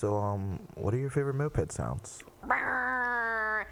So, 0.00 0.16
um, 0.16 0.58
what 0.76 0.94
are 0.94 0.96
your 0.96 1.10
favorite 1.10 1.34
moped 1.34 1.70
sounds? 1.70 2.20
Fuck 2.48 3.66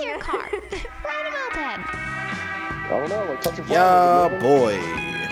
your 0.00 0.20
car. 0.20 0.48
Ride 0.52 1.26
a 1.26 1.30
moped. 1.32 1.88
I 1.90 2.86
don't 2.90 3.08
know, 3.08 3.24
like 3.28 3.40
touch 3.40 3.58
your 3.58 3.66
Yeah, 3.66 4.28
phone. 4.28 4.38
boy. 4.38 4.76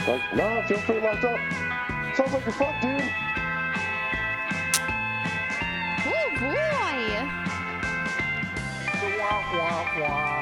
Like, 0.09 0.35
no, 0.35 0.63
feel 0.67 0.79
pretty 0.79 1.01
locked 1.01 1.23
up. 1.23 1.39
Sounds 2.17 2.33
like 2.33 2.45
you're 2.45 2.55
fucked, 2.55 2.83
dude. 2.83 3.09
Oh 6.05 6.31
boy. 6.41 7.29
Womp 9.23 9.45
womp 9.55 9.91
womp! 10.03 10.42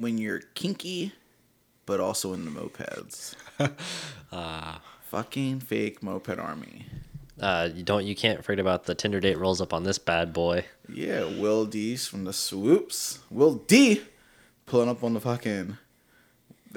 When 0.00 0.16
you're 0.16 0.40
kinky, 0.54 1.12
but 1.84 2.00
also 2.00 2.32
in 2.32 2.46
the 2.46 2.50
mopeds. 2.50 3.36
Fucking 5.02 5.60
fake 5.60 6.02
moped 6.02 6.38
army. 6.38 6.86
Uh, 7.38 7.68
you 7.74 7.82
don't 7.82 8.04
you 8.06 8.14
can't 8.14 8.44
forget 8.44 8.60
about 8.60 8.84
the 8.84 8.94
Tinder 8.94 9.20
date 9.20 9.36
rolls 9.38 9.60
up 9.60 9.72
on 9.74 9.82
this 9.84 9.98
bad 9.98 10.32
boy. 10.32 10.64
Yeah, 10.88 11.24
Will 11.24 11.66
D's 11.66 12.06
from 12.06 12.24
the 12.24 12.32
swoops. 12.32 13.18
Will 13.30 13.54
D 13.54 14.02
pulling 14.66 14.88
up 14.88 15.04
on 15.04 15.14
the 15.14 15.20
fucking. 15.20 15.76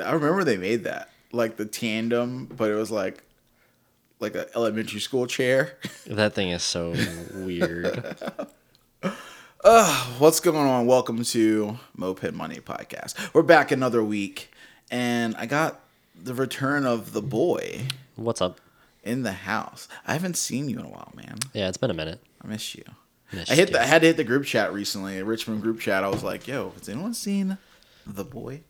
I 0.04 0.12
remember 0.12 0.44
they 0.44 0.58
made 0.58 0.84
that 0.84 1.10
like 1.32 1.56
the 1.58 1.66
tandem, 1.66 2.46
but 2.46 2.70
it 2.70 2.76
was 2.76 2.92
like 2.92 3.24
like 4.20 4.36
an 4.36 4.46
elementary 4.56 5.00
school 5.00 5.28
chair. 5.28 5.78
That 6.08 6.34
thing 6.34 6.50
is 6.50 6.64
so 6.64 6.96
weird. 7.36 8.16
What's 9.64 10.42
going 10.42 10.58
on? 10.58 10.88
Welcome 10.88 11.24
to 11.24 11.80
Moped 11.96 12.34
Money 12.34 12.58
Podcast. 12.58 13.34
We're 13.34 13.44
back 13.44 13.72
another 13.72 14.04
week, 14.04 14.52
and 14.92 15.36
I 15.38 15.46
got 15.46 15.80
the 16.22 16.34
return 16.34 16.86
of 16.86 17.14
the 17.14 17.22
boy 17.22 17.84
What's 18.18 18.42
up? 18.42 18.60
in 19.06 19.24
the 19.24 19.32
house. 19.32 19.88
I 20.06 20.14
haven't 20.14 20.36
seen 20.36 20.68
you 20.68 20.80
in 20.80 20.86
a 20.86 20.90
while, 20.90 21.14
man. 21.16 21.38
Yeah, 21.54 21.70
it's 21.70 21.78
been 21.78 21.90
a 21.92 21.94
minute. 21.94 22.20
I 22.44 22.48
miss 22.48 22.76
you. 22.76 22.84
Missed 23.32 23.52
I 23.52 23.56
hit. 23.56 23.70
you. 23.70 23.74
The, 23.76 23.82
I 23.82 23.86
had 23.86 24.02
to 24.02 24.08
hit 24.08 24.18
the 24.18 24.26
group 24.26 24.44
chat 24.44 24.74
recently, 24.74 25.18
a 25.20 25.24
Richmond 25.24 25.62
group 25.62 25.80
chat. 25.80 26.04
I 26.04 26.10
was 26.10 26.24
like, 26.24 26.46
"Yo, 26.46 26.72
has 26.78 26.90
anyone 26.90 27.14
seen 27.14 27.58
the 28.06 28.26
boy?" 28.26 28.62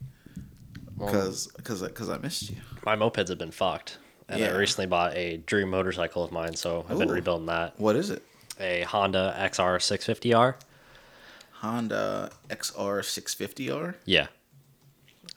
Because 1.00 1.48
because 1.58 1.82
because 1.82 2.10
I 2.10 2.20
missed 2.20 2.52
you. 2.52 2.58
My 2.86 2.96
mopeds 2.96 3.30
have 3.30 3.40
been 3.40 3.50
fucked. 3.52 3.98
And 4.30 4.40
Yeah. 4.40 4.50
I 4.54 4.58
recently 4.58 4.86
bought 4.86 5.16
a 5.16 5.38
dream 5.38 5.72
motorcycle 5.72 6.24
of 6.24 6.32
mine, 6.32 6.56
so 6.56 6.86
I've 6.88 7.00
been 7.00 7.10
Ooh. 7.10 7.14
rebuilding 7.14 7.48
that. 7.48 7.80
What 7.80 7.96
is 7.96 8.12
it? 8.12 8.22
A 8.60 8.84
Honda 8.84 9.36
XR 9.40 9.80
650R. 9.80 10.54
Honda 11.64 12.30
XR 12.50 13.00
650R. 13.02 13.96
Yeah. 14.04 14.28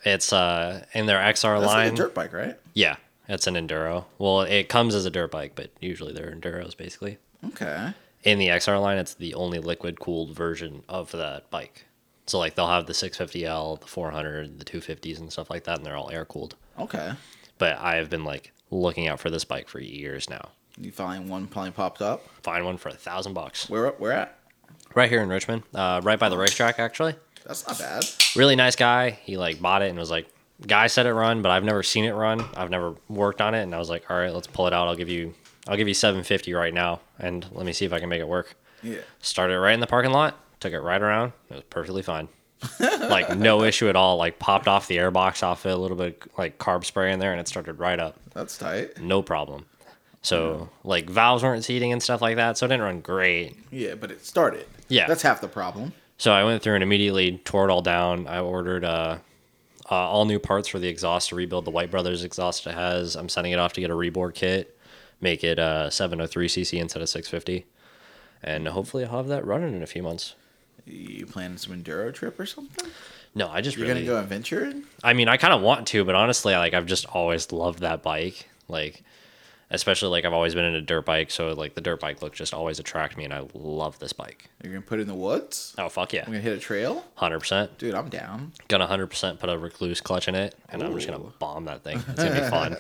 It's 0.05 0.33
uh 0.33 0.85
in 0.93 1.07
their 1.07 1.19
XR 1.19 1.61
That's 1.61 1.67
line. 1.73 1.85
like 1.85 1.93
a 1.93 1.97
dirt 1.97 2.15
bike, 2.15 2.33
right? 2.33 2.57
Yeah, 2.75 2.97
it's 3.29 3.47
an 3.47 3.55
enduro. 3.55 4.07
Well, 4.19 4.41
it 4.43 4.69
comes 4.69 4.95
as 4.97 5.07
a 5.07 5.11
dirt 5.11 5.31
bike, 5.31 5.53
but 5.55 5.71
usually 5.81 6.13
they're 6.13 6.31
enduros 6.33 6.77
basically. 6.77 7.19
Okay. 7.47 7.93
In 8.25 8.41
the 8.41 8.49
XR 8.49 8.81
line, 8.81 8.99
it's 8.99 9.15
the 9.15 9.35
only 9.35 9.61
liquid 9.61 10.01
cooled 10.01 10.35
version 10.35 10.83
of 10.89 11.13
that 11.13 11.49
bike. 11.51 11.87
So 12.27 12.39
like 12.41 12.57
they'll 12.57 12.67
have 12.67 12.87
the 12.87 12.93
650L, 12.93 13.81
the 13.81 13.87
400, 13.87 14.59
the 14.59 14.65
250s 14.65 15.21
and 15.21 15.31
stuff 15.33 15.49
like 15.49 15.63
that, 15.65 15.77
and 15.79 15.87
they're 15.87 15.97
all 15.97 16.11
air 16.11 16.25
cooled. 16.25 16.57
Okay. 16.77 17.13
But 17.59 17.79
I 17.79 17.97
have 17.97 18.11
been 18.11 18.25
like 18.25 18.53
looking 18.73 19.07
out 19.07 19.21
for 19.21 19.31
this 19.31 19.45
bike 19.45 19.69
for 19.69 19.79
years 19.79 20.29
now. 20.29 20.49
You 20.77 20.91
find 20.91 21.31
one 21.31 21.47
finally 21.47 21.71
popped 21.71 22.03
up. 22.03 22.29
Find 22.43 22.65
one 22.65 22.79
for 22.79 22.89
a 22.89 22.95
thousand 22.95 23.35
bucks. 23.35 23.71
Where 23.71 23.91
where 23.93 24.13
at? 24.13 24.36
Right 24.97 25.11
here 25.11 25.23
in 25.23 25.29
Richmond, 25.29 25.63
uh, 25.75 26.01
right 26.03 26.19
by 26.19 26.31
the 26.31 26.39
racetrack 26.39 26.79
actually. 26.79 27.15
That's 27.45 27.69
not 27.69 27.79
bad. 27.79 28.07
Really 28.35 28.57
nice 28.57 28.77
guy. 28.77 29.11
He 29.11 29.37
like 29.37 29.61
bought 29.61 29.83
it 29.83 29.91
and 29.91 29.99
was 29.99 30.11
like, 30.11 30.27
guy 30.67 30.87
said 30.87 31.05
it 31.05 31.13
run, 31.13 31.43
but 31.43 31.51
I've 31.51 31.65
never 31.65 31.83
seen 31.83 32.07
it 32.07 32.13
run. 32.13 32.43
I've 32.57 32.71
never 32.71 32.95
worked 33.11 33.43
on 33.43 33.55
it, 33.55 33.63
and 33.63 33.75
I 33.75 33.79
was 33.79 33.91
like, 33.91 34.11
all 34.11 34.17
right, 34.17 34.33
let's 34.33 34.47
pull 34.47 34.67
it 34.67 34.73
out. 34.73 34.89
I'll 34.89 34.97
give 34.97 35.11
you, 35.11 35.35
I'll 35.69 35.77
give 35.77 35.87
you 35.87 35.93
750 35.93 36.55
right 36.55 36.73
now, 36.73 37.01
and 37.19 37.47
let 37.53 37.67
me 37.67 37.75
see 37.75 37.85
if 37.85 37.93
I 37.93 38.01
can 38.01 38.09
make 38.09 38.21
it 38.21 38.27
work. 38.27 38.57
Yeah. 38.83 39.01
Started 39.21 39.61
right 39.61 39.75
in 39.75 39.81
the 39.81 39.87
parking 39.87 40.13
lot. 40.13 40.39
Took 40.61 40.73
it 40.73 40.81
right 40.81 41.03
around. 41.03 41.35
It 41.51 41.57
was 41.57 41.63
perfectly 41.69 42.03
fine. 42.03 42.29
like 42.81 43.37
no 43.37 43.65
issue 43.65 43.91
at 43.91 43.97
all. 43.97 44.17
Like 44.17 44.39
popped 44.39 44.67
off 44.67 44.89
the 44.89 44.97
airbox 44.97 45.43
off 45.43 45.67
it, 45.67 45.73
a 45.73 45.77
little 45.77 45.99
bit 45.99 46.23
like 46.39 46.57
carb 46.59 46.87
spray 46.87 47.13
in 47.13 47.19
there, 47.19 47.33
and 47.33 47.41
it 47.41 47.49
started 47.49 47.75
right 47.79 48.01
up. 48.01 48.17
That's 48.33 48.57
tight. 48.57 48.99
No 48.99 49.21
problem. 49.21 49.67
So 50.23 50.71
like 50.83 51.09
valves 51.09 51.43
weren't 51.43 51.65
seating 51.65 51.93
and 51.93 52.03
stuff 52.03 52.23
like 52.23 52.37
that, 52.37 52.57
so 52.57 52.65
it 52.65 52.71
didn't 52.71 52.83
run 52.83 53.03
great. 53.03 53.57
Yeah, 53.71 53.95
but 53.95 54.11
it 54.11 54.25
started. 54.25 54.67
Yeah. 54.89 55.07
That's 55.07 55.23
half 55.23 55.41
the 55.41 55.49
problem. 55.49 55.93
So 56.19 56.33
I 56.33 56.45
went 56.45 56.63
through 56.63 56.75
and 56.75 56.83
immediately 56.83 57.39
tore 57.45 57.69
it 57.69 57.73
all 57.73 57.83
down. 57.83 58.27
I 58.27 58.41
ordered 58.41 58.85
uh, 58.85 59.19
uh, 59.91 59.95
all 59.95 60.25
new 60.25 60.39
parts 60.39 60.69
for 60.69 60.79
the 60.79 60.89
exhaust 60.89 61.29
to 61.31 61.35
rebuild 61.37 61.65
the 61.65 61.71
White 61.71 61.91
Brothers 61.91 62.25
exhaust 62.25 62.67
it 62.67 62.75
has. 62.75 63.17
I'm 63.17 63.29
sending 63.29 63.53
it 63.53 63.59
off 63.59 63.73
to 63.75 63.81
get 63.81 63.91
a 63.91 63.95
rebore 63.95 64.33
kit, 64.35 64.79
make 65.21 65.45
it 65.45 65.59
uh, 65.59 65.89
703cc 65.91 66.81
instead 66.81 67.03
of 67.03 67.09
650, 67.09 67.67
and 68.43 68.69
hopefully 68.69 69.05
I'll 69.05 69.19
have 69.19 69.29
that 69.29 69.47
running 69.47 69.75
in 69.75 69.83
a 69.83 69.87
few 69.87 70.03
months. 70.03 70.35
You 70.87 71.27
planning 71.27 71.59
some 71.59 71.75
enduro 71.83 72.15
trip 72.15 72.39
or 72.39 72.47
something? 72.47 72.89
No, 73.35 73.49
I 73.49 73.61
just 73.61 73.77
You're 73.77 73.87
really. 73.89 74.07
gonna 74.07 74.19
go 74.19 74.23
adventuring? 74.23 74.85
I 75.05 75.13
mean, 75.13 75.29
I 75.29 75.37
kind 75.37 75.53
of 75.53 75.61
want 75.61 75.87
to, 75.89 76.05
but 76.05 76.15
honestly, 76.15 76.55
like 76.55 76.73
I've 76.73 76.87
just 76.87 77.05
always 77.07 77.53
loved 77.53 77.81
that 77.81 78.03
bike. 78.03 78.49
Like, 78.69 79.03
especially 79.71 80.09
like 80.11 80.25
I've 80.25 80.33
always 80.33 80.55
been 80.55 80.65
in 80.65 80.75
a 80.75 80.81
dirt 80.81 81.05
bike, 81.05 81.31
so 81.31 81.49
like 81.53 81.75
the 81.75 81.81
dirt 81.81 82.01
bike 82.01 82.23
look 82.23 82.35
just 82.35 82.55
always 82.55 82.79
attract 82.79 83.17
me, 83.17 83.25
and 83.25 83.33
I 83.35 83.47
love 83.55 83.99
this 83.99 84.13
bike. 84.13 84.49
You're 84.63 84.73
gonna 84.73 84.83
put 84.87 84.99
it 84.99 85.03
in 85.03 85.09
the 85.09 85.15
woods? 85.15 85.75
Oh 85.79 85.89
fuck 85.89 86.13
yeah, 86.13 86.21
I'm 86.27 86.33
gonna 86.33 86.41
hit 86.41 86.53
a 86.57 86.61
trail? 86.61 87.05
hundred 87.15 87.41
percent. 87.41 87.77
Dude, 87.79 87.95
I'm 87.95 88.09
down. 88.09 88.53
Gonna 88.69 88.87
hundred 88.87 89.09
percent 89.09 89.39
put 89.41 89.49
a 89.51 89.55
Rekluse 89.55 90.03
clutch 90.03 90.29
in 90.29 90.35
it, 90.35 90.55
and 90.69 90.83
I'm 90.83 90.95
just 90.95 91.07
gonna 91.09 91.25
bomb 91.39 91.65
that 91.67 91.83
thing. 91.83 91.99
It's 92.09 92.23
gonna 92.23 92.41
be 92.41 92.47
fun. 92.51 92.77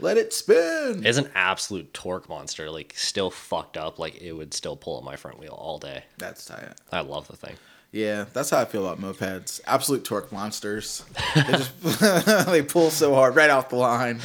Let 0.00 0.16
it 0.16 0.32
spin. 0.32 1.04
It's 1.04 1.18
an 1.18 1.28
absolute 1.34 1.92
torque 1.92 2.28
monster. 2.28 2.70
Like 2.70 2.94
still 2.96 3.30
fucked 3.30 3.76
up. 3.76 3.98
Like 3.98 4.20
it 4.22 4.32
would 4.32 4.54
still 4.54 4.76
pull 4.76 4.98
at 4.98 5.04
my 5.04 5.16
front 5.16 5.40
wheel 5.40 5.54
all 5.58 5.78
day. 5.78 6.04
That's 6.18 6.44
tight. 6.44 6.68
I 6.92 7.00
love 7.00 7.26
the 7.26 7.36
thing. 7.36 7.56
Yeah, 7.90 8.26
that's 8.32 8.50
how 8.50 8.60
I 8.60 8.64
feel 8.66 8.86
about 8.86 9.00
mopeds. 9.00 9.60
Absolute 9.66 10.04
torque 10.04 10.30
monsters. 10.30 11.04
They 11.34 11.42
just 11.42 12.46
they 12.46 12.62
pull 12.62 12.90
so 12.90 13.14
hard 13.14 13.34
right 13.34 13.50
off 13.50 13.70
the 13.70 13.76
line. 13.76 14.20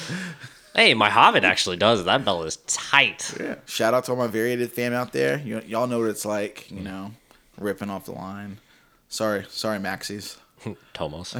Hey, 0.75 0.95
my 0.95 1.09
Hobbit 1.09 1.43
actually 1.43 1.77
does. 1.77 2.03
That 2.05 2.25
belt 2.25 2.47
is 2.47 2.57
tight. 2.67 3.31
Yeah. 3.39 3.55
Shout 3.65 3.93
out 3.93 4.05
to 4.05 4.11
all 4.11 4.17
my 4.17 4.27
variated 4.27 4.71
fam 4.71 4.93
out 4.93 5.11
there. 5.13 5.37
You, 5.37 5.61
y'all 5.67 5.85
know 5.85 5.99
what 5.99 6.09
it's 6.09 6.25
like, 6.25 6.71
you 6.71 6.81
know, 6.81 7.11
ripping 7.59 7.91
off 7.91 8.05
the 8.05 8.13
line. 8.13 8.59
Sorry, 9.07 9.45
sorry, 9.49 9.77
Maxis. 9.77 10.37
Tomos. 10.93 11.35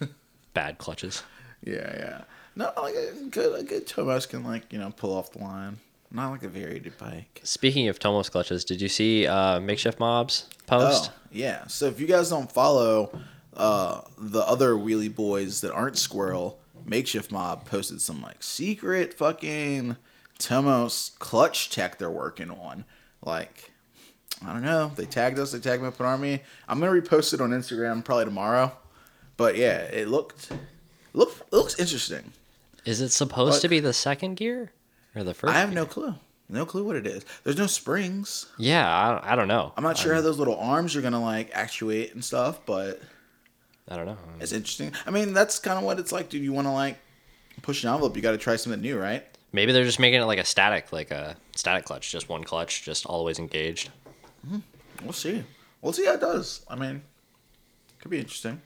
Bad 0.54 0.78
clutches. 0.78 1.24
Yeah, 1.64 1.92
yeah. 1.96 2.20
No, 2.54 2.72
like 2.80 2.94
a 2.94 3.12
good, 3.28 3.60
a 3.60 3.62
good 3.64 3.86
Tomos 3.86 4.26
can 4.26 4.44
like 4.44 4.72
you 4.72 4.78
know 4.78 4.90
pull 4.96 5.12
off 5.12 5.32
the 5.32 5.40
line. 5.40 5.78
Not 6.12 6.30
like 6.30 6.44
a 6.44 6.48
variated 6.48 6.96
bike. 6.96 7.40
Speaking 7.42 7.88
of 7.88 7.98
Tomos 7.98 8.28
clutches, 8.28 8.64
did 8.64 8.80
you 8.80 8.88
see 8.88 9.26
uh, 9.26 9.58
Makeshift 9.58 9.98
Mobs 9.98 10.46
post? 10.66 11.10
Oh, 11.12 11.18
yeah. 11.32 11.66
So 11.66 11.86
if 11.86 12.00
you 12.00 12.06
guys 12.06 12.30
don't 12.30 12.50
follow 12.50 13.10
uh, 13.56 14.02
the 14.16 14.40
other 14.40 14.74
wheelie 14.74 15.14
boys 15.14 15.60
that 15.62 15.72
aren't 15.72 15.98
Squirrel, 15.98 16.58
Makeshift 16.86 17.32
Mob 17.32 17.64
posted 17.66 18.00
some 18.00 18.22
like 18.22 18.42
secret 18.42 19.14
fucking 19.14 19.96
Tomos 20.38 21.12
clutch 21.18 21.70
tech 21.70 21.98
they're 21.98 22.10
working 22.10 22.50
on. 22.50 22.84
Like, 23.22 23.72
I 24.44 24.52
don't 24.52 24.62
know. 24.62 24.92
They 24.94 25.06
tagged 25.06 25.38
us. 25.38 25.52
They 25.52 25.58
tagged 25.58 25.82
Moped 25.82 26.00
Army. 26.00 26.42
I'm 26.68 26.78
gonna 26.80 26.92
repost 26.92 27.34
it 27.34 27.40
on 27.40 27.50
Instagram 27.50 28.04
probably 28.04 28.26
tomorrow. 28.26 28.72
But 29.36 29.56
yeah, 29.56 29.78
it 29.78 30.08
looked 30.08 30.52
look 31.12 31.40
it 31.40 31.52
looks 31.56 31.78
interesting. 31.78 32.32
Is 32.84 33.00
it 33.00 33.10
supposed 33.10 33.62
to 33.62 33.68
be 33.68 33.80
the 33.80 33.92
second 33.92 34.36
gear 34.36 34.72
or 35.14 35.24
the 35.24 35.34
first? 35.34 35.52
I 35.54 35.58
have 35.58 35.70
gear? 35.70 35.80
no 35.80 35.86
clue. 35.86 36.14
No 36.48 36.64
clue 36.64 36.84
what 36.84 36.94
it 36.94 37.06
is. 37.08 37.24
There's 37.42 37.58
no 37.58 37.66
springs. 37.66 38.46
Yeah, 38.56 38.86
I, 38.88 39.32
I 39.32 39.36
don't 39.36 39.48
know. 39.48 39.72
I'm 39.76 39.82
not 39.82 39.98
sure 39.98 40.14
how 40.14 40.20
those 40.20 40.38
little 40.38 40.56
arms 40.56 40.94
are 40.94 41.02
gonna 41.02 41.20
like 41.20 41.50
actuate 41.52 42.14
and 42.14 42.24
stuff, 42.24 42.60
but 42.66 43.00
I 43.88 43.96
don't 43.96 44.06
know. 44.06 44.18
It's 44.40 44.52
interesting. 44.52 44.92
I 45.06 45.10
mean, 45.10 45.32
that's 45.32 45.58
kind 45.58 45.78
of 45.78 45.84
what 45.84 45.98
it's 45.98 46.12
like, 46.12 46.28
dude. 46.28 46.42
You 46.42 46.52
want 46.52 46.66
to 46.66 46.72
like 46.72 46.98
push 47.62 47.84
an 47.84 47.90
envelope, 47.90 48.16
you 48.16 48.22
got 48.22 48.32
to 48.32 48.38
try 48.38 48.56
something 48.56 48.80
new, 48.80 48.98
right? 48.98 49.24
Maybe 49.52 49.72
they're 49.72 49.84
just 49.84 50.00
making 50.00 50.20
it 50.20 50.24
like 50.24 50.38
a 50.38 50.44
static, 50.44 50.92
like 50.92 51.10
a 51.10 51.36
static 51.54 51.84
clutch, 51.84 52.10
just 52.10 52.28
one 52.28 52.44
clutch, 52.44 52.82
just 52.82 53.06
always 53.06 53.38
engaged. 53.38 53.90
We'll 55.02 55.12
see. 55.12 55.42
We'll 55.80 55.92
see 55.92 56.06
how 56.06 56.14
it 56.14 56.20
does. 56.20 56.64
I 56.68 56.74
mean, 56.76 57.02
could 58.00 58.10
be 58.10 58.18
interesting. 58.18 58.60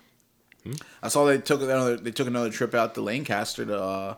I 1.02 1.08
saw 1.08 1.24
they 1.24 1.38
took 1.38 1.62
another 1.62 1.96
they 1.96 2.10
took 2.10 2.26
another 2.26 2.50
trip 2.50 2.74
out 2.74 2.94
to 2.94 3.00
Lancaster 3.00 3.64
to 3.64 3.80
uh, 3.80 4.14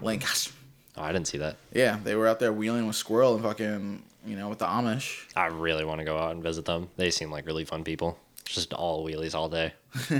Lancaster. 0.00 0.52
Oh, 0.96 1.02
I 1.02 1.12
didn't 1.12 1.28
see 1.28 1.38
that. 1.38 1.54
Yeah, 1.72 1.96
they 2.02 2.16
were 2.16 2.26
out 2.26 2.40
there 2.40 2.52
wheeling 2.52 2.88
with 2.88 2.96
Squirrel 2.96 3.34
and 3.36 3.44
fucking 3.44 4.02
you 4.26 4.34
know 4.34 4.48
with 4.48 4.58
the 4.58 4.66
Amish. 4.66 5.26
I 5.36 5.46
really 5.46 5.84
want 5.84 6.00
to 6.00 6.04
go 6.04 6.18
out 6.18 6.32
and 6.32 6.42
visit 6.42 6.64
them. 6.64 6.88
They 6.96 7.12
seem 7.12 7.30
like 7.30 7.46
really 7.46 7.64
fun 7.64 7.84
people. 7.84 8.18
Just 8.44 8.72
all 8.72 9.06
wheelies 9.06 9.32
all 9.32 9.48
day. 9.48 9.74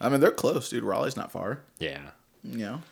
I 0.00 0.08
mean, 0.08 0.20
they're 0.20 0.30
close, 0.30 0.68
dude. 0.70 0.84
Raleigh's 0.84 1.16
not 1.16 1.32
far. 1.32 1.60
Yeah. 1.78 2.10
You 2.44 2.58
know, 2.58 2.82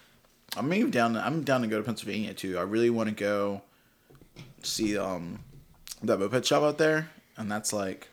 I'm 0.56 0.72
even 0.74 0.90
down. 0.90 1.14
To, 1.14 1.24
I'm 1.24 1.42
down 1.42 1.62
to 1.62 1.68
go 1.68 1.78
to 1.78 1.82
Pennsylvania 1.84 2.34
too. 2.34 2.58
I 2.58 2.62
really 2.62 2.90
want 2.90 3.08
to 3.08 3.14
go 3.14 3.62
see 4.62 4.98
um 4.98 5.38
that 6.02 6.18
moped 6.18 6.44
shop 6.44 6.62
out 6.62 6.78
there 6.78 7.08
and 7.36 7.50
that's 7.50 7.72
like, 7.72 8.08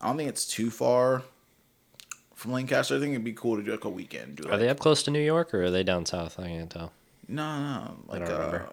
I 0.00 0.06
don't 0.06 0.16
think 0.16 0.28
it's 0.28 0.46
too 0.46 0.70
far 0.70 1.22
from 2.34 2.52
Lancaster. 2.52 2.96
I 2.96 3.00
think 3.00 3.12
it'd 3.12 3.24
be 3.24 3.32
cool 3.32 3.56
to 3.56 3.62
do 3.62 3.70
like 3.72 3.84
a 3.84 3.88
weekend. 3.90 4.36
Do 4.36 4.48
Are 4.50 4.56
they 4.56 4.68
up 4.68 4.78
close 4.80 5.02
to 5.04 5.10
New 5.10 5.20
York 5.20 5.52
or 5.54 5.64
are 5.64 5.70
they 5.70 5.82
down 5.82 6.06
south? 6.06 6.38
I 6.40 6.48
can't 6.48 6.70
tell. 6.70 6.92
No, 7.28 7.60
no, 7.60 7.96
like 8.06 8.26
don't 8.26 8.30
uh. 8.40 8.66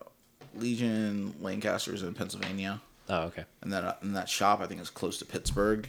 Legion 0.56 1.34
Lancaster's 1.40 2.04
in 2.04 2.14
Pennsylvania, 2.14 2.82
Oh, 3.10 3.22
okay. 3.24 3.46
and 3.62 3.72
that 3.72 4.00
and 4.02 4.16
that 4.16 4.28
shop 4.28 4.60
I 4.60 4.68
think 4.68 4.82
is 4.82 4.90
close 4.90 5.18
to 5.20 5.26
Pittsburgh. 5.26 5.88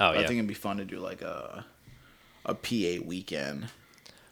Oh, 0.00 0.08
But 0.10 0.14
yeah. 0.16 0.20
I 0.22 0.26
think 0.26 0.38
it'd 0.38 0.46
be 0.48 0.54
fun 0.54 0.78
to 0.78 0.84
do 0.84 0.98
like 0.98 1.22
a 1.22 1.64
a 2.46 2.54
PA 2.54 3.04
weekend. 3.06 3.66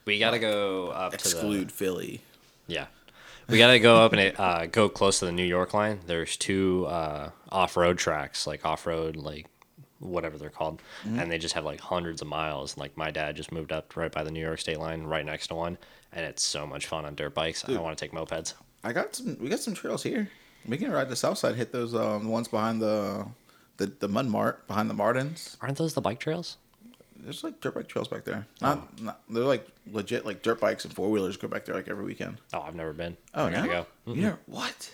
we 0.04 0.18
got 0.18 0.32
to 0.32 0.38
go 0.38 0.88
up 0.88 1.14
Exclude 1.14 1.68
to 1.68 1.74
Philly. 1.74 2.20
the. 2.66 2.74
Yeah. 2.74 2.86
We 3.48 3.58
got 3.58 3.72
to 3.72 3.80
go 3.80 3.96
up 4.04 4.12
and 4.12 4.38
uh, 4.38 4.66
go 4.66 4.88
close 4.88 5.18
to 5.18 5.26
the 5.26 5.32
New 5.32 5.44
York 5.44 5.74
line. 5.74 6.00
There's 6.06 6.36
two 6.36 6.86
uh, 6.86 7.30
off 7.50 7.76
road 7.76 7.98
tracks, 7.98 8.46
like 8.46 8.64
off 8.64 8.86
road, 8.86 9.16
like 9.16 9.46
whatever 9.98 10.38
they're 10.38 10.50
called. 10.50 10.80
Mm-hmm. 11.04 11.18
And 11.18 11.30
they 11.30 11.38
just 11.38 11.54
have 11.54 11.64
like 11.64 11.80
hundreds 11.80 12.22
of 12.22 12.28
miles. 12.28 12.76
Like 12.76 12.96
my 12.96 13.10
dad 13.10 13.36
just 13.36 13.52
moved 13.52 13.72
up 13.72 13.96
right 13.96 14.12
by 14.12 14.22
the 14.24 14.30
New 14.30 14.40
York 14.40 14.60
state 14.60 14.78
line, 14.78 15.02
right 15.04 15.24
next 15.24 15.48
to 15.48 15.54
one. 15.54 15.76
And 16.12 16.24
it's 16.24 16.42
so 16.42 16.66
much 16.66 16.86
fun 16.86 17.04
on 17.04 17.14
dirt 17.14 17.34
bikes. 17.34 17.64
I 17.68 17.78
want 17.78 17.96
to 17.96 18.04
take 18.04 18.12
mopeds. 18.12 18.54
I 18.84 18.92
got 18.92 19.14
some. 19.16 19.36
We 19.40 19.48
got 19.48 19.60
some 19.60 19.74
trails 19.74 20.02
here. 20.02 20.28
We 20.66 20.76
can 20.76 20.90
ride 20.92 21.08
the 21.08 21.16
south 21.16 21.38
side. 21.38 21.54
Hit 21.56 21.72
those 21.72 21.94
um, 21.94 22.28
ones 22.28 22.48
behind 22.48 22.80
the 22.80 23.26
the 23.76 23.86
the 23.86 24.08
Mud 24.08 24.26
Mart 24.26 24.66
behind 24.66 24.88
the 24.90 24.94
Martins. 24.94 25.56
Aren't 25.60 25.78
those 25.78 25.94
the 25.94 26.00
bike 26.00 26.20
trails? 26.20 26.56
There's 27.16 27.44
like 27.44 27.60
dirt 27.60 27.74
bike 27.74 27.88
trails 27.88 28.08
back 28.08 28.24
there. 28.24 28.46
Not, 28.60 29.00
not 29.00 29.20
they're 29.28 29.44
like 29.44 29.66
legit 29.90 30.26
like 30.26 30.42
dirt 30.42 30.60
bikes 30.60 30.84
and 30.84 30.92
four 30.92 31.10
wheelers 31.10 31.36
go 31.36 31.46
back 31.48 31.64
there 31.64 31.74
like 31.74 31.88
every 31.88 32.04
weekend. 32.04 32.38
Oh, 32.52 32.60
I've 32.60 32.74
never 32.74 32.92
been. 32.92 33.16
Oh, 33.34 33.48
no? 33.48 33.64
go. 33.64 33.86
You 34.06 34.22
never 34.22 34.38
what? 34.46 34.92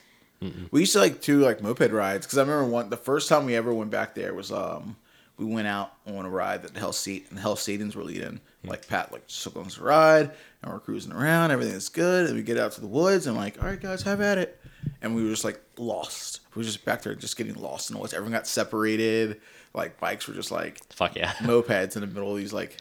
We 0.70 0.80
used 0.80 0.92
to 0.92 1.00
like 1.00 1.20
do 1.20 1.40
like 1.40 1.62
moped 1.62 1.90
rides 1.90 2.24
because 2.26 2.38
I 2.38 2.42
remember 2.42 2.66
one 2.66 2.90
the 2.90 2.96
first 2.96 3.28
time 3.28 3.44
we 3.44 3.56
ever 3.56 3.74
went 3.74 3.90
back 3.90 4.14
there 4.14 4.34
was 4.34 4.52
um 4.52 4.96
we 5.36 5.44
went 5.44 5.66
out 5.66 5.92
on 6.06 6.24
a 6.24 6.28
ride 6.30 6.62
that 6.62 6.74
the 6.74 6.80
Hell 6.80 6.92
State 6.92 7.26
and 7.28 7.38
the 7.38 7.42
Hell 7.42 7.56
Satans 7.56 7.96
were 7.96 8.04
leading. 8.04 8.40
Like 8.64 8.86
Pat 8.86 9.10
like 9.10 9.26
took 9.26 9.56
us 9.56 9.78
a 9.78 9.82
ride 9.82 10.30
and 10.62 10.72
we're 10.72 10.80
cruising 10.80 11.12
around, 11.12 11.50
everything's 11.50 11.88
good, 11.88 12.26
and 12.26 12.36
we 12.36 12.42
get 12.42 12.58
out 12.58 12.72
to 12.72 12.80
the 12.80 12.86
woods 12.86 13.26
and 13.26 13.36
like, 13.36 13.60
all 13.60 13.68
right 13.68 13.80
guys, 13.80 14.02
have 14.02 14.20
at 14.20 14.38
it. 14.38 14.60
And 15.02 15.14
we 15.14 15.22
were 15.24 15.30
just 15.30 15.44
like 15.44 15.60
lost. 15.76 16.40
We 16.54 16.60
were 16.60 16.64
just 16.64 16.84
back 16.84 17.02
there 17.02 17.14
just 17.14 17.36
getting 17.36 17.54
lost 17.54 17.90
the 17.90 17.98
woods. 17.98 18.12
Everyone 18.14 18.32
got 18.32 18.46
separated. 18.46 19.40
Like 19.74 19.98
bikes 20.00 20.26
were 20.26 20.34
just 20.34 20.50
like 20.50 20.80
Fuck 20.92 21.16
yeah. 21.16 21.32
mopeds 21.38 21.94
in 21.94 22.00
the 22.00 22.06
middle 22.06 22.32
of 22.32 22.38
these 22.38 22.52
like 22.52 22.78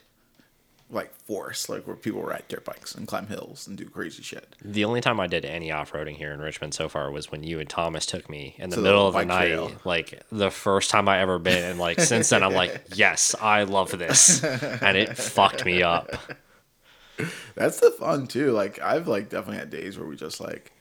like 0.89 1.13
forests, 1.25 1.67
like 1.67 1.85
where 1.85 1.97
people 1.97 2.21
ride 2.23 2.43
dirt 2.47 2.63
bikes 2.63 2.95
and 2.95 3.05
climb 3.09 3.27
hills 3.27 3.67
and 3.67 3.77
do 3.77 3.83
crazy 3.89 4.23
shit. 4.23 4.55
The 4.63 4.85
only 4.85 5.01
time 5.01 5.19
I 5.19 5.27
did 5.27 5.43
any 5.43 5.69
off 5.69 5.91
roading 5.91 6.15
here 6.15 6.31
in 6.31 6.39
Richmond 6.39 6.73
so 6.73 6.87
far 6.87 7.11
was 7.11 7.29
when 7.29 7.43
you 7.43 7.59
and 7.59 7.69
Thomas 7.69 8.05
took 8.05 8.29
me 8.29 8.55
in 8.57 8.69
the 8.69 8.77
To 8.77 8.81
the 8.81 8.87
middle 8.87 9.05
of 9.05 9.13
the 9.13 9.25
night. 9.25 9.47
trail. 9.47 9.71
Like 9.83 10.23
the 10.31 10.49
first 10.49 10.89
time 10.89 11.09
I 11.09 11.19
ever 11.19 11.39
been, 11.39 11.61
and 11.71 11.77
like 11.77 11.99
since 11.99 12.29
then 12.29 12.41
I'm 12.41 12.53
like, 12.53 12.83
yes, 12.95 13.35
I 13.41 13.63
love 13.63 13.91
this, 13.97 14.41
and 14.43 14.95
it 14.95 15.17
fucked 15.17 15.65
me 15.65 15.83
up. 15.83 16.15
That's 17.55 17.79
the 17.79 17.91
fun 17.91 18.27
too. 18.27 18.51
Like 18.51 18.79
I've 18.81 19.07
like 19.09 19.29
definitely 19.29 19.57
had 19.57 19.69
days 19.69 19.97
where 19.97 20.07
we 20.07 20.15
just 20.15 20.39
like 20.39 20.71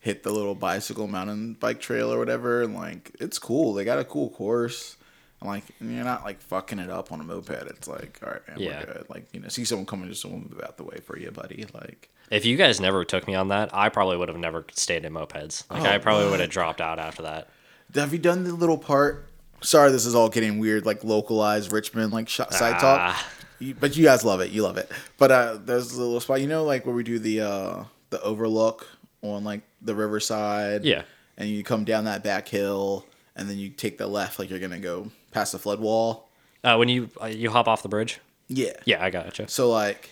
hit 0.00 0.22
the 0.22 0.30
little 0.30 0.54
bicycle 0.54 1.06
mountain 1.08 1.54
bike 1.54 1.80
trail 1.80 2.12
or 2.12 2.18
whatever, 2.18 2.62
and 2.62 2.74
like 2.74 3.12
it's 3.20 3.38
cool. 3.38 3.74
They 3.74 3.84
got 3.84 3.98
a 3.98 4.04
cool 4.04 4.30
course. 4.30 4.96
And 5.40 5.48
like 5.48 5.64
and 5.80 5.94
you're 5.94 6.04
not 6.04 6.24
like 6.24 6.40
fucking 6.40 6.78
it 6.78 6.90
up 6.90 7.12
on 7.12 7.20
a 7.20 7.24
moped. 7.24 7.50
It's 7.50 7.86
like, 7.88 8.18
all 8.24 8.30
right, 8.32 8.48
man, 8.48 8.58
Yeah. 8.60 8.80
we're 8.80 8.94
good. 8.94 9.06
Like, 9.08 9.26
you 9.32 9.40
know, 9.40 9.48
see 9.48 9.64
someone 9.64 9.86
coming, 9.86 10.08
just 10.08 10.22
someone 10.22 10.48
move 10.50 10.60
out 10.64 10.76
the 10.76 10.84
way 10.84 10.98
for 11.04 11.16
you, 11.18 11.30
buddy. 11.30 11.64
Like 11.72 12.08
If 12.30 12.44
you 12.44 12.56
guys 12.56 12.80
never 12.80 13.04
took 13.04 13.26
me 13.26 13.34
on 13.34 13.48
that, 13.48 13.70
I 13.72 13.88
probably 13.88 14.16
would 14.16 14.28
have 14.28 14.38
never 14.38 14.64
stayed 14.72 15.04
in 15.04 15.12
mopeds. 15.12 15.62
Like 15.70 15.82
Oh, 15.82 15.86
I 15.86 15.98
probably 15.98 16.28
would 16.30 16.40
have 16.40 16.50
dropped 16.50 16.80
out 16.80 16.98
after 16.98 17.22
that. 17.22 17.48
have 17.94 18.12
you 18.12 18.18
done 18.18 18.44
the 18.44 18.52
little 18.52 18.78
part? 18.78 19.26
Sorry, 19.60 19.90
this 19.92 20.06
is 20.06 20.14
all 20.14 20.28
getting 20.28 20.58
weird, 20.58 20.86
like 20.86 21.02
localized 21.04 21.72
Richmond, 21.72 22.12
like 22.12 22.28
sh- 22.28 22.40
side 22.50 22.78
talk. 22.80 23.00
Ah. 23.00 23.28
You, 23.60 23.74
but 23.74 23.96
you 23.96 24.04
guys 24.04 24.24
love 24.24 24.40
it. 24.40 24.50
You 24.52 24.62
love 24.62 24.76
it. 24.76 24.88
But 25.18 25.30
uh, 25.32 25.58
there's 25.64 25.92
a 25.92 26.00
little 26.00 26.20
spot, 26.20 26.40
you 26.40 26.46
know, 26.46 26.62
like 26.64 26.86
where 26.86 26.94
we 26.94 27.02
do 27.02 27.18
the 27.18 27.40
uh, 27.40 27.84
the 28.10 28.20
overlook 28.22 28.86
on 29.22 29.44
like 29.44 29.62
the 29.82 29.94
riverside. 29.94 30.84
Yeah. 30.84 31.02
And 31.36 31.48
you 31.48 31.62
come 31.62 31.84
down 31.84 32.04
that 32.04 32.24
back 32.24 32.48
hill, 32.48 33.06
and 33.36 33.48
then 33.48 33.58
you 33.58 33.68
take 33.70 33.96
the 33.98 34.06
left, 34.08 34.38
like 34.38 34.50
you're 34.50 34.58
gonna 34.58 34.80
go 34.80 35.10
past 35.30 35.52
the 35.52 35.58
flood 35.58 35.80
wall. 35.80 36.28
Uh, 36.64 36.76
when 36.76 36.88
you 36.88 37.08
uh, 37.22 37.26
you 37.26 37.50
hop 37.50 37.68
off 37.68 37.82
the 37.82 37.88
bridge, 37.88 38.18
Yeah. 38.48 38.72
yeah, 38.84 39.02
I 39.04 39.10
gotcha. 39.10 39.48
So 39.48 39.70
like 39.70 40.10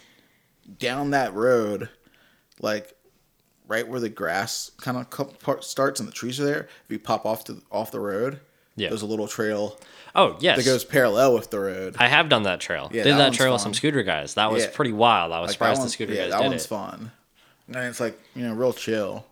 down 0.78 1.10
that 1.10 1.34
road, 1.34 1.88
like 2.60 2.92
right 3.68 3.86
where 3.88 3.98
the 4.00 4.08
grass 4.08 4.70
kind 4.80 4.96
of 4.96 5.64
starts 5.64 5.98
and 5.98 6.08
the 6.08 6.12
trees 6.12 6.38
are 6.40 6.44
there. 6.44 6.68
If 6.84 6.90
you 6.90 6.98
pop 7.00 7.26
off 7.26 7.44
to 7.46 7.60
off 7.72 7.90
the 7.90 7.98
road, 8.00 8.38
Yeah. 8.76 8.90
there's 8.90 9.02
a 9.02 9.06
little 9.06 9.26
trail 9.28 9.78
Oh 10.14 10.36
yes, 10.40 10.56
that 10.58 10.64
goes 10.64 10.84
parallel 10.84 11.34
with 11.34 11.50
the 11.50 11.58
road. 11.60 11.96
I 11.98 12.06
have 12.08 12.28
done 12.28 12.44
that 12.44 12.60
trail. 12.60 12.88
Yeah, 12.92 13.02
did 13.02 13.14
that 13.14 13.18
that, 13.18 13.32
trail 13.34 13.52
with 13.52 13.60
some 13.62 13.74
scooter 13.74 14.02
guys. 14.04 14.34
That 14.34 14.50
was 14.52 14.62
Yeah. 14.64 14.70
pretty 14.72 14.92
wild. 14.92 15.32
I 15.32 15.40
was 15.40 15.48
Like, 15.48 15.52
surprised 15.54 15.82
the 15.82 15.88
scooter 15.88 16.14
yeah, 16.14 16.22
guys 16.22 16.30
that 16.30 16.42
did 16.42 16.48
one's 16.48 16.64
it. 16.64 16.68
fun. 16.68 17.12
And 17.68 17.76
it's 17.76 18.00
like 18.00 18.18
you 18.34 18.42
know, 18.42 18.54
real 18.54 18.72
chill. 18.72 19.26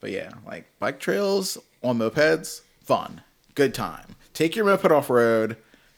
But 0.00 0.10
yeah, 0.10 0.32
like 0.46 0.66
bike 0.78 1.00
trails 1.00 1.56
on 1.82 1.98
mopeds, 1.98 2.62
fun, 2.82 3.22
good 3.54 3.74
time. 3.74 4.16
Take 4.34 4.56
your 4.56 4.64
moped 4.64 4.90
off 4.90 5.08
road, 5.08 5.56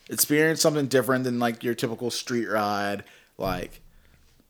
experience 0.09 0.61
something 0.61 0.87
different 0.87 1.25
than 1.25 1.39
like 1.39 1.65
your 1.65 1.75
typical 1.75 2.11
street 2.11 2.47
ride. 2.47 3.05
Like, 3.39 3.81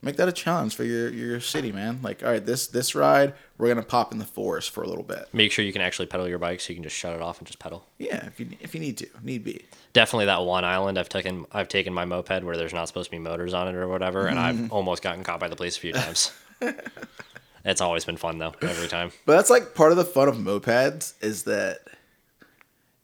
make 0.01 0.17
that 0.17 0.27
a 0.27 0.31
challenge 0.31 0.75
for 0.75 0.83
your 0.83 1.09
your 1.09 1.39
city, 1.39 1.71
man. 1.71 1.99
Like, 2.03 2.23
all 2.23 2.29
right, 2.29 2.45
this 2.45 2.67
this 2.67 2.93
ride, 2.95 3.33
we're 3.57 3.67
gonna 3.67 3.83
pop 3.83 4.11
in 4.11 4.19
the 4.19 4.25
forest 4.25 4.69
for 4.69 4.83
a 4.83 4.87
little 4.87 5.03
bit. 5.03 5.27
Make 5.33 5.51
sure 5.51 5.65
you 5.65 5.73
can 5.73 5.81
actually 5.81 6.05
pedal 6.05 6.27
your 6.27 6.39
bike, 6.39 6.59
so 6.59 6.69
you 6.69 6.75
can 6.75 6.83
just 6.83 6.95
shut 6.95 7.15
it 7.15 7.21
off 7.21 7.39
and 7.39 7.47
just 7.47 7.59
pedal. 7.59 7.85
Yeah, 7.97 8.25
if 8.27 8.39
you 8.39 8.49
if 8.59 8.75
you 8.75 8.81
need 8.81 8.97
to, 8.99 9.07
need 9.23 9.43
be. 9.43 9.65
Definitely 9.93 10.25
that 10.25 10.43
one 10.43 10.65
island 10.65 10.97
I've 10.99 11.09
taken. 11.09 11.45
I've 11.51 11.67
taken 11.67 11.93
my 11.93 12.05
moped 12.05 12.43
where 12.43 12.57
there's 12.57 12.73
not 12.73 12.87
supposed 12.87 13.07
to 13.07 13.11
be 13.11 13.19
motors 13.19 13.53
on 13.53 13.67
it 13.67 13.75
or 13.75 13.87
whatever, 13.87 14.27
and 14.27 14.37
I've 14.37 14.55
mm-hmm. 14.55 14.73
almost 14.73 15.01
gotten 15.01 15.23
caught 15.23 15.39
by 15.39 15.47
the 15.47 15.55
police 15.55 15.77
a 15.77 15.79
few 15.79 15.93
times. 15.93 16.31
it's 17.65 17.81
always 17.81 18.05
been 18.05 18.17
fun 18.17 18.37
though, 18.37 18.53
every 18.61 18.87
time. 18.87 19.11
But 19.25 19.35
that's 19.37 19.49
like 19.49 19.75
part 19.75 19.91
of 19.91 19.97
the 19.97 20.05
fun 20.05 20.27
of 20.27 20.37
mopeds 20.37 21.13
is 21.21 21.43
that 21.43 21.79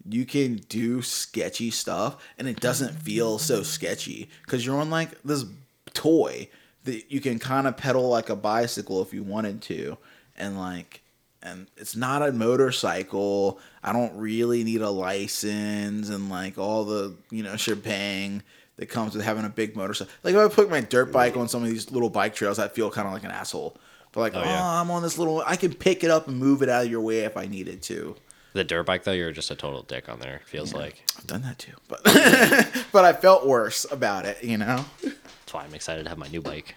you 0.07 0.25
can 0.25 0.55
do 0.69 1.01
sketchy 1.01 1.71
stuff 1.71 2.17
and 2.37 2.47
it 2.47 2.59
doesn't 2.59 2.93
feel 2.93 3.39
so 3.39 3.63
sketchy 3.63 4.29
because 4.45 4.65
you're 4.65 4.79
on 4.79 4.89
like 4.89 5.21
this 5.23 5.45
toy 5.93 6.49
that 6.83 7.11
you 7.11 7.21
can 7.21 7.39
kind 7.39 7.67
of 7.67 7.77
pedal 7.77 8.09
like 8.09 8.29
a 8.29 8.35
bicycle 8.35 9.01
if 9.01 9.13
you 9.13 9.23
wanted 9.23 9.61
to 9.61 9.97
and 10.35 10.57
like 10.59 11.01
and 11.41 11.67
it's 11.77 11.95
not 11.95 12.27
a 12.27 12.31
motorcycle 12.31 13.59
i 13.83 13.93
don't 13.93 14.15
really 14.17 14.63
need 14.63 14.81
a 14.81 14.89
license 14.89 16.09
and 16.09 16.29
like 16.29 16.57
all 16.57 16.83
the 16.83 17.15
you 17.29 17.43
know 17.43 17.55
shebang 17.55 18.41
that 18.77 18.87
comes 18.87 19.15
with 19.15 19.23
having 19.23 19.45
a 19.45 19.49
big 19.49 19.75
motorcycle 19.75 20.11
like 20.23 20.33
if 20.35 20.39
i 20.39 20.53
put 20.53 20.69
my 20.69 20.81
dirt 20.81 21.11
bike 21.11 21.37
on 21.37 21.47
some 21.47 21.63
of 21.63 21.69
these 21.69 21.91
little 21.91 22.09
bike 22.09 22.33
trails 22.35 22.59
i 22.59 22.67
feel 22.67 22.89
kind 22.89 23.07
of 23.07 23.13
like 23.13 23.23
an 23.23 23.31
asshole 23.31 23.77
but 24.11 24.21
like 24.21 24.35
oh, 24.35 24.41
yeah. 24.43 24.79
i'm 24.81 24.89
on 24.91 25.01
this 25.03 25.17
little 25.17 25.41
i 25.45 25.55
can 25.55 25.73
pick 25.73 26.03
it 26.03 26.09
up 26.11 26.27
and 26.27 26.37
move 26.37 26.61
it 26.61 26.69
out 26.69 26.85
of 26.85 26.91
your 26.91 27.01
way 27.01 27.19
if 27.19 27.37
i 27.37 27.45
needed 27.45 27.81
to 27.81 28.15
The 28.53 28.63
dirt 28.63 28.85
bike 28.85 29.03
though, 29.03 29.13
you're 29.13 29.31
just 29.31 29.49
a 29.51 29.55
total 29.55 29.81
dick 29.81 30.07
on 30.09 30.19
there. 30.19 30.35
it 30.35 30.47
Feels 30.47 30.73
like 30.73 31.03
I've 31.17 31.25
done 31.25 31.41
that 31.41 31.57
too, 31.57 31.73
but 31.87 32.03
but 32.91 33.03
I 33.03 33.13
felt 33.13 33.47
worse 33.47 33.85
about 33.91 34.25
it. 34.25 34.43
You 34.43 34.59
know. 34.59 34.85
that's 35.01 35.53
why 35.53 35.63
I'm 35.63 35.73
excited 35.73 36.03
to 36.03 36.09
have 36.09 36.19
my 36.19 36.27
new 36.27 36.41
bike. 36.41 36.75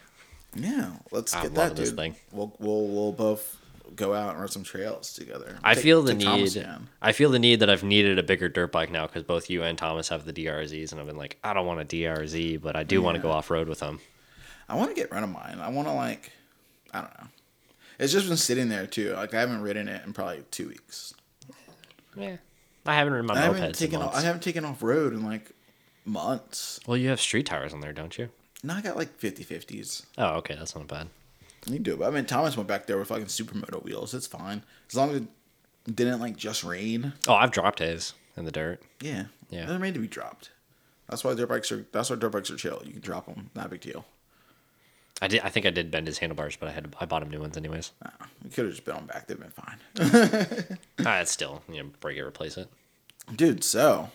Yeah, 0.55 0.93
let's 1.13 1.35
I'm 1.35 1.43
get 1.43 1.55
that, 1.55 1.61
loving 1.61 1.77
this 1.77 1.91
dude. 1.91 1.99
thing. 1.99 2.17
We'll 2.33 2.51
we'll 2.59 2.87
we'll 2.89 3.13
both 3.13 3.59
go 3.95 4.15
out 4.15 4.31
and 4.31 4.39
run 4.41 4.49
some 4.49 4.65
trails 4.65 5.13
together. 5.13 5.59
I 5.63 5.75
Take- 5.75 5.85
feel 5.85 6.03
the 6.03 6.15
need. 6.15 6.67
I 7.01 7.13
feel 7.13 7.31
the 7.31 7.39
need 7.39 7.61
that 7.61 7.71
I've 7.71 7.85
needed 7.85 8.19
a 8.19 8.23
bigger 8.23 8.49
dirt 8.49 8.73
bike 8.73 8.91
now 8.91 9.07
because 9.07 9.23
both 9.23 9.49
you 9.49 9.63
and 9.63 9.79
Thomas 9.79 10.09
have 10.09 10.25
the 10.25 10.33
DRZs, 10.33 10.93
and 10.93 11.01
I've 11.01 11.07
been 11.07 11.17
like, 11.17 11.39
I 11.45 11.55
don't 11.55 11.67
want 11.67 11.81
a 11.81 11.85
DRZ, 11.85 12.61
but 12.61 12.77
I 12.77 12.83
do 12.83 13.01
want 13.01 13.17
to 13.17 13.23
go 13.23 13.31
off 13.31 13.51
road 13.51 13.69
with 13.69 13.81
them. 13.81 14.01
I 14.69 14.75
want 14.75 14.91
to 14.91 14.97
get 14.97 15.13
rid 15.13 15.23
of 15.23 15.31
mine. 15.31 15.59
I 15.61 15.69
want 15.69 15.87
to 15.89 15.95
like, 15.95 16.33
I 16.93 17.01
don't 17.03 17.21
know. 17.21 17.29
It's 17.99 18.13
just 18.13 18.29
been 18.29 18.37
sitting 18.37 18.69
there 18.69 18.87
too. 18.87 19.13
Like 19.15 19.33
I 19.33 19.41
haven't 19.41 19.63
ridden 19.63 19.89
it 19.89 20.05
in 20.05 20.13
probably 20.13 20.45
two 20.51 20.69
weeks. 20.69 21.15
Yeah, 22.17 22.37
I 22.85 22.95
haven't 22.95 23.13
ridden 23.13 23.27
my 23.27 23.35
I 23.35 23.41
haven't 23.41 23.75
taken 23.75 24.03
off. 24.03 24.15
I 24.15 24.21
haven't 24.23 24.43
taken 24.43 24.65
off 24.65 24.83
road 24.83 25.13
in 25.13 25.25
like 25.25 25.53
months. 26.05 26.81
Well, 26.87 26.97
you 26.97 27.09
have 27.09 27.21
street 27.21 27.47
tires 27.47 27.73
on 27.73 27.81
there, 27.81 27.93
don't 27.93 28.17
you? 28.19 28.29
No, 28.63 28.75
I 28.75 28.81
got 28.81 28.97
like 28.97 29.17
50 29.17 29.45
50s. 29.45 30.07
Oh, 30.19 30.37
okay, 30.37 30.55
that's 30.55 30.75
not 30.75 30.89
bad. 30.89 31.09
You 31.67 31.79
do 31.79 31.95
it. 31.95 31.99
But 31.99 32.09
I 32.09 32.11
mean, 32.11 32.25
Thomas 32.27 32.57
went 32.57 32.69
back 32.69 32.87
there 32.87 32.97
with 32.99 33.09
fucking 33.09 33.27
supermoto 33.27 33.83
wheels. 33.83 34.15
It's 34.15 34.27
fine 34.27 34.63
as 34.89 34.95
long 34.95 35.11
as 35.11 35.17
it 35.17 35.27
didn't 35.97 36.21
like 36.21 36.37
just 36.37 36.63
rain. 36.65 37.13
Oh, 37.27 37.35
I've 37.35 37.51
dropped 37.51 37.81
his 37.81 38.15
in 38.37 38.45
the 38.45 38.53
dirt. 38.53 38.83
Yeah, 39.01 39.25
Yeah. 39.51 39.67
They're 39.67 39.79
made 39.79 39.95
to 39.95 40.01
be 40.01 40.07
dropped. 40.09 40.51
That's 41.09 41.23
why 41.25 41.35
dirt 41.35 41.49
bikes 41.49 41.71
are. 41.73 41.87
That's 41.93 42.11
why 42.11 42.17
dirt 42.17 42.31
bikes 42.33 42.51
are 42.51 42.57
chill. 42.57 42.83
You 42.85 42.93
can 42.93 43.01
drop 43.01 43.27
them. 43.27 43.51
Not 43.55 43.67
a 43.67 43.69
big 43.69 43.81
deal. 43.81 44.05
I 45.23 45.29
did. 45.29 45.41
I 45.41 45.49
think 45.49 45.65
I 45.65 45.71
did 45.71 45.91
bend 45.91 46.07
his 46.09 46.19
handlebars, 46.19 46.57
but 46.57 46.69
I 46.69 46.73
had. 46.73 46.95
I 47.01 47.07
bought 47.07 47.23
him 47.23 47.31
new 47.31 47.41
ones 47.41 47.57
anyways. 47.57 47.93
You 48.45 48.51
could 48.51 48.67
have 48.67 48.75
just 48.75 48.85
been 48.85 48.97
on 48.97 49.07
back. 49.07 49.27
They've 49.27 49.39
been 49.39 49.51
fine. 49.51 50.79
ah, 51.07 51.21
it's 51.21 51.31
still 51.31 51.63
you 51.73 51.83
know 51.83 51.91
break 52.01 52.17
it, 52.19 52.23
replace 52.23 52.57
it. 52.59 52.69
Dude, 53.35 53.65
so 53.65 54.11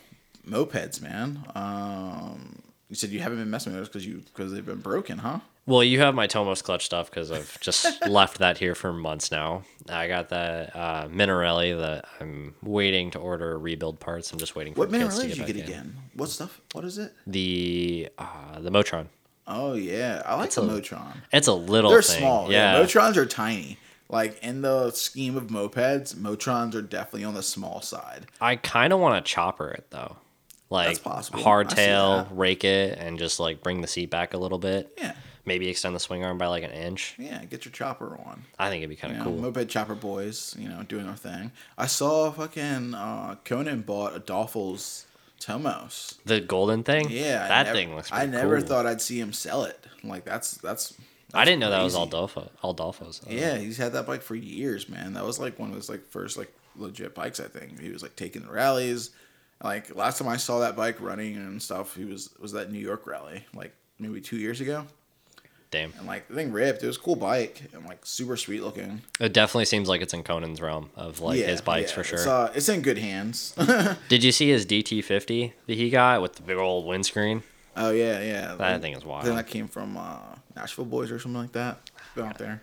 mopeds, 0.48 1.02
man. 1.02 1.44
Um, 1.56 2.62
You 2.90 2.96
said 2.96 3.10
you 3.10 3.20
haven't 3.22 3.40
been 3.40 3.50
messing 3.50 3.72
with 3.74 3.80
those 3.82 3.88
because 3.90 4.06
you 4.06 4.18
because 4.34 4.52
they've 4.54 4.66
been 4.66 4.80
broken, 4.82 5.18
huh? 5.20 5.40
Well, 5.68 5.84
you 5.84 6.00
have 6.00 6.16
my 6.16 6.26
Tomos 6.28 6.62
clutch 6.62 6.86
stuff 6.86 7.10
because 7.10 7.32
I've 7.32 7.60
just 7.62 7.86
left 8.08 8.40
that 8.40 8.58
here 8.58 8.74
for 8.76 8.92
months 8.92 9.32
now. 9.32 9.62
I 9.88 10.08
got 10.08 10.30
the 10.30 10.70
uh, 10.76 11.08
Minarelli 11.08 11.80
that 11.80 12.06
I'm 12.20 12.56
waiting 12.64 13.12
to 13.12 13.20
order 13.20 13.58
rebuild 13.60 14.00
parts. 14.00 14.32
I'm 14.32 14.40
just 14.40 14.56
waiting 14.56 14.74
for 14.74 14.80
What 14.80 14.92
the 14.92 14.98
man 14.98 15.08
kits 15.08 15.20
to 15.20 15.28
did 15.28 15.38
you 15.38 15.46
get 15.46 15.56
in. 15.58 15.62
again? 15.64 15.96
What 16.16 16.30
stuff? 16.30 16.60
What 16.74 16.84
is 16.84 16.98
it? 16.98 17.14
The 17.28 18.10
uh, 18.18 18.60
the 18.60 18.72
Motron. 18.72 19.08
Oh 19.48 19.74
yeah, 19.74 20.24
I 20.26 20.36
like 20.36 20.48
It's 20.48 20.56
the 20.56 20.64
a- 20.64 20.66
Motron. 20.68 21.18
It's 21.32 21.48
a 21.48 21.54
little. 21.54 21.92
They're 21.92 22.02
thing. 22.02 22.20
small. 22.20 22.52
Yeah. 22.52 22.78
Yeah. 22.80 22.84
Motrons 22.86 23.16
are 23.18 23.26
tiny. 23.26 23.78
Like 24.10 24.44
in 24.44 24.62
the 24.62 24.92
scheme 24.92 25.38
of 25.38 25.48
mopeds, 25.48 26.16
Motrons 26.16 26.76
are 26.76 26.82
definitely 26.82 27.24
on 27.24 27.34
the 27.34 27.44
small 27.44 27.82
side. 27.82 28.26
I 28.42 28.56
kind 28.58 28.92
of 28.92 29.00
want 29.00 29.24
to 29.24 29.32
chopper 29.32 29.70
it 29.70 29.86
though. 29.92 30.18
Like 30.70 31.02
possible. 31.04 31.40
Hardtail, 31.40 32.28
rake 32.32 32.64
it, 32.64 32.98
and 32.98 33.20
just 33.20 33.40
like 33.40 33.62
bring 33.62 33.82
the 33.82 33.88
seat 33.88 34.10
back 34.10 34.34
a 34.34 34.38
little 34.38 34.58
bit. 34.60 34.92
Yeah. 34.98 35.14
Maybe 35.46 35.68
extend 35.70 35.96
the 35.96 36.00
swing 36.00 36.24
arm 36.24 36.38
by 36.38 36.48
like 36.48 36.64
an 36.64 36.72
inch. 36.72 37.16
Yeah, 37.18 37.44
get 37.46 37.66
your 37.66 37.72
chopper 37.72 38.16
on. 38.26 38.44
I 38.60 38.70
think 38.70 38.82
it'd 38.82 38.90
be 38.90 38.96
kind 38.96 39.14
You 39.16 39.20
of 39.22 39.26
know, 39.26 39.32
cool. 39.34 39.42
moped 39.42 39.70
chopper 39.70 39.96
boys, 39.96 40.56
you 40.60 40.70
know, 40.70 40.84
doing 40.84 41.08
our 41.08 41.16
thing. 41.16 41.52
I 41.78 41.88
saw 41.88 42.32
fucking 42.32 42.94
uh, 42.94 43.36
Conan 43.44 43.82
bought 43.82 44.14
Adolfo's 44.14 45.06
Tomos. 45.40 46.20
The 46.26 46.40
golden 46.40 46.84
thing. 46.84 47.08
Yeah, 47.10 47.48
that 47.48 47.64
never- 47.66 47.76
thing 47.78 47.96
looks. 47.96 48.12
I 48.12 48.26
never 48.28 48.60
cool. 48.60 48.68
thought 48.68 48.86
I'd 48.86 49.02
see 49.02 49.20
him 49.20 49.34
sell 49.34 49.64
it. 49.64 49.84
Like 50.04 50.24
that's 50.26 50.54
that's. 50.58 50.94
I 51.34 51.46
didn't 51.46 51.60
know 51.62 51.70
that 51.72 51.82
was 51.82 51.96
crazy. 51.96 52.10
Aldolfo. 52.12 52.50
Aldolfo's. 52.64 53.22
Yeah, 53.28 53.58
he's 53.58 53.78
had 53.78 53.94
that 53.94 54.06
bike 54.06 54.22
for 54.22 54.36
years, 54.36 54.90
man. 54.90 55.14
That 55.14 55.26
was 55.26 55.40
like 55.40 55.58
one 55.58 55.70
of 55.70 55.76
his 55.76 55.90
like 55.90 56.06
first 56.06 56.38
like 56.38 56.54
legit 56.76 57.16
bikes. 57.16 57.40
I 57.40 57.46
think 57.48 57.80
he 57.80 57.90
was 57.90 58.04
like 58.04 58.16
taking 58.16 58.44
the 58.44 58.52
rallies. 58.52 59.12
Like 59.64 59.96
last 59.96 60.20
time 60.20 60.28
I 60.28 60.38
saw 60.38 60.60
that 60.60 60.76
bike 60.76 61.00
running 61.02 61.36
and 61.38 61.62
stuff, 61.62 61.96
he 61.96 62.06
was 62.06 62.30
was 62.40 62.52
that 62.52 62.72
New 62.72 62.80
York 62.80 63.08
rally 63.08 63.46
like 63.56 63.74
maybe 63.98 64.22
two 64.22 64.38
years 64.38 64.62
ago. 64.62 64.86
Damn. 65.72 65.94
And 65.98 66.06
like 66.06 66.28
the 66.28 66.36
thing 66.36 66.52
ripped. 66.52 66.84
It 66.84 66.88
was 66.88 66.98
a 66.98 67.00
cool 67.00 67.16
bike 67.16 67.62
and 67.74 67.86
like 67.86 68.06
super 68.06 68.36
sweet 68.36 68.62
looking. 68.62 69.02
It 69.22 69.32
definitely 69.32 69.66
seems 69.66 69.88
like 69.88 70.02
it's 70.02 70.14
in 70.14 70.22
Conan's 70.22 70.62
realm 70.62 70.90
of 70.98 71.22
like 71.22 71.40
yeah, 71.40 71.48
his 71.48 71.62
bikes 71.62 71.92
yeah, 71.92 71.96
for 71.96 72.04
sure. 72.04 72.20
It's, 72.20 72.28
uh, 72.28 72.52
it's 72.54 72.68
in 72.70 72.82
good 72.82 72.98
hands. 72.98 73.56
Did 74.10 74.24
you 74.24 74.34
see 74.34 74.50
his 74.50 74.66
DT50 74.66 75.54
that 75.68 75.74
he 75.74 75.90
got 75.90 76.22
with 76.22 76.36
the 76.36 76.42
big 76.44 76.58
old 76.58 76.86
windscreen? 76.86 77.44
oh 77.78 77.92
yeah, 77.92 78.20
yeah. 78.20 78.56
That 78.56 78.82
thing 78.82 78.94
is 78.94 79.06
wild. 79.06 79.22
I 79.22 79.26
think 79.28 79.38
that 79.38 79.48
came 79.48 79.68
from 79.70 79.96
uh, 79.96 80.18
Nashville 80.58 80.86
Boys 80.86 81.10
or 81.10 81.20
something 81.20 81.42
like 81.42 81.54
that. 81.54 81.80
Go 82.16 82.26
out 82.26 82.38
there. 82.38 82.62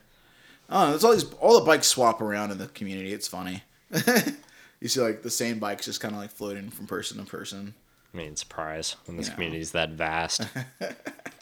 Don't. 0.71 0.91
There's 0.91 1.05
all 1.05 1.13
these 1.13 1.33
all 1.41 1.59
the 1.59 1.65
bikes 1.65 1.87
swap 1.87 2.21
around 2.21 2.51
in 2.51 2.59
the 2.59 2.67
community. 2.67 3.15
It's 3.15 3.27
funny. 3.27 3.63
you 4.81 4.89
see 4.89 5.01
like 5.01 5.23
the 5.23 5.31
same 5.31 5.59
bikes 5.59 5.87
just 5.87 6.03
kind 6.03 6.15
of 6.15 6.21
like 6.21 6.31
floating 6.31 6.69
from 6.69 6.87
person 6.87 7.17
to 7.17 7.25
person. 7.25 7.73
I 8.13 8.17
mean, 8.19 8.37
surprise 8.37 8.97
when 9.07 9.17
this 9.17 9.27
You 9.27 9.31
know. 9.31 9.35
community 9.37 9.61
is 9.63 9.73
that 9.73 9.91
vast. 9.91 10.47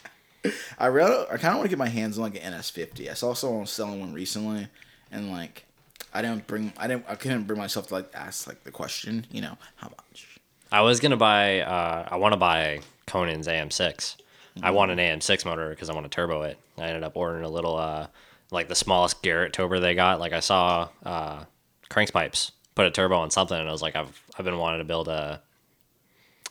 I 0.79 0.87
really, 0.87 1.25
I 1.31 1.37
kind 1.37 1.53
of 1.53 1.55
want 1.55 1.63
to 1.63 1.69
get 1.69 1.77
my 1.77 1.89
hands 1.89 2.17
on 2.17 2.23
like 2.23 2.43
an 2.43 2.53
NS50. 2.53 3.09
I 3.09 3.13
saw 3.13 3.33
someone 3.33 3.65
selling 3.65 3.99
one 3.99 4.13
recently, 4.13 4.67
and 5.11 5.31
like, 5.31 5.65
I 6.13 6.21
didn't 6.21 6.47
bring, 6.47 6.73
I 6.77 6.87
didn't, 6.87 7.05
I 7.07 7.15
couldn't 7.15 7.43
bring 7.43 7.59
myself 7.59 7.87
to 7.87 7.95
like 7.95 8.09
ask 8.13 8.47
like 8.47 8.63
the 8.63 8.71
question, 8.71 9.25
you 9.31 9.41
know, 9.41 9.57
how 9.77 9.89
much? 9.89 10.39
I 10.71 10.81
was 10.81 10.99
gonna 10.99 11.17
buy. 11.17 11.61
Uh, 11.61 12.07
I 12.09 12.17
want 12.17 12.33
to 12.33 12.37
buy 12.37 12.81
Conan's 13.05 13.47
AM6. 13.47 14.17
I 14.63 14.71
want 14.71 14.89
an 14.91 14.97
AM6 14.97 15.45
motor 15.45 15.69
because 15.69 15.89
I 15.89 15.93
want 15.93 16.05
to 16.05 16.09
turbo 16.09 16.41
it. 16.41 16.57
I 16.79 16.87
ended 16.87 17.03
up 17.03 17.15
ordering 17.15 17.45
a 17.45 17.49
little, 17.49 17.77
uh, 17.77 18.07
like 18.49 18.67
the 18.67 18.75
smallest 18.75 19.21
Garrett 19.21 19.53
turbo 19.53 19.79
they 19.79 19.93
got. 19.93 20.19
Like 20.19 20.33
I 20.33 20.39
saw 20.39 20.89
uh, 21.05 21.43
Cranks 21.89 22.11
Pipes 22.11 22.51
put 22.73 22.85
a 22.85 22.91
turbo 22.91 23.17
on 23.17 23.29
something, 23.29 23.57
and 23.57 23.69
I 23.69 23.71
was 23.71 23.81
like, 23.81 23.95
I've 23.95 24.21
I've 24.37 24.45
been 24.45 24.57
wanting 24.57 24.79
to 24.79 24.85
build 24.85 25.07
a 25.07 25.41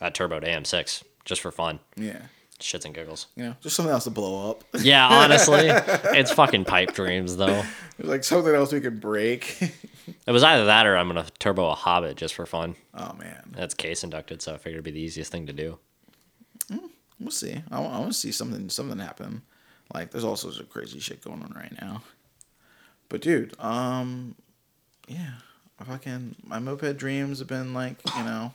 a 0.01 0.11
turbo 0.11 0.41
to 0.41 0.47
AM6 0.47 1.03
just 1.25 1.41
for 1.41 1.51
fun, 1.51 1.81
Yeah, 1.97 2.21
shits 2.59 2.85
and 2.85 2.95
giggles. 2.95 3.27
you 3.37 3.45
know, 3.45 3.57
just 3.61 3.77
something 3.77 3.93
else 3.93 4.05
to 4.05 4.11
blow 4.11 4.51
up, 4.51 4.65
Yeah, 4.81 5.07
honestly, 5.11 5.69
it's 5.69 6.33
fucking 6.33 6.65
pipe 6.65 6.95
dreams 6.95 7.37
though. 7.37 7.63
like 7.99 8.25
something 8.25 8.55
else 8.55 8.73
we 8.73 8.81
could 8.81 9.01
break. 9.01 9.73
It 10.25 10.31
was 10.31 10.45
either 10.45 10.67
that 10.67 10.87
or 10.87 10.97
I'm 10.97 11.09
gonna 11.09 11.27
turbo 11.41 11.69
a 11.69 11.75
Hobbit 11.75 12.17
just 12.17 12.35
for 12.35 12.47
fun. 12.47 12.77
oh 12.95 13.13
man, 13.19 13.43
That's 13.57 13.75
case 13.75 14.05
inducted, 14.05 14.41
so 14.41 14.55
I 14.55 14.57
figured 14.57 14.75
it'd 14.77 14.85
be 14.85 14.91
the 14.93 15.01
easiest 15.01 15.33
thing 15.33 15.47
to 15.49 15.53
do. 15.53 15.79
we'll 17.19 17.31
see. 17.33 17.61
I, 17.73 17.81
want 17.81 18.07
to 18.13 18.13
see 18.17 18.31
something, 18.31 18.69
something 18.71 18.99
happen. 19.01 19.43
Like, 19.93 20.11
there's 20.13 20.23
all 20.23 20.37
sorts 20.37 20.61
of 20.61 20.69
crazy 20.69 21.01
shit 21.01 21.23
going 21.23 21.43
on 21.43 21.53
right 21.57 21.73
now. 21.81 22.03
But 23.09 23.21
dude, 23.21 23.55
um, 23.59 24.37
yeah, 25.09 25.31
I 25.81 25.85
fucking 25.85 26.37
my 26.45 26.59
moped 26.61 26.97
dreams 26.99 27.41
have 27.41 27.49
been 27.49 27.75
like, 27.75 27.97
you 28.17 28.23
know, 28.23 28.53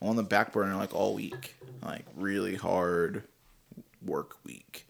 on 0.00 0.14
the 0.14 0.22
back 0.22 0.52
burner 0.52 0.76
like 0.76 0.94
all 0.94 1.14
week, 1.14 1.56
like 1.82 2.04
really 2.16 2.54
hard 2.54 3.22
work 4.04 4.36
week, 4.44 4.86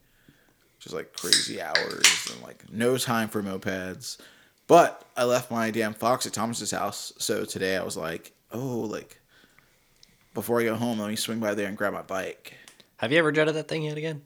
just 0.78 0.94
like 0.94 1.12
crazy 1.12 1.60
hours 1.60 2.28
and 2.32 2.42
like 2.42 2.64
no 2.72 2.96
time 2.98 3.28
for 3.28 3.42
mopeds. 3.42 4.18
But 4.66 5.04
I 5.16 5.24
left 5.24 5.50
my 5.50 5.70
damn 5.70 5.94
Fox 5.94 6.26
at 6.26 6.32
Thomas's 6.32 6.70
house, 6.70 7.12
so 7.18 7.44
today 7.44 7.76
I 7.76 7.82
was 7.82 7.96
like, 7.96 8.32
oh, 8.52 8.80
like 8.80 9.20
before 10.32 10.60
I 10.60 10.64
go 10.64 10.74
home, 10.76 10.98
let 10.98 11.10
me 11.10 11.16
swing 11.16 11.40
by 11.40 11.54
there 11.54 11.68
and 11.68 11.76
grab 11.76 11.92
my 11.92 12.02
bike. 12.02 12.54
Have 12.96 13.12
you 13.12 13.18
ever 13.18 13.32
jetted 13.32 13.54
that 13.54 13.68
thing 13.68 13.82
yet 13.82 13.98
again? 13.98 14.22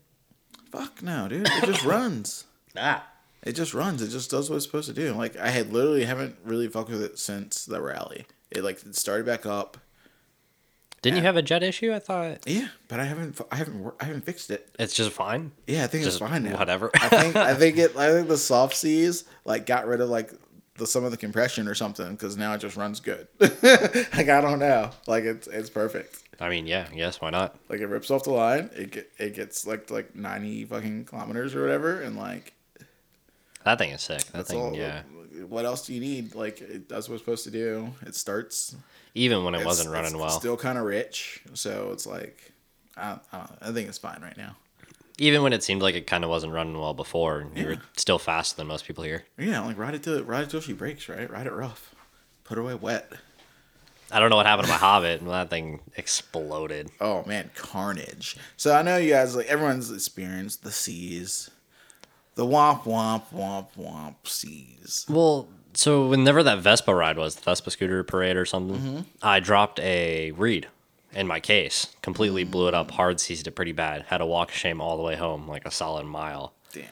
Fuck 0.71 1.03
no, 1.03 1.29
dude, 1.29 1.47
it 1.49 1.65
just 1.65 1.85
runs. 1.87 2.45
Ah. 2.77 3.05
It 3.43 3.53
just 3.53 3.73
runs. 3.73 4.03
It 4.03 4.09
just 4.09 4.31
does 4.31 4.51
what 4.51 4.57
it's 4.57 4.65
supposed 4.67 4.89
to 4.89 4.95
do. 4.95 5.13
Like 5.15 5.37
I 5.37 5.51
had 5.51 5.73
literally 5.73 6.05
haven't 6.05 6.37
really 6.45 6.69
fucked 6.69 6.91
with 6.91 7.03
it 7.03 7.19
since 7.19 7.65
the 7.65 7.81
rally. 7.81 8.27
It 8.51 8.65
like 8.65 8.81
started 8.93 9.27
back 9.27 9.47
up. 9.47 9.79
Didn't 11.03 11.19
you 11.19 11.23
have 11.23 11.37
a 11.37 11.43
jet 11.43 11.63
issue? 11.63 11.93
I 11.93 11.99
thought 12.01 12.39
Yeah, 12.47 12.69
but 12.89 12.99
I 13.01 13.05
haven't. 13.05 13.41
I 13.53 13.57
haven't. 13.57 13.95
I 14.01 14.05
haven't 14.05 14.25
fixed 14.25 14.51
it. 14.51 14.69
it's 14.79 14.95
just 14.95 15.13
fine. 15.13 15.53
Yeah, 15.67 15.85
I 15.85 15.87
think 15.87 16.05
Just 16.05 16.21
it's 16.21 16.31
fine 16.31 16.43
now. 16.45 16.59
whatever. 16.59 16.91
I 16.95 17.09
think. 17.09 17.37
I 17.37 17.55
think 17.55 17.77
it. 17.85 17.97
I 17.97 18.11
think 18.13 18.29
the 18.29 18.37
soft 18.37 18.75
seize 18.77 19.25
like 19.45 19.65
got 19.67 19.87
rid 19.87 20.01
of 20.01 20.09
like 20.09 20.33
the 20.77 20.87
some 20.87 21.05
of 21.05 21.11
the 21.11 21.17
compression 21.17 21.69
or 21.69 21.75
something 21.75 22.11
because 22.13 22.37
now 22.37 22.53
it 22.55 22.59
just 22.59 22.77
runs 22.77 23.01
good. 23.01 23.29
like 23.41 24.29
I 24.29 24.41
don't 24.41 24.59
know. 24.59 24.91
Like 25.07 25.25
it's 25.25 25.47
it's 25.47 25.71
perfect. 25.71 26.23
I 26.41 26.49
mean, 26.49 26.67
yeah, 26.67 26.87
yes, 26.95 27.21
why 27.21 27.31
not? 27.31 27.57
Like 27.69 27.81
it 27.81 27.87
rips 27.87 28.11
off 28.11 28.25
the 28.25 28.31
line. 28.33 28.71
It 28.77 28.91
get 28.93 29.11
it 29.19 29.35
gets 29.35 29.67
like 29.67 29.91
like 29.91 30.15
ninety 30.17 30.65
fucking 30.65 31.05
kilometers 31.07 31.55
or 31.55 31.63
whatever, 31.63 32.01
and 32.01 32.17
like 32.17 32.53
That 33.65 33.79
thing 33.79 33.91
is 33.91 34.03
sick. 34.03 34.19
That 34.25 34.33
that's 34.33 34.51
thing, 34.51 34.61
all. 34.61 34.75
yeah. 34.75 35.03
What 35.49 35.65
else 35.65 35.87
do 35.87 35.95
you 35.95 36.01
need? 36.01 36.35
Like 36.35 36.61
it 36.61 36.89
does 36.89 37.09
what 37.09 37.15
it's 37.17 37.23
supposed 37.23 37.45
to 37.45 37.51
do. 37.51 37.91
It 38.03 38.15
starts. 38.17 38.75
Even 39.15 39.45
when 39.45 39.55
it 39.55 39.65
wasn't 39.65 39.91
running 39.91 40.17
well. 40.19 40.31
Still 40.31 40.57
kind 40.57 40.79
of 40.79 40.85
rich, 40.85 41.43
so 41.55 41.91
it's 41.93 42.07
like, 42.07 42.53
I, 42.97 43.19
I, 43.33 43.49
I 43.63 43.73
think 43.73 43.89
it's 43.89 43.99
fine 43.99 44.21
right 44.23 44.37
now. 44.37 44.57
Even 45.19 45.43
when 45.43 45.53
it 45.53 45.65
seemed 45.65 45.83
like 45.83 45.97
it 45.97 46.07
kind 46.07 46.23
of 46.23 46.31
wasn't 46.31 46.53
running 46.53 46.79
well 46.79 46.95
before, 46.95 47.47
you 47.57 47.67
were 47.67 47.77
still 47.97 48.19
faster 48.19 48.57
than 48.57 48.69
most 48.69 48.87
people 48.87 49.03
here. 49.03 49.25
Yeah, 49.37 49.61
like 49.65 49.77
ride 49.77 49.95
it 49.95 50.05
till 50.05 50.23
ride 50.23 50.45
it 50.45 50.51
till 50.51 50.61
she 50.61 50.73
breaks, 50.73 51.09
right? 51.09 51.29
Ride 51.29 51.49
it 51.49 51.53
rough, 51.53 51.95
put 52.45 52.57
her 52.57 52.63
away 52.63 52.77
wet. 52.77 53.13
I 54.11 54.21
don't 54.21 54.31
know 54.31 54.37
what 54.37 54.47
happened 54.47 54.69
to 54.69 54.73
my 54.73 54.79
Hobbit, 54.79 55.21
and 55.21 55.29
that 55.31 55.51
thing 55.51 55.81
exploded. 55.97 56.91
Oh 57.01 57.25
man, 57.27 57.51
carnage! 57.57 58.37
So 58.57 58.75
I 58.75 58.83
know 58.83 58.97
you 58.97 59.11
guys 59.11 59.35
like 59.35 59.47
everyone's 59.47 59.91
experienced 59.91 60.63
the 60.63 60.71
seize, 60.71 61.51
the 62.37 62.47
womp 62.47 62.85
womp 62.85 63.25
womp 63.35 63.69
womp 63.77 64.15
seize. 64.23 65.05
Well, 65.09 65.49
so 65.79 66.09
whenever 66.09 66.43
that 66.43 66.59
Vespa 66.59 66.95
ride 66.95 67.19
was, 67.19 67.37
the 67.37 67.43
Vespa 67.43 67.71
scooter 67.71 68.03
parade 68.03 68.37
or 68.37 68.45
something, 68.45 68.79
Mm-hmm. 68.79 69.01
I 69.23 69.41
dropped 69.41 69.79
a 69.81 70.33
reed 70.33 70.69
in 71.13 71.27
my 71.27 71.41
case, 71.41 71.95
completely 72.03 72.45
blew 72.45 72.69
it 72.69 72.75
up, 72.75 72.91
hard 72.91 73.21
seized 73.21 73.47
it 73.47 73.53
pretty 73.53 73.73
bad. 73.73 74.03
Had 74.03 74.19
to 74.19 74.27
walk 74.27 74.51
of 74.51 74.57
shame 74.57 74.81
all 74.81 74.97
the 74.97 75.03
way 75.03 75.17
home, 75.17 75.49
like 75.49 75.67
a 75.67 75.71
solid 75.71 76.07
mile. 76.07 76.55
Damn. 76.73 76.85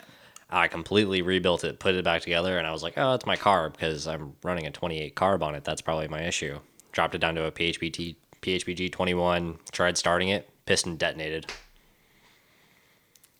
I 0.49 0.69
completely 0.69 1.23
rebuilt 1.23 1.65
it, 1.65 1.79
put 1.79 1.95
it 1.95 2.05
back 2.05 2.23
together, 2.23 2.57
and 2.57 2.67
I 2.67 2.73
was 2.73 2.83
like, 2.83 2.95
oh, 2.97 3.15
it's 3.15 3.27
my 3.27 3.37
carb 3.37 3.73
because 3.73 4.07
I'm 4.07 4.35
running 4.43 4.67
a 4.67 4.71
28 4.71 5.15
carb 5.15 5.43
on 5.43 5.55
it. 5.55 5.65
That's 5.65 5.81
probably 5.81 6.09
my 6.09 6.23
issue. 6.23 6.59
Dropped 6.93 7.15
it 7.15 7.19
down 7.19 7.35
to 7.35 7.45
a 7.45 7.53
PHBT, 7.53 8.17
PHBG 8.43 8.93
21, 8.93 9.59
tried 9.73 9.99
starting 9.99 10.29
it, 10.29 10.49
piston 10.65 10.97
detonated. 10.97 11.53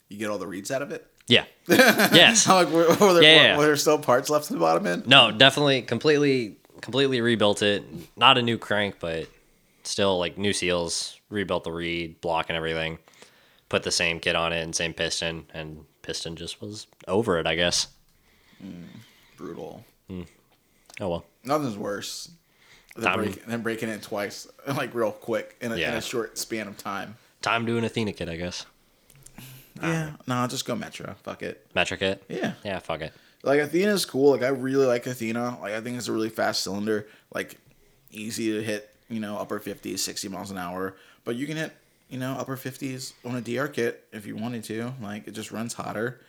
You 0.09 0.19
get 0.19 0.31
all 0.31 0.39
the 0.39 0.47
reeds 0.47 0.71
out 0.71 0.83
of 0.83 0.91
it. 0.91 1.07
Yeah. 1.29 1.45
yes. 1.69 2.49
Like 2.49 2.69
were, 2.69 2.89
were, 2.89 3.15
there, 3.15 3.23
Yeah, 3.23 3.35
yeah. 3.43 3.57
were 3.59 3.65
there 3.65 3.77
still 3.77 3.99
parts 3.99 4.31
left 4.31 4.51
in 4.51 4.57
the 4.57 4.61
bottom 4.61 4.87
end? 4.87 5.07
No, 5.07 5.31
definitely 5.33 5.83
completely 5.83 6.57
completely 6.81 7.21
rebuilt 7.21 7.63
it. 7.63 7.85
Not 8.17 8.39
a 8.39 8.43
new 8.43 8.59
crank, 8.59 8.97
but 9.01 9.29
still 9.83 10.19
like 10.19 10.39
new 10.39 10.53
seals, 10.53 11.19
rebuilt 11.31 11.65
the 11.65 11.73
reed, 11.73 12.21
block 12.21 12.47
and 12.49 12.57
everything. 12.57 12.99
Put 13.69 13.83
the 13.83 13.91
same 13.91 14.21
kit 14.21 14.37
on 14.37 14.53
it 14.53 14.63
and 14.63 14.75
same 14.75 14.95
piston 14.95 15.47
and 15.53 15.85
piston 16.03 16.37
just 16.37 16.61
was 16.61 16.87
over 17.09 17.39
it, 17.39 17.47
I 17.47 17.57
guess. 17.57 17.89
Mm, 18.65 18.85
brutal. 19.37 19.85
Mm. 20.09 20.27
Oh 21.01 21.09
well. 21.09 21.25
Nothing's 21.43 21.77
worse 21.77 22.31
than, 22.97 23.15
break, 23.15 23.45
than 23.47 23.63
breaking 23.63 23.89
it 23.89 24.03
twice, 24.03 24.47
like 24.69 24.95
real 24.95 25.13
quick 25.13 25.57
in 25.61 25.73
a, 25.73 25.75
in 25.75 25.81
Yeah. 25.81 25.95
a 25.97 26.01
short 26.01 26.39
span 26.39 26.69
of 26.69 26.77
time. 26.79 27.17
Time 27.43 27.67
doing 27.67 27.85
Athena 27.85 28.13
kit, 28.13 28.29
I 28.29 28.37
guess. 28.37 28.67
Yeah, 29.83 30.13
no, 30.27 30.47
just 30.47 30.65
go 30.65 30.75
Metro. 30.77 31.15
Fuck 31.23 31.43
it. 31.43 31.67
Metrakit. 31.75 32.21
Yeah. 32.29 32.55
Yeah, 32.65 32.79
fuck 32.79 33.01
it. 33.01 33.13
Like 33.43 33.61
Athena's 33.61 34.05
cool. 34.05 34.33
Like 34.33 34.43
I 34.43 34.49
really 34.49 34.87
like 34.87 35.07
Athena. 35.07 35.59
Like 35.61 35.73
I 35.75 35.81
think 35.81 35.97
it's 35.99 36.09
a 36.09 36.13
really 36.13 36.31
fast 36.31 36.63
cylinder. 36.63 37.07
Like 37.33 37.59
easy 38.11 38.53
to 38.53 38.63
hit, 38.63 38.91
you 39.09 39.21
know, 39.21 39.37
upper 39.39 39.61
50s, 39.61 39.99
60 40.01 40.29
miles 40.29 40.51
an 40.51 40.59
hour. 40.59 40.97
But 41.25 41.37
you 41.37 41.47
can 41.47 41.57
hit 41.57 41.73
you 42.09 42.19
know, 42.19 42.35
upper 42.39 42.57
50s 42.57 43.15
on 43.25 43.35
a 43.35 43.41
DR 43.41 43.67
kit 43.67 44.05
if 44.13 44.27
you 44.27 44.37
wanted 44.37 44.63
to. 44.65 44.93
Like, 45.03 45.27
it 45.27 45.33
just 45.33 45.51
runs 45.51 45.75
hotter. 45.75 46.21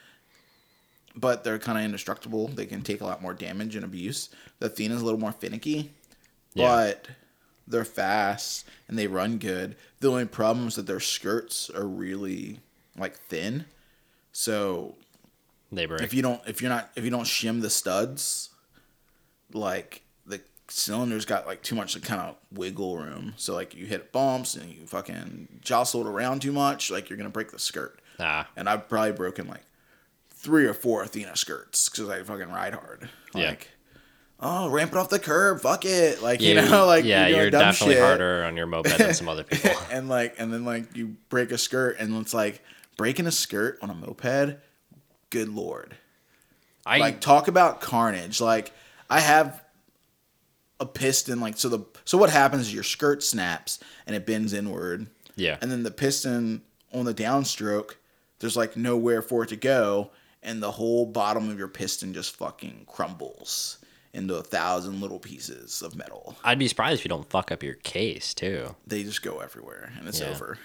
But 1.15 1.43
they're 1.43 1.59
kind 1.59 1.77
of 1.77 1.83
indestructible. 1.83 2.47
They 2.47 2.65
can 2.65 2.81
take 2.81 3.01
a 3.01 3.05
lot 3.05 3.21
more 3.21 3.33
damage 3.33 3.75
and 3.75 3.85
abuse. 3.85 4.29
The 4.59 4.67
Athena's 4.67 5.01
a 5.01 5.05
little 5.05 5.19
more 5.19 5.31
finicky, 5.31 5.91
Yeah. 6.55 6.67
but 6.67 7.07
they're 7.67 7.85
fast 7.85 8.65
and 8.87 8.97
they 8.97 9.05
run 9.07 9.37
good. 9.37 9.75
The 9.99 10.09
only 10.09 10.25
problem 10.25 10.67
is 10.67 10.75
that 10.75 10.87
their 10.87 10.99
skirts 10.99 11.69
are 11.69 11.85
really 11.85 12.59
like 12.97 13.17
thin. 13.17 13.65
So 14.31 14.95
They 15.71 15.85
break. 15.85 16.01
if 16.01 16.13
you 16.13 16.21
don't 16.21 16.41
if 16.47 16.61
you're 16.61 16.69
not 16.69 16.89
if 16.95 17.03
you 17.03 17.09
don't 17.09 17.23
shim 17.25 17.61
the 17.61 17.69
studs 17.69 18.49
like 19.53 20.01
the 20.25 20.41
cylinder's 20.67 21.25
got 21.25 21.47
like 21.47 21.61
too 21.63 21.75
much 21.75 21.99
kind 22.01 22.21
of 22.21 22.35
wiggle 22.51 22.97
room 22.97 23.33
so 23.37 23.53
like 23.53 23.73
you 23.73 23.85
hit 23.85 24.11
bumps 24.11 24.55
and 24.55 24.69
you 24.71 24.85
fucking 24.85 25.47
jostle 25.61 26.01
it 26.01 26.07
around 26.07 26.41
too 26.41 26.51
much 26.51 26.91
like 26.91 27.09
you're 27.09 27.17
gonna 27.17 27.29
break 27.29 27.51
the 27.51 27.59
skirt 27.59 27.99
ah, 28.19 28.45
and 28.57 28.67
i've 28.67 28.89
probably 28.89 29.13
broken 29.13 29.47
like 29.47 29.63
three 30.29 30.65
or 30.65 30.73
four 30.73 31.03
athena 31.03 31.35
skirts 31.35 31.87
because 31.89 32.09
i 32.09 32.21
fucking 32.21 32.49
ride 32.49 32.73
hard 32.73 33.09
Yeah. 33.33 33.49
like 33.51 33.69
oh 34.41 34.69
ramp 34.69 34.91
it 34.91 34.97
off 34.97 35.09
the 35.09 35.19
curb 35.19 35.61
fuck 35.61 35.85
it 35.85 36.21
like 36.21 36.41
yeah, 36.41 36.61
you 36.63 36.69
know 36.69 36.85
like 36.93 37.05
yeah, 37.05 37.27
you're 37.27 37.49
dumb 37.49 37.61
definitely 37.61 37.95
shit. 37.95 38.03
harder 38.03 38.43
on 38.43 38.57
your 38.57 38.67
moped 38.67 38.95
than 38.97 39.13
some 39.13 39.29
other 39.29 39.43
people. 39.45 39.71
and 39.89 40.09
like 40.09 40.35
and 40.37 40.53
then 40.53 40.65
like 40.65 40.93
you 40.95 41.15
break 41.29 41.51
a 41.51 41.57
skirt 41.57 41.97
and 41.99 42.13
it's 42.21 42.33
like 42.33 42.61
breaking 42.97 43.27
a 43.27 43.31
skirt 43.31 43.77
on 43.81 43.89
a 43.89 43.93
moped? 43.93 44.57
Good 45.29 45.49
lord. 45.49 45.95
I 46.85 46.97
like 46.99 47.21
talk 47.21 47.47
about 47.47 47.81
carnage. 47.81 48.39
Like 48.41 48.71
i 49.09 49.19
have 49.21 49.63
a 50.79 50.85
piston 50.85 51.39
like 51.39 51.57
so 51.57 51.69
the 51.69 51.79
so 52.05 52.17
what 52.17 52.29
happens 52.29 52.63
is 52.63 52.73
your 52.73 52.83
skirt 52.83 53.23
snaps 53.23 53.79
and 54.05 54.15
it 54.15 54.25
bends 54.25 54.53
inward. 54.53 55.07
Yeah, 55.35 55.57
and 55.61 55.71
then 55.71 55.83
the 55.83 55.91
piston 55.91 56.61
on 56.93 57.05
the 57.05 57.13
downstroke 57.13 57.91
there's 58.39 58.55
like 58.57 58.77
nowhere 58.77 59.21
for 59.21 59.43
it 59.43 59.49
to 59.49 59.55
go 59.55 60.11
and 60.43 60.61
the 60.63 60.71
whole 60.71 61.05
bottom 61.05 61.49
of 61.49 61.57
your 61.57 61.67
piston 61.67 62.13
just 62.13 62.35
fucking 62.35 62.85
crumbles 62.87 63.79
into 64.13 64.35
a 64.35 64.41
thousand 64.43 65.01
little 65.01 65.19
pieces 65.19 65.81
of 65.81 65.95
metal. 65.95 66.35
I'd 66.43 66.57
be 66.59 66.67
surprised 66.67 66.99
if 66.99 67.05
you 67.05 67.09
don't 67.09 67.29
fuck 67.29 67.51
up 67.51 67.61
your 67.63 67.73
case 67.75 68.33
too. 68.33 68.75
they 68.85 69.03
just 69.03 69.21
go 69.21 69.39
everywhere 69.39 69.91
and 69.99 70.07
it's 70.07 70.19
Yeah. 70.21 70.29
over. 70.29 70.57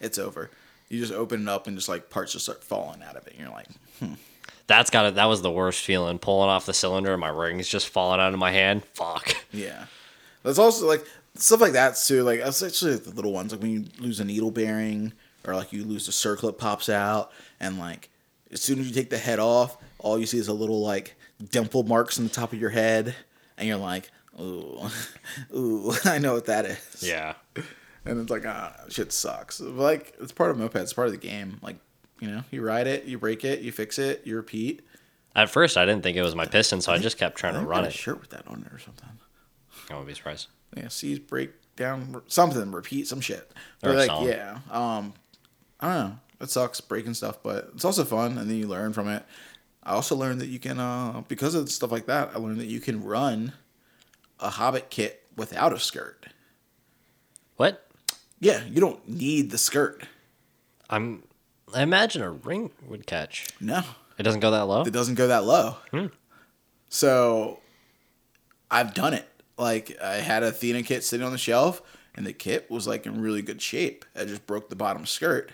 It's 0.00 0.18
over 0.18 0.50
you 0.88 1.00
just 1.00 1.12
open 1.12 1.42
it 1.42 1.48
up 1.48 1.66
and 1.66 1.76
just 1.76 1.88
like 1.88 2.10
parts 2.10 2.32
just 2.32 2.44
start 2.44 2.62
falling 2.62 3.02
out 3.02 3.16
of 3.16 3.26
it 3.26 3.32
and 3.34 3.42
you're 3.42 3.50
like 3.50 3.68
hmm. 3.98 4.14
That's 4.66 4.90
got 4.90 5.04
it. 5.04 5.16
That 5.16 5.26
was 5.26 5.42
the 5.42 5.50
worst 5.50 5.84
feeling. 5.84 6.18
Pulling 6.18 6.48
off 6.48 6.66
the 6.66 6.74
cylinder, 6.74 7.12
and 7.12 7.20
my 7.20 7.28
rings 7.28 7.68
just 7.68 7.88
falling 7.88 8.20
out 8.20 8.32
of 8.32 8.38
my 8.38 8.50
hand. 8.50 8.84
Fuck. 8.94 9.36
Yeah. 9.52 9.86
That's 10.42 10.58
also 10.58 10.86
like 10.86 11.04
stuff 11.34 11.60
like 11.60 11.72
that 11.72 11.96
too. 11.96 12.22
Like 12.22 12.40
especially 12.40 12.92
like, 12.92 13.04
the 13.04 13.10
little 13.10 13.32
ones, 13.32 13.52
like 13.52 13.60
when 13.60 13.70
you 13.70 13.84
lose 13.98 14.20
a 14.20 14.24
needle 14.24 14.50
bearing 14.50 15.12
or 15.46 15.54
like 15.54 15.72
you 15.72 15.84
lose 15.84 16.06
the 16.06 16.12
circlip 16.12 16.56
pops 16.58 16.88
out, 16.88 17.30
and 17.60 17.78
like 17.78 18.08
as 18.52 18.62
soon 18.62 18.78
as 18.78 18.88
you 18.88 18.94
take 18.94 19.10
the 19.10 19.18
head 19.18 19.38
off, 19.38 19.76
all 19.98 20.18
you 20.18 20.26
see 20.26 20.38
is 20.38 20.48
a 20.48 20.54
little 20.54 20.80
like 20.80 21.14
dimple 21.50 21.82
marks 21.82 22.18
on 22.18 22.24
the 22.24 22.30
top 22.30 22.52
of 22.52 22.60
your 22.60 22.70
head, 22.70 23.14
and 23.58 23.68
you're 23.68 23.76
like, 23.76 24.10
ooh, 24.40 24.80
ooh, 25.54 25.92
I 26.04 26.18
know 26.18 26.32
what 26.32 26.46
that 26.46 26.64
is. 26.64 27.02
Yeah. 27.02 27.34
And 28.06 28.20
it's 28.20 28.30
like, 28.30 28.46
ah, 28.46 28.74
shit 28.88 29.12
sucks. 29.12 29.60
But, 29.60 29.72
like 29.72 30.14
it's 30.20 30.32
part 30.32 30.50
of 30.50 30.58
moped. 30.58 30.76
It's 30.76 30.92
part 30.92 31.06
of 31.06 31.12
the 31.12 31.18
game. 31.18 31.58
Like 31.62 31.76
you 32.20 32.28
know, 32.28 32.42
you 32.50 32.62
ride 32.62 32.86
it, 32.86 33.04
you 33.04 33.18
break 33.18 33.44
it, 33.44 33.60
you 33.60 33.72
fix 33.72 33.98
it, 33.98 34.22
you 34.24 34.36
repeat. 34.36 34.82
At 35.36 35.50
first, 35.50 35.76
I 35.76 35.84
didn't 35.84 36.02
think 36.02 36.16
it 36.16 36.22
was 36.22 36.36
my 36.36 36.46
piston, 36.46 36.80
so 36.80 36.92
I 36.92 36.98
just 36.98 37.18
kept 37.18 37.36
I 37.38 37.40
trying 37.40 37.54
to 37.54 37.60
run 37.60 37.84
a 37.84 37.88
it. 37.88 37.92
shirt 37.92 38.20
with 38.20 38.30
that 38.30 38.46
on 38.46 38.64
it 38.66 38.72
or 38.72 38.78
something. 38.78 39.08
I 39.90 39.94
wouldn't 39.94 40.08
be 40.08 40.14
surprised. 40.14 40.46
yeah, 40.76 40.88
C's 40.88 41.18
break 41.18 41.50
down 41.76 42.22
something, 42.28 42.70
repeat 42.70 43.08
some 43.08 43.20
shit. 43.20 43.50
Or 43.82 43.92
like, 43.94 44.06
song. 44.06 44.28
yeah, 44.28 44.58
um, 44.70 45.12
I 45.80 45.88
don't 45.88 46.08
know. 46.08 46.16
It 46.40 46.50
sucks 46.50 46.80
breaking 46.80 47.14
stuff, 47.14 47.42
but 47.42 47.70
it's 47.74 47.84
also 47.84 48.04
fun, 48.04 48.38
and 48.38 48.48
then 48.48 48.56
you 48.56 48.68
learn 48.68 48.92
from 48.92 49.08
it. 49.08 49.24
I 49.82 49.92
also 49.92 50.16
learned 50.16 50.40
that 50.40 50.48
you 50.48 50.58
can, 50.58 50.78
uh, 50.78 51.22
because 51.28 51.54
of 51.54 51.68
stuff 51.70 51.92
like 51.92 52.06
that, 52.06 52.30
I 52.34 52.38
learned 52.38 52.60
that 52.60 52.66
you 52.66 52.80
can 52.80 53.02
run 53.02 53.52
a 54.40 54.50
Hobbit 54.50 54.88
kit 54.88 55.24
without 55.36 55.72
a 55.72 55.78
skirt. 55.78 56.26
What? 57.56 57.86
Yeah, 58.40 58.62
you 58.64 58.80
don't 58.80 59.06
need 59.08 59.50
the 59.50 59.58
skirt. 59.58 60.04
I'm. 60.90 61.22
I 61.74 61.82
imagine 61.82 62.22
a 62.22 62.30
ring 62.30 62.70
would 62.86 63.06
catch. 63.06 63.46
No, 63.60 63.82
It 64.18 64.22
doesn't 64.22 64.40
go 64.40 64.50
that 64.52 64.66
low. 64.66 64.82
it 64.82 64.92
doesn't 64.92 65.14
go 65.16 65.26
that 65.28 65.44
low. 65.44 65.76
Hmm. 65.90 66.06
So 66.88 67.58
I've 68.70 68.94
done 68.94 69.14
it. 69.14 69.28
Like 69.56 69.96
I 70.02 70.14
had 70.16 70.42
a 70.42 70.48
Athena 70.48 70.82
kit 70.82 71.04
sitting 71.04 71.24
on 71.24 71.32
the 71.32 71.38
shelf, 71.38 71.82
and 72.14 72.26
the 72.26 72.32
kit 72.32 72.70
was 72.70 72.86
like 72.86 73.06
in 73.06 73.20
really 73.20 73.42
good 73.42 73.62
shape. 73.62 74.04
I 74.14 74.24
just 74.24 74.46
broke 74.46 74.68
the 74.68 74.76
bottom 74.76 75.06
skirt, 75.06 75.52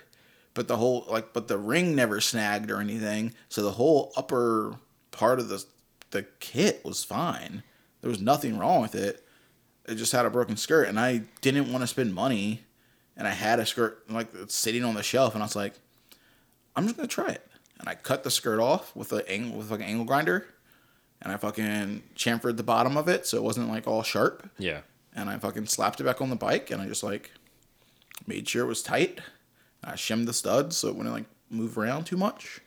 but 0.54 0.68
the 0.68 0.76
whole 0.76 1.06
like, 1.08 1.32
but 1.32 1.48
the 1.48 1.58
ring 1.58 1.94
never 1.94 2.20
snagged 2.20 2.70
or 2.70 2.80
anything. 2.80 3.34
So 3.48 3.62
the 3.62 3.72
whole 3.72 4.12
upper 4.16 4.74
part 5.10 5.38
of 5.38 5.48
the 5.48 5.64
the 6.10 6.22
kit 6.40 6.84
was 6.84 7.04
fine. 7.04 7.62
There 8.00 8.10
was 8.10 8.20
nothing 8.20 8.58
wrong 8.58 8.80
with 8.82 8.94
it. 8.94 9.24
It 9.86 9.94
just 9.96 10.12
had 10.12 10.26
a 10.26 10.30
broken 10.30 10.56
skirt, 10.56 10.88
and 10.88 10.98
I 10.98 11.22
didn't 11.40 11.70
want 11.72 11.82
to 11.82 11.86
spend 11.86 12.14
money. 12.14 12.62
And 13.16 13.26
I 13.28 13.32
had 13.32 13.58
a 13.58 13.66
skirt 13.66 14.10
like 14.10 14.28
sitting 14.48 14.84
on 14.84 14.94
the 14.94 15.02
shelf, 15.02 15.34
and 15.34 15.42
I 15.42 15.46
was 15.46 15.56
like, 15.56 15.74
I'm 16.76 16.84
just 16.84 16.96
gonna 16.96 17.08
try 17.08 17.28
it. 17.28 17.46
And 17.78 17.88
I 17.88 17.94
cut 17.94 18.22
the 18.24 18.30
skirt 18.30 18.60
off 18.60 18.94
with 18.94 19.12
a 19.12 19.28
angle 19.30 19.58
with 19.58 19.70
like 19.70 19.80
an 19.80 19.86
angle 19.86 20.04
grinder, 20.04 20.46
and 21.20 21.32
I 21.32 21.36
fucking 21.36 22.02
chamfered 22.16 22.56
the 22.56 22.62
bottom 22.62 22.96
of 22.96 23.08
it 23.08 23.26
so 23.26 23.36
it 23.36 23.42
wasn't 23.42 23.68
like 23.68 23.86
all 23.86 24.02
sharp. 24.02 24.48
yeah. 24.58 24.80
And 25.12 25.28
I 25.28 25.38
fucking 25.38 25.66
slapped 25.66 26.00
it 26.00 26.04
back 26.04 26.20
on 26.20 26.30
the 26.30 26.36
bike, 26.36 26.70
and 26.70 26.80
I 26.80 26.86
just 26.86 27.02
like 27.02 27.32
made 28.26 28.48
sure 28.48 28.64
it 28.64 28.68
was 28.68 28.82
tight. 28.82 29.20
I 29.82 29.96
shimmed 29.96 30.28
the 30.28 30.32
studs 30.32 30.76
so 30.76 30.88
it 30.88 30.94
wouldn't 30.94 31.14
like 31.14 31.24
move 31.50 31.76
around 31.76 32.04
too 32.04 32.16
much. 32.16 32.60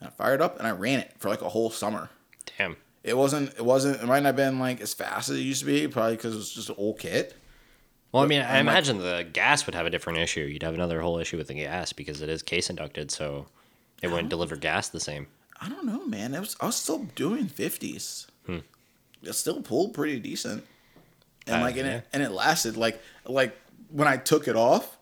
And 0.00 0.08
I 0.08 0.10
fired 0.10 0.40
up 0.42 0.58
and 0.58 0.66
I 0.66 0.72
ran 0.72 0.98
it 0.98 1.12
for 1.18 1.28
like 1.28 1.40
a 1.42 1.48
whole 1.50 1.70
summer. 1.70 2.10
Damn. 2.58 2.76
It 3.04 3.16
wasn't. 3.16 3.50
It 3.54 3.64
wasn't. 3.64 4.02
It 4.02 4.06
might 4.06 4.20
not 4.24 4.30
have 4.30 4.36
been 4.36 4.58
like 4.58 4.80
as 4.80 4.92
fast 4.92 5.28
as 5.28 5.36
it 5.36 5.42
used 5.42 5.60
to 5.60 5.66
be, 5.66 5.86
probably 5.86 6.16
because 6.16 6.34
it 6.34 6.38
was 6.38 6.50
just 6.50 6.68
an 6.68 6.74
old 6.78 6.98
kit. 6.98 7.36
Well, 8.12 8.22
I 8.22 8.26
mean, 8.26 8.40
I 8.40 8.58
I'm 8.58 8.66
like- 8.66 8.72
imagine 8.74 8.98
the 8.98 9.26
gas 9.32 9.66
would 9.66 9.74
have 9.74 9.86
a 9.86 9.90
different 9.90 10.18
issue. 10.18 10.40
You'd 10.40 10.62
have 10.62 10.74
another 10.74 11.00
whole 11.00 11.18
issue 11.18 11.36
with 11.36 11.48
the 11.48 11.54
gas 11.54 11.92
because 11.92 12.22
it 12.22 12.28
is 12.28 12.42
case 12.42 12.70
inducted, 12.70 13.10
so 13.10 13.46
it 14.02 14.08
wouldn't 14.08 14.30
deliver 14.30 14.56
gas 14.56 14.88
the 14.88 15.00
same. 15.00 15.26
I 15.60 15.68
don't 15.68 15.84
know, 15.86 16.06
man. 16.06 16.34
It 16.34 16.40
was 16.40 16.56
I 16.60 16.66
was 16.66 16.76
still 16.76 17.04
doing 17.14 17.46
fifties. 17.48 18.26
It 19.20 19.32
still 19.32 19.60
pulled 19.62 19.94
pretty 19.94 20.20
decent, 20.20 20.64
and 21.48 21.56
Uh, 21.56 21.60
like 21.60 21.76
and 21.76 21.86
yeah. 21.86 21.96
it 21.96 22.06
and 22.12 22.22
it 22.22 22.30
lasted 22.30 22.76
like 22.76 23.02
like 23.26 23.56
when 23.90 24.06
I 24.06 24.16
took 24.16 24.46
it 24.46 24.54
off, 24.54 24.96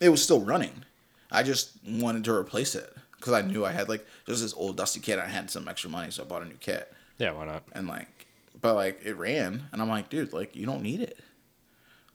it 0.00 0.08
was 0.08 0.20
still 0.22 0.40
running. 0.40 0.84
I 1.30 1.44
just 1.44 1.70
wanted 1.86 2.24
to 2.24 2.32
replace 2.34 2.74
it 2.74 2.92
because 3.16 3.32
I 3.32 3.40
knew 3.42 3.64
I 3.64 3.70
had 3.70 3.88
like 3.88 4.04
just 4.26 4.42
this 4.42 4.52
old 4.54 4.76
dusty 4.76 4.98
kit. 4.98 5.20
I 5.20 5.28
had 5.28 5.48
some 5.48 5.68
extra 5.68 5.88
money, 5.88 6.10
so 6.10 6.24
I 6.24 6.26
bought 6.26 6.42
a 6.42 6.46
new 6.46 6.56
kit, 6.56 6.92
Yeah, 7.18 7.32
why 7.32 7.46
not? 7.46 7.62
and 7.72 7.86
like, 7.86 8.26
but 8.60 8.74
like 8.74 9.00
it 9.04 9.16
ran, 9.16 9.68
and 9.70 9.80
I'm 9.80 9.88
like, 9.88 10.08
dude, 10.10 10.32
like 10.32 10.56
you 10.56 10.66
don't 10.66 10.82
need 10.82 11.00
it. 11.00 11.18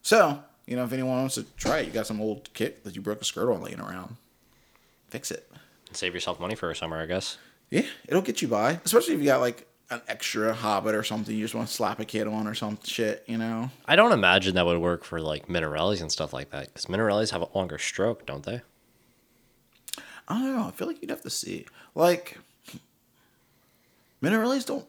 So 0.07 0.41
you 0.65 0.77
know, 0.77 0.85
if 0.85 0.93
anyone 0.93 1.17
wants 1.17 1.35
to 1.35 1.43
try 1.57 1.79
it, 1.79 1.87
you 1.87 1.91
got 1.91 2.07
some 2.07 2.21
old 2.21 2.53
kit 2.53 2.85
that 2.85 2.95
you 2.95 3.01
broke 3.01 3.19
a 3.21 3.25
skirt 3.25 3.51
on 3.51 3.61
laying 3.61 3.81
around, 3.81 4.15
fix 5.09 5.31
it. 5.31 5.51
And 5.89 5.97
save 5.97 6.13
yourself 6.13 6.39
money 6.39 6.55
for 6.55 6.71
a 6.71 6.75
summer, 6.75 7.01
I 7.01 7.05
guess. 7.05 7.37
Yeah, 7.69 7.83
it'll 8.07 8.21
get 8.21 8.41
you 8.41 8.47
by, 8.47 8.79
especially 8.85 9.15
if 9.15 9.19
you 9.19 9.25
got 9.25 9.41
like 9.41 9.67
an 9.89 9.99
extra 10.07 10.53
Hobbit 10.53 10.95
or 10.95 11.03
something. 11.03 11.35
You 11.35 11.43
just 11.43 11.55
want 11.55 11.67
to 11.67 11.73
slap 11.73 11.99
a 11.99 12.05
kid 12.05 12.25
on 12.25 12.47
or 12.47 12.53
some 12.53 12.79
shit, 12.85 13.25
you 13.27 13.37
know? 13.37 13.69
I 13.85 13.97
don't 13.97 14.13
imagine 14.13 14.55
that 14.55 14.65
would 14.65 14.77
work 14.77 15.03
for 15.03 15.19
like 15.19 15.49
Minarellis 15.49 15.99
and 15.99 16.09
stuff 16.09 16.31
like 16.31 16.51
that 16.51 16.67
because 16.67 16.85
Minarellis 16.85 17.31
have 17.31 17.41
a 17.41 17.49
longer 17.53 17.77
stroke, 17.77 18.25
don't 18.25 18.45
they? 18.45 18.61
I 20.29 20.39
don't 20.39 20.55
know. 20.55 20.67
I 20.67 20.71
feel 20.71 20.87
like 20.87 21.01
you'd 21.01 21.11
have 21.11 21.23
to 21.23 21.29
see. 21.29 21.65
Like, 21.95 22.37
Minarellis 24.23 24.65
don't. 24.65 24.85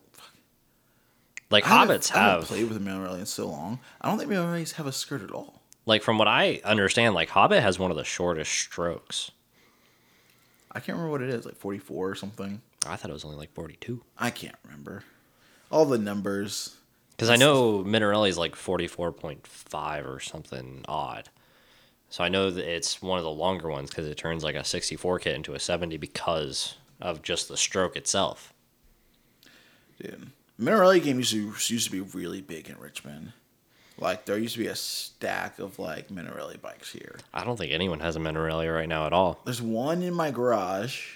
Like 1.50 1.66
I 1.66 1.86
hobbits 1.86 2.14
I 2.14 2.18
haven't 2.18 2.46
played 2.46 2.68
with 2.68 2.76
a 2.76 2.80
Minarelli 2.80 3.20
in 3.20 3.26
so 3.26 3.48
long. 3.48 3.80
I 4.00 4.08
don't 4.08 4.18
think 4.18 4.30
Minarellis 4.30 4.72
have 4.72 4.86
a 4.86 4.92
skirt 4.92 5.22
at 5.22 5.30
all. 5.30 5.62
like 5.86 6.02
from 6.02 6.18
what 6.18 6.28
I 6.28 6.60
understand, 6.64 7.14
like 7.14 7.30
Hobbit 7.30 7.62
has 7.62 7.78
one 7.78 7.90
of 7.90 7.96
the 7.96 8.04
shortest 8.04 8.52
strokes. 8.52 9.30
I 10.70 10.80
can't 10.80 10.96
remember 10.98 11.10
what 11.10 11.22
it 11.22 11.30
is, 11.30 11.46
like 11.46 11.56
44 11.56 12.10
or 12.10 12.14
something. 12.14 12.60
I 12.86 12.96
thought 12.96 13.10
it 13.10 13.14
was 13.14 13.24
only 13.24 13.36
like 13.38 13.52
42. 13.54 14.02
I 14.18 14.30
can't 14.30 14.54
remember. 14.64 15.02
All 15.70 15.86
the 15.86 15.98
numbers. 15.98 16.76
Because 17.16 17.30
I 17.30 17.36
know 17.36 17.82
Minarelli 17.82 18.28
is 18.28 18.38
like 18.38 18.54
44.5 18.54 20.06
or 20.06 20.20
something 20.20 20.84
odd. 20.86 21.30
So 22.10 22.22
I 22.22 22.28
know 22.28 22.50
that 22.50 22.64
it's 22.70 23.02
one 23.02 23.18
of 23.18 23.24
the 23.24 23.30
longer 23.30 23.68
ones 23.68 23.90
because 23.90 24.06
it 24.06 24.16
turns 24.16 24.44
like 24.44 24.54
a 24.54 24.64
64 24.64 25.18
kit 25.20 25.34
into 25.34 25.54
a 25.54 25.58
70 25.58 25.96
because 25.96 26.76
of 27.00 27.22
just 27.22 27.48
the 27.48 27.56
stroke 27.56 27.96
itself. 27.96 28.52
Dude. 30.00 30.30
Minarelli 30.60 31.02
game 31.02 31.18
used 31.18 31.32
to, 31.32 31.46
used 31.72 31.84
to 31.86 31.90
be 31.92 32.00
really 32.00 32.40
big 32.40 32.68
in 32.68 32.78
Richmond. 32.78 33.32
Like, 34.00 34.26
there 34.26 34.38
used 34.38 34.54
to 34.54 34.60
be 34.60 34.66
a 34.68 34.76
stack 34.76 35.58
of, 35.58 35.78
like, 35.78 36.08
Minarelli 36.08 36.60
bikes 36.60 36.92
here. 36.92 37.16
I 37.34 37.44
don't 37.44 37.56
think 37.56 37.72
anyone 37.72 37.98
has 38.00 38.14
a 38.16 38.20
Minarelli 38.20 38.72
right 38.72 38.88
now 38.88 39.06
at 39.06 39.12
all. 39.12 39.40
There's 39.44 39.60
one 39.62 40.02
in 40.02 40.14
my 40.14 40.30
garage. 40.30 41.14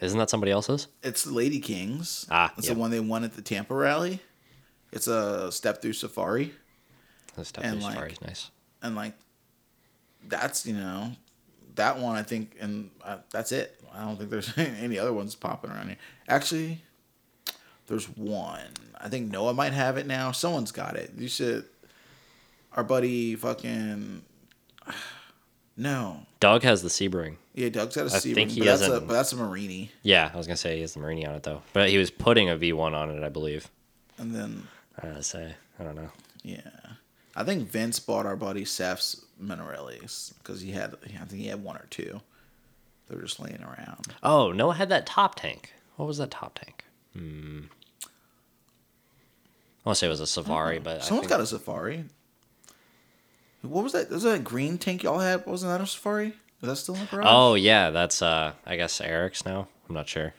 Isn't 0.00 0.18
that 0.18 0.30
somebody 0.30 0.52
else's? 0.52 0.86
It's 1.02 1.24
the 1.24 1.32
Lady 1.32 1.60
Kings. 1.60 2.26
Ah, 2.30 2.52
it's 2.56 2.66
yep. 2.68 2.74
the 2.76 2.80
one 2.80 2.90
they 2.90 3.00
won 3.00 3.22
at 3.24 3.34
the 3.34 3.42
Tampa 3.42 3.74
rally. 3.74 4.20
It's 4.92 5.06
a 5.08 5.52
step 5.52 5.82
through 5.82 5.92
safari, 5.92 6.52
stuff 7.42 7.64
And, 7.64 7.78
is 7.78 7.84
like- 7.84 7.94
Safari's 7.94 8.20
nice. 8.22 8.50
and 8.82 8.96
like 8.96 9.14
that's 10.26 10.66
you 10.66 10.74
know 10.74 11.12
that 11.76 11.98
one 11.98 12.16
I 12.16 12.22
think, 12.22 12.56
and 12.60 12.90
uh, 13.04 13.18
that's 13.30 13.52
it. 13.52 13.80
I 13.94 14.04
don't 14.04 14.16
think 14.16 14.30
there's 14.30 14.52
any 14.58 14.98
other 14.98 15.12
ones 15.12 15.34
popping 15.34 15.70
around 15.70 15.88
here. 15.88 15.96
Actually, 16.28 16.82
there's 17.90 18.06
one. 18.06 18.62
I 18.98 19.08
think 19.10 19.30
Noah 19.30 19.52
might 19.52 19.72
have 19.74 19.98
it 19.98 20.06
now. 20.06 20.30
Someone's 20.32 20.72
got 20.72 20.96
it. 20.96 21.10
You 21.18 21.28
should. 21.28 21.64
Our 22.72 22.84
buddy 22.84 23.34
fucking. 23.36 24.22
No. 25.76 26.26
Doug 26.40 26.62
has 26.62 26.82
the 26.82 26.90
Sebring. 26.90 27.36
Yeah, 27.54 27.70
Doug's 27.70 27.96
got 27.96 28.02
a 28.02 28.14
I 28.14 28.18
Sebring, 28.18 28.34
think 28.34 28.50
he 28.50 28.60
but 28.60 28.66
that's 28.66 28.82
a 28.82 29.00
but 29.00 29.14
that's 29.14 29.32
a 29.32 29.36
Morini. 29.36 29.88
Yeah, 30.02 30.30
I 30.32 30.36
was 30.36 30.46
gonna 30.46 30.56
say 30.58 30.74
he 30.74 30.82
has 30.82 30.92
the 30.92 31.00
Morini 31.00 31.26
on 31.26 31.34
it 31.34 31.42
though, 31.42 31.62
but 31.72 31.88
he 31.88 31.96
was 31.96 32.10
putting 32.10 32.50
a 32.50 32.56
V1 32.56 32.92
on 32.92 33.10
it, 33.10 33.22
I 33.24 33.30
believe. 33.30 33.70
And 34.18 34.34
then 34.34 34.66
I 35.02 35.06
don't 35.06 35.24
say. 35.24 35.54
I 35.78 35.84
don't 35.84 35.94
know. 35.96 36.10
yeah, 36.42 36.60
I 37.34 37.44
think 37.44 37.70
Vince 37.70 37.98
bought 37.98 38.26
our 38.26 38.36
buddy 38.36 38.66
Seth's 38.66 39.24
Minarellis 39.42 40.34
because 40.38 40.60
he 40.60 40.72
had 40.72 40.96
I 41.04 41.24
think 41.24 41.40
he 41.42 41.46
had 41.46 41.64
one 41.64 41.76
or 41.76 41.86
two. 41.88 42.20
They're 43.08 43.22
just 43.22 43.40
laying 43.40 43.62
around. 43.62 44.08
Oh, 44.22 44.52
Noah 44.52 44.74
had 44.74 44.90
that 44.90 45.06
top 45.06 45.36
tank. 45.36 45.72
What 45.96 46.06
was 46.06 46.18
that 46.18 46.30
top 46.30 46.58
tank? 46.58 46.84
Hmm. 47.16 47.60
I 49.84 49.88
want 49.88 49.96
to 49.96 50.00
say 50.00 50.06
it 50.06 50.10
was 50.10 50.20
a 50.20 50.26
Safari, 50.26 50.78
but 50.78 50.98
I 50.98 51.00
Someone's 51.00 51.26
think- 51.28 51.30
got 51.30 51.40
a 51.40 51.46
Safari. 51.46 52.04
What 53.62 53.84
was 53.84 53.92
that? 53.92 54.10
Was 54.10 54.22
that 54.22 54.34
a 54.36 54.38
green 54.38 54.78
tank 54.78 55.02
y'all 55.02 55.18
had? 55.18 55.44
Wasn't 55.46 55.70
that 55.70 55.80
a 55.82 55.86
Safari? 55.86 56.28
Is 56.62 56.68
that 56.68 56.76
still 56.76 56.94
in 56.94 57.00
the 57.02 57.06
garage? 57.06 57.26
Oh 57.28 57.54
yeah, 57.54 57.90
that's 57.90 58.22
uh, 58.22 58.52
I 58.66 58.76
guess 58.76 59.00
Eric's 59.00 59.44
now. 59.44 59.68
I'm 59.88 59.94
not 59.94 60.08
sure. 60.08 60.34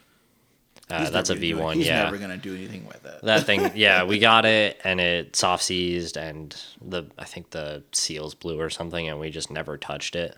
Uh, 0.90 1.08
that's 1.08 1.30
a 1.30 1.34
never 1.34 1.40
gonna 1.46 1.54
do 1.54 1.58
it. 1.58 1.62
V1. 1.62 1.74
He's 1.76 1.86
yeah, 1.86 2.02
never 2.04 2.18
gonna 2.18 2.36
do 2.36 2.54
anything 2.54 2.86
with 2.86 3.04
it. 3.06 3.20
that 3.22 3.46
thing. 3.46 3.70
Yeah, 3.76 4.04
we 4.04 4.18
got 4.18 4.44
it, 4.44 4.80
and 4.84 5.00
it 5.00 5.36
soft 5.36 5.62
seized, 5.62 6.16
and 6.16 6.54
the 6.80 7.04
I 7.18 7.24
think 7.24 7.50
the 7.50 7.84
seals 7.92 8.34
blew 8.34 8.60
or 8.60 8.70
something, 8.70 9.08
and 9.08 9.18
we 9.20 9.30
just 9.30 9.50
never 9.50 9.76
touched 9.78 10.16
it. 10.16 10.36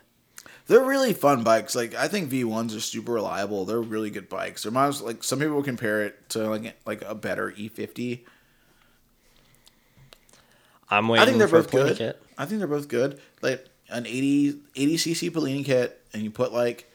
They're 0.67 0.83
really 0.83 1.13
fun 1.13 1.43
bikes. 1.43 1.75
Like 1.75 1.95
I 1.95 2.07
think 2.07 2.29
V1s 2.31 2.75
are 2.77 2.79
super 2.79 3.13
reliable. 3.13 3.65
They're 3.65 3.81
really 3.81 4.09
good 4.11 4.29
bikes. 4.29 4.63
They're 4.63 4.71
miles 4.71 5.01
like 5.01 5.23
some 5.23 5.39
people 5.39 5.61
compare 5.63 6.03
it 6.03 6.29
to 6.29 6.47
like 6.49 6.75
like 6.85 7.01
a 7.03 7.15
better 7.15 7.51
E 7.57 7.69
E50. 7.69 8.21
I'm 10.89 11.07
waiting. 11.07 11.23
I 11.23 11.25
think 11.25 11.37
they're 11.39 11.47
both 11.47 11.71
good. 11.71 11.97
Kit. 11.97 12.21
I 12.37 12.45
think 12.45 12.59
they're 12.59 12.67
both 12.67 12.87
good. 12.87 13.19
Like 13.41 13.65
an 13.89 14.05
80 14.05 14.59
80 14.75 14.97
cc 14.97 15.31
Polini 15.31 15.65
kit, 15.65 16.01
and 16.13 16.23
you 16.23 16.31
put 16.31 16.53
like 16.53 16.89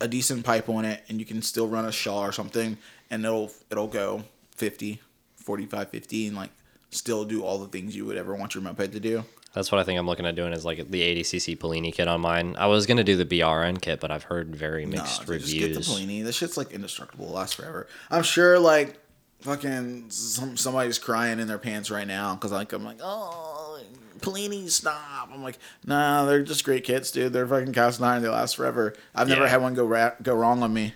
a 0.00 0.08
decent 0.08 0.44
pipe 0.44 0.68
on 0.68 0.84
it, 0.84 1.02
and 1.08 1.18
you 1.18 1.26
can 1.26 1.42
still 1.42 1.68
run 1.68 1.84
a 1.84 1.92
Shaw 1.92 2.20
or 2.22 2.32
something, 2.32 2.78
and 3.10 3.24
it'll 3.24 3.50
it'll 3.70 3.86
go 3.88 4.24
50, 4.56 5.00
45, 5.36 5.88
50, 5.88 6.26
and 6.28 6.36
like 6.36 6.50
still 6.90 7.24
do 7.24 7.42
all 7.42 7.58
the 7.58 7.68
things 7.68 7.96
you 7.96 8.04
would 8.04 8.16
ever 8.16 8.34
want 8.34 8.54
your 8.54 8.62
moped 8.62 8.92
to 8.92 9.00
do. 9.00 9.24
That's 9.54 9.70
what 9.70 9.80
I 9.80 9.84
think 9.84 10.00
I'm 10.00 10.06
looking 10.06 10.26
at 10.26 10.34
doing 10.34 10.52
is 10.52 10.64
like 10.64 10.90
the 10.90 11.00
80cc 11.20 11.58
Polini 11.58 11.94
kit 11.94 12.08
on 12.08 12.20
mine. 12.20 12.56
I 12.58 12.66
was 12.66 12.86
gonna 12.86 13.04
do 13.04 13.16
the 13.16 13.24
BRN 13.24 13.80
kit, 13.80 14.00
but 14.00 14.10
I've 14.10 14.24
heard 14.24 14.54
very 14.54 14.84
Nah, 14.84 14.96
mixed 14.96 15.26
dude, 15.26 15.40
just 15.40 15.52
get 15.52 15.60
the 15.60 15.66
reviews. 15.68 15.88
Polini. 15.88 16.24
This 16.24 16.36
shit's 16.36 16.56
like 16.56 16.72
indestructible. 16.72 17.28
Lasts 17.28 17.54
forever. 17.54 17.86
I'm 18.10 18.24
sure 18.24 18.58
like 18.58 18.98
fucking 19.44 20.06
some 20.10 20.56
somebody's 20.56 20.98
crying 20.98 21.38
in 21.38 21.46
their 21.46 21.58
pants 21.58 21.90
right 21.90 22.06
now 22.06 22.34
because 22.34 22.50
like 22.50 22.72
I'm 22.72 22.84
like 22.84 22.98
oh 23.02 23.78
Polini 24.20 24.70
stop. 24.70 25.30
I'm 25.32 25.42
like 25.42 25.58
nah, 25.86 26.24
they're 26.24 26.42
just 26.42 26.64
great 26.64 26.84
kits, 26.84 27.10
dude. 27.10 27.32
They're 27.32 27.46
fucking 27.46 27.72
cast 27.72 28.00
iron. 28.02 28.22
They 28.22 28.28
last 28.28 28.56
forever. 28.56 28.94
I've 29.14 29.28
never 29.28 29.42
Yeah. 29.42 29.48
had 29.48 29.62
one 29.62 29.74
go 29.74 29.84
ra- 29.84 30.14
go 30.22 30.34
wrong 30.34 30.62
on 30.62 30.72
me. 30.72 30.94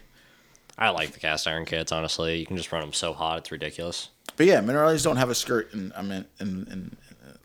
I 0.79 0.91
like 0.91 1.11
the 1.13 1.21
cast 1.21 1.47
iron 1.47 1.65
kits. 1.65 1.93
Honestly, 1.93 2.39
you 2.39 2.47
can 2.47 2.57
just 2.57 2.71
run 2.73 2.81
them 2.81 2.93
so 2.93 3.13
hot, 3.13 3.39
it's 3.39 3.51
ridiculous. 3.53 4.09
But 4.37 4.47
yeah, 4.47 4.61
Minarellis 4.61 5.03
don't 5.05 5.17
have 5.17 5.29
a 5.31 5.35
skirt 5.35 5.73
in 5.75 5.93
I 5.97 6.03
mean 6.03 6.25
in, 6.41 6.49
in, 6.71 6.97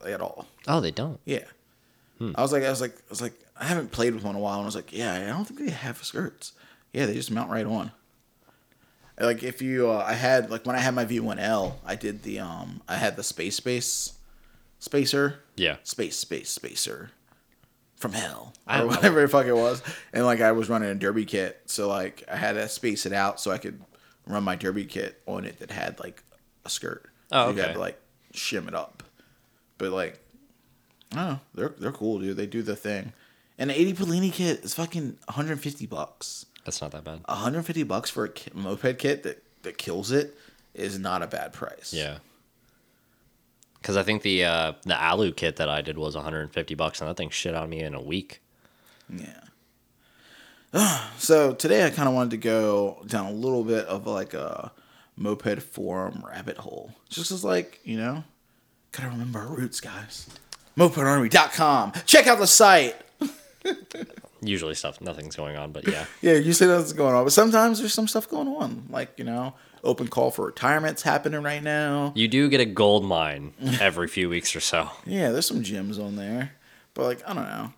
in 0.05 0.11
at 0.13 0.21
all. 0.21 0.47
Oh, 0.67 0.79
they 0.79 0.91
don't. 0.91 1.19
Yeah. 1.25 1.45
Hmm. 2.19 2.31
I 2.35 2.41
was 2.41 2.51
like 2.53 2.63
I 2.63 2.69
was 2.69 2.79
like 2.81 2.95
I 2.95 3.09
was 3.09 3.21
like 3.21 3.33
I 3.59 3.65
haven't 3.65 3.91
played 3.91 4.13
with 4.15 4.23
one 4.23 4.35
in 4.35 4.39
a 4.41 4.43
while 4.43 4.55
and 4.55 4.63
I 4.63 4.65
was 4.65 4.75
like 4.75 4.93
yeah 4.93 5.13
I 5.15 5.25
don't 5.27 5.45
think 5.45 5.59
they 5.59 5.69
have 5.71 6.01
skirts. 6.03 6.53
Yeah, 6.93 7.07
they 7.07 7.13
just 7.15 7.31
mount 7.31 7.49
right 7.51 7.65
on. 7.65 7.91
Like 9.19 9.43
if 9.43 9.61
you 9.61 9.89
uh, 9.91 10.03
I 10.07 10.13
had 10.13 10.49
like 10.49 10.65
when 10.65 10.75
I 10.75 10.79
had 10.79 10.95
my 10.95 11.05
V1L, 11.05 11.75
I 11.85 11.95
did 11.95 12.23
the 12.23 12.39
um 12.39 12.81
I 12.87 12.95
had 12.95 13.15
the 13.15 13.23
space 13.23 13.55
space 13.55 14.13
spacer 14.79 15.39
Yeah. 15.55 15.77
space 15.83 16.17
space 16.17 16.49
spacer 16.49 17.11
from 17.97 18.11
hell 18.13 18.53
I 18.67 18.81
or 18.81 18.87
whatever 18.87 19.21
the 19.21 19.27
fuck 19.27 19.45
it 19.45 19.55
was, 19.55 19.81
and 20.11 20.25
like 20.25 20.41
I 20.41 20.51
was 20.51 20.67
running 20.69 20.89
a 20.89 20.95
derby 20.95 21.25
kit, 21.25 21.61
so 21.67 21.87
like 21.87 22.23
I 22.29 22.35
had 22.35 22.53
to 22.53 22.67
space 22.67 23.05
it 23.05 23.13
out 23.13 23.39
so 23.39 23.51
I 23.51 23.57
could 23.59 23.81
run 24.27 24.43
my 24.43 24.55
derby 24.55 24.85
kit 24.85 25.21
on 25.25 25.45
it 25.45 25.59
that 25.59 25.71
had 25.71 25.99
like 25.99 26.21
a 26.65 26.69
skirt. 26.69 27.05
Oh, 27.31 27.51
So 27.51 27.55
You 27.55 27.61
had 27.61 27.73
to 27.75 27.79
like 27.79 27.99
shim 28.33 28.67
it 28.67 28.73
up, 28.73 29.03
but 29.77 29.91
like 29.91 30.19
I 31.13 31.15
don't 31.15 31.27
know, 31.29 31.39
they're 31.53 31.75
they're 31.77 31.91
cool, 31.91 32.19
dude. 32.19 32.35
They 32.35 32.47
do 32.47 32.61
the 32.63 32.75
thing. 32.75 33.13
And 33.59 33.69
the 33.69 33.79
80 33.79 33.93
Polini 33.93 34.33
kit 34.33 34.65
is 34.65 34.73
fucking 34.73 35.19
150 35.25 35.85
bucks. 35.85 36.47
That's 36.65 36.81
not 36.81 36.91
that 36.91 37.03
bad. 37.03 37.21
150 37.25 37.83
bucks 37.83 38.09
for 38.09 38.25
a 38.25 38.29
kit, 38.29 38.55
moped 38.55 38.97
kit 38.99 39.23
that 39.23 39.43
that 39.63 39.77
kills 39.77 40.11
it 40.11 40.37
is 40.73 40.99
not 40.99 41.21
a 41.21 41.27
bad 41.27 41.53
price. 41.53 41.93
Yeah. 41.93 42.19
Because 43.81 43.97
I 43.97 44.03
think 44.03 44.21
the 44.21 44.45
uh, 44.45 44.73
the 44.83 45.01
alu 45.01 45.33
kit 45.33 45.57
that 45.57 45.69
I 45.69 45.81
did 45.81 45.97
was 45.97 46.15
150 46.15 46.75
bucks, 46.75 47.01
and 47.01 47.09
that 47.09 47.17
thing 47.17 47.29
shit 47.29 47.53
on 47.53 47.69
me 47.69 47.81
in 47.81 47.93
a 47.93 48.01
week. 48.01 48.41
Yeah. 49.09 49.39
So 51.17 51.53
today 51.53 51.85
I 51.85 51.89
kind 51.91 52.09
of 52.09 52.15
wanted 52.15 52.31
to 52.31 52.37
go 52.37 53.03
down 53.07 53.27
a 53.27 53.31
little 53.31 53.63
bit 53.63 53.85
of 53.85 54.07
like 54.07 54.33
a 54.33 54.71
moped 55.15 55.61
forum 55.61 56.23
rabbit 56.27 56.57
hole. 56.57 56.91
Just 57.09 57.31
as 57.31 57.43
like, 57.43 57.79
you 57.83 57.95
know, 57.97 58.23
gotta 58.91 59.09
remember 59.09 59.39
our 59.39 59.47
roots, 59.47 59.79
guys. 59.79 60.27
MopedArmy.com. 60.77 61.93
Check 62.05 62.27
out 62.27 62.39
the 62.39 62.47
site. 62.47 62.95
Usually 64.45 64.75
stuff, 64.75 65.01
nothing's 65.01 65.35
going 65.35 65.55
on, 65.55 65.71
but 65.71 65.87
yeah. 65.87 66.05
Yeah, 66.21 66.33
you 66.33 66.53
say 66.53 66.65
that's 66.67 66.93
going 66.93 67.15
on, 67.15 67.23
but 67.23 67.33
sometimes 67.33 67.79
there's 67.79 67.93
some 67.93 68.07
stuff 68.07 68.29
going 68.29 68.47
on. 68.47 68.87
Like, 68.89 69.13
you 69.17 69.23
know, 69.23 69.53
open 69.83 70.07
call 70.07 70.31
for 70.31 70.45
retirement's 70.45 71.01
happening 71.03 71.41
right 71.41 71.61
now. 71.61 72.13
You 72.15 72.27
do 72.27 72.49
get 72.49 72.61
a 72.61 72.65
gold 72.65 73.05
mine 73.05 73.53
every 73.79 74.07
few 74.07 74.29
weeks 74.29 74.55
or 74.55 74.59
so. 74.59 74.89
Yeah, 75.05 75.31
there's 75.31 75.45
some 75.45 75.63
gems 75.63 75.99
on 75.99 76.15
there, 76.15 76.53
but 76.93 77.03
like 77.03 77.29
I 77.29 77.33
don't 77.33 77.43
know. 77.45 77.73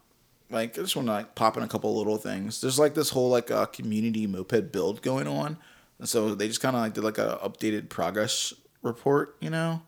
Like 0.52 0.78
I 0.78 0.82
just 0.82 0.96
want 0.96 1.08
to 1.08 1.14
like 1.14 1.36
pop 1.36 1.58
in 1.58 1.64
a 1.64 1.68
couple 1.68 1.96
little 1.98 2.18
things. 2.18 2.62
There's 2.62 2.80
like 2.80 2.94
this 2.94 3.10
whole 3.10 3.30
like 3.30 3.50
uh, 3.52 3.66
community 3.66 4.28
moped 4.28 4.72
build 4.72 5.02
going 5.02 5.28
on, 5.28 5.58
and 6.00 6.08
so 6.08 6.36
they 6.36 6.48
just 6.48 6.62
kind 6.62 6.76
of 6.76 6.82
like 6.82 6.94
did 6.94 7.04
like 7.04 7.18
a 7.18 7.40
updated 7.44 7.90
progress 7.90 8.54
report, 8.84 9.36
you 9.40 9.50
know. 9.50 9.82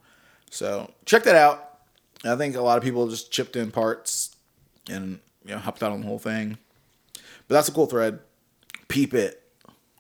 So 0.50 0.92
check 1.06 1.24
that 1.24 1.36
out. 1.36 1.64
I 2.26 2.36
think 2.36 2.56
a 2.56 2.62
lot 2.62 2.78
of 2.78 2.84
people 2.84 3.08
just 3.08 3.32
chipped 3.32 3.56
in 3.56 3.72
parts 3.72 4.36
and 4.90 5.20
you 5.46 5.52
know 5.52 5.60
hopped 5.60 5.84
out 5.84 5.92
on 5.92 6.02
the 6.02 6.08
whole 6.08 6.20
thing. 6.20 6.58
But 7.48 7.56
that's 7.56 7.70
a 7.70 7.72
cool 7.72 7.86
thread. 7.86 8.20
Peep 8.88 9.14
it 9.14 9.44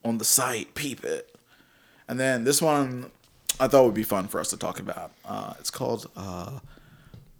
on 0.04 0.18
the 0.18 0.26
site. 0.26 0.74
Peep 0.76 1.04
it. 1.04 1.36
And 2.08 2.20
then 2.20 2.44
this 2.44 2.62
one 2.62 3.12
I 3.60 3.68
thought 3.68 3.86
would 3.86 3.94
be 3.94 4.04
fun 4.04 4.28
for 4.28 4.40
us 4.40 4.50
to 4.52 4.58
talk 4.58 4.80
about. 4.80 5.12
Uh, 5.26 5.54
it's 5.60 5.72
called 5.72 6.10
uh, 6.16 6.60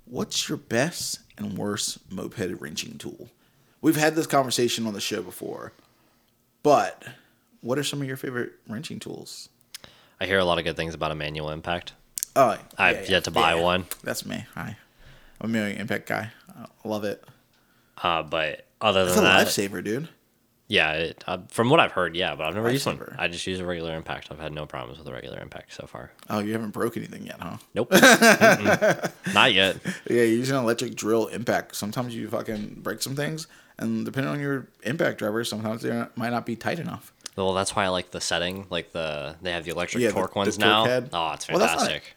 What's 0.06 0.50
Your 0.50 0.58
Best 0.58 1.20
and 1.38 1.58
Worst 1.58 2.00
Moped 2.12 2.60
Wrenching 2.60 2.98
Tool? 2.98 3.30
We've 3.82 3.96
had 3.96 4.16
this 4.16 4.28
conversation 4.28 4.88
on 4.88 4.94
the 4.94 5.02
show 5.02 5.22
before, 5.22 5.74
but 6.64 7.04
what 7.62 7.78
are 7.78 7.84
some 7.84 8.02
of 8.02 8.08
your 8.08 8.18
favorite 8.18 8.54
wrenching 8.68 9.00
tools? 9.00 9.50
I 10.20 10.26
hear 10.26 10.40
a 10.40 10.46
lot 10.46 10.58
of 10.58 10.64
good 10.64 10.76
things 10.76 10.96
about 10.96 11.12
a 11.12 11.16
manual 11.16 11.52
impact. 11.52 11.94
Oh, 12.36 12.52
yeah, 12.52 12.60
I've 12.78 13.06
yeah, 13.06 13.12
yet 13.12 13.24
to 13.26 13.32
buy 13.32 13.54
yeah. 13.54 13.62
one. 13.62 13.86
That's 14.04 14.26
me. 14.26 14.46
Hi. 14.56 14.78
I'm 15.40 15.50
a 15.50 15.54
manual 15.54 15.80
impact 15.80 16.08
guy. 16.08 16.32
I 16.56 16.88
love 16.88 17.04
it. 17.04 17.24
Uh, 18.02 18.24
but 18.24 18.67
other 18.82 19.04
It's 19.04 19.16
than 19.16 19.24
a 19.24 19.28
that, 19.28 19.48
lifesaver, 19.48 19.84
dude. 19.84 20.10
yeah, 20.68 20.92
it, 20.94 21.24
uh, 21.28 21.40
from 21.50 21.70
what 21.70 21.80
I've 21.80 21.92
heard, 21.94 22.16
yeah, 22.16 22.36
but 22.36 22.46
I've 22.48 22.56
never 22.56 22.70
used 22.72 22.86
one. 22.86 23.16
I 23.18 23.28
just 23.28 23.46
use 23.48 23.60
a 23.60 23.66
regular 23.66 23.96
impact. 23.96 24.28
I've 24.32 24.40
had 24.40 24.52
no 24.54 24.66
problems 24.66 25.00
with 25.00 25.08
a 25.08 25.12
regular 25.14 25.40
impact 25.40 25.74
so 25.74 25.88
far. 25.88 26.12
Oh, 26.30 26.40
you 26.40 26.54
haven't 26.54 26.72
broke 26.72 26.98
anything 26.98 27.26
yet, 27.26 27.40
huh? 27.40 27.58
Nope, 27.74 27.92
not 29.34 29.54
yet. 29.54 29.78
Yeah, 30.10 30.24
you 30.24 30.38
use 30.38 30.50
an 30.50 30.58
electric 30.58 30.96
drill 30.96 31.28
impact. 31.28 31.76
Sometimes 31.76 32.16
you 32.16 32.30
fucking 32.30 32.80
break 32.82 33.02
some 33.02 33.16
things, 33.16 33.48
and 33.78 34.06
depending 34.06 34.32
on 34.32 34.40
your 34.40 34.68
impact 34.84 35.20
driver, 35.20 35.44
sometimes 35.44 35.82
they 35.82 36.06
might 36.16 36.30
not 36.30 36.46
be 36.46 36.56
tight 36.56 36.80
enough. 36.80 37.14
Well, 37.36 37.54
that's 37.54 37.76
why 37.76 37.86
I 37.86 37.90
like 37.90 38.12
the 38.12 38.22
setting. 38.22 38.66
Like 38.70 38.92
the 38.94 39.36
they 39.42 39.52
have 39.52 39.64
the 39.64 39.72
electric 39.72 40.02
Yeah, 40.04 40.12
torque 40.12 40.34
the 40.34 40.40
ones 40.40 40.58
torque 40.58 40.68
now. 40.68 40.86
head. 40.86 41.10
Oh, 41.14 41.34
it's 41.34 41.48
Well, 41.48 41.60
that's 41.60 41.74
not- 41.74 41.82
fantastic. 41.88 42.14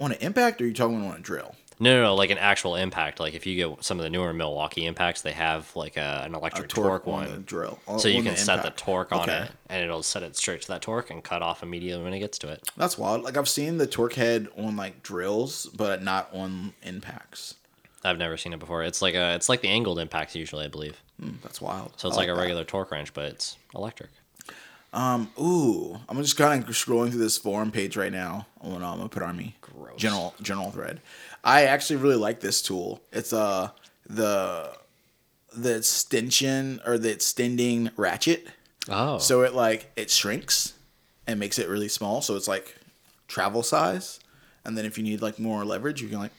On 0.00 0.10
an 0.10 0.18
impact, 0.20 0.60
or 0.60 0.64
are 0.64 0.66
you 0.66 0.74
talking 0.74 1.04
on 1.08 1.16
a 1.16 1.20
drill? 1.20 1.54
No, 1.82 1.96
no, 1.96 2.02
no, 2.04 2.14
like 2.14 2.30
an 2.30 2.38
actual 2.38 2.76
impact. 2.76 3.18
Like 3.18 3.34
if 3.34 3.44
you 3.44 3.56
get 3.56 3.82
some 3.84 3.98
of 3.98 4.04
the 4.04 4.10
newer 4.10 4.32
Milwaukee 4.32 4.86
impacts, 4.86 5.22
they 5.22 5.32
have 5.32 5.74
like 5.74 5.96
a, 5.96 6.22
an 6.24 6.34
electric 6.36 6.68
torque, 6.68 7.08
on 7.08 7.24
the 7.24 7.30
one. 7.32 7.42
drill. 7.44 7.80
So 7.98 8.06
you 8.06 8.22
can 8.22 8.34
the 8.34 8.38
set 8.38 8.62
the 8.62 8.70
torque 8.70 9.10
on 9.10 9.22
Okay. 9.28 9.42
it, 9.46 9.50
and 9.68 9.82
it'll 9.82 10.04
set 10.04 10.22
it 10.22 10.36
straight 10.36 10.62
to 10.62 10.68
that 10.68 10.80
torque 10.82 11.10
and 11.10 11.24
cut 11.24 11.42
off 11.42 11.62
immediately 11.64 12.04
when 12.04 12.14
it 12.14 12.20
gets 12.20 12.38
to 12.38 12.48
it. 12.50 12.62
That's 12.76 12.96
wild. 12.96 13.22
Like 13.22 13.36
I've 13.36 13.48
seen 13.48 13.78
the 13.78 13.88
torque 13.88 14.14
head 14.14 14.46
on 14.56 14.76
like 14.76 15.02
drills, 15.02 15.66
but 15.74 16.04
not 16.04 16.28
on 16.32 16.72
impacts. 16.84 17.56
I've 18.04 18.18
never 18.18 18.36
seen 18.36 18.52
it 18.52 18.60
before. 18.60 18.84
It's 18.84 19.02
like 19.02 19.14
a, 19.16 19.34
it's 19.34 19.48
like 19.48 19.60
the 19.60 19.68
angled 19.68 19.98
impacts 19.98 20.36
usually, 20.36 20.64
I 20.64 20.68
believe. 20.68 21.02
Hmm, 21.20 21.32
that's 21.42 21.60
wild. 21.60 21.94
So 21.96 22.06
it's 22.06 22.16
I 22.16 22.20
like, 22.20 22.28
a 22.28 22.34
that. 22.34 22.40
regular 22.40 22.62
torque 22.64 22.92
wrench, 22.92 23.12
but 23.12 23.24
it's 23.26 23.56
electric. 23.74 24.10
Um, 24.92 25.30
Ooh, 25.40 25.98
I'm 26.08 26.18
just 26.18 26.36
kind 26.36 26.62
of 26.62 26.68
scrolling 26.70 27.10
through 27.10 27.20
this 27.20 27.38
forum 27.38 27.70
page 27.70 27.96
right 27.96 28.12
now 28.12 28.46
on 28.60 28.82
um, 28.82 28.98
Moped 28.98 29.22
Army 29.22 29.56
Gross. 29.62 29.96
general 29.96 30.34
general 30.42 30.70
thread. 30.70 31.00
I 31.44 31.64
actually 31.64 31.96
really 31.96 32.16
like 32.16 32.40
this 32.40 32.62
tool. 32.62 33.00
It's 33.12 33.32
uh 33.32 33.70
the 34.08 34.72
the 35.54 35.76
extension 35.76 36.80
or 36.86 36.98
the 36.98 37.10
extending 37.12 37.90
ratchet. 37.96 38.46
Oh, 38.88 39.18
So 39.18 39.42
it 39.42 39.54
like 39.54 39.90
it 39.96 40.10
shrinks 40.10 40.74
and 41.26 41.38
makes 41.38 41.58
it 41.58 41.68
really 41.68 41.88
small. 41.88 42.20
So 42.22 42.36
it's 42.36 42.48
like 42.48 42.76
travel 43.28 43.62
size. 43.62 44.18
And 44.64 44.76
then 44.78 44.84
if 44.84 44.96
you 44.96 45.04
need 45.04 45.22
like 45.22 45.38
more 45.38 45.64
leverage, 45.64 46.00
you 46.00 46.08
can 46.08 46.18
like 46.18 46.32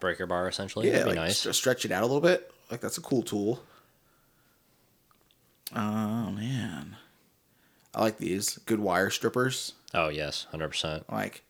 breaker 0.00 0.26
bar 0.26 0.48
essentially. 0.48 0.86
yeah, 0.88 0.92
That'd 0.98 1.06
be 1.06 1.10
like 1.18 1.26
nice. 1.28 1.38
st- 1.38 1.54
stretch 1.54 1.84
it 1.84 1.90
out 1.92 2.02
a 2.02 2.06
little 2.06 2.20
bit. 2.20 2.50
Like 2.70 2.80
that's 2.80 2.98
a 2.98 3.02
cool 3.02 3.22
tool. 3.22 3.62
Oh 5.74 6.30
man, 6.30 6.96
I 7.94 8.00
like 8.02 8.18
these 8.18 8.58
good 8.66 8.78
wire 8.80 9.10
strippers. 9.10 9.72
Oh 9.94 10.08
yes, 10.08 10.46
hundred 10.50 10.68
percent. 10.68 11.10
Like, 11.10 11.42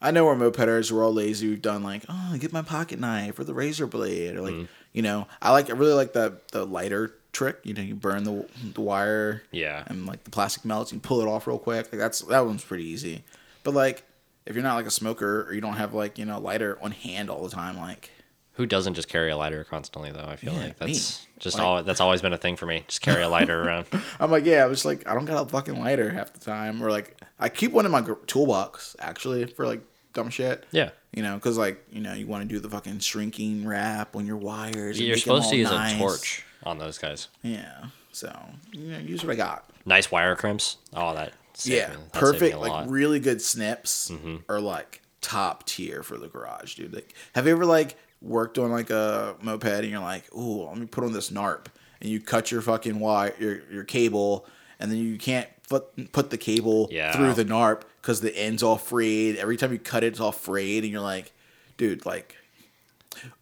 I 0.00 0.10
know 0.10 0.24
we're 0.26 0.34
mopeders. 0.36 0.92
We're 0.92 1.04
all 1.04 1.12
lazy. 1.12 1.48
We've 1.48 1.62
done 1.62 1.82
like, 1.82 2.04
oh, 2.08 2.36
get 2.38 2.52
my 2.52 2.62
pocket 2.62 2.98
knife 3.00 3.38
or 3.38 3.44
the 3.44 3.54
razor 3.54 3.86
blade, 3.86 4.36
or 4.36 4.42
like, 4.42 4.54
Mm-hmm. 4.54 4.64
you 4.92 5.02
know, 5.02 5.26
I 5.40 5.52
like. 5.52 5.70
I 5.70 5.72
really 5.72 5.94
like 5.94 6.12
the 6.12 6.40
the 6.52 6.64
lighter 6.66 7.12
trick. 7.32 7.58
You 7.64 7.74
know, 7.74 7.82
you 7.82 7.94
burn 7.94 8.24
the 8.24 8.46
the 8.74 8.80
wire. 8.80 9.42
Yeah. 9.50 9.84
And 9.86 10.06
like 10.06 10.24
the 10.24 10.30
plastic 10.30 10.64
melts, 10.64 10.92
you 10.92 10.98
pull 10.98 11.20
it 11.20 11.28
off 11.28 11.46
real 11.46 11.58
quick. 11.58 11.86
Like 11.92 11.98
that's 12.00 12.20
that 12.20 12.44
one's 12.46 12.64
pretty 12.64 12.84
easy. 12.84 13.24
But 13.64 13.74
like, 13.74 14.04
if 14.44 14.54
you're 14.54 14.62
not 14.62 14.74
like 14.76 14.86
a 14.86 14.90
smoker 14.90 15.42
or 15.48 15.52
you 15.54 15.60
don't 15.60 15.74
have 15.76 15.94
like 15.94 16.18
you 16.18 16.24
know 16.24 16.38
lighter 16.38 16.78
on 16.82 16.90
hand 16.92 17.30
all 17.30 17.42
the 17.42 17.50
time, 17.54 17.76
like 17.78 18.10
Who 18.56 18.66
doesn't 18.66 18.94
just 18.94 19.08
carry 19.08 19.30
a 19.30 19.36
lighter 19.36 19.64
constantly 19.64 20.10
though? 20.10 20.24
I 20.26 20.36
feel 20.36 20.52
Yeah, 20.54 20.60
like 20.60 20.78
that's 20.78 21.20
me. 21.22 21.26
just 21.38 21.56
Like- 21.58 21.64
all. 21.66 21.82
That's 21.82 22.00
always 22.00 22.22
been 22.22 22.32
a 22.32 22.38
thing 22.38 22.56
for 22.56 22.66
me. 22.66 22.84
Just 22.88 23.02
carry 23.02 23.22
a 23.22 23.28
lighter 23.28 23.62
around. 23.62 23.86
I'm 24.20 24.30
like, 24.30 24.44
yeah, 24.44 24.62
I 24.64 24.66
was 24.66 24.84
like, 24.84 25.06
I 25.08 25.14
don't 25.14 25.24
got 25.26 25.46
a 25.46 25.48
fucking 25.48 25.78
lighter 25.78 26.10
half 26.10 26.32
the 26.32 26.40
time, 26.40 26.82
or 26.82 26.90
like, 26.90 27.20
I 27.38 27.48
keep 27.48 27.72
one 27.72 27.84
in 27.86 27.92
my 27.92 28.02
toolbox 28.26 28.96
actually 28.98 29.44
for 29.46 29.66
like 29.66 29.80
dumb 30.14 30.30
shit. 30.30 30.64
Yeah. 30.70 30.90
You 31.12 31.22
know, 31.22 31.34
because 31.36 31.58
like 31.58 31.84
you 31.90 32.00
know, 32.00 32.12
you 32.14 32.26
want 32.26 32.42
to 32.42 32.48
do 32.48 32.58
the 32.60 32.68
fucking 32.70 32.98
shrinking 33.00 33.66
wrap 33.66 34.16
on 34.16 34.26
your 34.26 34.36
wires. 34.38 34.98
You're 35.00 35.16
supposed 35.16 35.50
to 35.50 35.56
use 35.56 35.70
nice. 35.70 35.94
a 35.94 35.98
torch 35.98 36.44
on 36.62 36.78
those 36.78 36.98
guys. 36.98 37.28
Yeah. 37.42 37.86
So 38.12 38.34
you 38.72 38.88
know, 38.92 38.98
use 38.98 39.22
what 39.22 39.32
I 39.32 39.36
got. 39.36 39.68
Nice 39.84 40.10
wire 40.10 40.34
crimps. 40.34 40.78
Oh, 40.94 41.14
that. 41.14 41.32
yeah, 41.64 41.88
me- 41.90 41.96
that 41.96 42.12
perfect. 42.14 42.56
Like. 42.58 42.72
Mm-hmm. 42.72 42.90
really 42.90 43.20
good 43.20 43.40
snips 43.42 44.10
are 44.48 44.60
like 44.60 45.02
top 45.20 45.64
tier 45.66 46.02
for 46.02 46.16
the 46.18 46.28
garage, 46.28 46.74
dude. 46.76 46.94
Like, 46.94 47.14
have 47.34 47.46
you 47.46 47.52
ever 47.52 47.66
like 47.66 47.96
worked 48.22 48.58
on 48.58 48.70
like 48.70 48.90
a 48.90 49.36
moped 49.42 49.64
and 49.64 49.90
you're 49.90 50.00
like, 50.00 50.32
ooh, 50.34 50.64
let 50.64 50.78
me 50.78 50.86
put 50.86 51.04
on 51.04 51.12
this 51.12 51.30
NARP, 51.30 51.66
and 52.00 52.10
you 52.10 52.20
cut 52.20 52.50
your 52.50 52.62
fucking 52.62 52.98
wire, 53.00 53.34
your 53.38 53.60
your 53.70 53.84
cable, 53.84 54.46
and 54.80 54.90
then 54.90 54.98
you 54.98 55.18
can't 55.18 55.48
put 55.68 56.12
put 56.12 56.30
the 56.30 56.38
cable 56.38 56.88
Yeah. 56.90 57.12
through 57.12 57.34
the 57.34 57.44
NARP 57.44 57.82
because 58.00 58.20
the 58.20 58.36
end's 58.36 58.62
all 58.62 58.78
frayed. 58.78 59.36
Every 59.36 59.56
time 59.56 59.72
you 59.72 59.78
cut 59.78 60.04
it, 60.04 60.08
it's 60.08 60.20
all 60.20 60.32
frayed, 60.32 60.82
and 60.84 60.92
you're 60.92 61.00
like, 61.00 61.32
dude, 61.76 62.06
like, 62.06 62.36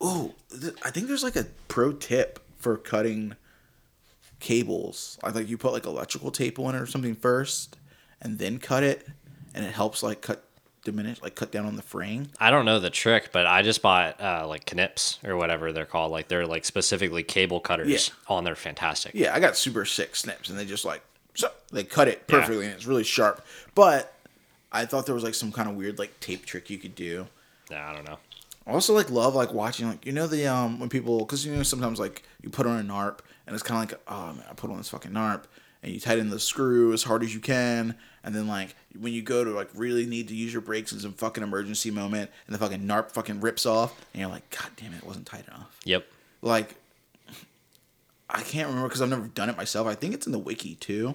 ooh, 0.03 0.35
th- 0.51 0.75
I 0.83 0.91
think 0.91 1.07
there's 1.09 1.23
like 1.25 1.37
a 1.37 1.47
pro 1.69 1.93
tip 1.93 2.41
for 2.59 2.77
cutting 2.77 3.35
cables. 4.41 5.19
I 5.23 5.31
think 5.31 5.49
you 5.49 5.57
put 5.57 5.73
like 5.73 5.87
electrical 5.87 6.31
tape 6.31 6.59
on 6.59 6.75
it 6.75 6.81
or 6.81 6.87
something 6.87 7.15
first, 7.15 7.77
and 8.21 8.39
then 8.39 8.59
cut 8.59 8.83
it, 8.83 9.07
and 9.55 9.65
it 9.65 9.73
helps 9.73 10.03
like 10.03 10.21
cut 10.23 10.45
diminish, 10.85 11.21
like 11.23 11.35
cut 11.35 11.51
down 11.51 11.67
on 11.67 11.77
the 11.77 11.83
fraying. 11.83 12.29
I 12.39 12.51
don't 12.51 12.65
know 12.65 12.79
the 12.79 12.91
trick, 12.91 13.31
but 13.33 13.47
I 13.47 13.63
just 13.63 13.83
bought 13.83 14.21
uh, 14.21 14.47
like 14.47 14.73
Knips 14.75 15.19
or 15.25 15.37
whatever 15.37 15.73
they're 15.73 15.87
called. 15.87 16.13
Like 16.13 16.29
they're 16.29 16.47
like 16.47 16.65
specifically 16.65 17.23
cable 17.23 17.61
cutters. 17.61 18.13
Yeah. 18.29 18.37
And 18.39 18.47
they're 18.47 18.55
fantastic. 18.55 19.13
Yeah, 19.15 19.35
I 19.35 19.41
got 19.41 19.57
super 19.57 19.85
sick 19.85 20.15
snips, 20.17 20.49
and 20.51 20.59
they 20.59 20.65
just 20.65 20.85
like 20.85 21.03
so 21.35 21.49
they 21.73 21.85
cut 21.85 22.09
it 22.09 22.23
Yeah. 22.29 22.41
perfectly, 22.41 22.67
and 22.67 22.75
it's 22.75 22.87
really 22.87 23.05
sharp. 23.05 23.45
But 23.75 24.15
I 24.71 24.85
thought 24.87 25.07
there 25.07 25.15
was 25.15 25.25
like 25.25 25.35
some 25.35 25.53
kind 25.53 25.69
of 25.69 25.75
weird 25.77 25.99
like 25.99 26.21
tape 26.21 26.45
trick 26.47 26.71
you 26.71 26.79
could 26.79 26.95
do. 26.95 27.27
Yeah, 27.71 27.89
I 27.91 27.95
don't 27.95 28.05
know. 28.07 28.19
I 28.67 28.73
also 28.73 28.95
like 28.95 29.11
love 29.11 29.35
like 29.35 29.53
watching 29.53 29.89
like 29.89 30.07
you 30.07 30.13
know 30.13 30.27
the 30.27 30.47
um 30.47 30.81
when 30.81 30.89
people 30.89 31.19
because 31.21 31.45
you 31.45 31.55
know 31.55 31.63
sometimes 31.63 31.99
like 32.01 32.23
you 32.43 32.49
put 32.51 32.67
on 32.67 32.79
a 32.79 32.83
narp 32.83 33.19
and 33.47 33.53
it's 33.55 33.63
kind 33.63 33.83
of 33.85 33.91
like 33.91 34.01
oh 34.09 34.33
man 34.33 34.45
I 34.51 34.55
put 34.55 34.71
on 34.71 34.79
this 34.79 34.89
fucking 34.89 35.11
narp 35.13 35.45
and 35.85 35.93
you 35.93 36.01
tighten 36.01 36.31
the 36.31 36.41
screw 36.41 36.93
as 36.93 37.03
hard 37.05 37.23
as 37.23 37.33
you 37.33 37.39
can 37.41 37.95
and 38.25 38.35
then 38.35 38.49
like 38.49 38.75
when 38.99 39.13
you 39.13 39.23
go 39.23 39.45
to 39.45 39.51
like 39.51 39.69
really 39.75 40.07
need 40.07 40.27
to 40.29 40.35
use 40.35 40.53
your 40.53 40.63
brakes 40.63 40.91
in 40.93 40.99
some 40.99 41.13
fucking 41.13 41.43
emergency 41.45 41.91
moment 41.93 42.31
and 42.47 42.55
the 42.55 42.59
fucking 42.59 42.81
narp 42.81 43.11
fucking 43.13 43.41
rips 43.41 43.67
off 43.67 44.05
and 44.13 44.21
you're 44.23 44.31
like 44.31 44.49
god 44.51 44.71
damn 44.77 44.93
it 44.93 44.97
it 44.99 45.05
wasn't 45.07 45.27
tight 45.27 45.47
enough. 45.47 45.79
Yep. 45.85 46.05
like 46.43 46.75
I 48.29 48.41
can't 48.43 48.69
remember 48.69 48.89
because 48.89 49.03
I've 49.03 49.11
never 49.11 49.29
done 49.29 49.49
it 49.51 49.57
myself. 49.57 49.87
I 49.87 49.95
think 49.95 50.15
it's 50.15 50.27
in 50.27 50.33
the 50.33 50.39
wiki 50.39 50.75
too. 50.75 51.15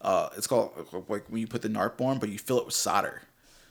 Uh 0.00 0.28
it's 0.36 0.46
called 0.46 0.70
like 1.08 1.24
when 1.28 1.40
you 1.40 1.46
put 1.46 1.62
the 1.62 1.68
narp 1.68 2.00
on 2.00 2.18
but 2.18 2.28
you 2.30 2.38
fill 2.38 2.58
it 2.58 2.64
with 2.66 2.74
solder. 2.74 3.22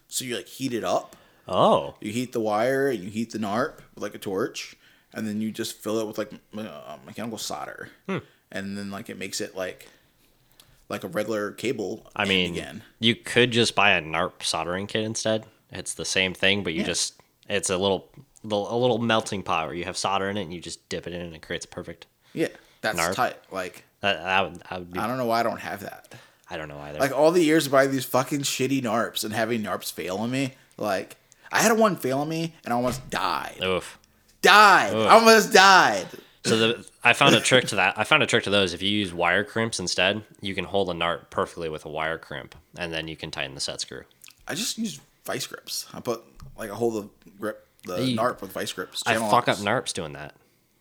So 0.08 0.26
you 0.26 0.36
like 0.36 0.48
heat 0.48 0.74
it 0.74 0.84
up. 0.84 1.16
Oh, 1.48 1.96
you 2.02 2.12
heat 2.12 2.32
the 2.34 2.40
wire 2.40 2.90
and 2.90 3.00
you 3.04 3.10
heat 3.10 3.32
the 3.32 3.40
narp 3.40 3.78
with 3.96 4.04
like 4.04 4.14
a 4.14 4.20
torch, 4.20 4.76
and 5.14 5.26
then 5.28 5.42
you 5.42 5.52
just 5.52 5.76
fill 5.78 5.98
it 6.00 6.06
with 6.06 6.18
like 6.20 6.32
uh, 6.56 6.98
mechanical 7.06 7.40
solder, 7.40 7.90
Hmm. 8.08 8.18
And 8.52 8.78
then 8.78 8.92
like 8.92 9.10
it 9.10 9.18
makes 9.18 9.42
it 9.42 9.56
like 9.56 9.88
like 10.90 11.04
a 11.04 11.08
regular 11.08 11.52
cable. 11.52 12.10
I 12.16 12.26
mean, 12.26 12.54
again, 12.54 12.84
you 13.00 13.16
could 13.16 13.52
just 13.52 13.76
buy 13.76 13.92
a 13.92 14.02
NARP 14.02 14.42
soldering 14.44 14.88
kit 14.88 15.04
instead. 15.04 15.46
It's 15.72 15.94
the 15.94 16.06
same 16.06 16.34
thing, 16.34 16.64
but 16.64 16.74
you 16.74 16.82
Yeah. 16.82 16.88
just 16.88 17.14
it's 17.48 17.70
a 17.70 17.78
little 17.78 18.10
a 18.44 18.48
little 18.48 18.98
melting 19.00 19.44
pot 19.44 19.68
where 19.68 19.76
you 19.76 19.84
have 19.86 19.98
solder 19.98 20.30
in 20.30 20.38
it 20.38 20.44
and 20.44 20.54
you 20.54 20.62
just 20.62 20.88
dip 20.90 21.06
it 21.08 21.14
in 21.14 21.22
and 21.22 21.36
it 21.36 21.42
creates 21.42 21.66
perfect. 21.66 22.06
yeah, 22.34 22.48
that's 22.82 22.98
Narp. 23.00 23.14
tight. 23.14 23.36
Like 23.52 23.84
That, 24.02 24.24
that 24.24 24.42
would 24.44 24.56
that 24.62 24.80
would 24.80 24.94
be. 24.94 25.00
I 25.00 25.08
don't 25.08 25.18
know 25.18 25.26
why 25.26 25.42
I 25.42 25.44
don't 25.44 25.60
have 25.60 25.82
that. 25.82 26.16
I 26.50 26.58
don't 26.58 26.68
know 26.70 26.80
either. 26.80 27.00
Like 27.00 27.12
all 27.12 27.32
the 27.32 27.44
years 27.44 27.68
of 27.68 27.72
buying 27.72 27.92
these 27.92 28.06
fucking 28.06 28.40
shitty 28.42 28.82
narps 28.82 29.24
and 29.24 29.34
having 29.34 29.62
narps 29.62 29.92
fail 29.92 30.18
on 30.18 30.32
me, 30.32 30.54
like 30.78 31.18
I 31.52 31.62
had 31.62 31.78
one 31.78 31.96
fail 31.98 32.20
on 32.20 32.30
me 32.30 32.56
and 32.64 32.74
I 32.74 32.76
almost 32.78 33.08
died. 33.12 33.60
Oof. 33.64 34.00
Died. 34.42 34.94
I 34.94 35.10
almost 35.10 35.52
died. 35.54 36.08
So 36.46 36.58
the, 36.58 36.86
I 37.04 37.14
found 37.14 37.36
a 37.36 37.40
trick 37.42 37.66
to 37.68 37.76
that. 37.78 37.98
I 37.98 38.04
found 38.04 38.24
a 38.24 38.26
trick 38.28 38.44
to 38.44 38.50
those. 38.50 38.74
If 38.74 38.82
you 38.82 38.90
use 38.90 39.14
wire 39.14 39.44
crimps 39.44 39.80
instead, 39.80 40.24
you 40.42 40.54
can 40.56 40.66
hold 40.66 40.90
a 40.90 40.94
NARP 40.94 41.30
perfectly 41.30 41.70
with 41.70 41.86
a 41.86 41.90
wire 41.90 42.18
crimp, 42.18 42.56
and 42.78 42.94
then 42.94 43.08
you 43.08 43.16
can 43.16 43.32
tighten 43.32 43.56
the 43.56 43.62
set 43.62 43.82
screw. 43.82 44.04
I 44.48 44.56
just 44.56 44.78
use 44.78 45.00
vice 45.26 45.48
grips. 45.48 45.88
I 45.94 46.00
put 46.02 46.24
like 46.58 46.72
I 46.72 46.76
hold 46.76 46.96
the 47.04 47.32
grip 47.40 47.66
the 47.86 47.98
Hey, 47.98 48.16
narp 48.16 48.42
with 48.42 48.52
vice 48.52 48.74
grips. 48.74 49.04
I 49.06 49.16
fuck 49.16 49.48
up. 49.48 49.58
NARPs 49.58 49.94
doing 49.94 50.14
that. 50.14 50.36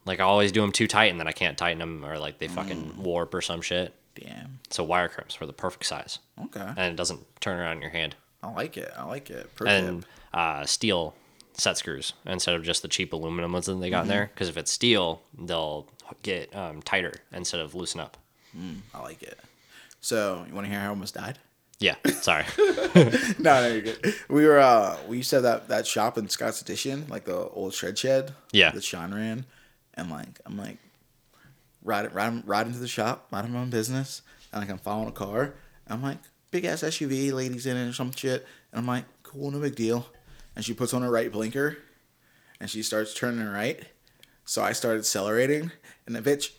Like 0.05 0.21
I 0.21 0.25
always 0.25 0.51
do 0.53 0.61
them 0.63 0.73
too 0.73 0.89
tight, 0.89 1.11
and 1.11 1.21
then 1.21 1.29
I 1.29 1.33
can't 1.33 1.57
tighten 1.57 1.79
them, 1.79 2.05
or 2.05 2.19
like 2.19 2.39
they 2.39 2.49
fucking 2.49 2.93
Mm. 2.93 2.97
warp 2.99 3.33
or 3.35 3.41
some 3.41 3.61
shit. 3.63 3.95
Damn. 4.15 4.59
So 4.71 4.83
wire 4.83 5.09
crimps 5.09 5.39
were 5.39 5.47
the 5.47 5.53
perfect 5.53 5.87
size, 5.87 6.19
Okay. 6.47 6.61
and 6.61 6.79
it 6.93 6.97
doesn't 6.97 7.21
turn 7.41 7.59
around 7.61 7.77
in 7.77 7.83
your 7.83 7.91
hand. 7.93 8.17
I 8.43 8.51
like 8.51 8.77
it. 8.77 8.91
I 8.97 9.05
like 9.05 9.31
it. 9.31 9.55
Pro 9.55 9.69
and 9.69 10.07
uh, 10.35 10.65
steel 10.67 11.15
set 11.53 11.77
screws 11.77 12.13
instead 12.25 12.55
of 12.55 12.63
just 12.65 12.83
the 12.83 12.89
cheap 12.89 13.13
aluminum 13.13 13.53
ones 13.53 13.67
that 13.67 13.75
they 13.75 13.91
got 13.91 13.99
in 14.01 14.03
Mm-hmm. 14.05 14.09
there. 14.11 14.31
Because 14.35 14.49
if 14.49 14.57
it's 14.57 14.73
steel, 14.73 15.23
they'll 15.39 15.87
get 16.23 16.55
um, 16.55 16.83
tighter 16.83 17.15
instead 17.33 17.61
of 17.61 17.75
loosen 17.75 18.01
up. 18.01 18.17
I 18.95 19.03
like 19.03 19.23
it. 19.23 19.39
So 20.01 20.45
you 20.49 20.55
want 20.55 20.67
to 20.67 20.71
hear 20.71 20.81
how 20.81 20.87
I 20.87 20.89
almost 20.89 21.15
died? 21.15 21.39
Yeah, 21.79 21.95
sorry. 22.21 22.45
no, 23.39 23.61
no, 23.61 23.69
you're 23.69 23.83
good. 23.83 24.15
We 24.29 24.47
were 24.47 24.59
uh 24.59 24.97
we 25.07 25.19
used 25.19 25.31
to 25.31 25.37
have 25.37 25.43
that 25.45 25.69
that 25.69 25.87
shop 25.87 26.19
in 26.19 26.29
Scott's 26.29 26.61
Addition, 26.61 27.07
like 27.09 27.25
the 27.25 27.37
old 27.37 27.73
shred 27.73 27.97
shed. 27.97 28.35
Yeah. 28.53 28.73
That 28.73 28.83
Sean 28.83 29.15
ran. 29.15 29.45
And 29.95 30.11
like 30.11 30.41
I'm 30.45 30.57
like 30.57 30.79
ride 31.85 32.13
ride 32.15 32.47
ride 32.47 32.67
into 32.67 32.79
the 32.81 32.89
shop, 32.89 33.29
mind 33.31 33.53
my 33.53 33.61
own 33.61 33.71
business, 33.71 34.23
and 34.53 34.61
like 34.61 34.71
I'm 34.71 34.79
following 34.79 35.09
a 35.09 35.13
car. 35.13 35.55
I'm 35.89 36.03
like, 36.03 36.19
big 36.51 36.65
ass 36.65 36.83
SUV, 36.83 37.33
ladies 37.33 37.67
in 37.67 37.77
it 37.77 37.89
or 37.89 37.93
some 37.93 38.13
shit. 38.13 38.47
And 38.73 38.81
I'm 38.81 38.87
like, 38.87 39.05
cool, 39.23 39.51
no 39.51 39.61
big 39.61 39.75
deal. 39.77 40.07
And 40.55 40.65
she 40.65 40.75
puts 40.75 40.93
on 40.93 41.03
her 41.03 41.11
right 41.11 41.31
blinker 41.31 41.79
and 42.61 42.69
she 42.69 42.83
starts 42.83 43.15
turning 43.15 43.47
right. 43.47 43.81
So 44.45 44.63
I 44.63 44.73
started 44.73 45.01
accelerating 45.01 45.71
and 46.09 46.17
the 46.17 46.23
bitch 46.23 46.53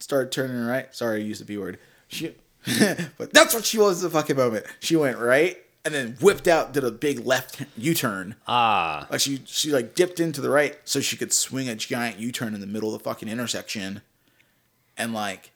started 0.00 0.32
turning 0.32 0.64
right. 0.64 0.92
Sorry, 0.94 1.20
I 1.20 1.24
used 1.24 1.40
the 1.40 1.44
B 1.44 1.56
word. 1.58 1.78
She 2.08 2.34
but 3.18 3.32
that's 3.32 3.54
what 3.54 3.64
she 3.64 3.78
was 3.78 4.00
the 4.02 4.10
fucking 4.10 4.36
moment. 4.36 4.66
She 4.80 4.96
went 4.96 5.18
right 5.18 5.58
and 5.84 5.94
then 5.94 6.16
whipped 6.20 6.48
out, 6.48 6.72
did 6.72 6.82
a 6.82 6.90
big 6.90 7.24
left 7.24 7.62
U 7.76 7.94
turn. 7.94 8.34
ah, 8.48 9.06
Like 9.10 9.20
she 9.20 9.42
she 9.46 9.70
like 9.70 9.94
dipped 9.94 10.18
into 10.18 10.40
the 10.40 10.50
right 10.50 10.76
so 10.84 11.00
she 11.00 11.16
could 11.16 11.32
swing 11.32 11.68
a 11.68 11.76
giant 11.76 12.18
U 12.18 12.32
turn 12.32 12.54
in 12.54 12.60
the 12.60 12.66
middle 12.66 12.92
of 12.94 13.00
the 13.02 13.04
fucking 13.08 13.28
intersection. 13.28 14.00
And 14.96 15.12
like 15.14 15.52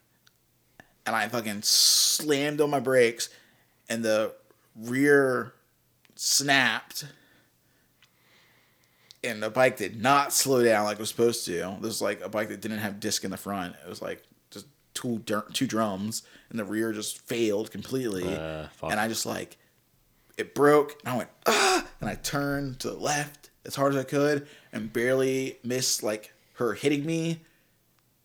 and 1.06 1.16
I 1.16 1.26
fucking 1.28 1.62
slammed 1.62 2.60
on 2.60 2.70
my 2.70 2.78
brakes 2.78 3.30
and 3.88 4.04
the 4.04 4.32
rear 4.76 5.54
snapped 6.14 7.06
and 9.22 9.42
the 9.42 9.50
bike 9.50 9.76
did 9.76 10.00
not 10.00 10.32
slow 10.32 10.62
down 10.62 10.84
like 10.84 10.96
it 10.96 11.00
was 11.00 11.08
supposed 11.10 11.44
to. 11.46 11.52
This 11.80 11.88
was 11.88 12.02
like 12.02 12.20
a 12.22 12.28
bike 12.28 12.48
that 12.48 12.60
didn't 12.60 12.78
have 12.78 13.00
disc 13.00 13.24
in 13.24 13.30
the 13.30 13.36
front. 13.36 13.76
It 13.84 13.88
was 13.88 14.00
like 14.02 14.22
just 14.50 14.66
two 14.94 15.18
dur- 15.20 15.46
two 15.52 15.66
drums, 15.66 16.22
and 16.50 16.58
the 16.58 16.64
rear 16.64 16.92
just 16.92 17.18
failed 17.18 17.70
completely. 17.70 18.24
Uh, 18.34 18.66
and 18.90 19.00
I 19.00 19.08
just 19.08 19.26
like 19.26 19.58
it 20.38 20.54
broke, 20.54 20.98
and 21.04 21.12
I 21.14 21.16
went 21.18 21.30
ah, 21.46 21.86
and 22.00 22.08
I 22.08 22.14
turned 22.14 22.80
to 22.80 22.90
the 22.90 22.96
left 22.96 23.50
as 23.64 23.74
hard 23.74 23.94
as 23.94 24.00
I 24.00 24.04
could, 24.04 24.46
and 24.72 24.92
barely 24.92 25.58
missed 25.62 26.02
like 26.02 26.32
her 26.54 26.72
hitting 26.74 27.04
me, 27.04 27.40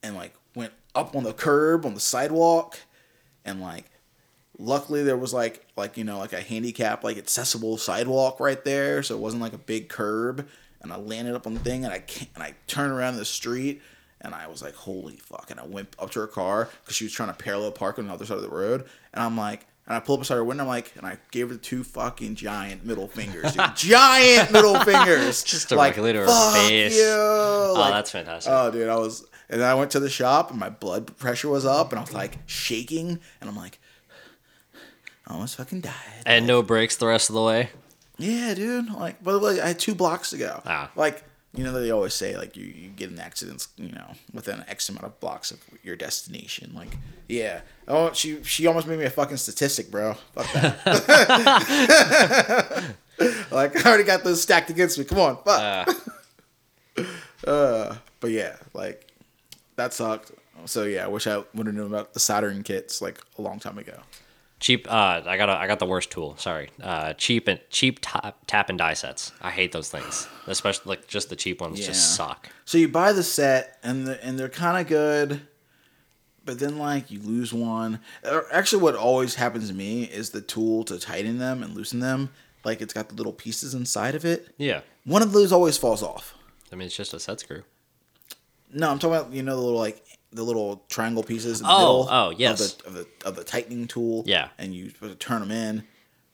and 0.01 0.15
like 0.15 0.33
went 0.55 0.73
up 0.93 1.15
on 1.15 1.23
the 1.23 1.33
curb 1.33 1.85
on 1.85 1.93
the 1.93 1.99
sidewalk, 1.99 2.79
and 3.43 3.59
like 3.61 3.85
luckily 4.57 5.03
there 5.03 5.17
was 5.17 5.33
like 5.33 5.65
like 5.75 5.97
you 5.97 6.03
know 6.05 6.17
like 6.17 6.31
a 6.31 6.39
handicap 6.39 7.03
like 7.03 7.17
accessible 7.17 7.77
sidewalk 7.77 8.39
right 8.39 8.63
there 8.63 9.03
so 9.03 9.13
it 9.13 9.19
wasn't 9.19 9.41
like 9.41 9.51
a 9.51 9.57
big 9.57 9.89
curb 9.89 10.47
and 10.85 10.93
i 10.93 10.97
landed 10.97 11.35
up 11.35 11.45
on 11.45 11.53
the 11.53 11.59
thing 11.59 11.83
and 11.83 11.93
i 11.93 11.99
can't, 11.99 12.29
and 12.35 12.43
i 12.43 12.53
turned 12.67 12.91
around 12.93 13.17
the 13.17 13.25
street 13.25 13.81
And 14.21 14.33
I 14.33 14.47
was 14.47 14.61
like, 14.63 14.73
holy 14.73 15.17
fuck. 15.17 15.51
And 15.51 15.59
I 15.59 15.65
went 15.67 15.89
up 15.99 16.09
to 16.11 16.19
her 16.21 16.27
car 16.27 16.69
because 16.81 16.95
she 16.95 17.03
was 17.05 17.13
trying 17.13 17.29
to 17.29 17.35
parallel 17.35 17.71
park 17.71 17.99
on 17.99 18.07
the 18.07 18.13
other 18.13 18.25
side 18.25 18.37
of 18.37 18.43
the 18.43 18.49
road. 18.63 18.85
And 19.13 19.21
I'm 19.21 19.37
like, 19.37 19.67
and 19.85 19.95
I 19.95 19.99
pulled 19.99 20.17
up 20.19 20.21
beside 20.23 20.35
her 20.37 20.43
window. 20.43 20.63
I'm 20.63 20.67
like, 20.69 20.93
and 20.97 21.05
I 21.05 21.17
gave 21.29 21.49
her 21.49 21.57
two 21.57 21.83
fucking 21.83 22.33
giant 22.33 22.83
middle 22.83 23.07
fingers, 23.07 23.51
dude. 23.53 23.75
giant 23.75 24.51
middle 24.51 24.79
fingers. 24.79 25.43
Just 25.53 25.69
like, 25.69 25.93
directly 25.93 26.13
to 26.13 26.25
fuck 26.25 26.55
face. 26.55 26.97
You. 26.97 27.03
Oh, 27.07 27.75
Like, 27.77 27.93
that's 27.93 28.09
fantastic. 28.09 28.51
Oh, 28.51 28.71
dude, 28.71 28.87
I 28.89 28.95
was, 28.95 29.27
and 29.49 29.61
then 29.61 29.69
I 29.69 29.75
went 29.75 29.91
to 29.91 29.99
the 29.99 30.09
shop, 30.09 30.49
and 30.49 30.59
my 30.59 30.69
blood 30.69 31.15
pressure 31.17 31.49
was 31.49 31.65
up, 31.65 31.91
and 31.91 31.99
I 31.99 32.01
was 32.01 32.13
like 32.13 32.39
shaking, 32.47 33.19
and 33.41 33.49
I'm 33.49 33.55
like, 33.55 33.77
I 35.27 35.33
almost 35.33 35.57
fucking 35.57 35.81
died. 35.81 36.23
and 36.25 36.47
no 36.47 36.63
breaks 36.63 36.95
the 36.95 37.05
rest 37.07 37.29
of 37.29 37.35
the 37.35 37.43
way. 37.43 37.69
Yeah, 38.17 38.53
dude. 38.53 38.91
Like, 38.91 39.23
but 39.23 39.41
like, 39.41 39.59
I 39.59 39.67
had 39.69 39.79
two 39.79 39.95
blocks 39.95 40.29
to 40.31 40.37
go. 40.37 40.61
Ah. 40.65 40.89
Like, 40.95 41.23
you 41.53 41.63
know, 41.63 41.71
they 41.73 41.91
always 41.91 42.13
say 42.13 42.35
like 42.37 42.55
you, 42.57 42.65
you 42.65 42.89
get 42.89 43.09
in 43.11 43.19
accidents, 43.19 43.69
you 43.77 43.91
know, 43.91 44.13
within 44.33 44.63
X 44.67 44.89
amount 44.89 45.05
of 45.05 45.19
blocks 45.19 45.51
of 45.51 45.59
your 45.83 45.95
destination. 45.95 46.71
Like, 46.75 46.97
yeah. 47.27 47.61
Oh, 47.87 48.11
she 48.13 48.43
she 48.43 48.67
almost 48.67 48.87
made 48.87 48.99
me 48.99 49.05
a 49.05 49.09
fucking 49.09 49.37
statistic, 49.37 49.89
bro. 49.91 50.15
Fuck 50.33 50.51
that. 50.53 50.85
like, 53.51 53.85
I 53.85 53.89
already 53.89 54.03
got 54.03 54.23
those 54.23 54.41
stacked 54.41 54.69
against 54.69 54.97
me. 54.99 55.05
Come 55.05 55.19
on, 55.19 55.37
fuck. 55.43 55.47
Uh, 55.47 55.93
Uh, 57.45 57.95
but 58.21 58.31
yeah, 58.31 58.55
like 58.73 59.07
that 59.75 59.93
sucked. 59.93 60.31
So 60.65 60.83
yeah, 60.83 61.05
I 61.05 61.07
wish 61.07 61.27
I 61.27 61.43
would 61.53 61.67
have 61.67 61.75
known 61.75 61.87
about 61.87 62.13
the 62.13 62.19
soldering 62.19 62.63
kits 62.63 63.01
like 63.01 63.19
a 63.37 63.41
long 63.41 63.59
time 63.59 63.77
ago. 63.77 63.99
Cheap. 64.65 64.91
Uh, 64.91 65.21
I 65.25 65.37
got 65.37 65.47
a, 65.47 65.53
I 65.53 65.67
got 65.67 65.77
the 65.77 65.85
worst 65.85 66.09
tool. 66.09 66.35
Sorry. 66.37 66.69
Uh, 66.81 67.13
cheap 67.13 67.47
and 67.47 67.59
cheap 67.69 67.99
tap, 68.01 68.37
tap 68.47 68.69
and 68.69 68.77
die 68.79 68.95
sets. 68.95 69.31
I 69.39 69.51
hate 69.51 69.71
those 69.71 69.91
things, 69.91 70.27
especially 70.47 70.89
like 70.89 71.07
just 71.07 71.29
the 71.29 71.35
cheap 71.35 71.61
ones. 71.61 71.79
Yeah. 71.79 71.87
Just 71.87 72.15
suck. 72.15 72.49
So 72.65 72.79
you 72.79 72.87
buy 72.87 73.13
the 73.13 73.23
set 73.23 73.77
and 73.83 74.07
the, 74.07 74.23
and 74.25 74.39
they're 74.39 74.49
kind 74.49 74.81
of 74.81 74.87
good, 74.87 75.41
but 76.43 76.57
then 76.57 76.79
like 76.79 77.11
you 77.11 77.19
lose 77.19 77.53
one. 77.53 77.99
Actually, 78.51 78.81
what 78.81 78.95
always 78.95 79.35
happens 79.35 79.67
to 79.69 79.75
me 79.75 80.05
is 80.05 80.31
the 80.31 80.41
tool 80.41 80.83
to 80.85 80.99
tighten 80.99 81.37
them 81.37 81.61
and 81.61 81.75
loosen 81.75 81.99
them. 81.99 82.31
Like 82.63 82.81
it's 82.81 82.93
got 82.93 83.09
the 83.09 83.15
little 83.15 83.33
pieces 83.33 83.75
inside 83.75 84.15
of 84.15 84.25
it. 84.25 84.47
Yeah. 84.57 84.81
One 85.03 85.21
of 85.21 85.31
those 85.31 85.51
always 85.51 85.77
falls 85.77 86.01
off. 86.01 86.33
I 86.71 86.75
mean, 86.75 86.87
it's 86.87 86.95
just 86.95 87.13
a 87.13 87.19
set 87.19 87.39
screw. 87.39 87.61
No, 88.73 88.89
I'm 88.89 88.97
talking 88.97 89.15
about 89.15 89.31
you 89.31 89.43
know 89.43 89.55
the 89.55 89.61
little 89.61 89.79
like 89.79 90.03
the 90.35 90.43
little 90.43 90.83
triangle 90.89 91.23
pieces. 91.23 91.61
In 91.61 91.65
the 91.67 91.71
Oh, 91.73 91.77
middle 92.03 92.07
oh, 92.11 92.29
yes. 92.37 92.73
Of 92.73 92.77
the, 92.77 92.87
of 92.87 92.93
the 92.93 93.27
of 93.29 93.35
the 93.35 93.43
tightening 93.43 93.87
tool. 93.87 94.23
Yeah. 94.27 94.49
and 94.57 94.73
you 94.75 94.89
supposed 94.89 95.19
to 95.19 95.27
turn 95.27 95.39
them 95.41 95.51
in, 95.51 95.83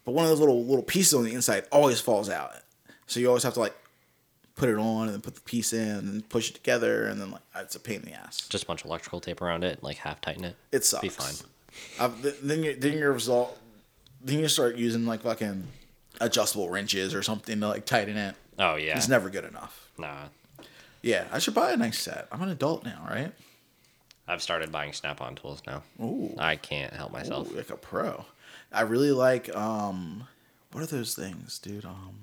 but 0.05 0.11
one 0.13 0.25
of 0.25 0.29
those 0.29 0.39
little 0.39 0.63
little 0.65 0.83
pieces 0.83 1.13
on 1.13 1.23
the 1.23 1.33
inside 1.33 1.65
always 1.71 1.99
falls 2.01 2.29
out. 2.29 2.51
So 3.07 3.19
you 3.19 3.27
always 3.27 3.43
have 3.43 3.53
to 3.55 3.59
like 3.59 3.75
put 4.55 4.69
it 4.69 4.77
on 4.77 5.05
and 5.05 5.13
then 5.13 5.21
put 5.21 5.35
the 5.35 5.41
piece 5.41 5.73
in 5.73 5.97
and 5.99 6.27
push 6.29 6.49
it 6.49 6.53
together 6.53 7.07
and 7.07 7.19
then 7.21 7.31
like 7.31 7.41
it's 7.55 7.75
a 7.75 7.79
pain 7.79 7.97
in 8.01 8.05
the 8.05 8.13
ass. 8.13 8.47
Just 8.49 8.63
a 8.65 8.67
bunch 8.67 8.81
of 8.81 8.87
electrical 8.87 9.19
tape 9.19 9.41
around 9.41 9.63
it, 9.63 9.81
like 9.83 9.97
half 9.97 10.19
tighten 10.21 10.43
it. 10.45 10.55
It 10.71 10.83
sucks. 10.85 11.01
Be 11.01 11.09
fine. 11.09 11.33
I've, 11.99 12.21
th- 12.21 12.35
then 12.43 12.63
you 12.63 12.75
then 12.75 12.97
your 12.97 13.11
result. 13.13 13.57
Then 14.23 14.39
you 14.39 14.47
start 14.47 14.75
using 14.75 15.05
like 15.05 15.21
fucking 15.21 15.67
adjustable 16.19 16.69
wrenches 16.69 17.15
or 17.15 17.23
something 17.23 17.59
to 17.59 17.67
like 17.67 17.85
tighten 17.85 18.17
it. 18.17 18.35
Oh 18.59 18.75
yeah. 18.75 18.95
It's 18.97 19.07
never 19.07 19.29
good 19.29 19.45
enough. 19.45 19.89
Nah. 19.97 20.25
Yeah, 21.01 21.25
I 21.31 21.39
should 21.39 21.55
buy 21.55 21.71
a 21.71 21.77
nice 21.77 21.99
set. 21.99 22.27
I'm 22.31 22.41
an 22.43 22.49
adult 22.49 22.85
now, 22.85 23.07
right? 23.09 23.31
I've 24.32 24.41
started 24.41 24.72
buying 24.72 24.94
Snap-on 24.94 25.36
tools 25.36 25.62
now. 25.67 25.84
Ooh. 26.02 26.34
I 26.38 26.56
can't 26.56 26.94
help 26.94 27.12
myself. 27.12 27.52
Ooh, 27.52 27.56
like 27.58 27.70
a 27.70 27.76
pro. 27.76 28.24
I 28.72 28.82
really 28.82 29.12
like 29.12 29.54
um 29.56 30.28
what 30.72 30.82
are 30.82 30.88
those 30.88 31.13
things, 31.15 31.60
dude? 31.60 31.84
Um 31.84 32.17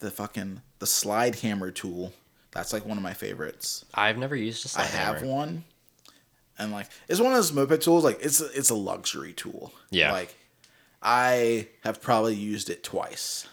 the 0.00 0.10
fucking 0.10 0.60
the 0.78 0.86
slide 0.86 1.36
hammer 1.36 1.70
tool. 1.70 2.12
That's 2.50 2.74
like 2.74 2.84
one 2.84 2.98
of 2.98 3.02
my 3.02 3.14
favorites. 3.14 3.86
I've 3.94 4.18
never 4.18 4.36
used 4.36 4.66
a 4.66 4.68
slide 4.68 4.84
hammer. 4.88 5.02
I 5.02 5.06
have 5.06 5.20
hammer. 5.22 5.32
one. 5.32 5.64
And 6.58 6.70
like 6.70 6.88
it's 7.08 7.18
one 7.20 7.32
of 7.32 7.38
those 7.38 7.52
moped 7.54 7.80
tools 7.80 8.04
like 8.04 8.18
it's 8.20 8.42
a, 8.42 8.46
it's 8.52 8.68
a 8.70 8.74
luxury 8.74 9.32
tool. 9.32 9.72
Yeah. 9.90 10.12
Like 10.12 10.34
I 11.02 11.68
have 11.82 12.02
probably 12.02 12.34
used 12.34 12.68
it 12.68 12.82
twice. 12.82 13.46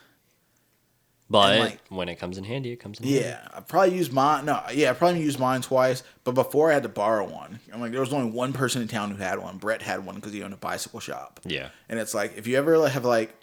But 1.29 1.59
like- 1.59 1.79
when 1.89 2.09
it 2.09 2.15
comes 2.15 2.37
in 2.37 2.43
handy, 2.43 2.71
it 2.71 2.77
comes 2.77 2.99
in 2.99 3.05
handy. 3.07 3.21
Yeah, 3.21 3.47
I 3.53 3.61
probably 3.61 3.95
used 3.95 4.11
mine. 4.13 4.45
No, 4.45 4.61
yeah, 4.73 4.91
I 4.91 4.93
probably 4.93 5.21
used 5.21 5.39
mine 5.39 5.61
twice. 5.61 6.03
But 6.23 6.33
before 6.35 6.69
I 6.69 6.73
had 6.73 6.83
to 6.83 6.89
borrow 6.89 7.27
one. 7.27 7.59
I'm 7.73 7.81
like, 7.81 7.91
there 7.91 8.01
was 8.01 8.13
only 8.13 8.29
one 8.31 8.53
person 8.53 8.81
in 8.81 8.87
town 8.87 9.09
who 9.11 9.17
had 9.17 9.39
one. 9.39 9.57
Brett 9.57 9.81
had 9.81 10.05
one 10.05 10.15
because 10.15 10.33
he 10.33 10.43
owned 10.43 10.53
a 10.53 10.57
bicycle 10.57 10.99
shop. 10.99 11.39
Yeah. 11.43 11.69
And 11.89 11.99
it's 11.99 12.13
like 12.13 12.37
if 12.37 12.45
you 12.45 12.57
ever 12.57 12.87
have 12.87 13.05
like 13.05 13.33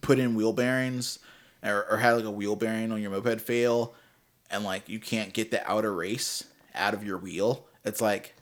put 0.00 0.18
in 0.18 0.34
wheel 0.34 0.52
bearings 0.52 1.18
or, 1.62 1.86
or 1.90 1.96
had 1.98 2.12
like 2.12 2.24
a 2.24 2.30
wheel 2.30 2.56
bearing 2.56 2.92
on 2.92 3.00
your 3.00 3.10
moped 3.10 3.40
fail, 3.40 3.94
and 4.50 4.62
like 4.64 4.88
you 4.88 5.00
can't 5.00 5.32
get 5.32 5.50
the 5.50 5.68
outer 5.68 5.92
race 5.92 6.44
out 6.74 6.94
of 6.94 7.04
your 7.04 7.18
wheel, 7.18 7.66
it's 7.84 8.00
like 8.00 8.34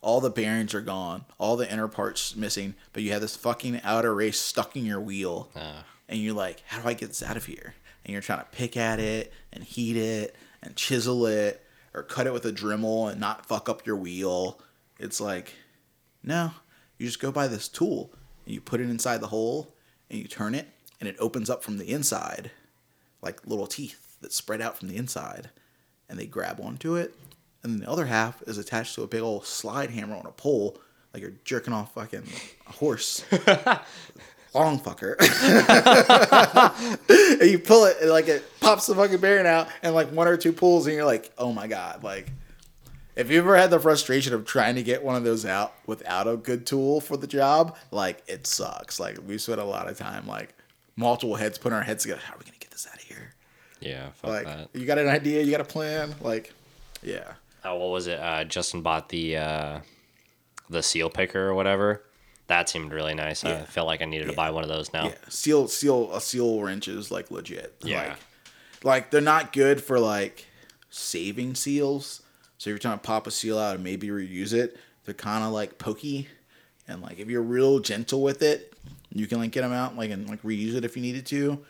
all 0.00 0.20
the 0.20 0.30
bearings 0.30 0.74
are 0.74 0.80
gone, 0.80 1.24
all 1.38 1.56
the 1.56 1.70
inner 1.70 1.88
parts 1.88 2.34
missing, 2.36 2.74
but 2.92 3.02
you 3.02 3.12
have 3.12 3.20
this 3.20 3.36
fucking 3.36 3.80
outer 3.84 4.14
race 4.14 4.38
stuck 4.40 4.74
in 4.76 4.86
your 4.86 5.00
wheel 5.00 5.50
Uh, 5.56 5.82
and 6.08 6.18
you're 6.18 6.34
like, 6.34 6.62
how 6.66 6.80
do 6.80 6.88
I 6.88 6.94
get 6.94 7.08
this 7.08 7.22
out 7.22 7.36
of 7.36 7.44
here? 7.44 7.74
And 8.04 8.12
you're 8.12 8.22
trying 8.22 8.40
to 8.40 8.46
pick 8.46 8.76
at 8.76 8.98
it 9.00 9.32
and 9.52 9.62
heat 9.62 9.96
it 9.96 10.34
and 10.62 10.76
chisel 10.76 11.26
it 11.26 11.64
or 11.94 12.02
cut 12.02 12.26
it 12.26 12.32
with 12.32 12.46
a 12.46 12.52
Dremel 12.52 13.10
and 13.10 13.20
not 13.20 13.46
fuck 13.46 13.68
up 13.68 13.86
your 13.86 13.96
wheel. 13.96 14.60
It's 14.98 15.20
like, 15.20 15.54
no, 16.22 16.52
you 16.96 17.06
just 17.06 17.20
go 17.20 17.30
buy 17.30 17.48
this 17.48 17.68
tool 17.68 18.12
and 18.44 18.54
you 18.54 18.60
put 18.60 18.80
it 18.80 18.88
inside 18.88 19.20
the 19.20 19.28
hole 19.28 19.74
and 20.10 20.18
you 20.18 20.26
turn 20.26 20.54
it 20.54 20.68
and 21.00 21.08
it 21.08 21.16
opens 21.18 21.50
up 21.50 21.62
from 21.62 21.78
the 21.78 21.90
inside 21.90 22.50
like 23.20 23.46
little 23.46 23.66
teeth 23.66 24.16
that 24.20 24.32
spread 24.32 24.60
out 24.60 24.78
from 24.78 24.88
the 24.88 24.96
inside 24.96 25.50
and 26.08 26.18
they 26.18 26.26
grab 26.26 26.60
onto 26.60 26.94
it. 26.94 27.14
And 27.62 27.80
the 27.80 27.90
other 27.90 28.06
half 28.06 28.42
is 28.46 28.56
attached 28.56 28.94
to 28.94 29.02
a 29.02 29.08
big 29.08 29.20
old 29.20 29.44
slide 29.44 29.90
hammer 29.90 30.16
on 30.16 30.26
a 30.26 30.32
pole 30.32 30.78
like 31.12 31.22
you're 31.22 31.32
jerking 31.44 31.72
off 31.72 31.94
fucking 31.94 32.24
a 32.66 32.72
horse. 32.72 33.24
Long 34.54 34.80
fucker. 34.80 35.14
and 37.40 37.50
you 37.50 37.58
pull 37.58 37.84
it 37.84 37.96
and 38.00 38.10
like 38.10 38.28
it 38.28 38.44
pops 38.60 38.86
the 38.86 38.94
fucking 38.94 39.18
bearing 39.18 39.46
out 39.46 39.68
and 39.82 39.94
like 39.94 40.10
one 40.12 40.28
or 40.28 40.36
two 40.36 40.52
pulls 40.52 40.86
and 40.86 40.96
you're 40.96 41.04
like, 41.04 41.32
oh 41.38 41.52
my 41.52 41.66
god, 41.66 42.02
like 42.02 42.30
if 43.16 43.30
you 43.30 43.38
ever 43.38 43.56
had 43.56 43.70
the 43.70 43.80
frustration 43.80 44.32
of 44.32 44.44
trying 44.46 44.76
to 44.76 44.82
get 44.82 45.02
one 45.02 45.16
of 45.16 45.24
those 45.24 45.44
out 45.44 45.74
without 45.86 46.28
a 46.28 46.36
good 46.36 46.66
tool 46.66 47.00
for 47.00 47.16
the 47.16 47.26
job, 47.26 47.76
like 47.90 48.22
it 48.26 48.46
sucks. 48.46 49.00
Like 49.00 49.18
we 49.26 49.38
spent 49.38 49.60
a 49.60 49.64
lot 49.64 49.88
of 49.88 49.98
time 49.98 50.26
like 50.26 50.54
multiple 50.96 51.36
heads 51.36 51.58
putting 51.58 51.76
our 51.76 51.82
heads 51.82 52.02
together. 52.04 52.20
How 52.24 52.34
are 52.34 52.38
we 52.38 52.44
gonna 52.44 52.58
get 52.58 52.70
this 52.70 52.86
out 52.86 52.96
of 52.96 53.02
here? 53.02 53.34
yeah, 53.80 54.10
fuck 54.16 54.30
Like 54.30 54.46
that. 54.46 54.68
you 54.72 54.86
got 54.86 54.98
an 54.98 55.08
idea, 55.08 55.42
you 55.42 55.50
got 55.50 55.60
a 55.60 55.64
plan, 55.64 56.14
like 56.20 56.52
yeah. 57.02 57.32
Oh, 57.64 57.76
what 57.76 57.90
was 57.90 58.06
it? 58.06 58.18
Uh, 58.18 58.44
Justin 58.44 58.82
bought 58.82 59.08
the 59.08 59.36
uh, 59.36 59.80
the 60.70 60.82
seal 60.82 61.10
picker 61.10 61.48
or 61.48 61.54
whatever. 61.54 62.02
That 62.48 62.68
seemed 62.68 62.92
really 62.92 63.14
nice. 63.14 63.44
I 63.44 63.50
Yeah. 63.50 63.64
felt 63.64 63.86
like 63.86 64.02
I 64.02 64.06
needed 64.06 64.26
to 64.28 64.32
buy 64.32 64.50
one 64.50 64.62
of 64.64 64.68
those 64.68 64.92
now. 64.92 65.06
Yeah, 65.06 65.14
seal 65.28 65.68
seal 65.68 66.12
a 66.14 66.20
seal 66.20 66.60
wrench 66.60 66.88
is 66.88 67.10
like 67.10 67.30
legit. 67.30 67.74
Yeah. 67.82 68.08
Like, 68.08 68.84
like 68.84 69.10
they're 69.10 69.20
not 69.20 69.52
good 69.52 69.82
for 69.82 69.98
like 70.00 70.46
saving 70.90 71.54
seals. 71.54 72.22
So 72.58 72.70
if 72.70 72.72
you're 72.72 72.78
trying 72.78 72.98
to 72.98 73.04
pop 73.04 73.26
a 73.26 73.30
seal 73.30 73.58
out 73.58 73.74
and 73.76 73.84
maybe 73.84 74.08
reuse 74.08 74.52
it, 74.52 74.76
they're 75.04 75.14
kind 75.14 75.44
of 75.44 75.52
like 75.52 75.78
pokey. 75.78 76.28
And 76.88 77.02
like 77.02 77.18
if 77.18 77.28
you're 77.28 77.42
real 77.42 77.78
gentle 77.80 78.22
with 78.22 78.42
it, 78.42 78.72
you 79.12 79.26
can 79.26 79.38
like 79.38 79.50
get 79.50 79.60
them 79.62 79.72
out 79.72 79.96
like 79.96 80.10
and 80.10 80.28
like 80.28 80.42
reuse 80.42 80.74
it 80.74 80.84
if 80.84 80.96
you 80.96 81.02
needed 81.02 81.26
to. 81.26 81.64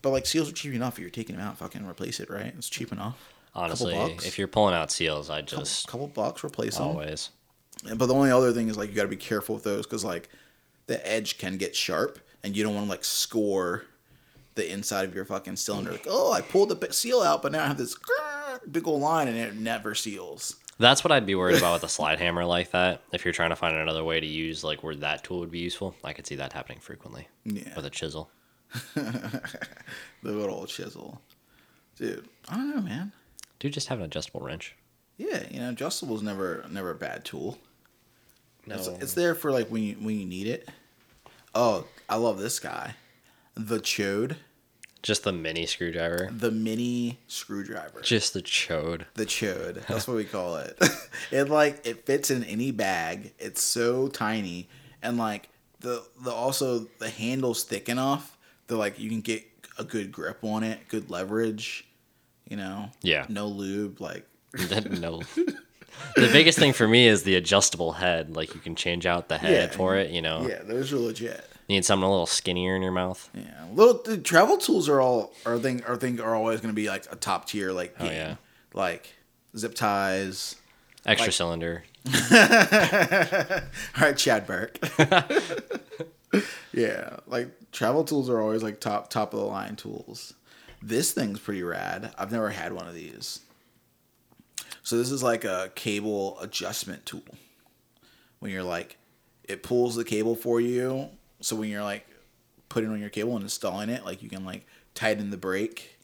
But 0.00 0.10
like 0.10 0.26
seals 0.26 0.48
are 0.48 0.52
cheap 0.52 0.72
enough. 0.74 0.94
If 0.94 1.00
you're 1.00 1.10
taking 1.10 1.36
them 1.36 1.46
out, 1.46 1.58
fucking 1.58 1.86
replace 1.86 2.18
it, 2.20 2.28
right? 2.30 2.52
It's 2.56 2.68
cheap 2.68 2.90
enough. 2.90 3.18
Honestly, 3.54 3.94
if 4.24 4.38
you're 4.38 4.48
pulling 4.48 4.74
out 4.74 4.90
seals, 4.90 5.28
I 5.28 5.42
just 5.42 5.84
a 5.86 5.90
couple 5.90 6.08
bucks, 6.08 6.42
replace 6.42 6.78
them. 6.78 6.86
always. 6.86 7.28
But 7.82 8.06
the 8.06 8.14
only 8.14 8.30
other 8.30 8.52
thing 8.52 8.68
is 8.68 8.76
like 8.76 8.90
you 8.90 8.94
got 8.96 9.02
to 9.02 9.08
be 9.08 9.16
careful 9.16 9.54
with 9.56 9.64
those 9.64 9.84
because 9.86 10.04
like 10.04 10.28
the 10.86 11.04
edge 11.08 11.38
can 11.38 11.56
get 11.56 11.74
sharp, 11.74 12.18
and 12.42 12.56
you 12.56 12.62
don't 12.62 12.74
want 12.74 12.86
to 12.86 12.90
like 12.90 13.04
score 13.04 13.84
the 14.54 14.70
inside 14.70 15.04
of 15.04 15.14
your 15.14 15.24
fucking 15.24 15.56
cylinder. 15.56 15.92
Like, 15.92 16.06
oh, 16.08 16.32
I 16.32 16.42
pulled 16.42 16.68
the 16.68 16.92
seal 16.92 17.22
out, 17.22 17.42
but 17.42 17.52
now 17.52 17.64
I 17.64 17.68
have 17.68 17.78
this 17.78 17.96
big 18.70 18.86
old 18.86 19.00
line, 19.00 19.28
and 19.28 19.36
it 19.36 19.56
never 19.56 19.94
seals. 19.94 20.56
That's 20.78 21.04
what 21.04 21.12
I'd 21.12 21.26
be 21.26 21.34
worried 21.34 21.58
about 21.58 21.74
with 21.74 21.84
a 21.84 21.88
slide 21.88 22.18
hammer 22.18 22.44
like 22.44 22.70
that. 22.72 23.02
If 23.12 23.24
you're 23.24 23.34
trying 23.34 23.50
to 23.50 23.56
find 23.56 23.76
another 23.76 24.02
way 24.02 24.18
to 24.20 24.26
use 24.26 24.64
like 24.64 24.82
where 24.82 24.96
that 24.96 25.22
tool 25.22 25.40
would 25.40 25.50
be 25.50 25.60
useful, 25.60 25.94
I 26.02 26.12
could 26.12 26.26
see 26.26 26.34
that 26.36 26.52
happening 26.52 26.80
frequently 26.80 27.28
Yeah, 27.44 27.74
with 27.76 27.86
a 27.86 27.90
chisel. 27.90 28.30
the 28.94 29.42
good 30.22 30.50
old 30.50 30.68
chisel, 30.68 31.20
dude. 31.96 32.26
I 32.48 32.56
don't 32.56 32.74
know, 32.74 32.82
man. 32.82 33.12
Dude, 33.58 33.72
just 33.74 33.88
have 33.88 33.98
an 33.98 34.06
adjustable 34.06 34.40
wrench. 34.40 34.74
Yeah, 35.18 35.42
you 35.50 35.60
know, 35.60 35.68
adjustable's 35.70 36.22
never 36.22 36.64
never 36.70 36.90
a 36.90 36.94
bad 36.94 37.24
tool. 37.24 37.58
No, 38.66 38.76
It's, 38.76 38.86
it's 38.86 39.14
there 39.14 39.34
for 39.34 39.50
like 39.50 39.68
when 39.68 39.82
you 39.82 39.94
when 39.94 40.18
you 40.18 40.26
need 40.26 40.46
it. 40.46 40.68
Oh, 41.54 41.84
I 42.08 42.16
love 42.16 42.38
this 42.38 42.58
guy, 42.60 42.94
the 43.54 43.78
Chode, 43.78 44.36
just 45.02 45.24
the 45.24 45.32
mini 45.32 45.66
screwdriver. 45.66 46.30
the 46.30 46.50
mini 46.52 47.18
screwdriver. 47.26 48.00
Just 48.02 48.34
the 48.34 48.42
chode. 48.42 49.04
The 49.14 49.26
chode. 49.26 49.84
That's 49.88 50.06
what 50.06 50.16
we 50.16 50.24
call 50.24 50.56
it. 50.56 50.78
it 51.32 51.48
like 51.48 51.84
it 51.86 52.06
fits 52.06 52.30
in 52.30 52.44
any 52.44 52.70
bag. 52.70 53.32
It's 53.38 53.62
so 53.62 54.06
tiny, 54.08 54.68
and 55.02 55.18
like 55.18 55.48
the 55.80 56.04
the 56.22 56.30
also 56.30 56.86
the 57.00 57.10
handle's 57.10 57.64
thick 57.64 57.88
enough 57.88 58.38
that 58.68 58.76
like 58.76 58.98
you 59.00 59.10
can 59.10 59.20
get 59.22 59.44
a 59.76 59.84
good 59.84 60.12
grip 60.12 60.38
on 60.42 60.62
it, 60.62 60.86
good 60.88 61.10
leverage. 61.10 61.84
You 62.48 62.56
know. 62.56 62.90
Yeah. 63.02 63.26
No 63.28 63.48
lube. 63.48 64.00
Like 64.00 64.26
no. 64.90 65.22
The 66.16 66.28
biggest 66.32 66.58
thing 66.58 66.72
for 66.72 66.86
me 66.86 67.06
is 67.08 67.22
the 67.22 67.36
adjustable 67.36 67.92
head. 67.92 68.36
Like 68.36 68.54
you 68.54 68.60
can 68.60 68.74
change 68.76 69.06
out 69.06 69.28
the 69.28 69.38
head 69.38 69.70
Yeah, 69.70 69.76
for 69.76 69.96
it. 69.96 70.10
You 70.10 70.22
know, 70.22 70.46
Yeah, 70.46 70.62
those 70.62 70.92
are 70.92 70.98
legit. 70.98 71.44
you 71.68 71.76
need 71.76 71.84
something 71.84 72.06
a 72.06 72.10
little 72.10 72.26
skinnier 72.26 72.76
in 72.76 72.82
your 72.82 72.92
mouth. 72.92 73.30
Yeah, 73.34 73.64
little 73.72 74.02
the 74.02 74.18
travel 74.18 74.58
tools 74.58 74.88
are 74.88 75.00
all 75.00 75.32
are 75.46 75.58
thing 75.58 75.82
are 75.84 75.96
thing 75.96 76.20
are 76.20 76.34
always 76.34 76.60
going 76.60 76.72
to 76.72 76.76
be 76.76 76.88
like 76.88 77.06
a 77.10 77.16
top 77.16 77.46
tier 77.46 77.72
like 77.72 77.94
oh, 77.98 78.04
game. 78.04 78.12
Oh, 78.12 78.14
yeah. 78.14 78.34
like 78.74 79.14
zip 79.56 79.74
ties. 79.74 80.56
Extra 81.06 81.26
Like- 81.28 81.34
cylinder. 81.34 81.84
All 82.12 82.18
right, 84.00 84.16
Chad 84.16 84.46
Burke. 84.46 84.78
yeah, 86.72 87.16
like 87.26 87.48
travel 87.70 88.04
tools 88.04 88.28
are 88.30 88.40
always 88.40 88.62
like 88.62 88.80
top 88.80 89.10
top 89.10 89.32
of 89.34 89.40
the 89.40 89.46
line 89.46 89.76
tools. 89.76 90.34
This 90.82 91.12
thing's 91.12 91.38
pretty 91.38 91.62
rad. 91.62 92.12
I've 92.18 92.32
never 92.32 92.50
had 92.50 92.72
one 92.72 92.88
of 92.88 92.94
these. 92.94 93.40
So 94.82 94.98
this 94.98 95.10
is 95.10 95.22
like 95.22 95.44
a 95.44 95.70
cable 95.74 96.38
adjustment 96.40 97.06
tool. 97.06 97.22
When 98.40 98.50
you're 98.50 98.62
like, 98.62 98.96
it 99.44 99.62
pulls 99.62 99.94
the 99.94 100.04
cable 100.04 100.34
for 100.34 100.60
you. 100.60 101.08
So 101.40 101.56
when 101.56 101.68
you're 101.68 101.82
like 101.82 102.06
putting 102.68 102.90
on 102.90 103.00
your 103.00 103.10
cable 103.10 103.34
and 103.34 103.42
installing 103.42 103.88
it, 103.88 104.04
like 104.04 104.22
you 104.22 104.28
can 104.28 104.44
like 104.44 104.66
tighten 104.94 105.30
the 105.30 105.36
brake 105.36 105.98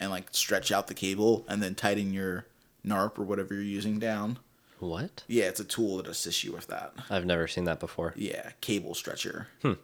and 0.00 0.10
like 0.10 0.28
stretch 0.32 0.72
out 0.72 0.86
the 0.86 0.94
cable 0.94 1.44
and 1.48 1.62
then 1.62 1.74
tighten 1.74 2.12
your 2.12 2.46
NARP 2.86 3.18
or 3.18 3.24
whatever 3.24 3.54
you're 3.54 3.62
using 3.62 3.98
down. 3.98 4.38
What? 4.78 5.22
Yeah, 5.28 5.44
it's 5.44 5.60
a 5.60 5.64
tool 5.64 5.98
that 5.98 6.08
assists 6.08 6.42
you 6.42 6.52
with 6.52 6.66
that. 6.66 6.92
I've 7.08 7.26
never 7.26 7.46
seen 7.46 7.64
that 7.64 7.78
before. 7.78 8.14
Yeah, 8.16 8.50
cable 8.60 8.94
stretcher. 8.94 9.48
Hmm. 9.62 9.74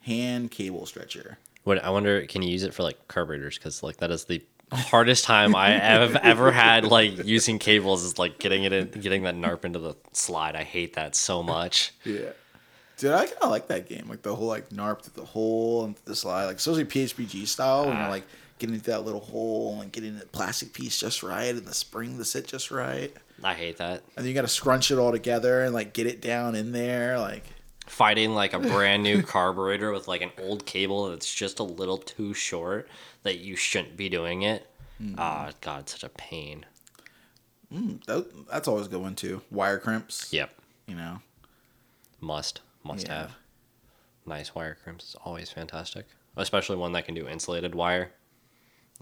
Hand 0.00 0.50
cable 0.50 0.84
stretcher. 0.84 1.38
What 1.64 1.82
I 1.82 1.90
wonder, 1.90 2.26
can 2.26 2.42
you 2.42 2.50
use 2.50 2.62
it 2.62 2.74
for 2.74 2.82
like 2.82 3.08
carburetors? 3.08 3.56
Because 3.56 3.82
like 3.82 3.98
that 3.98 4.10
is 4.10 4.24
the 4.24 4.42
hardest 4.72 5.24
time 5.24 5.54
I 5.54 5.70
have 5.70 6.16
ever 6.22 6.50
had 6.50 6.84
like 6.84 7.24
using 7.24 7.58
cables 7.58 8.04
is 8.04 8.18
like 8.18 8.38
getting 8.38 8.64
it 8.64 8.72
in, 8.72 8.90
getting 8.90 9.22
that 9.22 9.34
narp 9.34 9.64
into 9.64 9.78
the 9.78 9.94
slide. 10.12 10.56
I 10.56 10.64
hate 10.64 10.94
that 10.94 11.14
so 11.14 11.42
much. 11.42 11.92
Yeah. 12.04 12.30
Dude, 12.98 13.12
I 13.12 13.26
kind 13.26 13.38
of 13.42 13.50
like 13.50 13.68
that 13.68 13.88
game. 13.88 14.06
Like 14.08 14.22
the 14.22 14.34
whole 14.34 14.48
like 14.48 14.70
NARP 14.70 15.02
through 15.02 15.22
the 15.22 15.28
hole 15.28 15.84
and 15.84 15.96
the 16.04 16.16
slide. 16.16 16.46
Like 16.46 16.56
especially 16.56 16.84
PHBG 16.84 17.46
style 17.46 17.86
when 17.86 17.96
you're 17.96 18.08
like 18.08 18.24
getting 18.58 18.74
into 18.74 18.90
that 18.90 19.04
little 19.04 19.20
hole 19.20 19.80
and 19.80 19.92
getting 19.92 20.18
the 20.18 20.26
plastic 20.26 20.72
piece 20.72 20.98
just 20.98 21.22
right 21.22 21.54
and 21.54 21.64
the 21.64 21.74
spring 21.74 22.18
to 22.18 22.24
sit 22.24 22.46
just 22.46 22.70
right. 22.70 23.14
I 23.42 23.54
hate 23.54 23.78
that. 23.78 24.02
And 24.16 24.24
then 24.24 24.26
you 24.26 24.34
got 24.34 24.42
to 24.42 24.48
scrunch 24.48 24.90
it 24.90 24.98
all 24.98 25.12
together 25.12 25.62
and 25.62 25.72
like 25.72 25.92
get 25.92 26.06
it 26.06 26.20
down 26.20 26.54
in 26.56 26.72
there. 26.72 27.18
Like 27.18 27.44
Fighting 27.88 28.34
like 28.34 28.52
a 28.52 28.58
brand 28.60 29.02
new 29.02 29.22
carburetor 29.22 29.90
with 29.92 30.08
like 30.08 30.22
an 30.22 30.30
old 30.42 30.66
cable 30.66 31.10
that's 31.10 31.32
just 31.32 31.58
a 31.58 31.64
little 31.64 31.98
too 31.98 32.34
short 32.34 32.88
that 33.22 33.38
you 33.38 33.56
shouldn't 33.56 33.96
be 33.96 34.08
doing 34.08 34.42
it. 34.42 34.66
Hmm. 34.98 35.14
Ah, 35.18 35.50
God, 35.60 35.88
such 35.88 36.02
a 36.04 36.08
pain. 36.08 36.64
Hmm, 37.72 37.96
that, 38.06 38.48
that's 38.50 38.68
always 38.68 38.86
a 38.86 38.90
good 38.90 39.00
one 39.00 39.14
too. 39.14 39.42
Wire 39.50 39.78
crimps. 39.78 40.32
Yep. 40.32 40.50
You 40.86 40.94
know. 40.94 41.20
Must. 42.20 42.60
Must 42.84 43.06
Yeah. 43.06 43.14
have. 43.22 43.36
Nice 44.26 44.54
wire 44.54 44.76
crimps 44.82 45.10
is 45.10 45.16
always 45.24 45.50
fantastic. 45.50 46.06
Especially 46.36 46.76
one 46.76 46.92
that 46.92 47.04
can 47.06 47.14
do 47.14 47.26
insulated 47.26 47.74
wire. 47.74 48.10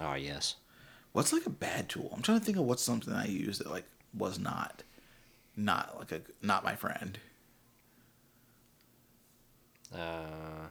Oh 0.01 0.15
yes. 0.15 0.57
What's 1.13 1.33
like 1.33 1.47
a 1.47 1.51
bad 1.51 1.89
tool? 1.89 2.11
I'm 2.15 2.23
trying 2.23 2.39
to 2.39 2.45
think 2.45 2.59
of 2.59 2.65
what's 2.65 2.83
something 2.83 3.13
I 3.13 3.27
used 3.27 3.61
that 3.61 3.71
like 3.71 3.87
was 4.17 4.39
not, 4.39 4.83
not 5.57 5.97
like 5.99 6.13
a 6.13 6.21
not 6.43 6.65
my 6.65 6.77
friend. 6.77 7.19
Uh, 9.97 10.67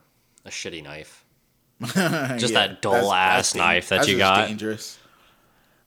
a 0.46 0.50
shitty 0.50 0.84
knife. 0.84 1.26
Just 1.82 2.54
that 2.54 2.82
dull 2.82 3.14
ass 3.14 3.56
knife 3.56 3.90
that 3.90 4.08
you 4.08 4.18
got. 4.18 4.48
Dangerous. 4.48 4.98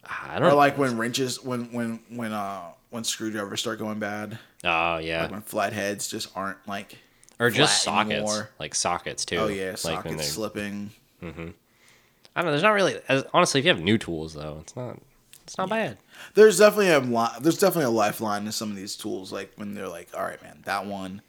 I 0.04 0.38
don't. 0.38 0.56
like 0.56 0.78
when 0.78 0.96
wrenches, 0.98 1.42
when 1.42 1.72
when 1.72 2.00
when 2.08 2.32
uh 2.32 2.72
when 2.90 3.04
screwdrivers 3.04 3.60
start 3.60 3.78
going 3.78 3.98
bad, 3.98 4.38
oh 4.64 4.98
yeah. 4.98 5.22
like 5.22 5.30
when 5.30 5.42
flatheads 5.42 6.08
just 6.08 6.34
aren't 6.36 6.58
like 6.66 6.98
or 7.38 7.50
just 7.50 7.82
sockets, 7.82 8.14
anymore. 8.14 8.50
like 8.58 8.74
sockets 8.74 9.24
too. 9.24 9.36
Oh 9.36 9.48
yeah, 9.48 9.70
like 9.70 9.78
sockets 9.78 10.28
slipping. 10.28 10.90
I 11.22 12.42
don't 12.42 12.46
know. 12.46 12.50
There's 12.52 12.62
not 12.62 12.70
really. 12.70 13.00
As, 13.08 13.24
honestly, 13.34 13.58
if 13.58 13.64
you 13.66 13.72
have 13.72 13.82
new 13.82 13.98
tools 13.98 14.34
though, 14.34 14.58
it's 14.60 14.76
not. 14.76 14.98
It's 15.44 15.56
not 15.56 15.70
bad. 15.70 15.96
There's 16.34 16.58
definitely 16.58 16.90
a 16.90 17.00
li- 17.00 17.38
there's 17.40 17.58
definitely 17.58 17.86
a 17.86 17.90
lifeline 17.90 18.44
to 18.44 18.52
some 18.52 18.70
of 18.70 18.76
these 18.76 18.96
tools. 18.96 19.32
Like 19.32 19.52
when 19.56 19.74
they're 19.74 19.88
like, 19.88 20.08
all 20.14 20.22
right, 20.22 20.40
man, 20.42 20.60
that 20.64 20.84
one, 20.86 21.22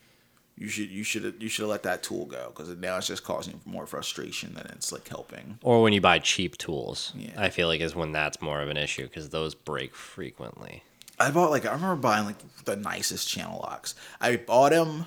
you 0.60 0.68
should 0.68 0.90
you 0.90 1.04
should 1.04 1.36
you 1.40 1.48
should 1.48 1.64
have 1.64 1.70
let 1.70 1.84
that 1.84 2.04
tool 2.04 2.26
go 2.26 2.52
because 2.54 2.68
now 2.78 2.98
it's 2.98 3.08
just 3.08 3.24
causing 3.24 3.62
more 3.66 3.88
frustration 3.88 4.54
than 4.54 4.66
it's 4.68 4.92
like 4.92 5.08
helping. 5.08 5.58
Or 5.64 5.82
when 5.82 5.94
you 5.94 6.02
buy 6.02 6.20
cheap 6.20 6.58
tools, 6.58 7.14
Yeah. 7.16 7.32
I 7.38 7.50
feel 7.50 7.68
like 7.70 7.80
is 7.82 7.96
when 7.96 8.12
that's 8.12 8.42
more 8.42 8.62
of 8.62 8.68
an 8.70 8.76
issue 8.78 9.04
because 9.04 9.30
those 9.30 9.56
break 9.56 9.96
frequently. 9.96 10.84
I 11.18 11.32
bought 11.32 11.50
like 11.50 11.66
I 11.66 11.72
remember 11.72 11.96
buying 11.96 12.26
like 12.26 12.36
the 12.66 12.76
nicest 12.76 13.28
channel 13.30 13.60
locks. 13.64 13.96
I 14.20 14.36
bought 14.36 14.72
them 14.74 15.06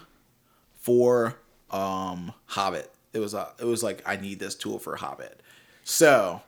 for 0.81 1.37
um 1.71 2.33
Hobbit. 2.47 2.91
It 3.13 3.19
was 3.19 3.35
uh, 3.35 3.51
it 3.61 3.67
was 3.67 3.83
like 3.83 4.03
I 4.07 4.17
need 4.17 4.39
this 4.39 4.55
tool 4.55 4.79
for 4.79 4.97
Hobbit. 4.97 5.41
So, 5.85 6.41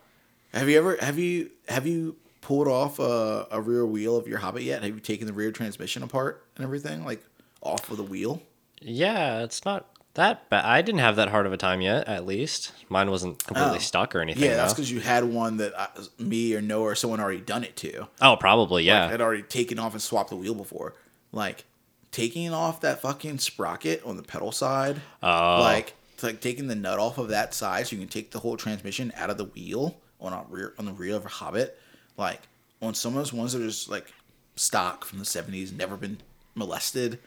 have 0.53 0.67
you 0.67 0.77
ever 0.79 0.97
have 0.99 1.19
you 1.19 1.51
have 1.67 1.85
you 1.85 2.15
pulled 2.41 2.67
off 2.67 2.99
a, 2.99 3.47
a 3.51 3.61
rear 3.61 3.85
wheel 3.85 4.15
of 4.17 4.27
your 4.27 4.39
Hobbit 4.39 4.63
yet? 4.63 4.81
Have 4.83 4.93
you 4.95 4.99
taken 4.99 5.27
the 5.27 5.33
rear 5.33 5.51
transmission 5.51 6.01
apart 6.03 6.43
and 6.55 6.63
everything 6.63 7.05
like 7.05 7.23
off 7.61 7.89
of 7.91 7.97
the 7.97 8.03
wheel? 8.03 8.41
Yeah, 8.85 9.43
it's 9.43 9.65
not 9.65 9.87
that 10.13 10.49
bad. 10.49 10.63
I 10.63 10.81
didn't 10.81 10.99
have 11.01 11.15
that 11.17 11.29
hard 11.29 11.45
of 11.45 11.53
a 11.53 11.57
time 11.57 11.81
yet. 11.81 12.07
At 12.07 12.25
least 12.25 12.71
mine 12.89 13.09
wasn't 13.11 13.43
completely 13.43 13.77
Oh. 13.77 13.81
stuck 13.81 14.15
or 14.15 14.21
anything. 14.21 14.43
Yeah, 14.43 14.55
that's 14.55 14.73
because 14.73 14.91
you 14.91 14.99
had 15.01 15.23
one 15.25 15.57
that 15.57 15.77
I, 15.77 15.87
me 16.19 16.53
or 16.55 16.61
Noah 16.61 16.83
or 16.91 16.95
someone 16.95 17.19
already 17.19 17.41
done 17.41 17.63
it 17.63 17.75
to. 17.77 18.07
Oh, 18.21 18.37
probably 18.37 18.83
yeah. 18.83 19.09
had 19.09 19.21
already 19.21 19.43
taken 19.43 19.79
off 19.79 19.93
and 19.93 20.01
swapped 20.01 20.29
the 20.29 20.35
wheel 20.35 20.55
before. 20.55 20.93
Like 21.31 21.65
taking 22.11 22.53
off 22.53 22.79
that 22.81 23.01
fucking 23.01 23.39
sprocket 23.39 24.01
on 24.05 24.15
the 24.17 24.23
pedal 24.23 24.51
side. 24.51 25.01
Oh. 25.21 25.59
Like 25.59 25.93
it's 26.13 26.23
like 26.23 26.39
taking 26.39 26.67
the 26.67 26.75
nut 26.75 26.97
off 26.99 27.17
of 27.17 27.27
that 27.29 27.53
side 27.53 27.87
so 27.87 27.95
you 27.95 28.01
can 28.01 28.07
take 28.09 28.31
the 28.31 28.39
whole 28.39 28.55
transmission 28.55 29.11
out 29.17 29.29
of 29.29 29.37
the 29.37 29.43
wheel 29.45 29.97
on 30.21 30.31
a 30.31 30.45
rear 30.49 30.73
on 30.79 30.85
the 30.85 30.93
rear 30.93 31.15
of 31.15 31.25
a 31.25 31.29
Hobbit. 31.29 31.77
Like 32.15 32.41
on 32.81 32.93
some 32.93 33.13
of 33.13 33.17
those 33.17 33.33
ones 33.33 33.51
that 33.51 33.61
are 33.61 33.67
just 33.67 33.89
like 33.89 34.13
stock 34.55 35.03
from 35.03 35.19
the 35.19 35.25
seventies, 35.25 35.73
never 35.73 35.97
been 35.97 36.19
molested. 36.53 37.19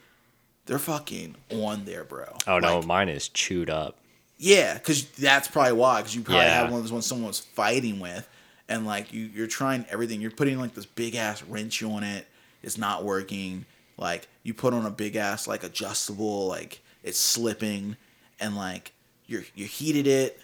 They're 0.69 0.77
fucking 0.79 1.35
on 1.51 1.85
there, 1.85 2.03
bro. 2.03 2.25
oh 2.47 2.59
no, 2.59 2.81
mine 2.83 3.09
is 3.09 3.27
chewed 3.27 3.69
up. 3.71 3.97
yeah, 4.37 4.75
because 4.75 5.05
that's 5.11 5.47
probably 5.47 5.73
why. 5.73 5.97
Because 5.99 6.15
you 6.15 6.21
probably 6.21 6.43
Yeah. 6.45 6.61
had 6.61 6.69
one 6.69 6.75
of 6.75 6.83
those 6.83 6.91
ones 6.91 7.05
someone 7.07 7.27
was 7.27 7.39
fighting 7.39 7.99
with, 7.99 8.29
and 8.69 8.85
like 8.85 9.11
you, 9.11 9.25
you're 9.33 9.47
trying 9.47 9.85
everything. 9.89 10.21
You're 10.21 10.29
putting 10.31 10.59
like 10.59 10.75
this 10.75 10.85
big 10.85 11.15
ass 11.15 11.41
wrench 11.43 11.81
on 11.81 12.03
it. 12.03 12.27
It's 12.61 12.77
not 12.77 13.03
working. 13.03 13.65
Like 13.97 14.27
you 14.43 14.53
put 14.53 14.73
on 14.75 14.85
a 14.85 14.91
big 14.91 15.15
ass 15.15 15.47
like 15.47 15.63
adjustable, 15.63 16.47
like 16.47 16.81
it's 17.03 17.17
slipping, 17.19 17.97
and 18.39 18.55
like 18.55 18.93
you're 19.25 19.43
you 19.55 19.65
heated 19.65 20.05
it. 20.07 20.39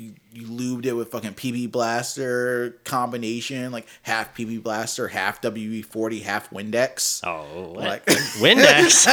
You, 0.00 0.14
you 0.32 0.46
lubed 0.46 0.86
it 0.86 0.92
with 0.92 1.10
fucking 1.10 1.34
PB 1.34 1.72
Blaster 1.72 2.78
combination, 2.84 3.72
like 3.72 3.88
half 4.02 4.32
PB 4.32 4.62
Blaster, 4.62 5.08
half 5.08 5.42
WD 5.42 5.84
forty, 5.84 6.20
half 6.20 6.50
Windex. 6.50 7.20
Oh. 7.26 7.72
Like- 7.72 8.04
Windex. 8.38 9.06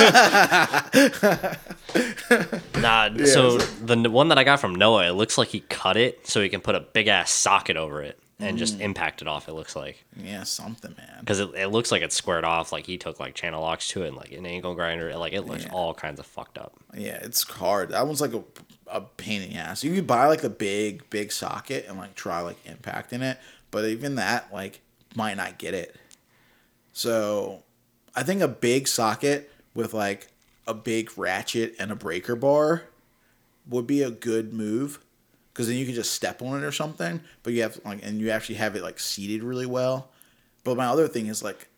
nah, 2.80 3.10
so 3.26 3.58
the 3.58 4.10
one 4.10 4.28
that 4.30 4.38
I 4.38 4.44
got 4.44 4.60
from 4.60 4.76
Noah, 4.76 5.08
it 5.10 5.14
looks 5.14 5.38
like 5.38 5.50
he 5.50 5.62
cut 5.62 5.98
it 5.98 6.28
so 6.28 6.42
he 6.42 6.50
can 6.50 6.62
put 6.62 6.76
a 6.76 6.80
big 6.82 7.08
ass 7.08 7.32
socket 7.32 7.78
over 7.78 8.02
it 8.04 8.20
and 8.40 8.58
Mm. 8.58 8.60
just 8.60 8.80
impact 8.82 9.22
it 9.22 9.28
off. 9.28 9.48
It 9.48 9.54
looks 9.54 9.76
like 9.76 10.04
Yeah, 10.16 10.44
something, 10.44 10.94
man. 10.98 11.18
because 11.22 11.40
it, 11.40 11.50
it 11.56 11.68
looks 11.70 11.92
like 11.92 12.02
it's 12.02 12.16
squared 12.16 12.44
off. 12.44 12.72
Like 12.72 12.86
he 12.86 12.98
took 12.98 13.20
like 13.20 13.34
channel 13.34 13.62
locks 13.62 13.88
to 13.90 14.04
it, 14.04 14.10
and 14.10 14.18
like 14.18 14.32
an 14.34 14.46
angle 14.46 14.76
grinder. 14.76 15.16
Like 15.18 15.34
it 15.34 15.44
looks 15.44 15.64
Yeah. 15.64 15.72
all 15.72 15.94
kinds 15.94 16.20
of 16.20 16.26
fucked 16.26 16.58
up. 16.58 16.74
Yeah, 16.96 17.18
it's 17.24 17.44
hard. 17.50 17.90
That 17.90 18.06
one's 18.06 18.22
like 18.22 18.34
a, 18.34 18.44
a 18.88 19.02
pain 19.02 19.42
in 19.42 19.50
the 19.50 19.56
ass. 19.56 19.84
You 19.84 19.94
could 19.94 20.08
buy 20.08 20.28
like 20.28 20.44
a 20.44 20.50
big, 20.50 21.10
big 21.10 21.32
socket 21.32 21.86
and 21.88 21.98
like 21.98 22.16
try 22.16 22.42
like 22.42 22.64
impacting 22.66 23.22
it, 23.22 23.40
but 23.72 23.86
even 23.86 24.16
that 24.16 24.54
like 24.54 24.82
might 25.16 25.38
not 25.38 25.58
get 25.58 25.74
it. 25.74 25.96
So 26.94 27.64
I 28.16 28.24
think 28.24 28.42
a 28.42 28.48
big 28.48 28.88
socket 28.88 29.52
with 29.74 29.94
like 29.94 30.28
a 30.68 30.74
big 30.74 31.18
ratchet 31.18 31.76
and 31.80 31.92
a 31.92 31.96
breaker 31.96 32.36
bar 32.36 32.84
would 33.68 33.88
be 33.88 34.02
a 34.02 34.12
good 34.12 34.54
move 34.54 35.00
because 35.52 35.68
then 35.68 35.78
you 35.78 35.86
could 35.86 35.96
just 35.96 36.14
step 36.14 36.42
on 36.42 36.62
it 36.62 36.66
or 36.66 36.72
something. 36.72 37.22
But 37.44 37.54
you 37.54 37.62
have 37.64 37.80
like, 37.86 38.06
and 38.06 38.20
you 38.20 38.30
actually 38.30 38.56
have 38.56 38.76
it 38.76 38.84
like 38.84 39.00
seated 39.00 39.44
really 39.44 39.66
well. 39.66 40.12
But 40.64 40.78
my 40.78 40.88
other 40.88 41.08
thing 41.08 41.28
is 41.28 41.44
like, 41.44 41.70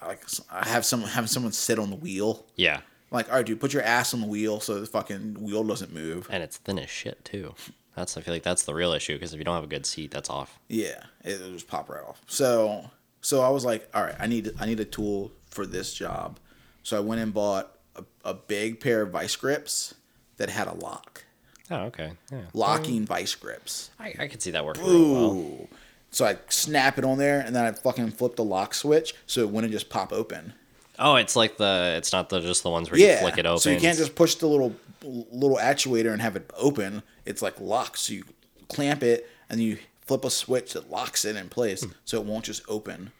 I 0.00 0.08
like 0.08 0.24
I 0.50 0.68
have 0.68 0.84
some 0.84 1.02
have 1.02 1.30
someone 1.30 1.52
sit 1.52 1.78
on 1.78 1.90
the 1.90 1.96
wheel. 1.96 2.46
Yeah, 2.56 2.80
Like, 3.14 3.30
all 3.30 3.36
right, 3.36 3.46
dude, 3.46 3.60
put 3.60 3.72
your 3.72 3.82
ass 3.82 4.12
on 4.12 4.20
the 4.20 4.26
wheel 4.26 4.60
so 4.60 4.80
the 4.80 4.86
fucking 4.86 5.34
wheel 5.40 5.64
doesn't 5.64 5.94
move. 5.94 6.26
and 6.30 6.42
it's 6.42 6.56
thin 6.58 6.78
as 6.78 6.90
shit 6.90 7.24
too. 7.24 7.54
That's 7.96 8.16
I 8.16 8.20
feel 8.22 8.34
like 8.34 8.42
that's 8.42 8.64
the 8.64 8.74
real 8.74 8.92
issue 8.92 9.14
because 9.14 9.32
if 9.32 9.38
you 9.38 9.44
don't 9.44 9.54
have 9.54 9.64
a 9.64 9.68
good 9.68 9.86
seat, 9.86 10.10
that's 10.10 10.28
off. 10.28 10.58
Yeah, 10.68 11.04
it, 11.24 11.40
will 11.40 11.52
just 11.52 11.68
pop 11.68 11.88
right 11.88 12.02
off. 12.02 12.20
So, 12.26 12.90
so 13.20 13.40
I 13.42 13.48
was 13.50 13.64
like, 13.64 13.88
all 13.94 14.02
right, 14.02 14.16
I 14.18 14.26
need 14.26 14.50
I 14.58 14.66
need 14.66 14.80
a 14.80 14.84
tool 14.84 15.30
for 15.48 15.64
this 15.64 15.94
job. 15.94 16.38
So 16.82 16.96
I 16.96 17.00
went 17.00 17.20
and 17.20 17.32
bought 17.32 17.70
a, 17.94 18.02
a 18.24 18.34
big 18.34 18.80
pair 18.80 19.02
of 19.02 19.10
vice 19.10 19.36
grips 19.36 19.94
that 20.36 20.50
had 20.50 20.66
a 20.66 20.74
lock, 20.74 21.22
Oh, 21.70 21.82
okay. 21.84 22.12
Yeah, 22.32 22.40
locking 22.52 23.06
vice 23.06 23.34
grips. 23.36 23.90
I, 24.00 24.12
I 24.18 24.26
could 24.26 24.42
see 24.42 24.50
that 24.50 24.64
working 24.66 24.84
real 24.84 25.12
well. 25.12 25.32
Ooh, 25.34 25.68
So 26.10 26.26
I 26.26 26.38
snap 26.48 26.98
it 26.98 27.04
on 27.04 27.18
there, 27.18 27.38
and 27.40 27.54
then 27.54 27.64
I 27.64 27.70
fucking 27.72 28.10
flip 28.10 28.34
the 28.34 28.44
lock 28.44 28.74
switch 28.74 29.14
so 29.26 29.40
it 29.42 29.50
wouldn't 29.50 29.72
just 29.72 29.88
pop 29.88 30.12
open. 30.12 30.52
Oh, 30.98 31.16
it's 31.16 31.34
like 31.36 31.56
the. 31.56 31.94
It's 31.96 32.12
not 32.12 32.28
the 32.28 32.40
just 32.40 32.62
the 32.62 32.70
ones 32.70 32.90
where 32.90 32.98
Yeah. 33.00 33.14
you 33.14 33.18
flick 33.20 33.38
it 33.38 33.46
open. 33.46 33.60
So 33.60 33.70
you 33.70 33.80
can't 33.80 33.98
just 33.98 34.14
push 34.14 34.34
the 34.36 34.46
little 34.46 34.74
little 35.02 35.58
actuator 35.58 36.12
and 36.12 36.22
have 36.22 36.36
it 36.36 36.50
open. 36.56 37.02
It's 37.26 37.42
like 37.42 37.60
locked. 37.60 37.98
So 37.98 38.14
you 38.14 38.24
clamp 38.68 39.02
it 39.02 39.28
and 39.50 39.60
you 39.60 39.78
flip 40.00 40.24
a 40.24 40.30
switch 40.30 40.72
that 40.74 40.90
locks 40.90 41.24
it 41.24 41.36
in 41.36 41.48
place 41.48 41.82
Hmm. 41.84 41.90
so 42.04 42.20
it 42.20 42.26
won't 42.26 42.44
just 42.44 42.62
open. 42.68 43.12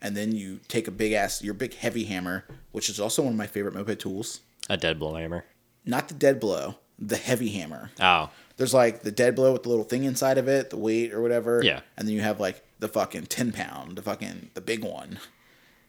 And 0.00 0.16
then 0.16 0.32
you 0.32 0.60
take 0.68 0.88
a 0.88 0.90
big 0.90 1.12
ass 1.12 1.42
your 1.42 1.54
big 1.54 1.74
heavy 1.74 2.04
hammer, 2.04 2.44
which 2.72 2.88
is 2.90 2.98
also 3.00 3.22
one 3.22 3.32
of 3.32 3.38
my 3.38 3.46
favorite 3.46 3.74
moped 3.74 3.98
tools. 4.00 4.40
a 4.68 4.76
dead 4.76 4.98
blow 4.98 5.14
hammer. 5.14 5.44
Not 5.84 6.08
the 6.08 6.14
dead 6.14 6.38
blow, 6.40 6.76
the 6.98 7.16
heavy 7.16 7.48
hammer. 7.50 7.90
Oh, 8.00 8.30
There's 8.56 8.74
like 8.74 9.02
the 9.02 9.10
dead 9.10 9.34
blow 9.34 9.52
with 9.52 9.62
the 9.64 9.68
little 9.70 9.84
thing 9.84 10.04
inside 10.04 10.38
of 10.38 10.46
it, 10.48 10.70
the 10.70 10.76
weight 10.76 11.12
or 11.12 11.20
whatever. 11.22 11.60
Yeah. 11.64 11.80
And 11.96 12.06
then 12.06 12.14
you 12.14 12.20
have 12.20 12.38
like 12.40 12.62
the 12.78 12.88
fucking 12.88 13.26
ten 13.26 13.50
pound, 13.52 13.96
the 13.96 14.02
fucking 14.02 14.50
the 14.54 14.60
big 14.60 14.84
one. 14.84 15.18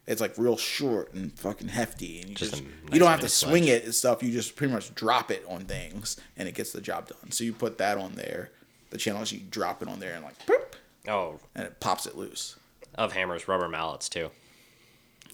It's 0.06 0.20
like 0.20 0.38
real 0.38 0.58
short 0.58 1.14
and 1.14 1.32
fucking 1.40 1.70
hefty, 1.70 2.20
and 2.20 2.30
you 2.30 2.36
Just 2.36 2.52
just, 2.56 2.64
a 2.64 2.94
you 2.94 3.00
don't 3.00 3.10
have 3.10 3.22
to 3.22 3.30
swing 3.30 3.68
it 3.70 3.86
and 3.86 3.96
stuff. 3.96 4.22
You 4.22 4.32
just 4.32 4.56
pretty 4.58 4.74
much 4.74 4.94
drop 4.96 5.32
it 5.32 5.46
on 5.48 5.62
things, 5.66 6.18
and 6.36 6.48
it 6.50 6.56
gets 6.56 6.72
the 6.74 6.82
job 6.82 7.08
done. 7.08 7.32
So 7.32 7.44
you 7.46 7.54
put 7.54 7.78
that 7.78 7.98
on 7.98 8.14
there. 8.16 8.50
The 8.90 8.98
channels 8.98 9.32
you 9.32 9.40
drop 9.50 9.82
it 9.82 9.88
on 9.88 10.00
there 10.00 10.14
and 10.14 10.24
like, 10.24 10.46
boop, 10.46 10.74
oh, 11.08 11.40
and 11.56 11.66
it 11.66 11.80
pops 11.80 12.06
it 12.06 12.16
loose. 12.18 12.58
of 12.96 13.14
hammers, 13.14 13.48
rubber 13.48 13.70
mallets 13.70 14.10
too. 14.10 14.30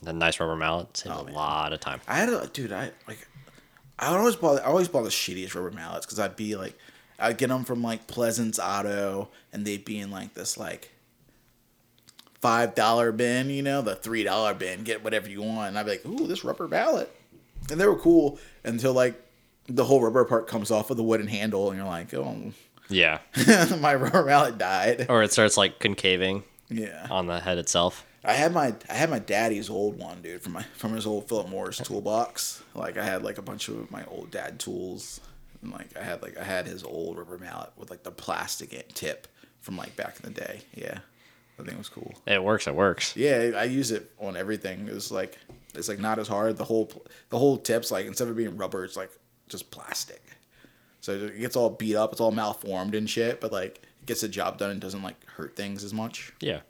The 0.03 0.13
nice 0.13 0.39
rubber 0.39 0.55
mallet 0.55 0.95
saves 0.95 1.15
Oh, 1.17 1.21
a 1.21 1.25
man. 1.25 1.33
lot 1.33 1.73
of 1.73 1.79
time. 1.81 1.99
I 2.07 2.17
had 2.19 2.29
a 2.29 2.47
dude. 2.47 2.71
I 2.71 2.91
like. 3.07 3.27
I 3.97 4.15
always 4.15 4.35
bought. 4.37 4.61
I 4.61 4.65
always 4.65 4.87
bought 4.87 5.03
the 5.03 5.09
shittiest 5.09 5.55
rubber 5.55 5.71
mallets 5.71 6.05
because 6.05 6.19
I'd 6.19 6.35
be 6.37 6.55
like, 6.55 6.77
I'd 7.17 7.37
get 7.37 7.49
them 7.49 7.63
from 7.65 7.81
like 7.81 8.05
Pleasance 8.07 8.59
Auto, 8.59 9.29
and 9.51 9.65
they'd 9.65 9.83
be 9.83 9.97
in 9.99 10.09
like 10.11 10.35
this 10.35 10.57
like 10.57 10.91
five 12.41 12.75
dollar 12.75 13.11
bin, 13.11 13.49
you 13.49 13.61
know, 13.61 13.81
the 13.81 13.95
three 13.95 14.23
dollar 14.23 14.53
bin. 14.53 14.83
Get 14.83 15.03
whatever 15.03 15.29
you 15.29 15.41
want. 15.41 15.69
And 15.69 15.79
I'd 15.79 15.85
be 15.85 15.91
like, 15.91 16.05
ooh, 16.05 16.27
this 16.27 16.43
rubber 16.43 16.67
mallet, 16.67 17.09
and 17.71 17.79
they 17.79 17.85
were 17.87 17.97
cool 17.97 18.39
until 18.63 18.93
like 18.93 19.21
the 19.67 19.85
whole 19.85 20.01
rubber 20.01 20.25
part 20.25 20.47
comes 20.47 20.71
off 20.71 20.89
of 20.89 20.97
the 20.97 21.03
wooden 21.03 21.27
handle, 21.27 21.69
and 21.69 21.77
you're 21.77 21.87
like, 21.87 22.13
oh, 22.13 22.51
Yeah, 22.89 23.19
my 23.79 23.93
rubber 23.95 24.25
mallet 24.25 24.57
died. 24.57 25.05
or 25.09 25.21
it 25.23 25.31
starts 25.31 25.57
like 25.57 25.79
concaving 25.79 26.43
Yeah. 26.69 27.07
on 27.11 27.27
the 27.27 27.39
head 27.39 27.57
itself. 27.57 28.05
I 28.23 28.33
had 28.33 28.51
my 28.53 28.73
I 28.89 28.93
had 28.95 29.09
my 29.09 29.19
daddy's 29.19 29.69
old 29.69 29.97
one, 29.97 30.21
dude, 30.21 30.41
from 30.41 30.53
my 30.53 30.63
from 30.75 30.93
his 30.93 31.05
old 31.05 31.29
Philip 31.29 31.47
Morris 31.49 31.77
toolbox. 31.77 32.61
Like 32.75 32.97
I 32.97 33.03
had 33.05 33.23
like 33.23 33.37
a 33.37 33.41
bunch 33.41 33.69
of 33.69 33.89
my 33.91 34.03
old 34.05 34.29
dad 34.31 34.59
tools, 34.59 35.21
and 35.61 35.71
like 35.71 35.95
I 35.97 36.03
had 36.03 36.21
like 36.21 36.37
I 36.37 36.43
had 36.43 36.65
his 36.67 36.83
old 36.83 37.17
rubber 37.17 37.37
mallet 37.37 37.71
with 37.77 37.89
like 37.89 38.03
the 38.03 38.11
plastic 38.11 38.93
tip 38.93 39.27
from 39.61 39.77
like 39.77 39.95
back 39.95 40.17
in 40.21 40.33
the 40.33 40.41
day. 40.41 40.61
Yeah, 40.75 40.97
I 41.59 41.63
think 41.63 41.73
it 41.73 41.77
was 41.77 41.89
cool. 41.89 42.13
It 42.25 42.43
works. 42.43 42.67
It 42.67 42.75
works. 42.75 43.15
Yeah, 43.17 43.51
I 43.55 43.65
use 43.65 43.91
it 43.91 44.11
on 44.19 44.37
everything. 44.37 44.87
It's 44.89 45.11
like 45.11 45.37
it's 45.75 45.89
like 45.89 45.99
not 45.99 46.17
as 46.19 46.27
hard. 46.27 46.57
The 46.57 46.63
whole 46.63 46.91
the 47.29 47.37
whole 47.37 47.57
tip's 47.57 47.91
like 47.91 48.05
instead 48.05 48.27
of 48.27 48.35
being 48.37 48.55
rubber, 48.57 48.85
it's 48.85 48.95
like 48.95 49.11
just 49.49 49.69
plastic. 49.71 50.21
So 51.01 51.13
it 51.13 51.39
gets 51.39 51.55
all 51.55 51.69
beat 51.69 51.95
up. 51.95 52.11
It's 52.11 52.21
all 52.21 52.31
malformed 52.31 52.95
and 52.95 53.09
shit, 53.09 53.41
but 53.41 53.51
like 53.51 53.77
it 54.01 54.05
gets 54.05 54.21
the 54.21 54.29
job 54.29 54.57
done 54.57 54.71
and 54.71 54.79
doesn't 54.81 55.03
like 55.03 55.23
hurt 55.25 55.55
things 55.55 55.83
as 55.83 55.93
much. 55.93 56.33
Yeah, 56.39 56.61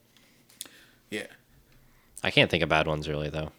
Yeah. 1.12 1.28
I 2.24 2.32
can't 2.32 2.52
think 2.52 2.64
of 2.64 2.70
bad 2.70 2.88
ones 2.88 3.08
really 3.08 3.30
though. 3.30 3.52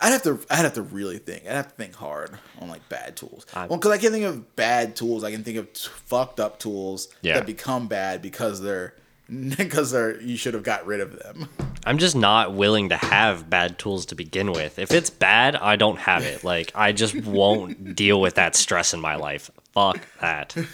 I'd 0.00 0.10
have 0.12 0.22
to. 0.22 0.38
I'd 0.50 0.64
have 0.64 0.74
to 0.74 0.82
really 0.82 1.18
think. 1.18 1.44
I'd 1.46 1.52
have 1.52 1.68
to 1.68 1.74
think 1.74 1.94
hard 1.94 2.38
on 2.58 2.68
like 2.68 2.88
bad 2.88 3.16
tools. 3.16 3.44
I- 3.54 3.66
well, 3.66 3.78
because 3.78 3.90
I 3.92 3.98
can't 3.98 4.12
think 4.12 4.24
of 4.24 4.56
bad 4.56 4.96
tools. 4.96 5.24
I 5.24 5.30
can 5.30 5.44
think 5.44 5.58
of 5.58 5.72
t- 5.72 5.88
fucked 6.06 6.40
up 6.40 6.58
tools 6.58 7.08
Yeah. 7.22 7.34
that 7.34 7.46
become 7.46 7.86
bad 7.88 8.22
because 8.22 8.60
they're 8.62 8.94
because 9.56 9.90
they're 9.90 10.20
you 10.20 10.36
should 10.36 10.54
have 10.54 10.62
got 10.62 10.86
rid 10.86 11.00
of 11.00 11.18
them. 11.18 11.48
I'm 11.86 11.98
just 11.98 12.16
not 12.16 12.54
willing 12.54 12.88
to 12.90 12.96
have 12.96 13.50
bad 13.50 13.78
tools 13.78 14.06
to 14.06 14.14
begin 14.14 14.52
with. 14.52 14.78
If 14.78 14.90
it's 14.90 15.10
bad, 15.10 15.54
I 15.56 15.76
don't 15.76 15.98
have 15.98 16.22
it. 16.22 16.44
Like 16.44 16.72
I 16.74 16.92
just 16.92 17.14
won't 17.14 17.94
deal 17.96 18.20
with 18.20 18.34
that 18.36 18.56
stress 18.56 18.94
in 18.94 19.00
my 19.00 19.16
life. 19.16 19.50
Fuck 19.72 20.00
that. 20.20 20.56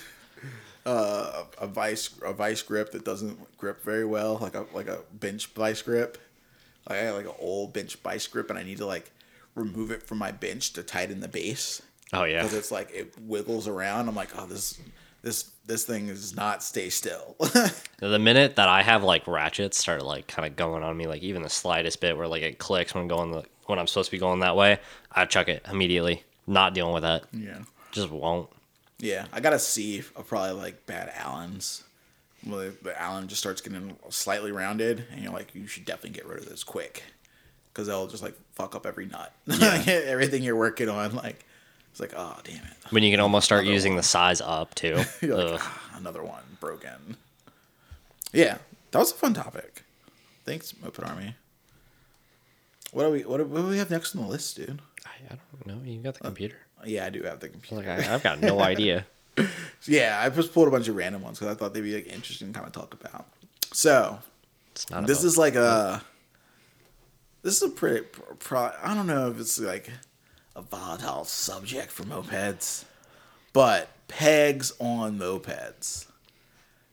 Uh, 0.87 1.45
a 1.59 1.67
vice 1.67 2.09
a 2.25 2.33
vice 2.33 2.63
grip 2.63 2.91
that 2.93 3.05
doesn't 3.05 3.39
grip 3.59 3.85
very 3.85 4.05
well, 4.05 4.39
like 4.41 4.55
a 4.55 4.65
like 4.73 4.89
a 4.89 5.01
bench 5.13 5.47
vice 5.49 5.83
grip. 5.83 6.17
Like 6.89 6.99
I 6.99 7.03
have 7.03 7.17
like 7.17 7.27
an 7.27 7.33
old 7.39 7.73
bench 7.73 7.97
vice 7.97 8.27
grip, 8.27 8.51
and 8.51 8.59
I 8.59 8.63
need 8.63 8.79
to 8.79 8.87
like 8.87 9.11
remove 9.55 9.91
it 9.91 10.03
from 10.03 10.19
my 10.19 10.33
bench 10.33 10.73
to 10.75 10.83
tighten 10.83 11.21
the 11.21 11.29
base 11.29 11.83
Oh 12.13 12.23
yeah. 12.25 12.43
because 12.43 12.57
it's 12.57 12.71
like 12.71 12.91
it 12.93 13.13
wiggles 13.21 13.67
around. 13.69 14.09
I'm 14.09 14.15
like, 14.15 14.31
oh 14.37 14.47
this 14.47 14.81
this 15.23 15.51
this 15.67 15.85
thing 15.85 16.07
does 16.07 16.35
not 16.35 16.63
stay 16.63 16.89
still. 16.91 17.37
The 18.01 18.19
minute 18.19 18.57
that 18.57 18.67
I 18.67 18.81
have 18.83 19.05
like 19.05 19.27
ratchets 19.27 19.77
start 19.77 20.03
like 20.03 20.27
kind 20.27 20.49
of 20.49 20.57
going 20.57 20.83
on 20.83 20.97
me, 20.97 21.07
like 21.07 21.21
even 21.23 21.43
the 21.43 21.51
slightest 21.51 22.01
bit 22.01 22.17
where 22.17 22.27
like 22.27 22.43
it 22.43 22.57
clicks 22.59 22.95
when 22.95 23.03
I'm 23.03 23.09
going 23.09 23.31
the 23.31 23.45
when 23.67 23.79
I'm 23.79 23.87
supposed 23.87 24.07
to 24.09 24.13
be 24.13 24.19
going 24.19 24.41
that 24.41 24.57
way, 24.57 24.79
I 25.13 25.27
chuck 25.27 25.49
it 25.49 25.67
immediately. 25.71 26.25
Not 26.47 26.73
dealing 26.73 26.95
with 26.95 27.03
that. 27.03 27.25
yeah. 27.33 27.59
Just 27.93 28.09
won't. 28.11 28.49
Yeah, 28.99 29.27
I 29.35 29.41
got 29.41 29.53
a 29.53 29.59
C 29.59 29.99
of 30.17 30.27
probably 30.27 30.53
like 30.53 30.87
bad 30.87 31.13
Allens. 31.15 31.85
Where 32.45 32.71
the 32.83 33.01
Allen 33.01 33.29
just 33.29 33.41
starts 33.41 33.61
getting 33.61 33.97
slightly 34.09 34.51
rounded, 34.53 35.05
and 35.13 35.23
you're 35.23 35.33
like, 35.33 35.55
you 35.55 35.67
should 35.67 35.85
definitely 35.85 36.11
get 36.19 36.27
rid 36.27 36.39
of 36.39 36.49
this 36.49 36.65
quick, 36.65 37.03
because 37.73 37.87
they'll 37.87 38.07
just 38.07 38.23
like 38.23 38.35
fuck 38.55 38.75
up 38.75 38.87
every 38.87 39.07
nut. 39.07 39.33
Everything 39.87 40.43
you're 40.43 40.57
working 40.57 40.89
on, 40.89 41.15
like 41.15 41.45
it's 41.91 42.01
like, 42.01 42.13
oh 42.17 42.39
damn 42.45 42.57
it, 42.57 42.73
When 42.91 43.03
you 43.03 43.11
can 43.11 43.21
almost 43.21 43.45
start 43.45 43.63
Another 43.63 43.75
using 43.75 43.93
one. 43.93 43.97
the 43.99 44.03
size 44.05 44.41
up 44.41 44.75
too. 44.75 44.95
Like, 45.23 45.61
"Ah, 45.61 45.91
another 45.97 46.23
one 46.23 46.43
broken. 46.61 47.17
Yeah, 48.33 48.59
that 48.93 48.99
was 48.99 49.11
a 49.13 49.15
fun 49.17 49.35
topic. 49.35 49.83
Thanks, 50.47 50.73
Moped 50.81 51.03
Army. 51.03 51.35
What 52.93 53.05
do 53.05 53.11
we 53.11 53.21
what 53.25 53.37
do, 53.39 53.45
what 53.45 53.61
do 53.63 53.67
we 53.69 53.79
have 53.79 53.91
next 53.91 54.17
on 54.17 54.23
the 54.23 54.29
list, 54.29 54.57
dude? 54.57 54.81
I, 55.07 55.35
I 55.35 55.37
don't 55.65 55.67
know. 55.67 55.83
You 55.85 56.01
got 56.01 56.15
the 56.15 56.21
computer. 56.21 56.57
Yeah, 56.87 57.07
I 57.07 57.11
do 57.11 57.23
have 57.25 57.41
the 57.41 57.49
computer. 57.51 57.77
Like 57.87 58.09
I, 58.09 58.15
I've 58.15 58.23
got 58.23 58.41
no 58.41 58.61
idea. 58.73 59.07
Yeah, 59.87 60.21
I 60.23 60.29
just 60.29 60.53
pulled 60.53 60.69
a 60.69 60.71
bunch 60.71 60.89
of 60.89 60.97
random 60.97 61.23
ones 61.23 61.39
because 61.39 61.55
I 61.55 61.59
thought 61.59 61.73
they'd 61.75 61.81
be 61.81 61.95
like 61.95 62.07
interesting 62.07 62.53
to 62.53 62.55
kind 62.59 62.67
of 62.67 62.73
talk 62.75 62.93
about. 62.95 63.27
So 63.73 64.19
It's 64.73 64.89
not. 64.91 65.07
this 65.07 65.21
about- 65.21 65.27
is 65.29 65.39
like 65.39 65.55
a 65.55 66.03
this 67.43 67.57
is 67.57 67.63
a 67.63 67.69
pretty 67.71 68.07
pro, 68.39 68.71
i 68.83 68.95
don't 68.95 69.07
know 69.07 69.31
if 69.31 69.41
it's 69.41 69.59
like 69.59 69.91
a 70.55 70.61
volatile 70.61 71.25
subject 71.25 71.91
for 71.91 72.03
mopeds 72.03 72.85
but 73.55 73.89
pegs 74.09 74.73
on 74.79 75.19
mopeds 75.19 76.05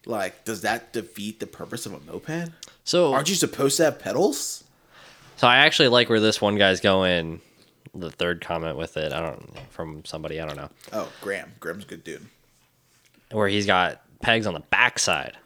like 0.05 0.45
does 0.45 0.61
that 0.61 0.93
defeat 0.93 1.41
the 1.41 1.47
purpose 1.47 1.85
of 1.85 1.93
a 1.93 1.99
moped 2.09 2.49
so. 2.85 3.13
aren't 3.13 3.27
you 3.27 3.35
supposed 3.35 3.75
to 3.75 3.83
have 3.83 3.99
pedals 3.99 4.63
So 5.35 5.47
I 5.47 5.57
actually 5.57 5.89
like 5.89 6.09
where 6.09 6.21
this 6.21 6.39
one 6.41 6.55
guy's 6.57 6.79
going. 6.79 7.41
The 7.93 8.09
third 8.11 8.39
comment 8.41 8.77
with 8.77 8.95
it, 8.97 9.11
I 9.11 9.19
don't 9.19 9.51
from 9.71 10.05
somebody 10.05 10.39
I 10.39 10.45
don't 10.45 10.55
know, 10.55 10.69
oh 10.93 11.09
graham 11.19 11.51
graham's 11.59 11.83
a 11.83 11.87
good 11.87 12.03
dude 12.05 12.25
where 13.31 13.47
he's 13.47 13.65
got 13.65 14.01
pegs 14.21 14.47
on 14.47 14.53
the 14.53 14.61
backside. 14.61 15.37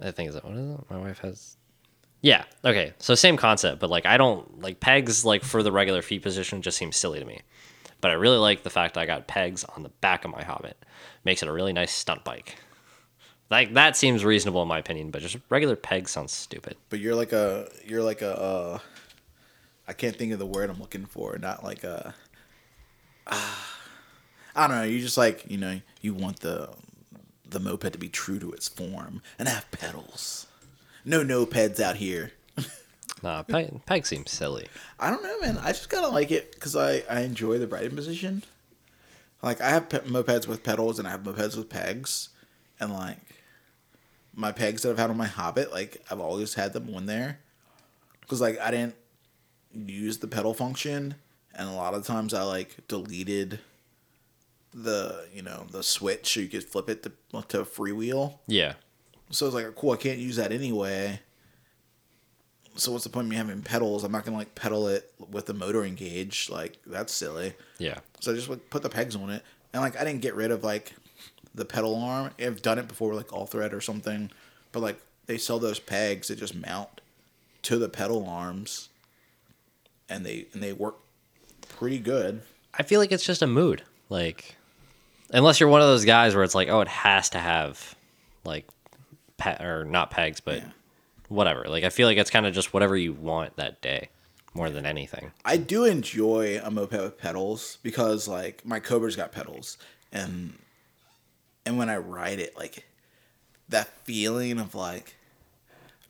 I 0.00 0.10
think 0.10 0.30
is 0.30 0.36
it 0.36 0.44
what 0.44 0.54
is 0.54 0.70
it? 0.70 0.90
My 0.90 0.98
wife 0.98 1.18
has. 1.20 1.56
Yeah. 2.20 2.44
Okay. 2.64 2.92
So 2.98 3.14
same 3.14 3.36
concept, 3.36 3.80
but 3.80 3.90
like 3.90 4.06
I 4.06 4.16
don't 4.16 4.60
like 4.60 4.80
pegs 4.80 5.24
like 5.24 5.42
for 5.44 5.62
the 5.62 5.72
regular 5.72 6.02
feet 6.02 6.22
position 6.22 6.62
just 6.62 6.78
seems 6.78 6.96
silly 6.96 7.18
to 7.18 7.24
me. 7.24 7.40
But 8.00 8.12
I 8.12 8.14
really 8.14 8.38
like 8.38 8.62
the 8.62 8.70
fact 8.70 8.96
I 8.96 9.06
got 9.06 9.26
pegs 9.26 9.64
on 9.64 9.82
the 9.82 9.88
back 9.88 10.24
of 10.24 10.30
my 10.30 10.42
Hobbit. 10.42 10.76
Makes 11.24 11.42
it 11.42 11.48
a 11.48 11.52
really 11.52 11.72
nice 11.72 11.92
stunt 11.92 12.22
bike. 12.24 12.56
Like 13.50 13.74
that 13.74 13.96
seems 13.96 14.24
reasonable 14.24 14.62
in 14.62 14.68
my 14.68 14.78
opinion, 14.78 15.10
but 15.10 15.22
just 15.22 15.36
regular 15.48 15.74
pegs 15.74 16.10
sounds 16.10 16.32
stupid. 16.32 16.76
but 16.90 17.00
you're 17.00 17.14
like 17.14 17.32
a 17.32 17.68
you're 17.84 18.02
like 18.02 18.22
a 18.22 18.38
uh 18.38 18.78
i 19.86 19.92
can't 19.94 20.14
think 20.16 20.32
of 20.34 20.38
the 20.38 20.46
word 20.46 20.68
i'm 20.68 20.78
looking 20.78 21.06
for 21.06 21.38
not 21.38 21.64
like 21.64 21.82
a 21.82 22.14
ah, 23.26 23.76
i 24.54 24.66
don't 24.66 24.76
know 24.76 24.82
you 24.82 25.00
just 25.00 25.16
like 25.16 25.50
you 25.50 25.56
know 25.56 25.80
you 26.02 26.12
want 26.12 26.40
the 26.40 26.68
the 27.48 27.60
moped 27.60 27.92
to 27.92 27.98
be 27.98 28.08
true 28.08 28.38
to 28.38 28.52
its 28.52 28.68
form 28.68 29.22
and 29.38 29.48
have 29.48 29.70
pedals. 29.70 30.46
No 31.04 31.22
no 31.22 31.46
peds 31.46 31.80
out 31.80 31.96
here. 31.96 32.32
Nah, 33.20 33.42
peg, 33.42 33.84
peg 33.84 34.06
seems 34.06 34.30
silly. 34.30 34.68
i 35.00 35.10
don't 35.10 35.24
know 35.24 35.40
man. 35.40 35.58
I 35.58 35.72
just 35.72 35.90
kind 35.90 36.04
of 36.04 36.12
like 36.12 36.30
it 36.30 36.52
because 36.52 36.76
i 36.76 37.02
i 37.10 37.20
enjoy 37.22 37.58
the 37.58 37.66
riding 37.66 37.96
position. 37.96 38.44
Like 39.42 39.60
i 39.60 39.70
have 39.70 39.88
pe- 39.88 40.00
mopeds 40.00 40.46
with 40.46 40.62
pedals 40.62 40.98
and 41.00 41.08
i 41.08 41.10
have 41.10 41.22
mopeds 41.24 41.56
with 41.56 41.68
pegs. 41.68 42.28
And 42.78 42.92
like 42.92 43.18
my 44.34 44.52
pegs 44.52 44.82
that 44.82 44.90
i've 44.90 44.98
had 44.98 45.10
on 45.10 45.16
my 45.16 45.26
hobbit 45.26 45.72
like 45.72 46.00
i've 46.10 46.20
always 46.20 46.54
had 46.54 46.72
them 46.74 46.94
on 46.94 47.06
there. 47.06 47.40
Because 48.20 48.40
like 48.40 48.58
i 48.60 48.70
didn't 48.70 48.94
use 49.74 50.18
the 50.18 50.28
pedal 50.28 50.54
function. 50.54 51.16
And 51.54 51.68
a 51.68 51.72
lot 51.72 51.94
of 51.94 52.06
times 52.06 52.32
i 52.34 52.42
like 52.44 52.86
deleted 52.86 53.58
the 54.74 55.26
you 55.32 55.42
know 55.42 55.66
the 55.70 55.82
switch 55.82 56.34
so 56.34 56.40
you 56.40 56.48
could 56.48 56.64
flip 56.64 56.88
it 56.90 57.02
to, 57.02 57.10
to 57.48 57.64
freewheel 57.64 58.38
Yeah. 58.46 58.74
so 59.30 59.46
it's 59.46 59.54
like, 59.54 59.74
cool, 59.74 59.92
I 59.92 59.96
can't 59.96 60.18
use 60.18 60.36
that 60.36 60.52
anyway. 60.52 61.20
So 62.76 62.92
what's 62.92 63.02
the 63.04 63.10
point 63.10 63.24
of 63.26 63.30
me 63.30 63.36
having 63.36 63.62
pedals? 63.62 64.04
I'm 64.04 64.12
not 64.12 64.24
gonna 64.24 64.36
like 64.36 64.54
pedal 64.54 64.86
it 64.88 65.12
with 65.30 65.46
the 65.46 65.54
motor 65.54 65.84
engaged. 65.84 66.48
Like 66.50 66.78
that's 66.86 67.12
silly. 67.12 67.54
Yeah. 67.78 67.98
So 68.20 68.32
I 68.32 68.34
just 68.36 68.48
like, 68.48 68.70
put 68.70 68.82
the 68.82 68.88
pegs 68.88 69.16
on 69.16 69.30
it, 69.30 69.42
and 69.72 69.82
like 69.82 69.98
I 70.00 70.04
didn't 70.04 70.20
get 70.20 70.34
rid 70.36 70.50
of 70.52 70.62
like 70.62 70.92
the 71.54 71.64
pedal 71.64 71.96
arm. 71.96 72.30
I've 72.38 72.62
done 72.62 72.78
it 72.78 72.86
before, 72.86 73.14
like 73.14 73.32
all 73.32 73.46
thread 73.46 73.74
or 73.74 73.80
something, 73.80 74.30
but 74.70 74.80
like 74.80 75.00
they 75.26 75.38
sell 75.38 75.58
those 75.58 75.80
pegs 75.80 76.28
that 76.28 76.38
just 76.38 76.54
mount 76.54 77.00
to 77.62 77.78
the 77.78 77.88
pedal 77.88 78.26
arms, 78.28 78.90
and 80.08 80.24
they 80.24 80.46
and 80.52 80.62
they 80.62 80.72
work 80.72 80.96
pretty 81.68 81.98
good. 81.98 82.42
I 82.74 82.84
feel 82.84 83.00
like 83.00 83.10
it's 83.10 83.24
just 83.24 83.42
a 83.42 83.46
mood. 83.48 83.82
Like, 84.08 84.54
unless 85.30 85.60
you're 85.60 85.68
one 85.68 85.80
of 85.80 85.88
those 85.88 86.04
guys 86.04 86.34
where 86.34 86.44
it's 86.44 86.54
like, 86.54 86.68
oh, 86.68 86.80
it 86.80 86.88
has 86.88 87.30
to 87.30 87.38
have, 87.38 87.94
like, 88.44 88.66
pe- 89.36 89.62
or 89.64 89.84
not 89.84 90.10
pegs, 90.10 90.40
but 90.40 90.56
Yeah. 90.58 90.68
whatever. 91.28 91.64
Like, 91.68 91.84
I 91.84 91.90
feel 91.90 92.06
like 92.08 92.18
it's 92.18 92.30
kind 92.30 92.46
of 92.46 92.54
just 92.54 92.72
whatever 92.72 92.96
you 92.96 93.12
want 93.12 93.56
that 93.56 93.80
day, 93.82 94.08
more 94.54 94.70
than 94.70 94.86
anything. 94.86 95.32
I 95.44 95.56
do 95.56 95.84
enjoy 95.84 96.60
a 96.62 96.70
moped 96.70 96.92
with 97.00 97.18
pedals 97.18 97.78
because 97.82 98.26
like 98.28 98.64
my 98.64 98.80
Cobra's 98.80 99.14
got 99.16 99.30
pedals 99.32 99.76
and 100.10 100.58
and 101.66 101.76
when 101.76 101.90
I 101.90 101.98
ride 101.98 102.38
it 102.40 102.56
like 102.56 102.84
that 103.68 103.88
feeling 104.04 104.58
of 104.58 104.74
like 104.74 105.14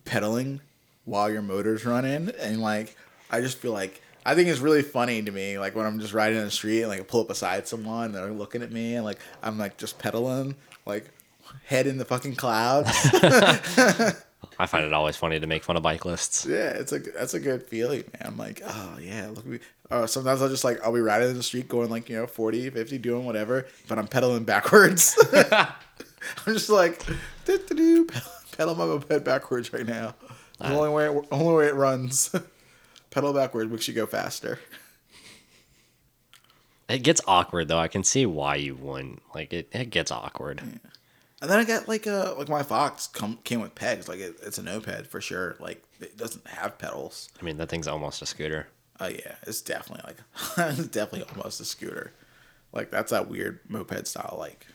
pedaling 0.04 0.60
while 1.04 1.28
your 1.30 1.42
motor's 1.42 1.84
running 1.84 2.30
and 2.38 2.60
like 2.62 2.96
I 3.30 3.40
just 3.40 3.58
feel 3.58 3.72
like 3.72 4.00
I 4.24 4.34
think 4.34 4.48
it's 4.48 4.60
really 4.60 4.82
funny 4.82 5.22
to 5.22 5.30
me 5.30 5.58
like 5.58 5.74
when 5.74 5.86
I'm 5.86 6.00
just 6.00 6.12
riding 6.12 6.38
in 6.38 6.44
the 6.44 6.50
street 6.50 6.82
and 6.82 6.90
like 6.90 7.00
I 7.00 7.04
pull 7.04 7.22
up 7.22 7.28
beside 7.28 7.66
someone 7.66 8.06
and 8.06 8.14
they're 8.14 8.30
looking 8.30 8.62
at 8.62 8.72
me 8.72 8.94
and 8.94 9.04
like 9.04 9.18
I'm 9.42 9.58
like 9.58 9.76
just 9.76 9.98
pedaling 9.98 10.54
like 10.86 11.10
head 11.64 11.86
in 11.86 11.98
the 11.98 12.04
fucking 12.04 12.36
clouds. 12.36 12.90
I 14.58 14.66
find 14.66 14.84
it 14.84 14.92
always 14.92 15.16
funny 15.16 15.38
to 15.38 15.46
make 15.46 15.64
fun 15.64 15.76
of 15.76 15.82
bike 15.82 16.04
lists. 16.04 16.46
Yeah, 16.46 16.70
it's 16.70 16.92
a 16.92 16.98
that's 16.98 17.34
a 17.34 17.40
good 17.40 17.62
feeling, 17.62 18.04
man. 18.12 18.32
I'm 18.32 18.36
like, 18.36 18.60
oh 18.64 18.98
yeah, 19.00 19.28
look 19.28 19.38
at 19.38 19.46
me. 19.46 19.58
Uh, 19.90 20.06
sometimes 20.06 20.42
I'll 20.42 20.48
just 20.48 20.64
like 20.64 20.82
I'll 20.84 20.92
be 20.92 21.00
riding 21.00 21.30
in 21.30 21.36
the 21.36 21.42
street 21.42 21.68
going 21.68 21.90
like 21.90 22.08
you 22.08 22.16
know 22.16 22.26
40, 22.26 22.70
50, 22.70 22.98
doing 22.98 23.24
whatever, 23.24 23.66
but 23.88 23.98
I'm 23.98 24.08
pedaling 24.08 24.44
backwards. 24.44 25.16
I'm 25.52 25.68
just 26.46 26.70
like 26.70 27.04
pedal, 27.46 28.06
pedal 28.56 28.74
my 28.74 28.84
moped 28.84 29.24
backwards 29.24 29.72
right 29.72 29.86
now. 29.86 30.14
The 30.58 30.74
only 30.74 30.90
way 30.90 31.08
it, 31.08 31.24
only 31.30 31.54
way 31.54 31.66
it 31.68 31.74
runs. 31.74 32.34
Pedal 33.10 33.32
backwards 33.32 33.70
makes 33.70 33.88
you 33.88 33.94
go 33.94 34.06
faster. 34.06 34.58
It 36.88 37.02
gets 37.02 37.20
awkward 37.26 37.68
though. 37.68 37.78
I 37.78 37.88
can 37.88 38.02
see 38.02 38.24
why 38.24 38.56
you 38.56 38.74
wouldn't. 38.74 39.22
Like, 39.34 39.52
it, 39.52 39.68
it 39.72 39.90
gets 39.90 40.10
awkward. 40.10 40.62
And 41.40 41.50
then 41.50 41.58
I 41.58 41.64
got 41.64 41.86
like 41.86 42.06
a 42.06 42.34
like 42.36 42.48
my 42.48 42.62
Fox 42.62 43.06
come 43.06 43.38
came 43.44 43.60
with 43.60 43.74
pegs. 43.74 44.08
Like 44.08 44.18
it, 44.18 44.36
it's 44.42 44.58
a 44.58 44.62
noped 44.62 45.06
for 45.06 45.20
sure. 45.20 45.56
Like 45.60 45.84
it 46.00 46.16
doesn't 46.16 46.46
have 46.48 46.78
pedals. 46.78 47.28
I 47.40 47.44
mean, 47.44 47.58
that 47.58 47.68
thing's 47.68 47.86
almost 47.86 48.22
a 48.22 48.26
scooter. 48.26 48.66
Oh 48.98 49.06
yeah, 49.06 49.36
it's 49.42 49.60
definitely 49.60 50.04
like 50.04 50.16
it's 50.78 50.88
definitely 50.88 51.28
almost 51.30 51.60
a 51.60 51.64
scooter. 51.64 52.12
Like 52.72 52.90
that's 52.90 53.12
that 53.12 53.28
weird 53.28 53.60
moped 53.68 54.08
style, 54.08 54.36
like 54.36 54.66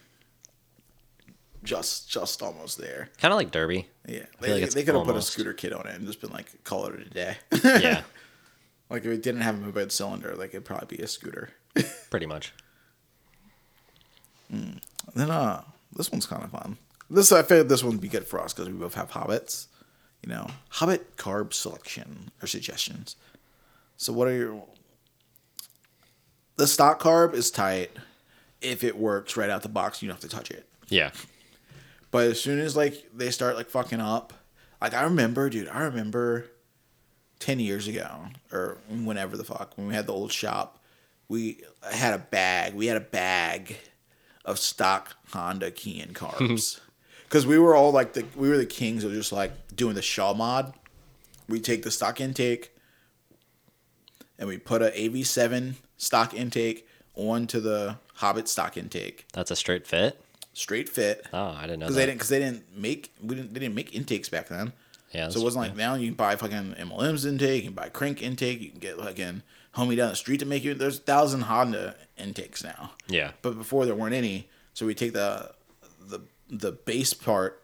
just 1.63 2.09
just 2.09 2.41
almost 2.41 2.77
there. 2.77 3.09
Kind 3.17 3.33
of 3.33 3.37
like 3.37 3.51
Derby. 3.51 3.89
Yeah, 4.07 4.25
they, 4.39 4.61
like 4.61 4.71
they 4.71 4.83
could 4.83 4.95
have 4.95 5.05
put 5.05 5.17
a 5.17 5.21
scooter 5.21 5.53
kit 5.53 5.73
on 5.73 5.85
it 5.85 5.95
and 5.95 6.05
just 6.07 6.21
been 6.21 6.31
like, 6.31 6.63
call 6.63 6.85
it 6.85 6.99
a 6.99 7.09
day. 7.09 7.37
Yeah, 7.63 8.03
like 8.89 9.05
if 9.05 9.11
it 9.11 9.23
didn't 9.23 9.41
have 9.41 9.55
a 9.55 9.59
moped 9.59 9.91
cylinder, 9.91 10.35
like 10.35 10.49
it'd 10.49 10.65
probably 10.65 10.97
be 10.97 11.03
a 11.03 11.07
scooter. 11.07 11.49
pretty 12.09 12.25
much. 12.25 12.53
And 14.49 14.81
then 15.15 15.31
uh, 15.31 15.63
this 15.95 16.11
one's 16.11 16.25
kind 16.25 16.43
of 16.43 16.51
fun. 16.51 16.77
This 17.09 17.31
I 17.31 17.43
figured 17.43 17.69
this 17.69 17.83
one 17.83 17.93
would 17.93 18.01
be 18.01 18.07
good 18.07 18.27
for 18.27 18.39
us 18.39 18.53
because 18.53 18.69
we 18.69 18.77
both 18.77 18.93
have 18.95 19.11
hobbits. 19.11 19.67
You 20.21 20.29
know, 20.29 20.47
hobbit 20.69 21.17
carb 21.17 21.53
selection 21.53 22.31
or 22.41 22.47
suggestions. 22.47 23.15
So 23.97 24.13
what 24.13 24.27
are 24.27 24.33
your? 24.33 24.63
The 26.55 26.67
stock 26.67 27.01
carb 27.01 27.33
is 27.33 27.51
tight. 27.51 27.91
If 28.61 28.83
it 28.83 28.97
works 28.97 29.35
right 29.35 29.49
out 29.49 29.63
the 29.63 29.69
box, 29.69 30.01
you 30.01 30.07
don't 30.07 30.15
have 30.15 30.29
to 30.29 30.33
touch 30.33 30.49
it. 30.49 30.67
Yeah. 30.87 31.11
But 32.11 32.27
as 32.27 32.39
soon 32.39 32.59
as 32.59 32.77
like 32.77 33.09
they 33.13 33.31
start 33.31 33.57
like 33.57 33.69
fucking 33.69 33.99
up, 33.99 34.33
like 34.79 34.93
I 34.93 35.03
remember, 35.03 35.49
dude, 35.49 35.67
I 35.67 35.81
remember 35.81 36.45
ten 37.43 37.59
years 37.59 37.87
ago 37.87 38.25
or 38.51 38.77
whenever 38.89 39.35
the 39.37 39.43
fuck 39.43 39.77
when 39.77 39.87
we 39.87 39.93
had 39.93 40.07
the 40.07 40.13
old 40.13 40.31
shop, 40.31 40.79
we 41.27 41.61
had 41.91 42.13
a 42.13 42.17
bag. 42.17 42.73
We 42.73 42.87
had 42.87 42.95
a 42.97 43.01
bag 43.01 43.77
of 44.45 44.57
stock 44.59 45.15
Honda 45.33 45.69
Keihin 45.71 46.13
carbs 46.13 46.79
because 47.25 47.45
we 47.45 47.57
were 47.57 47.75
all 47.75 47.91
like 47.91 48.13
the 48.13 48.25
we 48.35 48.47
were 48.49 48.57
the 48.57 48.65
kings 48.65 49.03
of 49.03 49.11
just 49.11 49.31
like 49.31 49.51
doing 49.75 49.95
the 49.95 50.01
Shaw 50.01 50.33
mod. 50.33 50.73
We 51.49 51.59
take 51.59 51.83
the 51.83 51.91
stock 51.91 52.21
intake 52.21 52.71
and 54.39 54.47
we 54.47 54.57
put 54.57 54.81
a 54.81 54.91
AV7 54.91 55.73
stock 55.97 56.33
intake 56.33 56.87
onto 57.15 57.59
the 57.59 57.97
Hobbit 58.15 58.47
stock 58.47 58.77
intake, 58.77 59.25
That's 59.33 59.51
a 59.51 59.55
straight 59.55 59.85
fit. 59.85 60.19
straight 60.53 60.87
fit 60.87 61.25
Oh, 61.33 61.49
I 61.57 61.63
didn't 61.63 61.79
know 61.79 61.87
because 61.87 61.95
they 61.97 62.05
didn't 62.05 62.17
because 62.17 62.29
they 62.29 62.39
didn't 62.39 62.77
make 62.77 63.11
we 63.21 63.35
didn't 63.35 63.53
they 63.53 63.59
didn't 63.59 63.75
make 63.75 63.93
intakes 63.93 64.29
back 64.29 64.47
then. 64.47 64.71
Yeah, 65.13 65.29
So 65.29 65.39
it 65.39 65.43
wasn't 65.43 65.65
like 65.65 65.75
now 65.75 65.95
you 65.95 66.07
can 66.07 66.15
buy 66.15 66.35
fucking 66.35 66.75
MLM's 66.79 67.25
intake, 67.25 67.63
you 67.63 67.69
can 67.69 67.75
buy 67.75 67.89
crank 67.89 68.21
intake, 68.21 68.61
you 68.61 68.69
can 68.71 68.79
get 68.79 68.97
fucking 68.97 69.43
homie 69.75 69.95
down 69.95 70.09
the 70.09 70.15
street 70.15 70.39
to 70.39 70.45
make 70.45 70.63
you. 70.63 70.73
There's 70.73 70.97
a 70.97 71.01
thousand 71.01 71.41
Honda 71.41 71.95
intakes 72.17 72.63
now, 72.63 72.91
yeah. 73.07 73.31
but 73.41 73.57
before 73.57 73.85
there 73.85 73.95
weren't 73.95 74.15
any. 74.15 74.49
So 74.73 74.85
we 74.85 74.95
take 74.95 75.13
the 75.13 75.51
the 75.99 76.21
the 76.49 76.71
base 76.71 77.13
part 77.13 77.61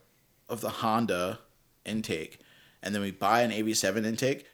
of 0.47 0.61
the 0.61 0.69
Honda 0.69 1.39
intake, 1.85 2.39
and 2.83 2.93
then 2.93 3.01
we 3.01 3.11
buy 3.11 3.41
an 3.41 3.51
AV7 3.51 4.05
intake 4.05 4.45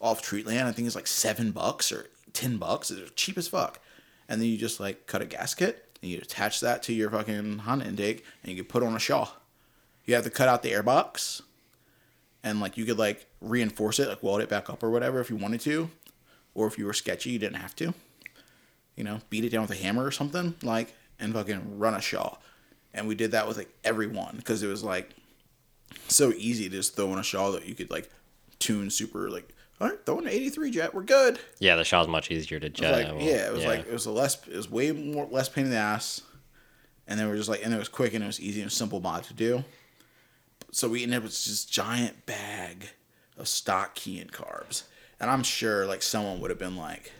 off 0.00 0.22
Treatland. 0.22 0.64
I 0.64 0.72
think 0.72 0.86
it's 0.86 0.96
like 0.96 1.06
seven 1.06 1.50
bucks 1.50 1.90
or 1.90 2.06
ten 2.32 2.58
bucks. 2.58 2.90
It's 2.90 3.10
cheap 3.12 3.38
as 3.38 3.48
fuck. 3.48 3.80
And 4.28 4.40
then 4.40 4.48
you 4.48 4.56
just 4.56 4.80
like 4.80 5.06
cut 5.06 5.22
a 5.22 5.26
gasket 5.26 5.98
and 6.00 6.10
you 6.10 6.18
attach 6.18 6.60
that 6.60 6.82
to 6.84 6.92
your 6.92 7.10
fucking 7.10 7.60
Honda 7.60 7.86
intake, 7.86 8.24
and 8.42 8.50
you 8.52 8.62
can 8.62 8.66
put 8.66 8.82
on 8.82 8.94
a 8.94 8.98
Shaw. 8.98 9.28
You 10.04 10.14
have 10.14 10.24
to 10.24 10.30
cut 10.30 10.48
out 10.48 10.62
the 10.62 10.72
airbox, 10.72 11.40
and 12.44 12.60
like 12.60 12.76
you 12.76 12.84
could 12.84 12.98
like 12.98 13.26
reinforce 13.40 13.98
it, 13.98 14.06
like 14.06 14.22
weld 14.22 14.42
it 14.42 14.48
back 14.48 14.70
up 14.70 14.82
or 14.84 14.90
whatever 14.90 15.20
if 15.20 15.30
you 15.30 15.36
wanted 15.36 15.60
to, 15.62 15.90
or 16.54 16.68
if 16.68 16.78
you 16.78 16.84
were 16.84 16.92
sketchy, 16.92 17.30
you 17.30 17.38
didn't 17.38 17.56
have 17.56 17.74
to. 17.76 17.94
You 18.94 19.02
know, 19.02 19.20
beat 19.30 19.44
it 19.44 19.48
down 19.48 19.62
with 19.62 19.72
a 19.72 19.82
hammer 19.82 20.04
or 20.04 20.12
something, 20.12 20.54
like, 20.62 20.94
and 21.18 21.32
fucking 21.32 21.78
run 21.78 21.94
a 21.94 22.00
Shaw. 22.00 22.36
And 22.92 23.08
we 23.08 23.16
did 23.16 23.32
that 23.32 23.48
with 23.48 23.56
like 23.56 23.74
everyone 23.82 24.34
because 24.36 24.62
it 24.62 24.68
was 24.68 24.84
like 24.84 25.10
so 26.06 26.32
easy 26.36 26.68
to 26.68 26.76
just 26.76 26.94
throw 26.94 27.12
in 27.12 27.18
a 27.18 27.24
Shaw 27.24 27.50
that 27.52 27.66
you 27.66 27.74
could 27.74 27.90
like 27.90 28.08
tune 28.60 28.90
super 28.90 29.30
like. 29.30 29.48
All 29.80 29.88
right, 29.88 29.98
throw 30.06 30.20
in 30.20 30.26
an 30.26 30.30
83 30.30 30.70
jet, 30.70 30.94
we're 30.94 31.02
good. 31.02 31.40
Yeah, 31.58 31.74
the 31.74 31.82
Shaw's 31.82 32.06
much 32.06 32.30
easier 32.30 32.60
to 32.60 32.70
jet. 32.70 33.12
like, 33.12 33.20
yeah, 33.20 33.48
it 33.48 33.52
was 33.52 33.64
like 33.64 33.80
it 33.80 33.92
was 33.92 34.06
a 34.06 34.12
less, 34.12 34.46
it 34.46 34.54
was 34.54 34.70
way 34.70 34.92
more 34.92 35.26
less 35.28 35.48
pain 35.48 35.64
in 35.64 35.70
the 35.72 35.76
ass, 35.76 36.22
and 37.08 37.18
then 37.18 37.28
we're 37.28 37.36
just 37.36 37.48
like, 37.48 37.64
and 37.64 37.74
it 37.74 37.78
was 37.78 37.88
quick 37.88 38.14
and 38.14 38.22
it 38.22 38.26
was 38.28 38.40
easy 38.40 38.62
and 38.62 38.70
simple 38.70 39.00
mod 39.00 39.24
to 39.24 39.34
do. 39.34 39.64
So 40.74 40.88
we 40.88 41.04
ended 41.04 41.18
up 41.18 41.22
with 41.22 41.32
this 41.32 41.64
giant 41.64 42.26
bag 42.26 42.88
of 43.38 43.46
stock 43.46 43.94
Keihin 43.94 44.30
carbs, 44.32 44.82
and 45.20 45.30
I'm 45.30 45.42
sure 45.44 45.86
like 45.86 46.02
someone 46.02 46.40
would 46.40 46.50
have 46.50 46.58
been 46.58 46.76
like 46.76 47.12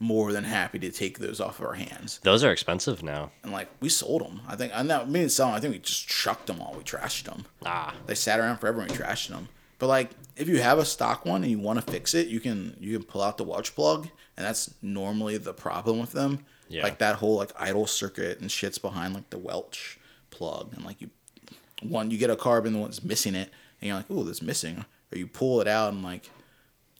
more 0.00 0.32
than 0.32 0.42
happy 0.44 0.78
to 0.80 0.90
take 0.90 1.20
those 1.20 1.40
off 1.40 1.58
of 1.60 1.66
our 1.66 1.74
hands, 1.74 2.18
Those 2.22 2.42
are 2.44 2.50
expensive 2.52 3.02
now. 3.02 3.30
and 3.44 3.52
like 3.52 3.68
we 3.80 3.88
sold 3.88 4.22
them. 4.22 4.40
I 4.48 4.56
think 4.56 4.72
I 4.74 4.82
know 4.82 5.06
me 5.06 5.20
and 5.22 5.30
Sal, 5.32 5.50
I 5.52 5.60
think 5.60 5.72
we 5.72 5.78
just 5.78 6.08
chucked 6.08 6.48
them 6.48 6.60
all. 6.60 6.74
We 6.76 6.82
trashed 6.82 7.24
them. 7.24 7.46
Ah, 7.64 7.94
They 8.06 8.14
sat 8.16 8.40
around 8.40 8.58
forever 8.58 8.80
and 8.80 8.90
we 8.90 8.96
trashed 8.96 9.28
them. 9.28 9.48
But 9.78 9.86
like, 9.86 10.10
if 10.36 10.48
you 10.48 10.60
have 10.60 10.78
a 10.78 10.84
stock 10.84 11.24
one 11.24 11.42
and 11.42 11.50
you 11.50 11.58
want 11.58 11.78
to 11.84 11.90
fix 11.90 12.12
it, 12.12 12.26
you 12.26 12.40
can 12.40 12.76
you 12.80 12.98
can 12.98 13.06
pull 13.06 13.22
out 13.22 13.38
the 13.38 13.44
Welch 13.44 13.74
plug, 13.74 14.08
and 14.36 14.44
that's 14.44 14.74
normally 14.82 15.38
the 15.38 15.54
problem 15.54 15.98
with 16.00 16.10
them. 16.12 16.40
Yeah. 16.68 16.82
Like 16.82 16.98
that 16.98 17.16
whole 17.16 17.36
like 17.36 17.52
idle 17.58 17.86
circuit 17.86 18.40
and 18.40 18.50
shit's 18.50 18.78
behind 18.78 19.14
like 19.14 19.30
the 19.30 19.38
Welch 19.38 19.98
plug, 20.30 20.74
and 20.74 20.84
like 20.84 21.00
you 21.00 21.10
one 21.82 22.10
you 22.10 22.18
get 22.18 22.30
a 22.30 22.36
carb 22.36 22.66
and 22.66 22.74
the 22.74 22.78
one's 22.78 23.04
missing 23.04 23.34
it, 23.34 23.50
and 23.80 23.88
you're 23.88 23.96
like, 23.96 24.06
oh, 24.10 24.22
that's 24.24 24.42
missing, 24.42 24.84
or 25.12 25.18
you 25.18 25.26
pull 25.26 25.60
it 25.60 25.68
out 25.68 25.92
and 25.92 26.02
like 26.02 26.30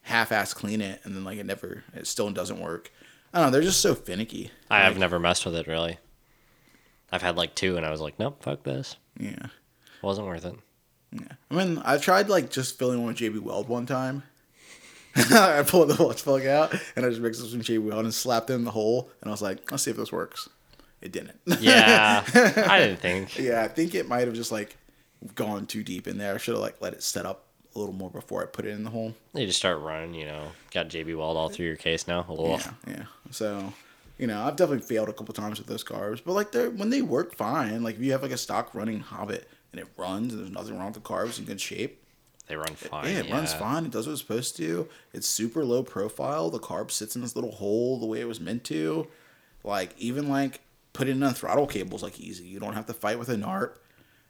half-ass 0.03 0.55
clean 0.55 0.81
it, 0.81 1.01
and 1.05 1.15
then 1.17 1.25
like 1.25 1.39
it 1.39 1.47
never 1.47 1.85
it 1.95 2.07
still 2.07 2.31
doesn't 2.31 2.61
work. 2.61 2.91
I 3.33 3.39
don't 3.41 3.49
know. 3.49 3.53
They're 3.53 3.63
just 3.63 3.81
so 3.81 3.95
finicky. 3.95 4.51
I 4.71 4.81
have 4.81 4.93
Like, 4.95 5.01
never 5.01 5.19
messed 5.19 5.45
with 5.45 5.57
it 5.57 5.67
really. 5.67 5.99
I've 7.13 7.23
had 7.23 7.37
like 7.37 7.55
two, 7.55 7.77
and 7.77 7.85
I 7.87 7.91
was 7.91 8.01
like, 8.01 8.19
nope, 8.19 8.43
fuck 8.43 8.63
this. 8.63 8.97
Yeah. 9.19 9.47
Wasn't 10.03 10.27
worth 10.27 10.45
it. 10.45 10.55
Yeah, 11.13 11.33
I 11.51 11.55
mean, 11.55 11.79
I've 11.85 12.03
tried 12.03 12.29
like 12.29 12.51
just 12.51 12.79
filling 12.79 12.99
one 12.99 13.09
with 13.09 13.17
JB 13.17 13.41
Weld 13.41 13.69
one 13.69 13.87
time. 13.87 14.23
I 15.17 15.63
pulled 15.67 15.89
the 15.89 16.03
Welch 16.03 16.23
plug 16.25 16.45
out 16.45 16.75
and 16.95 17.07
I 17.07 17.09
just 17.09 17.23
mixed 17.23 17.41
it 17.41 17.45
with 17.45 17.53
some 17.53 17.61
JB 17.63 17.85
Weld 17.91 18.05
and 18.05 18.13
slapped 18.13 18.51
it 18.51 18.55
in 18.55 18.65
the 18.65 18.71
hole. 18.71 19.11
And 19.23 19.31
I 19.31 19.33
was 19.33 19.41
like, 19.41 19.71
let's 19.71 19.83
see 19.85 19.91
if 19.91 19.97
this 19.97 20.13
works. 20.13 20.49
It 21.03 21.13
didn't. 21.13 21.39
Yeah, 21.61 22.25
I 22.35 22.79
didn't 22.81 23.01
think. 23.01 23.39
yeah, 23.39 23.63
I 23.63 23.69
think 23.69 23.95
it 23.95 24.09
might 24.09 24.27
have 24.27 24.35
just 24.35 24.51
like 24.53 24.77
gone 25.35 25.67
too 25.67 25.83
deep 25.83 26.07
in 26.07 26.19
there. 26.19 26.35
I 26.35 26.39
should 26.39 26.55
have 26.55 26.63
like 26.63 26.81
let 26.81 26.93
it 26.95 27.03
set 27.03 27.27
up 27.27 27.45
a 27.75 27.79
little 27.79 27.95
more 27.95 28.11
before 28.11 28.43
I 28.43 28.47
put 28.47 28.65
it 28.65 28.71
in 28.71 28.85
the 28.85 28.91
hole. 28.91 29.15
You 29.35 29.47
just 29.47 29.59
start 29.59 29.81
running, 29.81 30.15
you 30.15 30.25
know. 30.25 30.53
Got 30.73 30.89
JB 30.89 31.17
Weld 31.19 31.37
all 31.37 31.49
through 31.51 31.67
your 31.67 31.77
case 31.77 32.09
now. 32.09 32.25
Yeah, 32.39 32.71
yeah. 32.89 33.05
So, 33.31 33.73
you 34.19 34.27
know, 34.27 34.43
I've 34.43 34.57
definitely 34.57 34.87
failed 34.87 35.11
a 35.11 35.13
couple 35.13 35.35
times 35.35 35.59
with 35.59 35.67
those 35.69 35.85
carbs, 35.85 36.23
but 36.25 36.33
like 36.33 36.53
they're 36.53 36.71
when 36.71 36.91
they 36.91 37.03
work 37.03 37.35
fine. 37.37 37.83
Like 37.83 37.97
if 37.97 38.01
you 38.03 38.13
have 38.13 38.23
like 38.23 38.33
a 38.33 38.39
stock 38.39 38.75
running 38.75 39.01
Hobbit 39.01 39.49
and 39.73 39.81
it 39.81 39.89
runs 39.99 40.33
and 40.33 40.41
there's 40.43 40.51
nothing 40.53 40.77
wrong 40.79 40.87
with 40.93 40.95
the 40.95 41.01
carbs 41.09 41.39
in 41.39 41.45
good 41.45 41.61
shape, 41.61 42.03
They 42.47 42.57
run 42.57 42.75
fine. 42.75 43.05
Yeah, 43.13 43.21
it 43.21 43.31
runs 43.31 43.53
fine. 43.53 43.85
It 43.85 43.91
does 43.91 44.07
what 44.07 44.13
it's 44.13 44.23
supposed 44.23 44.57
to. 44.57 44.89
It's 45.13 45.27
super 45.29 45.63
low 45.65 45.83
profile. 45.83 46.49
The 46.49 46.59
carb 46.59 46.91
sits 46.91 47.15
in 47.15 47.21
this 47.23 47.37
little 47.37 47.53
hole 47.53 47.99
the 48.01 48.07
way 48.07 48.21
it 48.21 48.29
was 48.29 48.41
meant 48.41 48.65
to. 48.65 49.07
Like 49.63 49.95
even 49.99 50.29
like 50.31 50.61
putting 50.97 51.17
in 51.17 51.23
on 51.23 51.35
throttle 51.35 51.67
cables 51.67 52.03
like 52.03 52.19
easy. 52.19 52.45
You 52.45 52.59
don't 52.59 52.73
have 52.73 52.87
to 52.87 52.95
fight 52.95 53.19
with 53.19 53.29
a 53.29 53.37
NARP. 53.37 53.77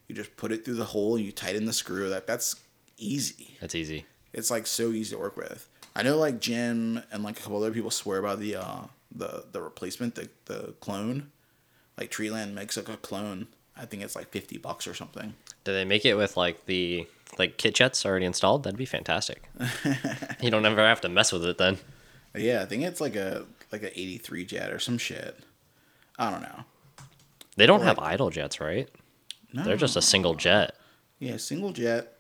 You 0.08 0.14
just 0.14 0.36
put 0.36 0.50
it 0.50 0.64
through 0.64 0.74
the 0.74 0.84
hole 0.84 1.16
and 1.16 1.24
you 1.24 1.30
tighten 1.30 1.64
the 1.64 1.72
screw. 1.72 2.08
That 2.08 2.26
that's 2.26 2.56
easy. 2.98 3.56
That's 3.60 3.74
easy. 3.74 4.04
It's 4.32 4.50
like 4.50 4.66
so 4.66 4.90
easy 4.90 5.14
to 5.14 5.20
work 5.20 5.36
with. 5.36 5.68
I 5.94 6.02
know 6.02 6.18
like 6.18 6.40
Jim 6.40 7.02
and 7.12 7.22
like 7.22 7.38
a 7.38 7.42
couple 7.42 7.56
other 7.58 7.70
people 7.70 7.90
swear 7.90 8.20
by 8.20 8.34
the 8.34 8.56
uh 8.56 8.82
the 9.14 9.44
the 9.52 9.62
replacement, 9.62 10.16
the 10.16 10.28
the 10.46 10.74
clone. 10.80 11.30
Like 11.96 12.10
Treatland 12.10 12.52
makes 12.52 12.76
like 12.76 12.88
a 12.88 12.96
clone. 12.96 13.46
I 13.76 13.86
think 13.86 14.02
it's 14.02 14.16
like 14.16 14.28
fifty 14.30 14.58
bucks 14.58 14.86
or 14.88 14.94
something. 14.94 15.34
Do 15.64 15.72
they 15.72 15.84
make 15.84 16.04
it 16.04 16.14
with 16.14 16.36
like 16.36 16.66
the 16.66 17.06
like 17.38 17.58
kit 17.58 17.74
jets 17.76 18.04
already 18.04 18.26
installed? 18.26 18.64
That'd 18.64 18.76
be 18.76 18.86
fantastic. 18.86 19.48
you 20.40 20.50
don't 20.50 20.66
ever 20.66 20.80
have 20.80 21.00
to 21.02 21.08
mess 21.08 21.32
with 21.32 21.44
it 21.44 21.58
then. 21.58 21.78
Yeah, 22.34 22.62
I 22.62 22.66
think 22.66 22.82
it's 22.82 23.00
like 23.00 23.14
a 23.14 23.46
like 23.70 23.84
a 23.84 23.98
eighty 23.98 24.18
three 24.18 24.44
jet 24.44 24.72
or 24.72 24.80
some 24.80 24.98
shit. 24.98 25.38
I 26.18 26.30
don't 26.30 26.42
know. 26.42 26.64
They 27.56 27.66
don't 27.66 27.80
Like- 27.80 27.88
have 27.88 27.98
idle 27.98 28.30
jets, 28.30 28.60
right? 28.60 28.88
No. 29.52 29.62
They're 29.64 29.76
just 29.76 29.96
a 29.96 30.02
single 30.02 30.34
jet. 30.34 30.74
Yeah, 31.18 31.36
single 31.38 31.72
jet. 31.72 32.18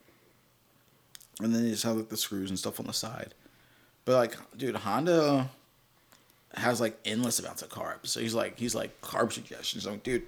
And 1.40 1.54
then 1.54 1.64
you 1.64 1.70
just 1.72 1.82
have 1.82 1.96
like 1.96 2.08
the 2.08 2.16
screws 2.16 2.48
and 2.50 2.58
stuff 2.58 2.80
on 2.80 2.86
the 2.86 2.92
side. 2.94 3.34
But 4.06 4.14
like, 4.16 4.36
dude, 4.56 4.76
Honda 4.76 5.50
has 6.54 6.80
like 6.80 6.98
endless 7.04 7.38
amounts 7.38 7.60
of 7.62 7.68
carbs. 7.68 8.06
So 8.06 8.20
he's 8.20 8.32
like, 8.34 8.58
he's 8.58 8.74
like 8.74 9.00
carb 9.02 9.32
suggestions. 9.32 9.84
I'm 9.86 9.92
like, 9.94 10.02
dude, 10.02 10.22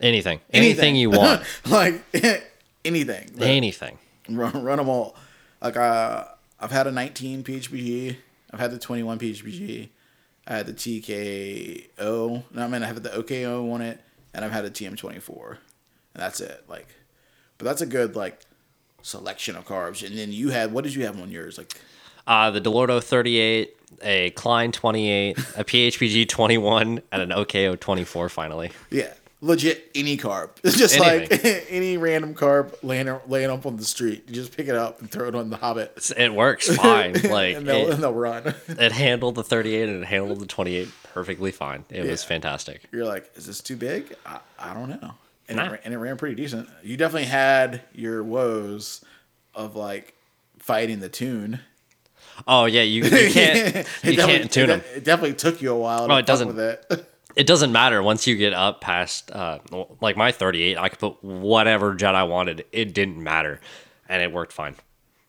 Anything. 0.00 0.40
Anything, 0.52 0.94
you 0.94 1.10
want. 1.10 1.42
like 1.66 2.02
anything. 2.84 3.30
Anything. 3.40 3.98
Run, 4.28 4.62
run 4.62 4.78
them 4.78 4.88
all. 4.88 5.16
Like, 5.60 5.76
uh, 5.76 6.24
I've 6.60 6.70
had 6.70 6.86
a 6.86 6.92
19 6.92 7.42
PHBG. 7.42 8.16
I've 8.52 8.60
had 8.60 8.70
the 8.70 8.78
21 8.78 9.18
PHBG. 9.18 9.88
I 10.48 10.56
had 10.56 10.66
the 10.66 10.72
TKO. 10.72 12.42
No, 12.54 12.62
I 12.64 12.68
mean, 12.68 12.82
I 12.82 12.86
have 12.86 13.02
the 13.02 13.14
OKO 13.14 13.70
on 13.70 13.80
it, 13.82 14.00
and 14.34 14.44
I've 14.44 14.50
had 14.52 14.64
a 14.64 14.70
TM24, 14.70 15.48
and 15.50 15.58
that's 16.14 16.40
it. 16.40 16.64
Like, 16.68 16.88
but 17.58 17.64
that's 17.66 17.82
a 17.82 17.86
good 17.86 18.16
like 18.16 18.40
selection 19.02 19.56
of 19.56 19.66
carbs. 19.66 20.04
And 20.06 20.16
then 20.18 20.32
you 20.32 20.50
had 20.50 20.72
what 20.72 20.84
did 20.84 20.94
you 20.94 21.04
have 21.04 21.20
on 21.20 21.30
yours? 21.30 21.58
Like, 21.58 21.78
Uh, 22.26 22.50
the 22.50 22.60
Dell'Orto 22.60 23.02
38, 23.02 23.76
a 24.02 24.30
Keihin 24.32 24.72
28, 24.72 25.38
a 25.38 25.64
PHBG 25.64 26.28
21, 26.28 27.02
and 27.12 27.22
an 27.22 27.32
OKO 27.32 27.76
24 27.76 28.28
finally. 28.28 28.70
yeah, 28.90 29.12
legit 29.40 29.90
any 29.94 30.16
carb. 30.16 30.50
It's 30.64 30.76
just 30.78 30.98
like 30.98 31.44
any 31.70 31.96
random 31.96 32.34
carb 32.34 32.74
laying 32.82 33.08
laying 33.26 33.50
up 33.50 33.66
on 33.66 33.76
the 33.76 33.84
street. 33.84 34.24
You 34.28 34.34
just 34.34 34.56
pick 34.56 34.68
it 34.68 34.74
up 34.74 35.00
and 35.00 35.10
throw 35.10 35.28
it 35.28 35.34
on 35.34 35.50
the 35.50 35.56
Hobbit. 35.56 36.10
It 36.16 36.34
works 36.34 36.74
fine. 36.74 37.14
Like 37.28 37.56
and 37.56 37.66
they'll, 37.68 37.88
it, 37.88 37.94
and 37.94 38.02
they'll 38.02 38.12
run. 38.14 38.54
it 38.68 38.92
handled 38.92 39.34
the 39.34 39.44
38 39.44 39.88
and 39.88 40.02
it 40.02 40.06
handled 40.06 40.40
the 40.40 40.46
28 40.46 40.88
perfectly 41.12 41.50
fine. 41.52 41.84
It 41.90 42.04
was 42.06 42.24
fantastic. 42.24 42.82
You're 42.92 43.04
like, 43.06 43.30
is 43.36 43.46
this 43.46 43.60
too 43.60 43.76
big? 43.76 44.14
I, 44.24 44.40
I 44.58 44.74
don't 44.74 44.88
know. 44.88 45.12
And, 45.48 45.56
Nah. 45.56 45.64
it, 45.66 45.70
ran- 45.70 45.80
and 45.84 45.94
it 45.94 45.98
ran 45.98 46.16
pretty 46.16 46.34
decent. 46.36 46.68
You 46.82 46.96
definitely 46.96 47.26
had 47.28 47.82
your 47.94 48.22
woes 48.22 49.04
of 49.54 49.76
like 49.76 50.14
fighting 50.58 51.00
the 51.00 51.08
tune. 51.08 51.60
Oh 52.46 52.66
yeah, 52.66 52.82
you, 52.82 53.02
you 53.04 53.30
can't 53.32 53.86
you 54.04 54.16
can't 54.16 54.50
tune 54.52 54.70
it, 54.70 54.82
them. 54.84 54.96
It 54.96 55.04
definitely 55.04 55.34
took 55.34 55.60
you 55.60 55.72
a 55.72 55.76
while. 55.78 56.04
Oh, 56.04 56.08
to 56.08 56.14
Oh, 56.14 56.16
it 56.18 56.26
doesn't- 56.26 56.46
With 56.48 56.60
it. 56.60 57.10
It 57.38 57.46
doesn't 57.46 57.70
matter 57.72 58.02
once 58.02 58.26
you 58.26 58.36
get 58.36 58.52
up 58.52 58.80
past 58.80 59.30
uh 59.30 59.60
like 60.00 60.16
my 60.16 60.32
38. 60.32 60.76
I 60.76 60.88
could 60.88 60.98
put 60.98 61.22
whatever 61.22 61.94
jet 61.94 62.14
I 62.14 62.24
wanted. 62.24 62.64
It 62.72 62.92
didn't 62.92 63.22
matter, 63.22 63.60
and 64.08 64.20
it 64.22 64.32
worked 64.32 64.52
fine. 64.52 64.74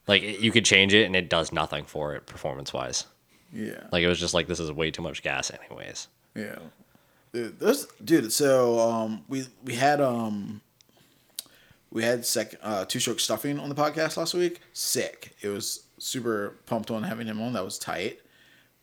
Like 0.07 0.23
it- 0.23 0.39
you 0.39 0.51
could 0.51 0.65
change 0.65 0.93
it 0.93 1.05
and 1.05 1.15
it 1.15 1.29
does 1.29 1.51
nothing 1.51 1.85
for 1.85 2.15
it 2.15 2.25
performance 2.25 2.73
wise. 2.73 3.05
yeah. 3.53 3.83
Like 3.91 4.03
it 4.03 4.07
was 4.07 4.19
just 4.19 4.33
like 4.33 4.47
this 4.47 4.59
is 4.59 4.71
way 4.71 4.89
too 4.91 5.01
much 5.03 5.21
gas 5.21 5.51
anyways. 5.51 6.07
Yeah. 6.35 6.57
Dude, 7.31 7.59
those 7.59 7.85
dude, 8.03 8.33
so 8.33 8.79
um 8.79 9.23
we 9.29 9.45
we 9.63 9.75
had 9.75 10.01
um 10.01 10.61
we 11.91 12.03
had 12.03 12.25
sec 12.25 12.55
uh 12.63 12.85
two 12.85 12.99
stroke 12.99 13.19
stuffing 13.19 13.59
on 13.59 13.69
the 13.69 13.75
podcast 13.75 14.17
last 14.17 14.33
week. 14.33 14.61
Sick. 14.73 15.35
It 15.41 15.49
was 15.49 15.83
super 15.99 16.55
pumped 16.65 16.89
on 16.89 17.03
having 17.03 17.27
him 17.27 17.39
on. 17.41 17.53
That 17.53 17.63
was 17.63 17.77
tight. 17.77 18.19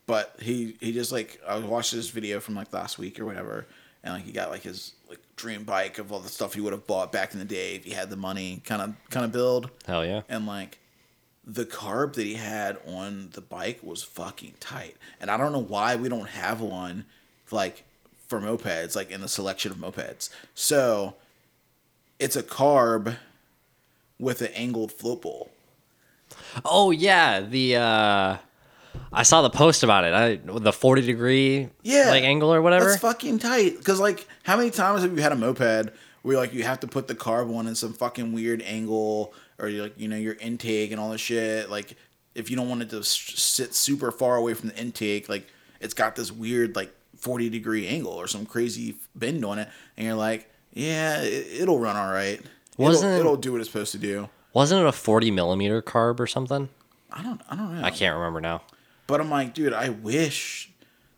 But 0.06 0.36
he 0.40 0.76
he 0.80 0.92
just 0.92 1.12
like 1.12 1.40
I 1.46 1.58
watched 1.58 1.92
this 1.92 2.10
video 2.10 2.40
from 2.40 2.54
like 2.54 2.72
last 2.72 2.98
week 2.98 3.18
or 3.18 3.26
whatever, 3.26 3.66
and 4.04 4.14
like 4.14 4.24
he 4.24 4.32
got 4.32 4.50
like 4.50 4.62
his 4.62 4.92
like 5.08 5.18
dream 5.36 5.64
bike 5.64 5.98
of 5.98 6.12
all 6.12 6.20
the 6.20 6.28
stuff 6.28 6.54
he 6.54 6.60
would 6.60 6.72
have 6.72 6.86
bought 6.86 7.12
back 7.12 7.32
in 7.32 7.38
the 7.38 7.44
day 7.44 7.74
if 7.74 7.84
he 7.84 7.90
had 7.90 8.08
the 8.08 8.16
money 8.16 8.62
kind 8.64 8.80
of 8.82 8.94
kind 9.10 9.24
of 9.24 9.32
build. 9.32 9.70
Hell 9.86 10.04
yeah. 10.04 10.22
and 10.28 10.46
like 10.46 10.78
the 11.44 11.64
carb 11.64 12.14
that 12.14 12.24
he 12.24 12.34
had 12.34 12.76
on 12.86 13.30
the 13.32 13.40
bike 13.40 13.78
was 13.82 14.02
fucking 14.02 14.54
tight. 14.58 14.96
And 15.20 15.30
i 15.30 15.36
don't 15.36 15.52
know 15.52 15.62
why 15.62 15.94
we 15.94 16.08
don't 16.08 16.28
have 16.28 16.60
one 16.60 17.04
like 17.52 17.84
for 18.26 18.40
mopeds 18.40 18.96
like 18.96 19.10
in 19.10 19.20
the 19.20 19.28
selection 19.28 19.70
of 19.70 19.78
mopeds. 19.78 20.30
So 20.54 21.14
it's 22.18 22.36
a 22.36 22.42
carb 22.42 23.16
with 24.18 24.40
an 24.40 24.48
angled 24.54 24.92
float 24.92 25.22
bowl. 25.22 25.50
Oh 26.64 26.90
yeah, 26.90 27.40
the 27.40 27.76
uh 27.76 28.36
I 29.12 29.22
saw 29.22 29.42
the 29.42 29.50
post 29.50 29.82
about 29.82 30.04
it. 30.04 30.12
I 30.14 30.36
the 30.58 30.72
40 30.72 31.02
degree 31.02 31.68
yeah 31.82 32.10
like 32.10 32.22
angle 32.24 32.52
or 32.52 32.60
whatever. 32.62 32.86
that's 32.86 33.00
fucking 33.00 33.38
tight 33.38 33.78
because 33.78 34.00
like 34.00 34.26
how 34.42 34.56
many 34.56 34.70
times 34.70 35.02
have 35.02 35.14
you 35.16 35.22
had 35.22 35.32
a 35.32 35.36
moped 35.36 35.90
where 36.22 36.36
like 36.36 36.52
you 36.52 36.62
have 36.64 36.80
to 36.80 36.86
put 36.86 37.06
the 37.08 37.14
carb 37.14 37.46
one 37.46 37.66
in 37.66 37.74
some 37.74 37.92
fucking 37.92 38.32
weird 38.32 38.62
angle 38.62 39.32
or 39.58 39.68
you 39.68 39.82
like 39.82 39.98
you 39.98 40.08
know 40.08 40.16
your 40.16 40.34
intake 40.34 40.90
and 40.90 41.00
all 41.00 41.10
this 41.10 41.20
shit 41.20 41.70
like 41.70 41.96
if 42.34 42.50
you 42.50 42.56
don't 42.56 42.68
want 42.68 42.82
it 42.82 42.90
to 42.90 43.02
sit 43.02 43.74
super 43.74 44.10
far 44.12 44.36
away 44.36 44.52
from 44.54 44.68
the 44.70 44.76
intake 44.78 45.28
like 45.28 45.46
it's 45.80 45.94
got 45.94 46.16
this 46.16 46.30
weird 46.32 46.74
like 46.76 46.92
40 47.16 47.48
degree 47.48 47.86
angle 47.86 48.12
or 48.12 48.26
some 48.26 48.44
crazy 48.44 48.96
bend 49.14 49.44
on 49.44 49.58
it 49.58 49.68
and 49.96 50.06
you're 50.06 50.16
like 50.16 50.50
yeah 50.72 51.22
it, 51.22 51.62
it'll 51.62 51.78
run 51.78 51.96
all 51.96 52.12
right 52.12 52.40
Wasn't- 52.76 53.04
it'll, 53.10 53.20
it'll 53.20 53.36
do 53.36 53.52
what 53.52 53.60
it's 53.60 53.70
supposed 53.70 53.92
to 53.92 53.98
do 53.98 54.28
Wasn't 54.52 54.80
it 54.80 54.86
a 54.86 54.92
40 54.92 55.30
millimeter 55.30 55.80
carb 55.80 56.20
or 56.20 56.26
something? 56.26 56.68
i 57.12 57.22
don't 57.22 57.40
i 57.48 57.56
don't 57.56 57.74
know 57.74 57.82
I 57.84 57.90
can't 57.90 58.14
remember 58.16 58.40
now. 58.42 58.62
But 59.06 59.20
i'm 59.20 59.30
like 59.30 59.54
dude 59.54 59.72
i 59.72 59.88
wish 59.88 60.70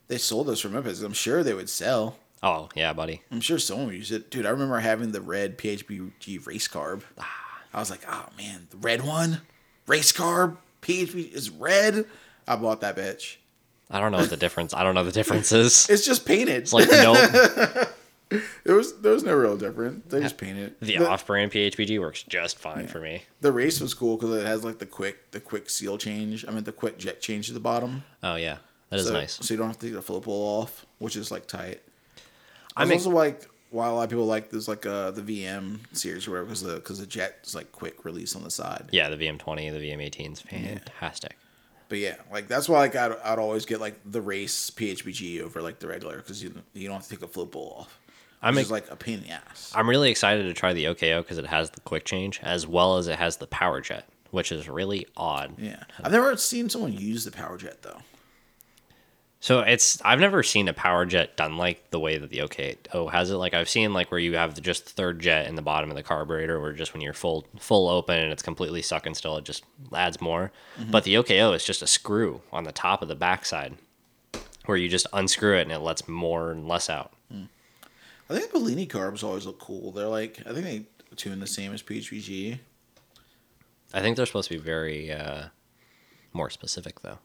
they 0.08 0.18
sold 0.18 0.46
those 0.46 0.60
for 0.60 0.68
mopeds 0.68 1.02
i'm 1.04 1.12
sure 1.12 1.42
they 1.42 1.54
would 1.54 1.70
sell 1.70 2.16
Oh 2.40 2.68
yeah, 2.76 2.92
buddy. 2.92 3.22
I'm 3.32 3.40
sure 3.40 3.58
someone 3.58 3.86
would 3.86 3.96
use 3.96 4.12
it. 4.12 4.30
Dude, 4.30 4.46
I 4.46 4.50
remember 4.50 4.78
having 4.78 5.10
the 5.10 5.20
red 5.20 5.58
PHBG 5.58 6.46
race 6.46 6.68
carb. 6.68 7.02
Ah. 7.18 7.48
I 7.74 7.80
was 7.80 7.90
like, 7.90 8.00
oh 8.08 8.26
man, 8.36 8.68
the 8.70 8.76
red 8.76 9.04
one? 9.04 9.42
Race 9.86 10.12
carb? 10.12 10.56
PHB 10.82 11.32
is 11.32 11.50
red? 11.50 12.06
I 12.46 12.56
bought 12.56 12.80
that 12.80 12.96
bitch. 12.96 13.36
I 13.90 14.00
don't 14.00 14.12
know 14.12 14.18
what 14.18 14.30
the 14.30 14.36
difference. 14.36 14.72
I 14.74 14.84
don't 14.84 14.94
know 14.94 15.04
the 15.04 15.12
differences. 15.12 15.86
It's 15.90 16.04
just 16.04 16.24
painted. 16.26 16.56
It's 16.56 16.72
like 16.72 16.88
nope. 16.90 17.16
there 18.64 18.74
was 18.74 19.00
there 19.00 19.12
was 19.12 19.22
no 19.22 19.34
real 19.34 19.56
difference. 19.56 20.04
They 20.08 20.20
just 20.20 20.36
painted. 20.36 20.74
The 20.80 20.98
the, 20.98 21.08
off-brand 21.08 21.50
PHBG 21.50 21.98
works 21.98 22.22
just 22.22 22.58
fine 22.58 22.86
for 22.86 23.00
me. 23.00 23.22
the 23.40 23.52
race 23.52 23.80
was 23.80 23.94
cool 23.94 24.16
because 24.16 24.34
it 24.36 24.46
has 24.46 24.64
like 24.64 24.78
the 24.78 24.86
quick 24.86 25.30
the 25.30 25.40
quick 25.40 25.70
seal 25.70 25.98
change. 25.98 26.44
I 26.46 26.50
mean 26.50 26.64
the 26.64 26.72
quick 26.72 26.98
jet 26.98 27.20
change 27.20 27.46
to 27.48 27.54
the 27.54 27.60
bottom. 27.60 28.04
Oh 28.22 28.36
yeah, 28.36 28.58
that 28.90 29.00
is 29.00 29.06
so, 29.06 29.12
nice. 29.12 29.38
So 29.40 29.54
you 29.54 29.58
don't 29.58 29.68
have 29.68 29.78
to 29.78 29.86
take 29.86 29.94
the 29.94 30.02
flip 30.02 30.24
bowl 30.24 30.60
off, 30.60 30.86
which 30.98 31.16
is 31.16 31.30
like 31.30 31.46
tight. 31.46 31.80
I 32.76 32.84
was 32.84 32.92
also 32.92 33.10
like 33.10 33.48
why 33.70 33.88
a 33.88 33.92
lot 33.92 34.04
of 34.04 34.10
people 34.10 34.26
like 34.26 34.50
there's 34.50 34.68
like 34.68 34.86
uh 34.86 35.10
the 35.10 35.22
VM 35.22 35.80
series 35.96 36.26
or 36.26 36.32
whatever 36.32 36.46
because 36.46 36.62
the 36.62 36.74
because 36.74 37.00
the 37.00 37.06
jet 37.06 37.38
is 37.44 37.54
like 37.54 37.72
quick 37.72 38.04
release 38.04 38.36
on 38.36 38.44
the 38.44 38.50
side. 38.50 38.88
Yeah, 38.92 39.08
the 39.08 39.16
VM20, 39.16 39.72
the 39.72 39.78
VM18 39.78 40.32
is 40.32 40.40
fantastic. 40.40 41.36
But 41.88 41.98
yeah, 41.98 42.16
like 42.30 42.48
that's 42.48 42.68
why 42.68 42.80
like 42.80 42.96
I'd, 42.96 43.12
I'd 43.24 43.38
always 43.38 43.64
get 43.64 43.80
like 43.80 43.98
the 44.04 44.20
race 44.20 44.70
PHBG 44.70 45.40
over 45.40 45.62
like 45.62 45.78
the 45.78 45.86
regular 45.86 46.18
because 46.18 46.42
you 46.42 46.52
you 46.74 46.86
don't 46.86 46.96
have 46.96 47.04
to 47.04 47.10
take 47.10 47.22
a 47.22 47.28
flip 47.28 47.52
bowl 47.52 47.76
off. 47.80 47.98
I'm 48.42 48.54
Which 48.54 48.62
ex- 48.62 48.66
is 48.66 48.72
like 48.72 48.90
a 48.90 48.96
pain 48.96 49.18
in 49.18 49.24
the 49.24 49.30
ass. 49.30 49.72
I'm 49.74 49.88
really 49.88 50.10
excited 50.10 50.44
to 50.44 50.52
try 50.52 50.72
the 50.72 50.86
OKO 50.86 51.22
because 51.22 51.38
it 51.38 51.46
has 51.46 51.70
the 51.70 51.80
quick 51.80 52.04
change 52.04 52.40
as 52.42 52.66
well 52.66 52.96
as 52.96 53.08
it 53.08 53.18
has 53.18 53.38
the 53.38 53.46
power 53.46 53.80
jet, 53.80 54.06
which 54.30 54.52
is 54.52 54.68
really 54.68 55.06
odd. 55.16 55.54
Yeah, 55.58 55.82
I've 56.02 56.12
never 56.12 56.36
seen 56.36 56.68
someone 56.68 56.92
use 56.92 57.24
the 57.24 57.32
power 57.32 57.56
jet 57.56 57.82
though. 57.82 57.98
So 59.40 59.60
it's 59.60 60.02
I've 60.04 60.18
never 60.18 60.42
seen 60.42 60.66
a 60.66 60.72
power 60.72 61.06
jet 61.06 61.36
done 61.36 61.56
like 61.56 61.90
the 61.90 62.00
way 62.00 62.18
that 62.18 62.30
the 62.30 62.42
OKO 62.42 63.08
has 63.08 63.30
it. 63.30 63.36
Like 63.36 63.54
I've 63.54 63.68
seen 63.68 63.92
like 63.92 64.10
where 64.10 64.18
you 64.18 64.36
have 64.36 64.54
the 64.56 64.60
just 64.60 64.88
third 64.88 65.20
jet 65.20 65.46
in 65.46 65.54
the 65.54 65.62
bottom 65.62 65.90
of 65.90 65.96
the 65.96 66.02
carburetor, 66.02 66.60
where 66.60 66.72
just 66.72 66.92
when 66.92 67.02
you're 67.02 67.12
full 67.12 67.46
full 67.58 67.88
open 67.88 68.18
and 68.18 68.32
it's 68.32 68.42
completely 68.42 68.82
sucking 68.82 69.14
still, 69.14 69.36
it 69.36 69.44
just 69.44 69.64
adds 69.94 70.20
more. 70.20 70.50
Mm-hmm. 70.78 70.90
But 70.90 71.04
the 71.04 71.16
OKO 71.16 71.52
is 71.52 71.64
just 71.64 71.82
a 71.82 71.86
screw 71.86 72.40
on 72.52 72.64
the 72.64 72.72
top 72.72 73.00
of 73.00 73.08
the 73.08 73.14
backside, 73.14 73.74
where 74.66 74.76
you 74.76 74.88
just 74.88 75.06
unscrew 75.12 75.56
it 75.56 75.62
and 75.62 75.72
it 75.72 75.80
lets 75.80 76.08
more 76.08 76.50
and 76.50 76.66
less 76.66 76.90
out. 76.90 77.12
I 78.30 78.34
think 78.34 78.52
the 78.52 78.58
Polini 78.58 78.86
carbs 78.86 79.24
always 79.24 79.46
look 79.46 79.58
cool. 79.58 79.92
They're 79.92 80.06
like 80.06 80.40
I 80.46 80.52
think 80.52 80.64
they 80.64 80.84
tune 81.16 81.40
the 81.40 81.46
same 81.46 81.72
as 81.72 81.82
PHBG. 81.82 82.58
I 83.94 84.00
think 84.00 84.16
they're 84.16 84.26
supposed 84.26 84.48
to 84.48 84.54
be 84.54 84.60
very 84.60 85.10
uh, 85.12 85.44
more 86.32 86.50
specific 86.50 87.00
though. 87.00 87.18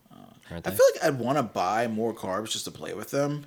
aren't 0.49 0.67
I 0.67 0.71
feel 0.71 0.85
like 0.93 1.03
I'd 1.03 1.19
want 1.19 1.37
to 1.37 1.43
buy 1.43 1.87
more 1.87 2.13
carbs 2.13 2.51
just 2.51 2.65
to 2.65 2.71
play 2.71 2.93
with 2.93 3.11
them. 3.11 3.45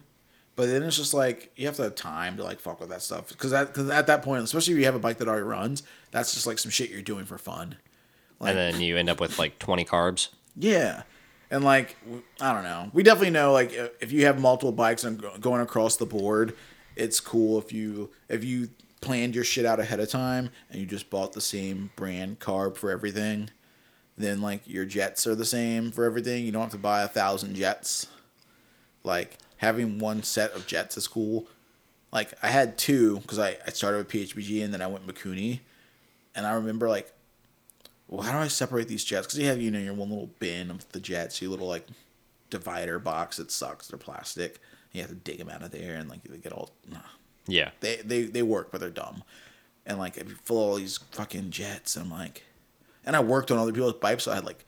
But 0.55 0.69
then 0.69 0.83
it's 0.83 0.97
just 0.97 1.13
like 1.13 1.53
you 1.57 1.67
have 1.67 1.77
to 1.77 1.83
have 1.83 1.95
time 1.95 2.39
to 2.39 2.45
like 2.45 2.61
fuck 2.61 2.81
with 2.81 2.89
that 2.89 3.03
stuff 3.03 3.29
because 3.29 3.51
that 3.51 3.69
because 3.69 3.91
at 3.91 4.07
that 4.07 4.23
point, 4.23 4.43
especially 4.43 4.73
if 4.73 4.79
you 4.79 4.87
have 4.87 4.95
a 4.95 4.99
bike 4.99 5.19
that 5.19 5.29
already 5.29 5.45
runs, 5.45 5.83
that's 6.11 6.33
just 6.33 6.47
like 6.47 6.59
some 6.59 6.71
shit 6.71 6.91
you're 6.91 7.03
doing 7.03 7.27
for 7.27 7.37
fun. 7.37 7.77
Like, 8.41 8.51
and 8.51 8.59
then 8.75 8.81
you 8.81 8.97
end 8.97 9.11
up 9.11 9.21
with 9.21 9.39
like 9.39 9.59
20 9.59 9.85
carbs. 9.85 10.29
Yeah. 10.57 11.03
And 11.51 11.63
like 11.63 11.97
I 12.41 12.55
don't 12.55 12.65
know. 12.65 12.91
We 12.95 13.03
definitely 13.03 13.31
know 13.31 13.53
like 13.53 13.73
if 14.01 14.13
you 14.13 14.25
have 14.25 14.41
multiple 14.41 14.73
bikes 14.73 15.05
and 15.05 15.23
going 15.41 15.61
across 15.61 15.97
the 15.97 16.07
board, 16.07 16.55
it's 16.97 17.21
cool 17.21 17.59
if 17.59 17.73
you 17.73 18.11
if 18.29 18.43
you 18.43 18.71
planned 19.01 19.35
your 19.35 19.45
shit 19.45 19.67
out 19.67 19.79
ahead 19.79 20.01
of 20.01 20.09
time 20.11 20.51
and 20.71 20.81
you 20.81 20.87
just 20.87 21.11
bought 21.11 21.33
the 21.33 21.41
same 21.41 21.91
brand 21.95 22.41
carb 22.41 22.77
for 22.77 22.91
everything, 22.91 23.51
then 24.17 24.41
like 24.41 24.63
your 24.67 24.85
jets 24.85 25.27
are 25.27 25.35
the 25.35 25.45
same 25.45 25.93
for 25.93 26.05
everything. 26.05 26.45
You 26.45 26.53
don't 26.53 26.63
have 26.63 26.73
to 26.73 26.79
buy 26.79 27.03
a 27.03 27.09
thousand 27.09 27.55
jets. 27.55 28.09
Like 29.05 29.39
having 29.59 29.99
one 29.99 30.23
set 30.23 30.53
of 30.53 30.67
jets 30.67 30.97
is 30.97 31.07
cool. 31.07 31.47
Like 32.13 32.33
I 32.43 32.49
had 32.49 32.79
two 32.79 33.21
because 33.21 33.39
I, 33.39 33.59
I 33.67 33.71
started 33.71 33.99
with 33.99 34.09
PHBG 34.09 34.65
and 34.65 34.73
then 34.73 34.83
I 34.83 34.87
went 34.87 35.07
Mikuni, 35.07 35.61
and 36.35 36.47
I 36.47 36.55
remember 36.55 36.89
like, 36.89 37.13
well, 38.09 38.23
how 38.23 38.33
do 38.33 38.39
I 38.39 38.49
separate 38.49 38.89
these 38.89 39.05
jets? 39.05 39.27
Because 39.27 39.39
you 39.39 39.47
have 39.47 39.61
you 39.61 39.71
know 39.71 39.79
your 39.79 39.95
one 39.95 40.09
little 40.09 40.31
bin 40.39 40.71
of 40.71 40.91
the 40.93 41.01
jets, 41.01 41.43
your 41.43 41.51
little 41.51 41.69
like 41.69 41.87
divider 42.49 42.99
box. 42.99 43.39
It 43.39 43.51
sucks. 43.51 43.89
They're 43.89 43.99
plastic. 43.99 44.61
You 44.97 45.03
have 45.03 45.11
to 45.11 45.17
dig 45.17 45.39
them 45.39 45.49
out 45.49 45.63
of 45.63 45.71
there 45.71 45.97
and 45.97 46.09
like 46.09 46.23
they 46.25 46.39
get 46.39 46.53
all. 46.53 46.71
Nah. 46.91 46.99
Yeah. 47.47 47.71
They 47.81 47.97
they 47.97 48.23
they 48.25 48.43
work, 48.43 48.71
but 48.71 48.81
they're 48.81 48.91
dumb. 48.91 49.23
And 49.85 49.99
like 49.99 50.17
if 50.17 50.29
you 50.29 50.35
fill 50.45 50.59
all 50.59 50.77
these 50.77 50.99
fucking 51.13 51.51
jets, 51.51 51.97
and 51.97 52.07
I'm 52.07 52.11
like, 52.11 52.43
and 53.05 53.15
I 53.15 53.21
worked 53.21 53.51
on 53.51 53.59
other 53.59 53.73
people's 53.73 53.95
pipes 53.95 54.25
so 54.25 54.33
I 54.33 54.37
had 54.37 54.45
like, 54.45 54.65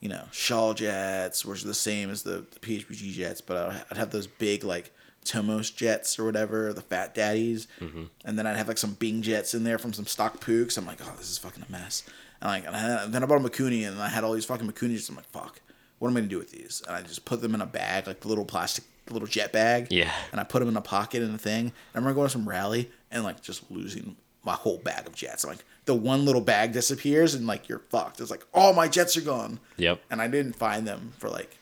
you 0.00 0.08
know, 0.08 0.24
Shaw 0.30 0.74
jets, 0.74 1.44
which 1.44 1.64
are 1.64 1.68
the 1.68 1.74
same 1.74 2.10
as 2.10 2.22
the, 2.22 2.44
the 2.50 2.60
PHBG 2.60 3.12
jets, 3.12 3.40
but 3.40 3.56
I'd, 3.56 3.84
I'd 3.90 3.96
have 3.96 4.10
those 4.10 4.26
big 4.26 4.62
like 4.64 4.92
Tomos 5.24 5.70
jets 5.70 6.18
or 6.18 6.24
whatever, 6.24 6.72
the 6.72 6.80
Fat 6.80 7.14
Daddies, 7.14 7.66
mm-hmm. 7.80 8.04
and 8.24 8.38
then 8.38 8.46
I'd 8.46 8.56
have 8.56 8.68
like 8.68 8.78
some 8.78 8.94
Bing 8.94 9.22
jets 9.22 9.54
in 9.54 9.64
there 9.64 9.78
from 9.78 9.92
some 9.92 10.06
stock 10.06 10.40
Puchs. 10.40 10.78
I'm 10.78 10.86
like, 10.86 11.00
oh, 11.02 11.14
this 11.16 11.30
is 11.30 11.38
fucking 11.38 11.64
a 11.68 11.72
mess. 11.72 12.02
And 12.40 12.50
like, 12.50 12.66
and, 12.66 12.76
I, 12.76 13.04
and 13.04 13.12
then 13.12 13.22
I 13.22 13.26
bought 13.26 13.44
a 13.44 13.48
Mikuni, 13.48 13.86
and 13.86 14.00
I 14.00 14.08
had 14.08 14.24
all 14.24 14.32
these 14.32 14.44
fucking 14.44 14.70
Mikunis. 14.70 15.08
I'm 15.08 15.16
like, 15.16 15.26
fuck, 15.26 15.60
what 15.98 16.08
am 16.08 16.16
I 16.16 16.20
gonna 16.20 16.30
do 16.30 16.38
with 16.38 16.52
these? 16.52 16.82
And 16.86 16.96
I 16.96 17.02
just 17.02 17.24
put 17.24 17.40
them 17.40 17.54
in 17.54 17.60
a 17.60 17.66
bag, 17.66 18.06
like 18.06 18.20
the 18.20 18.28
little 18.28 18.44
plastic, 18.44 18.84
the 19.08 19.14
little 19.14 19.28
jet 19.28 19.52
bag. 19.52 19.88
Yeah. 19.90 20.12
And 20.30 20.40
I 20.40 20.44
put 20.44 20.60
them 20.60 20.68
in 20.68 20.76
a 20.76 20.80
pocket 20.80 21.22
in 21.22 21.34
a 21.34 21.38
thing. 21.38 21.66
And 21.66 21.72
I 21.94 21.98
remember 21.98 22.14
going 22.14 22.26
to 22.28 22.32
some 22.32 22.48
rally 22.48 22.90
and 23.10 23.24
like 23.24 23.42
just 23.42 23.70
losing 23.70 24.16
my 24.44 24.54
whole 24.54 24.78
bag 24.78 25.06
of 25.06 25.14
jets. 25.14 25.44
I'm 25.44 25.50
like, 25.50 25.64
the 25.84 25.94
one 25.94 26.24
little 26.24 26.40
bag 26.40 26.72
disappears 26.72 27.34
and 27.34 27.46
like 27.46 27.68
you're 27.68 27.80
fucked. 27.80 28.20
It's 28.20 28.30
like 28.30 28.46
all 28.54 28.72
my 28.72 28.88
jets 28.88 29.16
are 29.16 29.22
gone. 29.22 29.58
Yep. 29.76 30.00
And 30.10 30.22
I 30.22 30.28
didn't 30.28 30.54
find 30.54 30.86
them 30.86 31.12
for 31.18 31.28
like, 31.28 31.56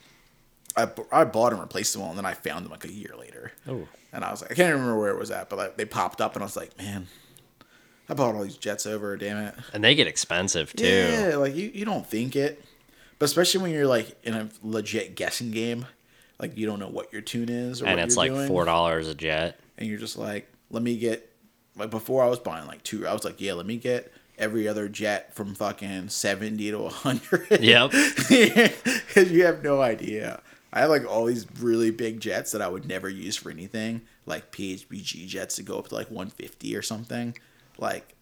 I, 0.76 0.90
I 1.10 1.24
bought 1.24 1.52
and 1.52 1.60
replaced 1.62 1.94
them 1.94 2.02
all, 2.02 2.10
and 2.10 2.18
then 2.18 2.26
I 2.26 2.34
found 2.34 2.66
them 2.66 2.70
like 2.70 2.84
a 2.84 2.92
year 2.92 3.14
later. 3.18 3.50
Oh. 3.66 3.88
And 4.12 4.22
I 4.22 4.30
was 4.30 4.42
like, 4.42 4.50
I 4.50 4.54
can't 4.54 4.74
remember 4.74 4.98
where 4.98 5.10
it 5.10 5.18
was 5.18 5.30
at, 5.30 5.48
but 5.48 5.56
like, 5.56 5.78
they 5.78 5.86
popped 5.86 6.20
up, 6.20 6.34
and 6.34 6.42
I 6.42 6.44
was 6.44 6.54
like, 6.54 6.76
man, 6.76 7.06
I 8.10 8.14
bought 8.14 8.34
all 8.34 8.42
these 8.42 8.58
jets 8.58 8.84
over. 8.84 9.16
Damn 9.16 9.38
it. 9.38 9.54
And 9.72 9.82
they 9.82 9.94
get 9.94 10.06
expensive 10.06 10.74
too. 10.74 10.84
Yeah, 10.84 11.36
like 11.36 11.54
you, 11.54 11.70
you 11.72 11.86
don't 11.86 12.06
think 12.06 12.36
it, 12.36 12.62
but 13.18 13.24
especially 13.24 13.62
when 13.62 13.70
you're 13.70 13.86
like 13.86 14.18
in 14.22 14.34
a 14.34 14.50
legit 14.62 15.14
guessing 15.14 15.50
game, 15.50 15.86
like 16.38 16.56
you 16.56 16.66
don't 16.66 16.78
know 16.78 16.88
what 16.88 17.12
your 17.12 17.22
tune 17.22 17.48
is, 17.48 17.82
or 17.82 17.86
and 17.86 18.00
it's 18.00 18.16
like 18.16 18.30
doing, 18.30 18.48
four 18.48 18.64
dollars 18.64 19.08
a 19.08 19.14
jet. 19.14 19.58
and 19.78 19.88
you're 19.88 19.98
just 19.98 20.16
like, 20.18 20.50
let 20.70 20.82
me 20.82 20.96
get 20.96 21.32
like 21.76 21.90
before 21.90 22.22
I 22.22 22.28
was 22.28 22.38
buying 22.38 22.66
like 22.66 22.82
two, 22.82 23.06
I 23.06 23.12
was 23.12 23.24
like, 23.24 23.40
yeah, 23.40 23.54
let 23.54 23.66
me 23.66 23.76
get 23.76 24.12
every 24.38 24.68
other 24.68 24.88
jet 24.88 25.34
from 25.34 25.54
fucking 25.54 26.08
seventy 26.08 26.70
to 26.70 26.88
hundred. 26.88 27.46
Yep. 27.60 27.90
because 27.90 29.30
you 29.30 29.44
have 29.44 29.62
no 29.62 29.80
idea. 29.80 30.40
I 30.72 30.80
have 30.80 30.90
like 30.90 31.06
all 31.06 31.24
these 31.24 31.46
really 31.60 31.90
big 31.90 32.20
jets 32.20 32.52
that 32.52 32.60
I 32.60 32.68
would 32.68 32.86
never 32.86 33.08
use 33.08 33.34
for 33.36 33.50
anything, 33.50 34.02
like 34.26 34.52
PHBG 34.52 35.26
jets 35.26 35.56
that 35.56 35.62
go 35.64 35.78
up 35.78 35.88
to 35.88 35.94
like 35.94 36.10
150 36.10 36.76
or 36.76 36.82
something. 36.82 37.34
Like, 37.78 38.14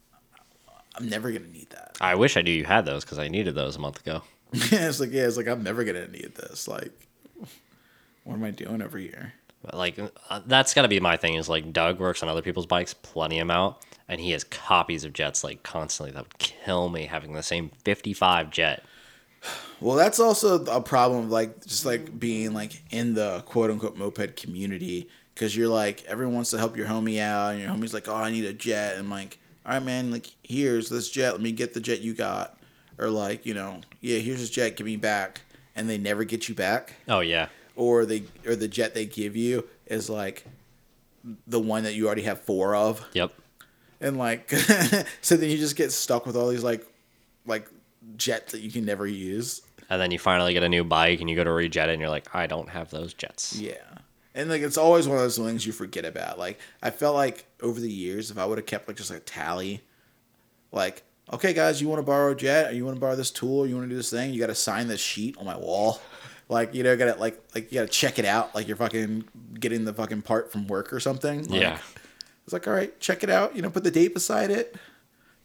I'm 0.95 1.09
never 1.09 1.33
gonna 1.33 1.49
need 1.49 1.71
that. 1.71 1.97
I 2.01 2.15
wish 2.15 2.37
I 2.37 2.43
knew 2.43 2.53
you 2.53 2.65
had 2.65 2.85
those 2.85 3.05
because 3.05 3.19
I 3.19 3.27
needed 3.27 3.57
those 3.57 3.75
a 3.75 3.81
month 3.81 4.01
ago. 4.01 4.23
it's 4.53 5.01
like, 5.01 5.11
yeah, 5.11 5.27
it's 5.27 5.37
like 5.37 5.49
I'm 5.49 5.65
never 5.65 5.83
gonna 5.83 6.07
need 6.07 6.35
this. 6.37 6.69
Like, 6.69 6.93
what 8.25 8.35
am 8.35 8.45
I 8.45 8.51
doing 8.51 8.83
every 8.83 9.05
year? 9.05 9.35
Like 9.73 9.99
uh, 9.99 10.41
that's 10.47 10.75
got 10.75 10.83
to 10.83 10.89
be 10.89 11.01
my 11.01 11.17
thing. 11.17 11.35
Is 11.35 11.49
like 11.49 11.73
Doug 11.73 11.99
works 11.99 12.23
on 12.23 12.29
other 12.29 12.43
people's 12.43 12.67
bikes 12.67 12.93
plenty 12.93 13.39
amount, 13.39 13.77
and 14.09 14.21
he 14.21 14.33
has 14.33 14.45
copies 14.45 15.05
of 15.05 15.13
jets 15.13 15.43
like 15.43 15.63
constantly. 15.63 16.13
That 16.13 16.25
would 16.25 16.39
kill 16.39 16.89
me 16.91 17.07
having 17.07 17.33
the 17.33 17.43
same 17.43 17.71
fifty-five 17.85 18.51
jet. 18.51 18.85
Well, 19.81 19.97
that's 19.97 20.21
also 20.21 20.65
a 20.67 20.81
problem 20.81 21.25
of 21.25 21.31
like 21.31 21.65
just 21.65 21.87
like 21.87 22.19
being 22.19 22.53
like 22.53 22.83
in 22.91 23.15
the 23.15 23.43
quote 23.47 23.71
unquote 23.71 23.97
moped 23.97 24.37
community 24.37 25.09
because 25.35 25.57
you're 25.57 25.69
like 25.69 26.05
everyone 26.05 26.35
wants 26.37 26.51
to 26.51 26.59
help 26.59 26.77
your 26.77 26.87
homie 26.87 27.21
out, 27.21 27.53
and 27.53 27.61
your 27.61 27.71
homie's 27.71 27.95
like, 27.95 28.09
oh, 28.09 28.15
I 28.15 28.31
need 28.31 28.45
a 28.45 28.53
jet, 28.53 28.93
and 28.93 29.05
I'm 29.05 29.11
like, 29.11 29.39
all 29.67 29.73
right, 29.73 29.83
man, 29.83 30.11
like 30.11 30.31
here's 30.43 30.89
this 30.89 31.11
jet, 31.11 31.33
let 31.33 31.41
me 31.41 31.53
get 31.53 31.75
the 31.75 31.81
jet 31.81 32.01
you 32.01 32.15
got, 32.15 32.59
or 32.99 33.09
like 33.09 33.47
you 33.47 33.55
know, 33.55 33.81
yeah, 34.01 34.19
here's 34.19 34.41
this 34.41 34.51
jet, 34.51 34.77
give 34.77 34.87
me 34.87 34.97
back, 34.97 35.43
and 35.75 35.89
they 35.89 35.99
never 35.99 36.25
get 36.25 36.49
you 36.49 36.55
back, 36.55 36.95
Oh 37.09 37.21
yeah, 37.21 37.49
or 37.77 38.05
they 38.07 38.25
or 38.47 38.57
the 38.57 38.69
jet 38.69 38.95
they 38.95 39.07
give 39.07 39.37
you 39.37 39.67
is 39.87 40.09
like 40.09 40.45
the 41.47 41.61
one 41.61 41.85
that 41.85 41.95
you 41.95 42.07
already 42.07 42.23
have 42.23 42.41
four 42.41 42.75
of, 42.75 43.05
yep. 43.13 43.33
and 44.01 44.19
like 44.19 44.51
so 45.21 45.37
then 45.37 45.51
you 45.51 45.57
just 45.57 45.77
get 45.77 45.93
stuck 45.93 46.27
with 46.27 46.37
all 46.37 46.49
these 46.49 46.65
like 46.65 46.87
like 47.47 47.69
jets 48.17 48.53
that 48.53 48.61
you 48.61 48.71
can 48.71 48.85
never 48.85 49.07
use. 49.07 49.63
And 49.91 50.01
then 50.01 50.11
you 50.11 50.19
finally 50.19 50.55
get 50.55 50.63
a 50.63 50.69
new 50.69 50.85
bike, 50.85 51.21
and 51.21 51.29
you 51.29 51.37
go 51.37 51.45
to 51.45 51.51
rejet 51.51 51.89
it, 51.89 51.91
and 51.91 52.01
you're 52.01 52.11
like, 52.11 52.35
I 52.35 52.47
don't 52.47 52.69
have 52.71 52.91
those 52.91 53.13
jets. 53.15 53.57
Yeah. 53.57 53.75
And 54.35 54.51
like 54.51 54.63
it's 54.63 54.79
always 54.79 55.07
one 55.07 55.17
of 55.17 55.23
those 55.23 55.39
things 55.39 55.67
you 55.67 55.73
forget 55.73 56.05
about. 56.05 56.39
Like 56.39 56.59
I 56.83 56.91
felt 56.91 57.15
like 57.15 57.47
over 57.63 57.79
the 57.79 57.91
years, 57.91 58.31
if 58.31 58.39
I 58.39 58.45
would 58.45 58.59
have 58.59 58.67
kept 58.67 58.89
like 58.89 58.97
just 58.97 59.11
a 59.11 59.21
tally, 59.21 59.83
like 60.73 61.05
okay 61.33 61.53
guys, 61.53 61.81
you 61.81 61.89
want 61.89 62.01
to 62.01 62.05
borrow 62.05 62.33
a 62.33 62.35
jet, 62.35 62.71
or 62.71 62.75
you 62.75 62.85
want 62.85 62.97
to 62.97 63.01
borrow 63.01 63.17
this 63.17 63.31
tool, 63.31 63.61
or 63.61 63.67
you 63.67 63.77
want 63.77 63.87
to 63.87 63.91
do 63.91 63.97
this 63.97 64.11
thing, 64.11 64.33
you 64.33 64.41
got 64.41 64.49
to 64.49 64.55
sign 64.55 64.89
this 64.89 65.01
sheet 65.01 65.37
on 65.39 65.45
my 65.45 65.57
wall. 65.57 66.01
Like 66.49 66.75
you 66.75 66.83
know, 66.83 66.97
got 66.97 67.15
to 67.15 67.21
like 67.21 67.41
like 67.55 67.73
you 67.73 67.81
got 67.81 67.87
to 67.87 67.93
check 67.93 68.19
it 68.19 68.25
out, 68.25 68.55
like 68.55 68.69
you're 68.69 68.77
fucking 68.77 69.25
getting 69.59 69.85
the 69.85 69.93
fucking 69.95 70.23
part 70.23 70.53
from 70.53 70.67
work 70.67 70.93
or 70.93 71.01
something. 71.01 71.47
Like, 71.49 71.61
Yeah. 71.61 71.79
It's 72.45 72.53
like 72.53 72.67
all 72.69 72.75
right, 72.75 72.99
check 73.01 73.23
it 73.25 73.31
out. 73.31 73.57
You 73.57 73.63
know, 73.63 73.71
put 73.71 73.85
the 73.85 73.91
date 73.91 74.13
beside 74.13 74.51
it. 74.51 74.77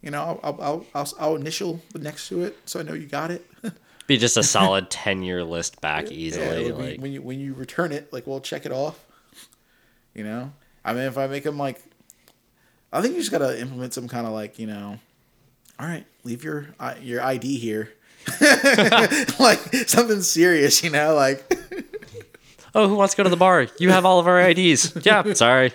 You 0.02 0.12
know, 0.12 0.40
I'll 0.44 0.60
I'll 0.62 0.86
I'll, 0.94 1.08
I'll 1.20 1.36
initial 1.36 1.82
next 1.96 2.28
to 2.30 2.44
it 2.44 2.58
so 2.66 2.80
I 2.80 2.84
know 2.84 2.94
you 2.94 3.06
got 3.06 3.32
it. 3.32 3.50
Be 4.08 4.18
just 4.18 4.36
a 4.38 4.44
solid 4.44 4.90
ten 4.90 5.24
year 5.24 5.44
list 5.44 5.80
back 5.82 6.06
Yeah, 6.06 6.12
easily. 6.18 6.64
be- 6.66 6.72
like 6.74 7.00
when 7.00 7.12
you 7.14 7.22
when 7.22 7.40
you 7.40 7.54
return 7.54 7.92
it, 7.94 8.12
like 8.12 8.28
we'll 8.28 8.42
check 8.42 8.66
it 8.66 8.72
off. 8.74 9.00
You 10.16 10.24
know, 10.26 10.52
I 10.84 10.94
mean, 10.94 11.04
if 11.04 11.18
I 11.18 11.28
make 11.28 11.44
them 11.44 11.58
like, 11.58 11.82
I 12.92 13.02
think 13.02 13.14
you 13.14 13.20
just 13.22 13.32
gotta 13.32 13.60
implement 13.62 13.94
some 13.94 14.08
kind 14.10 14.26
of 14.28 14.34
like, 14.34 14.58
you 14.60 14.68
know, 14.68 15.00
all 15.80 15.86
right, 15.88 16.06
leave 16.26 16.44
your 16.44 16.68
your 17.02 17.22
ID 17.22 17.58
here, 17.60 17.94
like 19.40 19.60
something 19.88 20.22
serious, 20.22 20.84
you 20.84 20.90
know, 20.90 21.16
like 21.16 21.44
oh, 22.76 22.88
who 22.88 22.96
wants 22.96 23.14
to 23.14 23.18
go 23.18 23.24
to 23.24 23.30
the 23.30 23.38
bar? 23.38 23.68
You 23.80 23.90
have 23.90 24.06
all 24.06 24.20
of 24.20 24.28
our 24.28 24.40
IDs. 24.40 25.06
yeah, 25.06 25.34
sorry. 25.34 25.74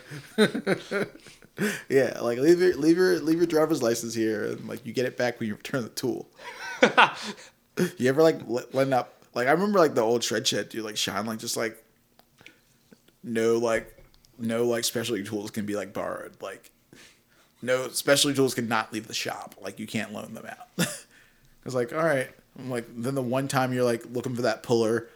yeah, 1.89 2.19
like 2.21 2.39
leave 2.39 2.61
your 2.61 2.77
leave 2.77 2.97
your 2.97 3.21
leave 3.21 3.39
your 3.39 3.47
driver's 3.47 3.83
license 3.83 4.15
here, 4.15 4.45
and 4.45 4.69
like 4.69 4.85
you 4.87 4.93
get 4.93 5.07
it 5.07 5.17
back 5.17 5.41
when 5.41 5.49
you 5.49 5.55
return 5.55 5.83
the 5.83 5.89
tool. 5.91 6.29
you 7.99 8.09
ever 8.09 8.23
like 8.23 8.41
lend 8.73 8.95
up? 8.95 9.23
Like 9.35 9.49
I 9.49 9.53
remember 9.53 9.79
like 9.79 9.95
the 9.95 10.03
old 10.03 10.23
shred 10.23 10.47
shed, 10.47 10.69
dude, 10.69 10.85
like 10.85 10.97
shine, 10.97 11.27
like 11.27 11.39
just 11.39 11.57
like 11.57 11.83
no 13.23 13.59
like 13.59 14.03
no 14.39 14.65
like 14.65 14.85
specialty 14.85 15.25
tools 15.25 15.51
can 15.51 15.67
be 15.67 15.77
like 15.77 15.93
borrowed. 15.93 16.41
Like 16.41 16.71
no 17.63 17.89
specialty 17.89 18.37
tools 18.37 18.55
cannot 18.55 18.93
leave 18.93 19.07
the 19.07 19.15
shop. 19.15 19.57
Like 19.61 19.79
you 19.79 19.87
can't 19.87 20.13
loan 20.13 20.35
them 20.35 20.47
out. 20.47 20.69
it's 21.65 21.75
like 21.75 21.93
all 21.93 22.05
right. 22.05 22.31
I'm 22.59 22.71
like 22.71 22.87
then 22.97 23.15
the 23.15 23.23
one 23.23 23.49
time 23.49 23.73
you're 23.73 23.85
like 23.85 24.05
looking 24.13 24.35
for 24.35 24.43
that 24.43 24.63
puller, 24.63 25.09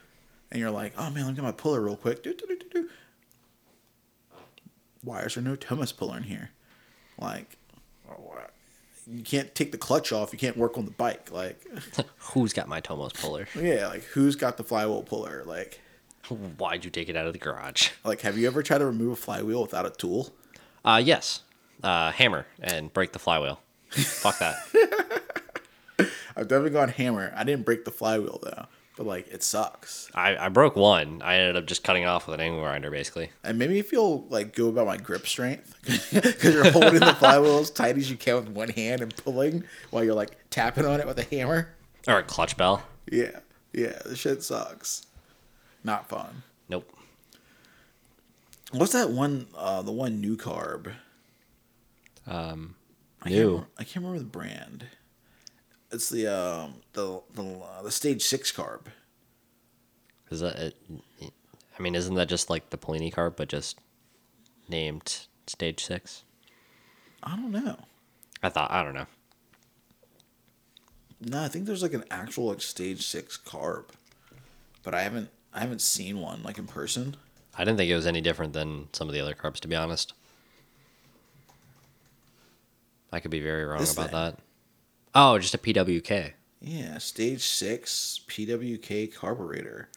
and 0.51 0.61
you're 0.61 0.71
like, 0.71 0.93
oh 0.99 1.11
man, 1.11 1.25
let 1.25 1.29
me 1.31 1.35
get 1.35 1.45
my 1.45 1.53
puller 1.53 1.81
real 1.81 1.97
quick. 1.97 2.23
Do, 2.23 2.35
do, 2.35 2.47
do, 2.47 2.57
do, 2.57 2.69
do. 2.69 2.89
Why 5.03 5.21
is 5.21 5.35
there 5.35 5.45
no 5.45 5.57
Tomos 5.57 5.93
puller 5.93 6.17
in 6.17 6.25
here? 6.25 6.51
Like, 7.21 7.57
you 9.11 9.23
can't 9.23 9.55
take 9.55 9.73
the 9.73 9.79
clutch 9.79 10.13
off. 10.13 10.33
You 10.33 10.39
can't 10.39 10.57
work 10.57 10.77
on 10.77 10.85
the 10.85 10.91
bike. 10.91 11.31
Like, 11.33 11.65
Who's 12.33 12.53
got 12.53 12.69
my 12.69 12.81
Tomos 12.81 13.13
puller? 13.13 13.47
yeah, 13.61 13.89
like 13.89 14.03
who's 14.05 14.37
got 14.37 14.57
the 14.57 14.65
flywheel 14.65 15.03
puller? 15.03 15.45
Like, 15.47 15.81
Why'd 16.59 16.85
you 16.85 16.91
take 16.91 17.09
it 17.09 17.17
out 17.17 17.27
of 17.27 17.33
the 17.33 17.39
garage? 17.39 17.91
like 18.05 18.21
have 18.21 18.37
you 18.37 18.47
ever 18.47 18.63
tried 18.63 18.79
to 18.79 18.87
remove 18.87 19.13
a 19.13 19.17
flywheel 19.17 19.63
without 19.63 19.87
a 19.87 19.91
tool? 19.91 20.35
Uh, 20.85 21.01
yes. 21.03 21.43
Uh, 21.83 22.11
hammer 22.11 22.47
and 22.61 22.93
break 22.93 23.13
the 23.13 23.19
flywheel. 23.19 23.61
Fuck 23.89 24.39
that. 24.41 24.57
I've 26.39 26.47
definitely 26.47 26.71
gone 26.71 26.89
hammer. 26.91 27.33
I 27.37 27.43
didn't 27.43 27.65
break 27.65 27.85
the 27.85 27.91
flywheel 27.91 28.39
though, 28.41 28.67
but 28.97 29.07
like 29.07 29.27
it 29.27 29.43
sucks. 29.43 30.09
I, 30.15 30.37
I 30.37 30.49
broke 30.51 30.77
one. 30.77 31.21
I 31.21 31.35
ended 31.35 31.57
up 31.57 31.67
just 31.67 31.83
cutting 31.83 32.05
it 32.05 32.07
off 32.07 32.29
with 32.29 32.35
an 32.35 32.41
angle 32.41 32.61
grinder, 32.63 32.93
basically. 32.93 33.31
And 33.43 33.59
made 33.59 33.71
me 33.71 33.83
feel 33.83 34.23
like 34.29 34.55
go 34.55 34.69
about 34.69 34.87
my 34.87 34.99
grip 34.99 35.27
strength 35.27 35.75
because 36.13 36.55
you're 36.55 36.71
holding 36.71 37.01
the 37.01 37.15
flywheel 37.19 37.59
as 37.59 37.71
tight 37.71 37.97
as 37.97 38.09
you 38.09 38.17
can 38.17 38.37
with 38.37 38.49
one 38.51 38.69
hand 38.69 39.01
and 39.03 39.15
pulling 39.17 39.65
while 39.91 40.05
you're 40.05 40.15
like 40.15 40.37
tapping 40.51 40.87
on 40.87 41.01
it 41.01 41.07
with 41.09 41.19
a 41.19 41.25
hammer. 41.25 41.75
Or 42.07 42.19
a 42.19 42.23
clutch 42.23 42.57
bell. 42.57 42.85
Yeah, 43.11 43.41
yeah, 43.73 43.99
The 44.07 44.15
shit 44.15 44.45
sucks. 44.45 45.07
Not 45.83 46.09
fun. 46.09 46.45
Nope. 46.69 46.89
What's 48.71 48.93
that 48.93 49.11
one? 49.11 49.49
Uh, 49.57 49.83
the 49.83 49.91
one 49.93 50.21
new 50.21 50.37
carb. 50.37 50.93
Um, 52.29 52.77
I 53.23 53.31
can't, 53.31 53.41
new. 53.41 53.67
I 53.79 53.83
can't 53.83 53.97
remember 54.05 54.19
the 54.19 54.25
brand. 54.25 54.87
It's 55.91 56.09
the 56.11 56.27
um 56.27 56.75
the 56.93 57.23
the 57.35 57.43
uh, 57.45 57.83
the 57.83 57.91
stage 57.91 58.23
six 58.23 58.53
carb. 58.53 58.87
Is 60.31 60.41
that 60.41 60.57
it? 60.57 60.77
I 61.79 61.83
mean, 61.83 61.95
isn't 61.95 62.15
that 62.17 62.29
just 62.29 62.51
like 62.51 62.71
the 62.71 62.77
Polini 62.77 63.13
carb, 63.13 63.37
but 63.37 63.49
just 63.49 63.79
named 64.69 65.27
Stage 65.47 65.83
Six? 65.85 66.25
I 67.23 67.37
don't 67.37 67.53
know. 67.53 67.77
I 68.43 68.49
thought 68.51 68.71
I 68.71 68.83
don't 68.83 68.95
know. 68.95 69.07
No, 71.21 71.43
I 71.43 71.49
think 71.49 71.65
there's 71.67 71.83
like 71.83 71.95
an 71.95 72.05
actual 72.11 72.47
like 72.49 72.61
stage 72.63 73.05
six 73.07 73.37
carb, 73.39 73.87
but 74.83 74.95
I 74.95 75.03
haven't 75.03 75.31
I 75.55 75.61
haven't 75.61 75.81
seen 75.81 76.21
one 76.21 76.43
like 76.43 76.59
in 76.59 76.67
person. 76.67 77.17
I 77.57 77.65
didn't 77.65 77.79
think 77.79 77.91
it 77.91 77.97
was 77.97 78.07
any 78.07 78.21
different 78.21 78.53
than 78.53 78.89
some 78.93 79.09
of 79.09 79.15
the 79.15 79.21
other 79.21 79.35
carbs, 79.35 79.59
to 79.61 79.69
be 79.69 79.75
honest. 79.75 80.13
I 83.11 83.19
could 83.21 83.31
be 83.33 83.41
very 83.41 83.65
wrong 83.65 83.81
This 83.81 83.93
about 83.95 84.11
thing. 84.11 84.15
that. 84.15 84.39
Oh, 85.21 85.37
just 85.37 85.53
a 85.53 85.59
PWK. 85.59 86.35
Yeah, 86.61 86.99
stage 86.99 87.43
six 87.43 88.21
PWK 88.29 89.13
carburetor. 89.13 89.89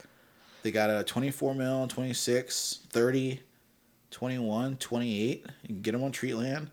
They 0.63 0.71
got 0.71 0.89
a 0.89 1.03
24 1.03 1.53
mil, 1.53 1.87
26, 1.87 2.79
30, 2.89 3.39
21, 4.09 4.77
28. 4.77 5.45
You 5.61 5.67
can 5.67 5.81
get 5.81 5.91
them 5.91 6.03
on 6.03 6.11
Treatland. 6.11 6.69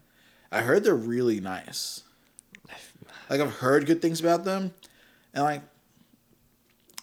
I 0.50 0.62
heard 0.62 0.82
they're 0.82 0.94
really 0.94 1.40
nice. 1.40 2.04
Like 3.28 3.42
I've 3.42 3.56
heard 3.56 3.84
good 3.84 4.00
things 4.00 4.18
about 4.18 4.44
them, 4.44 4.72
and 5.34 5.44
like 5.44 5.60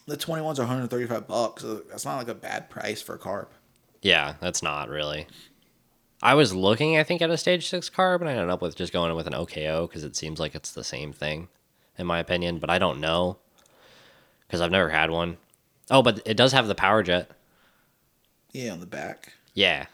the 0.07 0.17
21s 0.17 0.57
are 0.57 0.63
135 0.63 1.27
bucks. 1.27 1.61
So 1.61 1.75
that's 1.75 2.05
not 2.05 2.17
like 2.17 2.27
a 2.27 2.33
bad 2.33 2.71
price 2.71 3.03
for 3.03 3.13
a 3.13 3.19
carb. 3.19 3.49
Yeah, 4.01 4.33
that's 4.39 4.63
not 4.63 4.89
really. 4.89 5.27
I 6.25 6.33
was 6.33 6.55
looking, 6.55 6.97
I 6.97 7.03
think, 7.03 7.21
at 7.21 7.29
a 7.29 7.37
stage 7.37 7.67
six 7.69 7.89
carb, 7.89 8.19
and 8.21 8.27
I 8.29 8.33
ended 8.33 8.49
up 8.49 8.61
with 8.61 8.75
just 8.75 8.91
going 8.91 9.15
with 9.15 9.27
an 9.27 9.35
OKO 9.35 9.87
because 9.87 10.03
it 10.03 10.15
seems 10.15 10.39
like 10.39 10.55
it's 10.55 10.71
the 10.71 10.83
same 10.83 11.13
thing, 11.13 11.47
in 11.97 12.07
my 12.07 12.19
opinion. 12.19 12.57
But 12.59 12.69
I 12.71 12.79
don't 12.79 12.99
know 12.99 13.37
because 14.47 14.59
I've 14.61 14.71
never 14.71 14.89
had 14.89 15.11
one. 15.11 15.37
Oh, 15.91 16.01
but 16.01 16.21
it 16.25 16.35
does 16.35 16.51
have 16.51 16.67
the 16.67 16.73
power 16.75 17.03
jet. 17.03 17.29
Yeah, 18.51 18.71
on 18.71 18.79
the 18.79 18.85
back. 18.87 19.33
Yeah, 19.53 19.85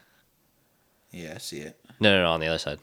Yeah, 1.12 1.34
I 1.36 1.38
see 1.40 1.60
it. 1.60 1.78
no, 2.00 2.12
no, 2.16 2.24
no, 2.24 2.32
on 2.32 2.40
the 2.40 2.48
other 2.48 2.58
side. 2.60 2.80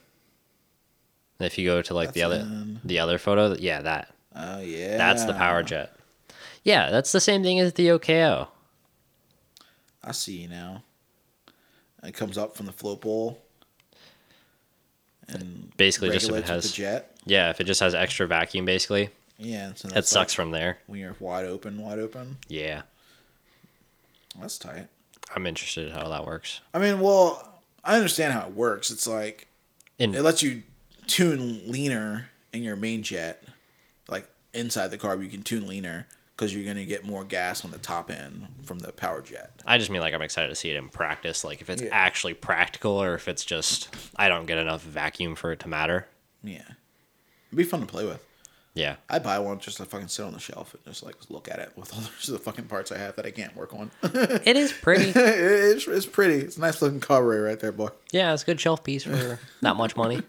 If 1.39 1.57
you 1.57 1.65
go 1.67 1.81
to 1.81 1.93
like 1.93 2.13
the 2.13 2.21
other 2.23 2.35
in- 2.41 2.79
the 2.83 2.99
other 2.99 3.17
photo, 3.17 3.55
yeah, 3.57 3.81
that 3.81 4.13
Oh 4.35 4.59
yeah. 4.59 4.97
that's 4.97 5.25
the 5.25 5.33
power 5.33 5.63
jet. 5.63 5.91
Yeah, 6.63 6.89
that's 6.91 7.11
the 7.13 7.19
same 7.21 7.41
thing 7.43 7.59
as 7.59 7.73
the 7.73 7.89
OKO. 7.91 8.49
I 10.03 10.11
see 10.11 10.37
you 10.41 10.47
now. 10.49 10.83
It 12.03 12.13
comes 12.13 12.37
up 12.37 12.55
from 12.55 12.65
the 12.65 12.71
float 12.71 13.01
bowl. 13.01 13.41
And 15.27 15.71
Basically, 15.77 16.09
just 16.09 16.29
if 16.29 16.35
it 16.35 16.47
has 16.47 16.63
the 16.71 16.75
jet. 16.75 17.15
yeah, 17.25 17.49
if 17.51 17.61
it 17.61 17.65
just 17.65 17.79
has 17.81 17.93
extra 17.93 18.25
vacuum, 18.27 18.65
basically, 18.65 19.09
Yeah, 19.37 19.73
so 19.75 19.89
it 19.89 20.07
sucks 20.07 20.13
like 20.31 20.35
from 20.35 20.51
there. 20.51 20.79
when 20.87 20.99
you're 20.99 21.15
wide 21.19 21.45
open, 21.45 21.79
wide 21.81 21.99
open. 21.99 22.37
Yeah, 22.47 22.81
That's 24.39 24.57
tight. 24.57 24.87
I'm 25.35 25.45
interested 25.45 25.87
in 25.87 25.93
how 25.93 26.07
that 26.09 26.25
works. 26.25 26.61
I 26.73 26.79
mean, 26.79 26.99
well, 26.99 27.61
I 27.83 27.95
understand 27.95 28.33
how 28.33 28.47
it 28.47 28.55
works. 28.55 28.89
It's 28.89 29.05
like 29.07 29.47
In 29.99 30.15
it 30.15 30.21
lets 30.23 30.41
you 30.41 30.63
tune 31.05 31.61
leaner 31.71 32.29
in 32.51 32.63
your 32.63 32.75
main 32.75 33.03
jet, 33.03 33.43
like 34.07 34.27
inside 34.53 34.87
the 34.87 34.97
carb, 34.97 35.21
you 35.23 35.29
can 35.29 35.43
tune 35.43 35.67
leaner 35.67 36.07
because 36.39 36.55
you're 36.55 36.65
gonna 36.65 36.85
get 36.85 37.05
more 37.05 37.25
gas 37.25 37.65
on 37.65 37.71
the 37.71 37.77
top 37.77 38.09
end 38.09 38.47
from 38.63 38.79
the 38.79 38.93
power 38.93 39.21
jet. 39.21 39.51
I 39.65 39.77
just 39.77 39.89
mean 39.89 39.99
like 40.01 40.13
I'm 40.13 40.21
excited 40.21 40.47
to 40.47 40.55
see 40.55 40.69
it 40.69 40.77
in 40.77 40.87
practice, 40.87 41.43
like 41.43 41.59
if 41.59 41.69
it's 41.69 41.81
Yeah. 41.81 41.89
actually 41.91 42.33
practical 42.33 42.91
or 42.93 43.13
if 43.15 43.27
it's 43.27 43.43
just 43.43 43.89
I 44.15 44.29
don't 44.29 44.45
get 44.45 44.57
enough 44.57 44.81
vacuum 44.81 45.35
for 45.35 45.51
it 45.51 45.59
to 45.61 45.67
matter. 45.67 46.07
Yeah, 46.41 46.61
it'd 46.61 47.57
be 47.57 47.63
fun 47.65 47.81
to 47.81 47.85
play 47.85 48.05
with. 48.05 48.25
Yeah, 48.73 48.95
I'd 49.09 49.23
buy 49.23 49.39
one 49.39 49.59
just 49.59 49.77
to 49.77 49.85
fucking 49.85 50.07
sit 50.07 50.23
on 50.25 50.31
the 50.31 50.39
shelf 50.39 50.73
and 50.73 50.83
just 50.85 51.03
like 51.03 51.15
look 51.29 51.49
at 51.49 51.59
it 51.59 51.73
with 51.75 51.93
all 51.93 51.99
the 52.25 52.31
the 52.31 52.39
fucking 52.39 52.65
parts 52.65 52.91
I 52.93 52.97
have 52.99 53.17
that 53.17 53.25
I 53.25 53.31
can't 53.31 53.53
work 53.57 53.73
on. 53.73 53.91
it 54.03 54.55
is 54.55 54.71
pretty. 54.71 55.09
it's, 55.15 55.87
it's 55.87 56.05
pretty. 56.05 56.35
It's 56.45 56.55
a 56.55 56.61
nice 56.61 56.81
looking 56.81 57.01
carburetor 57.01 57.43
right 57.43 57.59
there, 57.59 57.73
boy. 57.73 57.89
yeah, 58.11 58.31
it's 58.33 58.43
a 58.43 58.45
good 58.45 58.61
shelf 58.61 58.83
piece 58.83 59.03
for 59.03 59.39
not 59.61 59.75
much 59.75 59.97
money. 59.97 60.21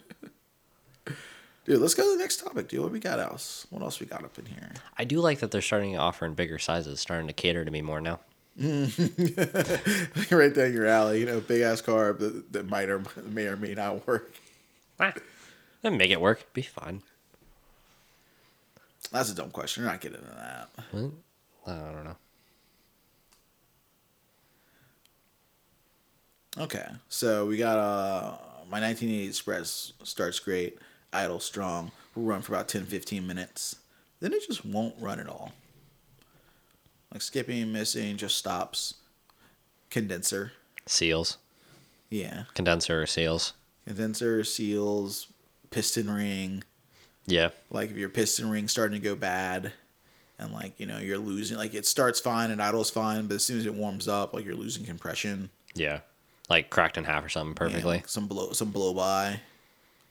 Dude, 1.70 1.80
let's 1.80 1.94
go 1.94 2.02
to 2.02 2.10
the 2.10 2.18
next 2.18 2.40
topic, 2.40 2.66
dude. 2.66 2.80
What 2.80 2.90
we 2.90 2.98
got 2.98 3.20
else? 3.20 3.64
What 3.70 3.80
else 3.80 4.00
we 4.00 4.06
got 4.06 4.24
up 4.24 4.36
in 4.40 4.46
here? 4.46 4.72
I 4.98 5.04
do 5.04 5.20
like 5.20 5.38
that 5.38 5.52
they're 5.52 5.62
starting 5.62 5.92
to 5.92 5.98
offer 5.98 6.26
in 6.26 6.34
bigger 6.34 6.58
sizes, 6.58 6.98
starting 6.98 7.28
to 7.28 7.32
cater 7.32 7.64
to 7.64 7.70
me 7.70 7.80
more 7.80 8.00
now. 8.00 8.18
right 8.58 10.52
down 10.52 10.72
your 10.72 10.86
alley, 10.86 11.20
you 11.20 11.26
know, 11.26 11.38
big 11.38 11.60
ass 11.60 11.80
car 11.80 12.12
that, 12.12 12.52
that 12.52 12.68
might 12.68 12.88
or 12.88 13.04
may 13.24 13.46
or 13.46 13.56
may 13.56 13.74
not 13.74 14.04
work. 14.04 14.34
Ah, 14.98 15.14
then 15.82 15.96
make 15.96 16.10
it 16.10 16.20
work. 16.20 16.52
Be 16.54 16.62
fine. 16.62 17.02
That's 19.12 19.30
a 19.30 19.34
dumb 19.36 19.50
question. 19.50 19.84
You're 19.84 19.92
not 19.92 20.00
getting 20.00 20.18
into 20.18 20.34
that. 20.34 20.70
What? 20.90 21.12
I 21.72 21.92
don't 21.92 22.04
know. 22.04 22.16
Okay, 26.58 26.86
so 27.08 27.46
we 27.46 27.56
got 27.58 27.78
uh 27.78 28.38
my 28.68 28.80
1980 28.80 29.28
Express 29.28 29.92
starts 30.02 30.40
great, 30.40 30.78
idle 31.12 31.40
strong. 31.40 31.92
We'll 32.14 32.26
run 32.26 32.42
for 32.42 32.54
about 32.54 32.68
10, 32.68 32.86
15 32.86 33.26
minutes. 33.26 33.76
Then 34.20 34.32
it 34.32 34.46
just 34.46 34.64
won't 34.64 34.94
run 35.00 35.18
at 35.20 35.28
all. 35.28 35.52
Like 37.12 37.22
skipping, 37.22 37.72
missing, 37.72 38.16
just 38.16 38.36
stops. 38.36 38.94
Condenser, 39.90 40.52
Seals, 40.86 41.38
yeah, 42.10 42.44
condenser, 42.54 43.02
or 43.02 43.06
seals. 43.06 43.54
condenser 43.86 44.44
seals, 44.44 45.26
piston 45.70 46.08
ring. 46.08 46.62
Yeah, 47.26 47.50
Like 47.70 47.90
if 47.90 47.96
your 47.96 48.08
piston 48.08 48.50
ring's 48.50 48.70
starting 48.70 49.00
to 49.00 49.04
go 49.04 49.16
bad, 49.16 49.72
and 50.38 50.52
like 50.52 50.78
you 50.78 50.86
know 50.86 50.98
you're 50.98 51.18
losing, 51.18 51.56
like 51.56 51.74
it 51.74 51.86
starts 51.86 52.20
fine 52.20 52.52
and 52.52 52.62
idles 52.62 52.88
fine, 52.90 53.26
but 53.26 53.34
as 53.34 53.44
soon 53.44 53.58
as 53.58 53.66
it 53.66 53.74
warms 53.74 54.06
up, 54.06 54.32
like 54.32 54.44
you're 54.44 54.54
losing 54.54 54.84
compression. 54.84 55.50
yeah, 55.74 56.00
like 56.48 56.70
cracked 56.70 56.96
in 56.96 57.02
half 57.04 57.24
or 57.24 57.28
something 57.28 57.50
Yeah, 57.54 57.68
perfectly. 57.72 57.96
like 57.96 58.08
some 58.08 58.28
blow, 58.28 58.52
some 58.52 58.70
blow 58.70 58.94
by, 58.94 59.40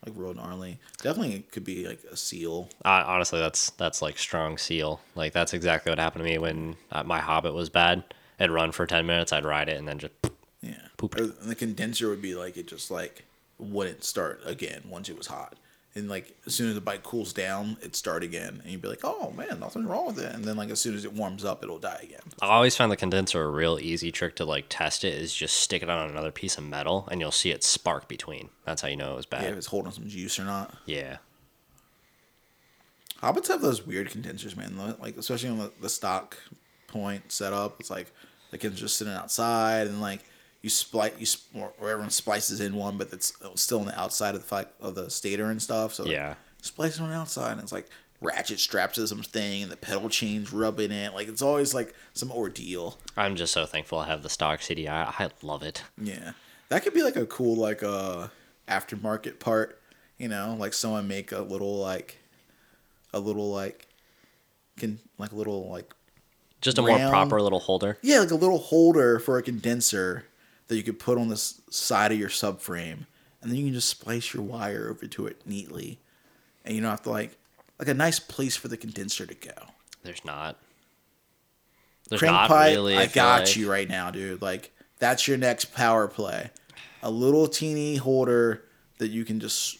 like 0.05 0.15
real 0.17 0.33
gnarly. 0.33 0.79
Definitely 1.01 1.45
could 1.51 1.63
be 1.63 1.87
like 1.87 2.03
a 2.11 2.15
seal. 2.15 2.69
Uh, 2.85 3.03
honestly, 3.05 3.39
that's 3.39 3.71
that's 3.71 4.01
like 4.01 4.17
strong 4.17 4.57
seal. 4.57 5.01
Like 5.15 5.33
that's 5.33 5.53
exactly 5.53 5.91
what 5.91 5.99
happened 5.99 6.23
to 6.23 6.29
me 6.29 6.37
when 6.37 6.75
uh, 6.91 7.03
my 7.03 7.19
Hobbit 7.19 7.53
was 7.53 7.69
bad. 7.69 8.03
I'd 8.39 8.51
run 8.51 8.71
for 8.71 8.85
ten 8.85 9.05
minutes, 9.05 9.33
I'd 9.33 9.45
ride 9.45 9.69
it, 9.69 9.77
and 9.77 9.87
then 9.87 9.99
just 9.99 10.13
Yeah. 10.61 10.87
Poop. 10.97 11.19
Or 11.19 11.25
the 11.27 11.55
condenser 11.55 12.09
would 12.09 12.21
be 12.21 12.35
like 12.35 12.57
it 12.57 12.67
just 12.67 12.89
like 12.89 13.25
wouldn't 13.57 14.03
start 14.03 14.41
again 14.45 14.83
once 14.87 15.09
it 15.09 15.17
was 15.17 15.27
hot. 15.27 15.57
And 15.99 16.09
like 16.09 16.35
as 16.47 16.55
soon 16.55 16.69
as 16.69 16.75
the 16.75 16.81
bike 16.81 17.03
cools 17.03 17.33
down, 17.33 17.77
it'd 17.81 17.95
start 17.95 18.23
again. 18.23 18.61
And 18.63 18.71
you'd 18.71 18.81
be 18.81 18.87
like, 18.87 19.03
Oh 19.03 19.31
man, 19.31 19.59
nothing's 19.59 19.85
wrong 19.85 20.07
with 20.07 20.19
it. 20.19 20.33
And 20.33 20.43
then 20.43 20.57
like 20.57 20.69
as 20.69 20.79
soon 20.79 20.95
as 20.95 21.05
it 21.05 21.13
warms 21.13 21.45
up, 21.45 21.63
it'll 21.63 21.79
die 21.79 21.99
again. 22.01 22.21
I 22.41 22.47
always 22.47 22.75
find 22.75 22.91
the 22.91 22.97
condenser 22.97 23.43
a 23.43 23.49
real 23.49 23.77
easy 23.79 24.11
trick 24.11 24.35
to 24.37 24.45
like 24.45 24.65
test 24.69 25.03
it 25.03 25.13
is 25.13 25.33
just 25.33 25.57
stick 25.57 25.83
it 25.83 25.89
on 25.89 26.09
another 26.09 26.31
piece 26.31 26.57
of 26.57 26.63
metal 26.63 27.07
and 27.11 27.21
you'll 27.21 27.31
see 27.31 27.51
it 27.51 27.63
spark 27.63 28.07
between. 28.07 28.49
That's 28.65 28.81
how 28.81 28.87
you 28.87 28.95
know 28.95 29.13
it 29.13 29.17
was 29.17 29.25
bad. 29.25 29.43
Yeah, 29.43 29.49
if 29.49 29.57
it's 29.57 29.67
holding 29.67 29.91
some 29.91 30.07
juice 30.07 30.39
or 30.39 30.45
not. 30.45 30.73
Yeah. 30.85 31.17
Hobbits 33.21 33.49
have 33.49 33.61
those 33.61 33.85
weird 33.85 34.09
condensers, 34.09 34.55
man. 34.55 34.77
Like 34.99 35.17
especially 35.17 35.49
on 35.49 35.59
the, 35.59 35.71
the 35.81 35.89
stock 35.89 36.37
point 36.87 37.31
setup, 37.31 37.79
it's 37.79 37.89
like 37.89 38.11
the 38.51 38.57
condenser 38.57 38.85
just 38.85 38.97
sitting 38.97 39.13
outside, 39.13 39.87
and 39.87 40.01
like 40.01 40.23
you 40.61 40.69
splice 40.69 41.13
you 41.17 41.25
sp- 41.25 41.55
or 41.55 41.71
everyone 41.79 42.09
splices 42.09 42.59
in 42.59 42.75
one, 42.75 42.97
but 42.97 43.11
it's 43.13 43.33
still 43.55 43.79
on 43.79 43.85
the 43.85 43.99
outside 43.99 44.35
of 44.35 44.41
the 44.41 44.47
fi- 44.47 44.65
of 44.81 44.95
the 44.95 45.09
stator 45.09 45.49
and 45.49 45.61
stuff. 45.61 45.93
So 45.93 46.03
like, 46.03 46.11
Yeah. 46.11 46.35
splice 46.61 46.97
it 46.97 47.01
on 47.01 47.09
the 47.09 47.15
outside, 47.15 47.53
and 47.53 47.61
it's 47.61 47.71
like 47.71 47.87
ratchet 48.21 48.59
straps 48.59 48.95
to 48.95 49.07
some 49.07 49.23
thing, 49.23 49.63
and 49.63 49.71
the 49.71 49.77
pedal 49.77 50.09
chains 50.09 50.51
rubbing 50.51 50.91
it. 50.91 51.13
Like 51.13 51.27
it's 51.29 51.41
always 51.41 51.73
like 51.73 51.93
some 52.13 52.31
ordeal. 52.31 52.97
I'm 53.15 53.35
just 53.37 53.53
so 53.53 53.65
thankful 53.65 53.99
I 53.99 54.07
have 54.07 54.23
the 54.23 54.29
stock 54.29 54.59
CDI. 54.59 54.89
I 55.17 55.29
love 55.41 55.63
it. 55.63 55.83
Yeah, 56.01 56.33
that 56.67 56.83
could 56.83 56.93
be 56.93 57.03
like 57.03 57.15
a 57.15 57.25
cool 57.25 57.55
like 57.55 57.81
uh 57.83 58.27
aftermarket 58.67 59.39
part. 59.39 59.81
You 60.17 60.27
know, 60.27 60.57
like 60.59 60.73
someone 60.73 61.07
make 61.07 61.31
a 61.31 61.39
little 61.41 61.77
like 61.79 62.17
a 63.13 63.19
little 63.21 63.49
like 63.51 63.87
can 64.77 64.99
like 65.17 65.31
a 65.31 65.35
little 65.35 65.69
like 65.69 65.93
Just 66.61 66.77
a 66.77 66.81
more 66.81 66.97
proper 67.09 67.41
little 67.41 67.59
holder. 67.61 67.97
yeah 68.01 68.19
like 68.19 68.31
a 68.31 68.35
little 68.35 68.57
holder 68.59 69.19
for 69.19 69.37
a 69.37 69.41
condenser 69.41 70.25
that 70.69 70.77
you 70.77 70.83
could 70.83 70.97
put 70.99 71.17
on 71.17 71.27
the 71.27 71.35
side 71.37 72.11
of 72.13 72.17
your 72.19 72.29
subframe, 72.29 73.05
and 73.41 73.51
then 73.51 73.55
you 73.55 73.65
can 73.65 73.73
just 73.73 73.89
splice 73.89 74.33
your 74.33 74.43
wire 74.43 74.89
over 74.89 75.05
to 75.07 75.27
it 75.27 75.41
neatly, 75.45 75.99
and 76.63 76.73
you 76.75 76.81
don't 76.81 76.89
have 76.91 77.03
to 77.03 77.09
like 77.09 77.37
like 77.77 77.87
a 77.89 77.93
nice 77.93 78.19
place 78.19 78.55
for 78.55 78.67
the 78.69 78.77
condenser 78.77 79.25
to 79.25 79.35
go. 79.35 79.51
There's 80.03 80.23
not. 80.23 80.57
There's 82.09 82.19
Crank 82.21 82.33
not 82.33 82.47
pipe, 82.49 82.75
really. 82.75 82.95
I 82.97 83.05
got 83.07 83.41
like. 83.45 83.55
you 83.57 83.69
right 83.69 83.87
now, 83.89 84.09
dude. 84.11 84.41
Like 84.41 84.71
that's 84.99 85.27
your 85.27 85.37
next 85.37 85.73
power 85.73 86.07
play. 86.07 86.49
A 87.03 87.09
little 87.11 87.47
teeny 87.47 87.95
holder 87.97 88.63
that 88.97 89.09
you 89.09 89.23
can 89.25 89.39
just 89.39 89.77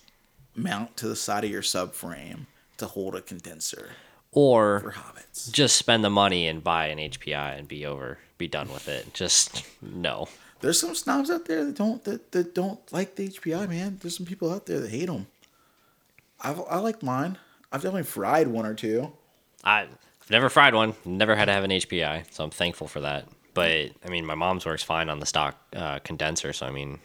mount 0.55 0.95
to 0.97 1.07
the 1.07 1.15
side 1.15 1.43
of 1.43 1.49
your 1.49 1.61
subframe 1.61 2.45
to 2.77 2.85
hold 2.85 3.15
a 3.15 3.21
condenser 3.21 3.89
for 4.31 4.39
Or 4.39 4.93
hobbits. 4.95 5.51
just 5.51 5.75
spend 5.75 6.03
the 6.03 6.09
money 6.09 6.47
and 6.47 6.63
buy 6.63 6.87
an 6.87 6.97
HPI 6.97 7.57
and 7.59 7.67
be 7.67 7.85
over, 7.85 8.19
be 8.37 8.47
done 8.47 8.71
with 8.71 8.87
it. 8.87 9.13
Just 9.13 9.65
no. 9.81 10.29
There's 10.61 10.79
some 10.79 10.95
snobs 10.95 11.29
out 11.29 11.45
there 11.45 11.63
that 11.65 11.75
don't 11.75 12.03
that, 12.03 12.31
that 12.31 12.53
don't 12.53 12.79
like 12.91 13.15
the 13.15 13.29
HPI, 13.29 13.69
man. 13.69 13.97
There's 14.01 14.17
some 14.17 14.25
people 14.25 14.51
out 14.51 14.65
there 14.65 14.79
that 14.79 14.89
hate 14.89 15.07
them. 15.07 15.27
I 16.41 16.51
I 16.51 16.79
like 16.79 17.01
mine. 17.03 17.37
I've 17.71 17.81
definitely 17.81 18.03
fried 18.03 18.47
one 18.47 18.65
or 18.65 18.73
two. 18.73 19.11
I've 19.63 19.89
never 20.29 20.49
fried 20.49 20.73
one. 20.73 20.95
Never 21.05 21.35
had 21.35 21.45
to 21.45 21.53
have 21.53 21.63
an 21.63 21.71
HPI, 21.71 22.25
so 22.31 22.43
I'm 22.43 22.49
thankful 22.49 22.87
for 22.87 23.01
that. 23.01 23.27
But 23.53 23.91
I 24.05 24.09
mean, 24.09 24.25
my 24.25 24.35
mom's 24.35 24.65
works 24.65 24.83
fine 24.83 25.09
on 25.09 25.19
the 25.19 25.25
stock 25.25 25.57
uh, 25.75 25.99
condenser, 25.99 26.53
so 26.53 26.65
I 26.65 26.71
mean, 26.71 26.99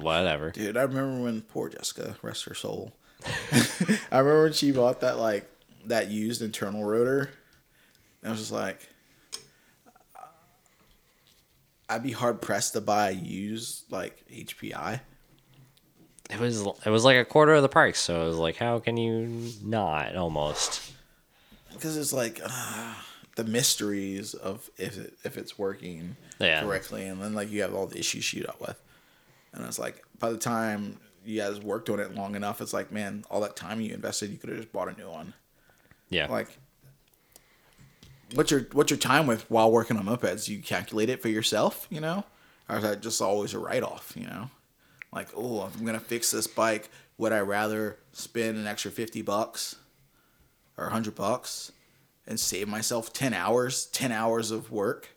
Whatever. 0.00 0.50
Dude, 0.50 0.76
I 0.76 0.82
remember 0.82 1.22
when 1.22 1.42
poor 1.42 1.68
Jessica, 1.68 2.16
rest 2.22 2.44
her 2.44 2.54
soul. 2.54 2.92
I 3.52 4.18
remember 4.18 4.44
when 4.44 4.52
she 4.52 4.72
bought 4.72 5.00
that 5.00 5.18
like 5.18 5.48
that 5.86 6.10
used 6.10 6.42
internal 6.42 6.84
rotor. 6.84 7.30
And 8.20 8.28
I 8.28 8.30
was 8.30 8.40
just 8.40 8.52
like, 8.52 8.88
I'd 11.94 12.02
be 12.02 12.12
hard 12.12 12.40
pressed 12.40 12.72
to 12.74 12.80
buy 12.80 13.10
a 13.10 13.12
used 13.12 13.90
like 13.92 14.24
HPI. 14.30 15.00
It 16.30 16.38
was 16.40 16.62
it 16.86 16.90
was 16.90 17.04
like 17.04 17.16
a 17.18 17.24
quarter 17.24 17.52
of 17.54 17.62
the 17.62 17.68
price, 17.68 17.98
so 17.98 18.22
it 18.22 18.26
was 18.26 18.36
like, 18.38 18.56
how 18.56 18.78
can 18.78 18.96
you 18.96 19.50
not 19.62 20.16
almost? 20.16 20.92
because 21.72 21.96
it's 21.96 22.12
like 22.12 22.40
uh, 22.44 22.94
the 23.36 23.44
mysteries 23.44 24.34
of 24.34 24.70
if 24.78 24.96
it, 24.98 25.14
if 25.24 25.36
it's 25.36 25.58
working 25.58 26.16
Yeah. 26.38 26.62
correctly, 26.62 27.06
and 27.06 27.20
then 27.20 27.34
like 27.34 27.50
you 27.50 27.62
have 27.62 27.74
all 27.74 27.86
the 27.86 27.98
issues 27.98 28.32
you 28.32 28.42
dealt 28.44 28.60
with, 28.60 28.80
and 29.52 29.64
it's 29.66 29.78
like 29.78 30.02
by 30.18 30.30
the 30.30 30.38
time 30.38 31.00
you 31.24 31.40
guys 31.40 31.60
worked 31.60 31.90
on 31.90 32.00
it 32.00 32.14
long 32.14 32.34
enough, 32.34 32.60
it's 32.60 32.72
like 32.72 32.90
man, 32.92 33.24
all 33.30 33.40
that 33.40 33.56
time 33.56 33.80
you 33.80 33.92
invested, 33.92 34.30
you 34.30 34.38
could 34.38 34.48
have 34.50 34.58
just 34.58 34.72
bought 34.72 34.88
a 34.88 34.98
new 34.98 35.10
one. 35.10 35.34
Yeah. 36.08 36.26
Like, 36.30 36.48
what's 38.34 38.50
your 38.50 38.66
what's 38.72 38.90
your 38.90 38.98
time 38.98 39.26
with 39.26 39.48
while 39.50 39.70
working 39.70 39.96
on 39.96 40.04
mopeds? 40.06 40.46
Do 40.46 40.54
you 40.54 40.62
calculate 40.62 41.08
it 41.08 41.20
for 41.22 41.28
yourself, 41.28 41.86
you 41.90 42.00
know, 42.00 42.24
or 42.68 42.76
is 42.76 42.82
that 42.82 43.00
just 43.02 43.20
always 43.20 43.54
a 43.54 43.58
write 43.58 43.82
off, 43.82 44.12
you 44.16 44.26
know? 44.26 44.50
Like, 45.12 45.28
oh, 45.36 45.66
if 45.66 45.76
I'm 45.78 45.84
gonna 45.84 46.00
fix 46.00 46.30
this 46.30 46.46
bike, 46.46 46.88
would 47.18 47.32
I 47.32 47.40
rather 47.40 47.98
spend 48.12 48.56
an 48.56 48.66
extra 48.66 48.90
fifty 48.90 49.22
bucks 49.22 49.76
or 50.76 50.88
hundred 50.90 51.14
bucks 51.14 51.72
and 52.26 52.38
save 52.40 52.68
myself 52.68 53.12
ten 53.12 53.34
hours, 53.34 53.86
ten 53.86 54.12
hours 54.12 54.50
of 54.50 54.70
work? 54.70 55.08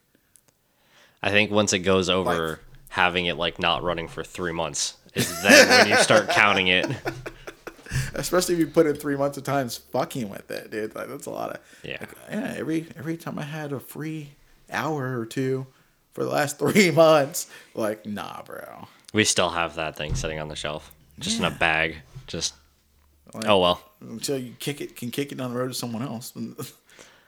I 1.23 1.29
think 1.31 1.49
once 1.51 1.73
it 1.73 1.79
goes 1.79 2.09
over 2.09 2.47
Like- 2.49 2.59
having 2.89 3.25
it 3.25 3.35
like 3.37 3.59
not 3.59 3.83
running 3.83 4.07
for 4.07 4.23
three 4.23 4.51
months 4.53 4.95
is 5.15 5.41
then 5.43 5.67
when 5.69 5.87
you 5.89 5.95
start 5.97 6.29
counting 6.29 6.67
it. 6.67 6.85
Especially 8.15 8.53
if 8.55 8.59
you 8.59 8.67
put 8.67 8.85
in 8.85 8.95
three 8.95 9.15
months 9.15 9.37
of 9.37 9.43
times 9.43 9.77
fucking 9.77 10.29
with 10.29 10.49
it, 10.51 10.71
dude. 10.71 10.95
Like 10.95 11.07
that's 11.07 11.25
a 11.25 11.31
lot 11.31 11.51
of 11.51 11.59
Yeah. 11.83 11.97
like, 11.99 12.09
yeah. 12.29 12.53
Every 12.57 12.87
every 12.97 13.17
time 13.17 13.37
I 13.39 13.43
had 13.43 13.71
a 13.71 13.79
free 13.79 14.31
hour 14.71 15.19
or 15.19 15.25
two 15.25 15.67
for 16.13 16.23
the 16.23 16.29
last 16.29 16.59
three 16.59 16.91
months, 16.91 17.47
like 17.73 18.05
nah, 18.05 18.41
bro. 18.43 18.87
We 19.13 19.23
still 19.23 19.49
have 19.49 19.75
that 19.75 19.95
thing 19.95 20.15
sitting 20.15 20.39
on 20.39 20.47
the 20.49 20.55
shelf, 20.55 20.91
just 21.19 21.39
in 21.39 21.45
a 21.45 21.51
bag. 21.51 21.97
Just 22.27 22.53
Like, 23.33 23.47
oh 23.47 23.59
well. 23.59 23.81
until 24.01 24.37
you 24.37 24.53
kick 24.59 24.81
it, 24.81 24.95
can 24.95 25.11
kick 25.11 25.31
it 25.31 25.37
down 25.37 25.53
the 25.53 25.59
road 25.59 25.67
to 25.69 25.73
someone 25.73 26.01
else, 26.01 26.33
and, 26.35 26.55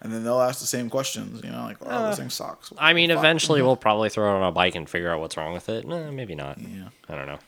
then 0.02 0.24
they'll 0.24 0.42
ask 0.42 0.60
the 0.60 0.66
same 0.68 0.90
questions. 0.90 1.42
You 1.44 1.52
know, 1.52 1.64
like, 1.64 1.78
oh, 1.82 2.10
this 2.10 2.18
thing 2.20 2.30
sucks. 2.30 2.74
I 2.78 2.94
mean, 2.94 3.12
eventually 3.12 3.62
we'll 3.62 3.76
probably 3.78 4.10
throw 4.10 4.30
it 4.36 4.40
on 4.40 4.44
a 4.44 4.52
bike 4.52 4.76
and 4.76 4.90
figure 4.90 5.10
out 5.12 5.20
what's 5.22 5.38
wrong 5.38 5.54
with 5.54 5.70
it. 5.70 5.86
Eh, 5.86 6.10
maybe 6.12 6.36
not. 6.36 6.60
Yeah. 6.60 6.90
I 7.10 7.16
don't 7.16 7.28
know. 7.28 7.40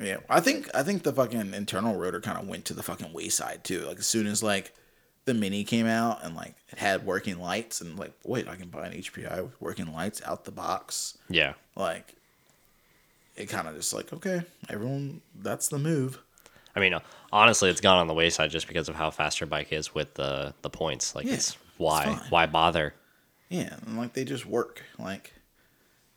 Yeah, 0.00 0.18
I 0.28 0.40
think 0.40 0.68
I 0.74 0.82
think 0.82 1.02
the 1.02 1.12
fucking 1.12 1.54
internal 1.54 1.96
rotor 1.96 2.20
kind 2.20 2.38
of 2.38 2.46
went 2.48 2.64
to 2.66 2.74
the 2.74 2.82
fucking 2.82 3.12
wayside 3.12 3.64
too. 3.64 3.80
Like 3.86 3.98
as 3.98 4.06
soon 4.06 4.26
as 4.26 4.42
like 4.42 4.74
the 5.24 5.34
mini 5.34 5.64
came 5.64 5.86
out 5.86 6.22
and 6.24 6.34
like 6.36 6.54
it 6.70 6.78
had 6.78 7.04
working 7.06 7.40
lights 7.40 7.80
and 7.80 7.98
like 7.98 8.12
wait, 8.24 8.46
I 8.48 8.56
can 8.56 8.68
buy 8.68 8.86
an 8.86 8.92
HPI 8.92 9.42
with 9.42 9.60
working 9.60 9.92
lights 9.92 10.20
out 10.24 10.44
the 10.44 10.52
box. 10.52 11.16
Yeah. 11.28 11.54
Like 11.74 12.14
it 13.36 13.46
kind 13.46 13.68
of 13.68 13.74
just 13.76 13.92
like 13.92 14.12
okay, 14.12 14.42
everyone, 14.68 15.22
that's 15.34 15.68
the 15.68 15.78
move. 15.78 16.18
I 16.74 16.80
mean, 16.80 16.94
honestly, 17.32 17.70
it's 17.70 17.80
gone 17.80 17.96
on 17.98 18.06
the 18.06 18.12
wayside 18.14 18.50
just 18.50 18.68
because 18.68 18.88
of 18.90 18.94
how 18.96 19.10
fast 19.10 19.40
your 19.40 19.46
bike 19.46 19.72
is 19.72 19.94
with 19.94 20.12
the 20.14 20.52
the 20.62 20.70
points. 20.70 21.14
Like, 21.14 21.24
Yeah, 21.26 21.34
it's 21.34 21.50
it's 21.50 21.58
why 21.78 22.04
fine. 22.04 22.20
why 22.28 22.46
bother? 22.46 22.94
Yeah, 23.48 23.76
and 23.86 23.96
like 23.96 24.12
they 24.12 24.24
just 24.24 24.44
work. 24.44 24.82
Like, 24.98 25.32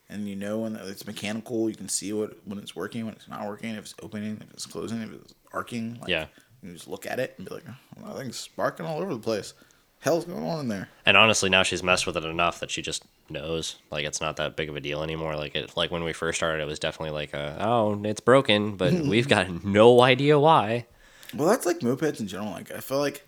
and 0.09 0.27
you 0.27 0.35
know 0.35 0.59
when 0.59 0.75
it's 0.75 1.05
mechanical, 1.05 1.69
you 1.69 1.75
can 1.75 1.89
see 1.89 2.13
what 2.13 2.37
when 2.45 2.57
it's 2.59 2.75
working, 2.75 3.05
when 3.05 3.15
it's 3.15 3.27
not 3.27 3.47
working, 3.47 3.71
if 3.75 3.79
it's 3.79 3.95
opening, 4.01 4.37
if 4.41 4.51
it's 4.51 4.65
closing, 4.65 5.01
if 5.01 5.11
it's 5.13 5.33
arcing. 5.53 5.97
Like, 6.01 6.09
Yeah. 6.09 6.25
You 6.61 6.73
just 6.73 6.89
look 6.89 7.05
at 7.05 7.19
it 7.19 7.35
and 7.37 7.47
be 7.47 7.55
like, 7.55 7.63
oh, 8.03 8.07
that 8.07 8.17
thing's 8.17 8.37
sparking 8.37 8.85
all 8.85 8.99
over 8.99 9.13
the 9.13 9.19
place. 9.19 9.53
Hell's 10.01 10.25
going 10.25 10.43
on 10.43 10.59
in 10.59 10.67
there? 10.67 10.89
And 11.05 11.15
honestly, 11.15 11.49
now 11.49 11.63
she's 11.63 11.81
messed 11.83 12.05
with 12.05 12.17
it 12.17 12.25
enough 12.25 12.59
that 12.59 12.69
she 12.69 12.81
just 12.81 13.03
knows. 13.29 13.77
Like, 13.91 14.05
it's 14.05 14.19
not 14.19 14.35
that 14.37 14.57
big 14.57 14.67
of 14.67 14.75
a 14.75 14.81
deal 14.81 15.01
anymore. 15.01 15.35
Like, 15.37 15.55
it 15.55 15.77
like 15.77 15.89
when 15.89 16.03
we 16.03 16.11
first 16.11 16.37
started, 16.37 16.61
it 16.61 16.67
was 16.67 16.79
definitely 16.79 17.11
like, 17.11 17.33
a, 17.33 17.57
oh, 17.61 18.01
it's 18.03 18.19
broken, 18.19 18.75
but 18.75 18.91
we've 19.07 19.27
got 19.29 19.63
no 19.63 20.01
idea 20.01 20.37
why. 20.37 20.85
Well, 21.33 21.47
that's 21.47 21.65
like 21.65 21.79
mopeds 21.79 22.19
in 22.19 22.27
general. 22.27 22.51
Like, 22.51 22.71
I 22.71 22.79
feel 22.79 22.99
like 22.99 23.25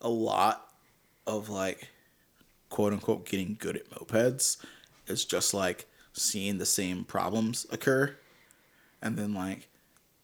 a 0.00 0.08
lot 0.08 0.68
of 1.26 1.48
like 1.48 1.88
quote 2.68 2.92
unquote 2.92 3.26
getting 3.28 3.56
good 3.58 3.76
at 3.76 3.90
mopeds 3.90 4.58
is 5.06 5.24
just 5.24 5.54
like 5.54 5.86
seeing 6.14 6.58
the 6.58 6.66
same 6.66 7.04
problems 7.04 7.66
occur, 7.70 8.16
and 9.02 9.16
then 9.16 9.34
like 9.34 9.68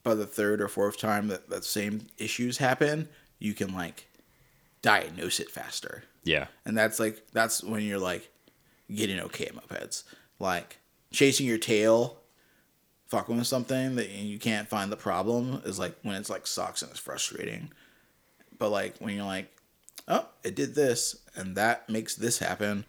by 0.03 0.15
the 0.15 0.27
third 0.27 0.61
or 0.61 0.69
fourth 0.69 0.99
time 0.99 1.29
that 1.29 1.51
that 1.51 1.65
same 1.65 2.07
issues 2.17 2.59
happen, 2.59 3.09
you 3.39 3.53
can 3.53 3.75
like 3.75 4.07
diagnose 4.83 5.41
it 5.41 5.51
faster. 5.51 6.05
Yeah. 6.25 6.47
And 6.65 6.77
that's 6.77 6.99
like 6.99 7.27
that's 7.33 7.63
when 7.63 7.83
you're 7.83 7.99
like 7.99 8.31
getting 8.95 9.21
okay 9.21 9.47
at 9.47 9.55
mopeds. 9.55 10.05
Like 10.39 10.79
chasing 11.13 11.47
your 11.47 11.59
tail, 11.59 12.19
fucking 13.09 13.37
with 13.37 13.47
something 13.47 13.97
that 13.97 14.09
you 14.11 14.39
can't 14.39 14.69
find 14.69 14.91
the 14.91 14.97
problem 14.97 15.63
is 15.65 15.79
like 15.79 15.97
when 16.03 16.17
it's 16.17 16.31
like 16.31 16.47
sucks 16.47 16.83
and 16.83 16.91
it's 16.91 17.01
frustrating. 17.01 17.71
But 18.59 18.71
like 18.71 18.99
when 18.99 19.15
you're 19.15 19.25
like, 19.25 19.51
oh, 20.09 20.27
it 20.45 20.55
did 20.55 20.75
this 20.75 21.17
and 21.35 21.57
that 21.57 21.89
makes 21.89 22.15
this 22.15 22.39
happen. 22.39 22.85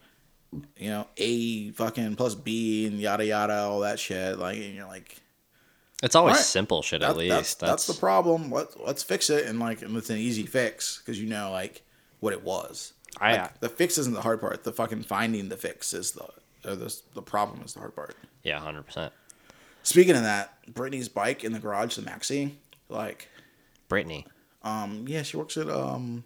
You 0.77 0.89
know, 0.89 1.07
A 1.17 1.71
fucking 1.71 2.15
plus 2.17 2.35
B 2.35 2.85
and 2.85 2.99
yada 2.99 3.25
yada, 3.25 3.53
all 3.63 3.79
that 3.81 3.99
shit. 3.99 4.37
Like, 4.37 4.57
and 4.57 4.75
you're 4.75 4.87
like, 4.87 5.17
It's 6.03 6.15
always 6.15 6.33
Alright. 6.33 6.45
simple 6.45 6.81
shit, 6.81 7.01
that- 7.01 7.11
at 7.11 7.17
least. 7.17 7.29
that's, 7.31 7.53
That's, 7.55 7.71
that's 7.71 7.87
the 7.87 7.93
problem. 7.99 8.51
Let 8.51 8.85
let's 8.85 9.03
fix 9.03 9.29
it 9.29 9.45
and 9.45 9.59
like 9.59 9.81
and 9.81 9.95
it's 9.95 10.09
an 10.09 10.17
easy 10.17 10.45
fix 10.45 10.97
because 10.97 11.21
you 11.21 11.29
know 11.29 11.51
like 11.51 11.83
what 12.19 12.33
it 12.33 12.43
was. 12.43 12.93
I- 13.19 13.37
Like, 13.37 13.59
the 13.61 13.69
fix 13.69 13.97
isn't 13.97 14.13
the 14.13 14.21
hard 14.21 14.41
part. 14.41 14.63
The 14.63 14.73
fucking 14.73 15.03
finding 15.03 15.49
the 15.49 15.57
fix 15.57 15.93
is 15.93 16.11
the 16.11 16.27
or 16.65 16.75
the 16.75 16.93
the 17.13 17.21
problem 17.21 17.61
is 17.63 17.73
the 17.73 17.79
hard 17.79 17.95
part. 17.95 18.15
Yeah, 18.43 18.59
100%. 18.59 19.11
Speaking 19.83 20.15
of 20.15 20.23
that, 20.23 20.53
Brittany's 20.73 21.09
bike 21.09 21.43
in 21.43 21.53
the 21.53 21.59
garage, 21.59 21.95
the 21.95 22.01
Maxi, 22.03 22.53
like, 22.89 23.29
Brittany. 23.87 24.27
um, 24.63 25.05
yeah, 25.07 25.23
she 25.23 25.37
works 25.37 25.57
at 25.57 25.69
um, 25.69 26.23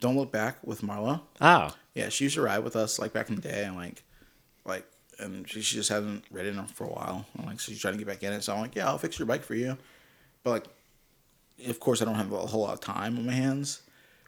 Don't 0.00 0.16
Look 0.16 0.30
Back 0.32 0.58
with 0.66 0.82
Marla. 0.82 1.22
Oh, 1.40 1.74
Yeah, 1.94 2.08
she 2.08 2.24
used 2.24 2.34
to 2.34 2.42
ride 2.42 2.64
with 2.64 2.76
us 2.76 2.98
like 2.98 3.12
back 3.12 3.28
in 3.28 3.36
the 3.36 3.42
day, 3.42 3.64
and 3.64 3.76
like, 3.76 4.02
like, 4.64 4.86
and 5.18 5.48
she, 5.48 5.60
she 5.62 5.76
just 5.76 5.90
hasn't 5.90 6.24
ridden 6.30 6.58
it 6.58 6.70
for 6.70 6.84
a 6.84 6.92
while. 6.92 7.24
And, 7.38 7.46
like, 7.46 7.60
so 7.60 7.70
she's 7.70 7.80
trying 7.80 7.94
to 7.94 7.98
get 7.98 8.08
back 8.08 8.22
in 8.22 8.32
it. 8.32 8.42
So 8.42 8.52
I'm 8.52 8.60
like, 8.60 8.74
yeah, 8.74 8.88
I'll 8.88 8.98
fix 8.98 9.18
your 9.18 9.26
bike 9.26 9.44
for 9.44 9.54
you. 9.54 9.78
But 10.42 10.50
like, 10.50 10.64
of 11.68 11.78
course, 11.78 12.02
I 12.02 12.04
don't 12.04 12.16
have 12.16 12.32
a 12.32 12.38
whole 12.38 12.62
lot 12.62 12.74
of 12.74 12.80
time 12.80 13.16
on 13.16 13.26
my 13.26 13.32
hands. 13.32 13.82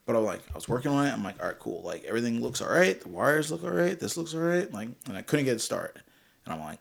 But 0.05 0.15
I'm 0.15 0.25
like, 0.25 0.43
I 0.53 0.55
was 0.55 0.69
working 0.69 0.93
on 0.93 1.05
it. 1.05 1.13
I'm 1.13 1.25
like, 1.25 1.41
all 1.41 1.49
right, 1.49 1.59
cool. 1.59 1.83
Like 1.83 2.05
everything 2.05 2.41
looks 2.41 2.63
all 2.63 2.71
right. 2.71 3.01
The 3.01 3.09
wires 3.09 3.51
look 3.51 3.65
all 3.65 3.71
right. 3.71 3.99
This 3.99 4.17
looks 4.17 4.35
all 4.35 4.41
right. 4.41 4.73
Like, 4.73 4.91
and 5.09 5.17
I 5.17 5.23
couldn't 5.23 5.47
get 5.47 5.57
it 5.57 5.61
start. 5.61 5.99
And 6.45 6.55
I'm 6.55 6.61
like, 6.61 6.79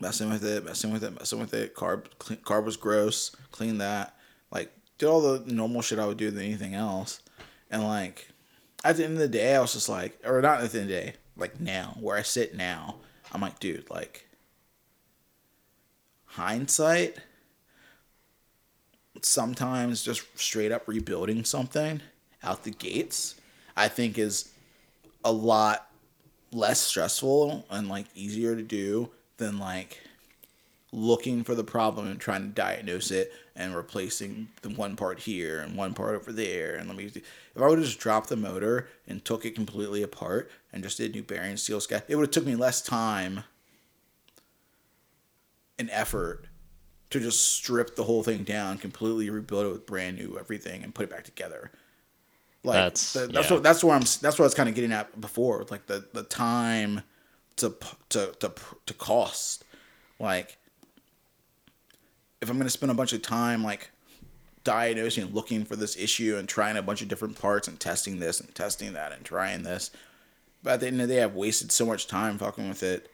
messing 0.00 0.30
with 0.30 0.42
it, 0.42 0.64
messing 0.64 0.90
with 0.90 1.04
it, 1.04 1.12
messing 1.12 1.38
with 1.38 1.52
it. 1.52 1.74
Carb, 1.74 2.06
clean, 2.18 2.38
carb 2.38 2.64
was 2.64 2.78
gross. 2.78 3.36
Clean 3.50 3.76
that. 3.78 4.16
Like, 4.50 4.72
did 4.96 5.06
all 5.06 5.20
the 5.20 5.52
normal 5.52 5.82
shit 5.82 5.98
I 5.98 6.06
would 6.06 6.16
do 6.16 6.30
than 6.30 6.42
anything 6.42 6.74
else. 6.74 7.20
And 7.70 7.84
like, 7.84 8.28
at 8.84 8.96
the 8.96 9.04
end 9.04 9.14
of 9.14 9.18
the 9.18 9.28
day, 9.28 9.54
I 9.54 9.60
was 9.60 9.72
just 9.72 9.88
like, 9.88 10.18
or 10.24 10.40
not 10.42 10.60
at 10.60 10.72
the 10.72 10.80
end 10.80 10.90
of 10.90 10.96
the 10.96 11.02
day, 11.02 11.14
like 11.36 11.60
now, 11.60 11.96
where 12.00 12.16
I 12.16 12.22
sit 12.22 12.56
now, 12.56 12.96
I'm 13.32 13.40
like, 13.40 13.58
dude, 13.60 13.88
like, 13.90 14.26
hindsight, 16.24 17.16
sometimes 19.22 20.02
just 20.02 20.24
straight 20.38 20.72
up 20.72 20.88
rebuilding 20.88 21.44
something 21.44 22.00
out 22.42 22.64
the 22.64 22.70
gates, 22.70 23.36
I 23.76 23.88
think 23.88 24.18
is 24.18 24.50
a 25.24 25.32
lot 25.32 25.88
less 26.52 26.80
stressful 26.80 27.64
and 27.70 27.88
like 27.88 28.06
easier 28.14 28.54
to 28.54 28.62
do 28.62 29.08
than 29.38 29.58
like 29.58 30.00
looking 30.92 31.42
for 31.42 31.54
the 31.54 31.64
problem 31.64 32.06
and 32.06 32.20
trying 32.20 32.42
to 32.42 32.48
diagnose 32.48 33.10
it 33.10 33.32
and 33.56 33.74
replacing 33.74 34.48
the 34.60 34.68
one 34.68 34.94
part 34.94 35.20
here 35.20 35.60
and 35.60 35.76
one 35.76 35.94
part 35.94 36.14
over 36.14 36.32
there 36.32 36.74
and 36.74 36.88
let 36.88 36.96
me 36.96 37.10
if 37.54 37.60
I 37.62 37.66
would 37.68 37.78
have 37.78 37.86
just 37.86 37.98
dropped 38.00 38.28
the 38.28 38.36
motor 38.36 38.88
and 39.06 39.24
took 39.24 39.44
it 39.44 39.54
completely 39.54 40.02
apart 40.02 40.50
and 40.72 40.82
just 40.82 40.96
did 40.98 41.14
new 41.14 41.22
bearing 41.22 41.56
steel 41.56 41.80
scat 41.80 42.04
it 42.08 42.16
would 42.16 42.22
have 42.26 42.30
took 42.30 42.46
me 42.46 42.56
less 42.56 42.80
time 42.82 43.44
and 45.78 45.90
effort 45.90 46.46
to 47.10 47.20
just 47.20 47.52
strip 47.54 47.96
the 47.96 48.04
whole 48.04 48.22
thing 48.22 48.42
down 48.44 48.78
completely 48.78 49.28
rebuild 49.30 49.66
it 49.66 49.72
with 49.72 49.86
brand 49.86 50.16
new 50.18 50.36
everything 50.38 50.82
and 50.82 50.94
put 50.94 51.04
it 51.04 51.10
back 51.10 51.24
together 51.24 51.70
like 52.64 52.74
That's- 52.74 53.12
that's 53.12 53.32
that's 53.32 53.48
yeah. 53.48 53.54
what 53.54 53.62
that's 53.62 53.84
where 53.84 53.94
I'm 53.94 54.02
that's 54.02 54.22
what 54.22 54.40
I 54.40 54.44
was 54.44 54.54
kind 54.54 54.68
of 54.68 54.74
getting 54.74 54.92
at 54.92 55.20
before 55.20 55.64
like 55.70 55.86
the 55.86 56.06
the 56.12 56.22
time 56.22 57.02
to 57.56 57.74
to 58.10 58.32
to 58.40 58.52
to 58.86 58.94
cost 58.94 59.64
like 60.18 60.56
if 62.40 62.48
I'm 62.48 62.56
gonna 62.58 62.70
spend 62.70 62.90
a 62.92 62.94
bunch 62.94 63.12
of 63.12 63.20
time 63.22 63.62
like 63.64 63.90
diagnosing, 64.64 65.24
and 65.24 65.34
looking 65.34 65.64
for 65.64 65.76
this 65.76 65.96
issue, 65.96 66.36
and 66.36 66.48
trying 66.48 66.76
a 66.76 66.82
bunch 66.82 67.02
of 67.02 67.08
different 67.08 67.38
parts 67.40 67.68
and 67.68 67.78
testing 67.78 68.18
this 68.18 68.40
and 68.40 68.54
testing 68.54 68.92
that 68.92 69.12
and 69.12 69.24
trying 69.24 69.62
this, 69.62 69.90
but 70.62 70.74
at 70.74 70.80
the 70.80 70.86
end 70.86 71.00
of 71.00 71.08
the 71.08 71.14
day, 71.14 71.22
I've 71.22 71.34
wasted 71.34 71.72
so 71.72 71.86
much 71.86 72.06
time 72.06 72.38
fucking 72.38 72.68
with 72.68 72.82
it 72.82 73.10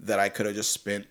that 0.00 0.18
I 0.18 0.28
could 0.28 0.46
have 0.46 0.54
just 0.54 0.72
spent 0.72 1.06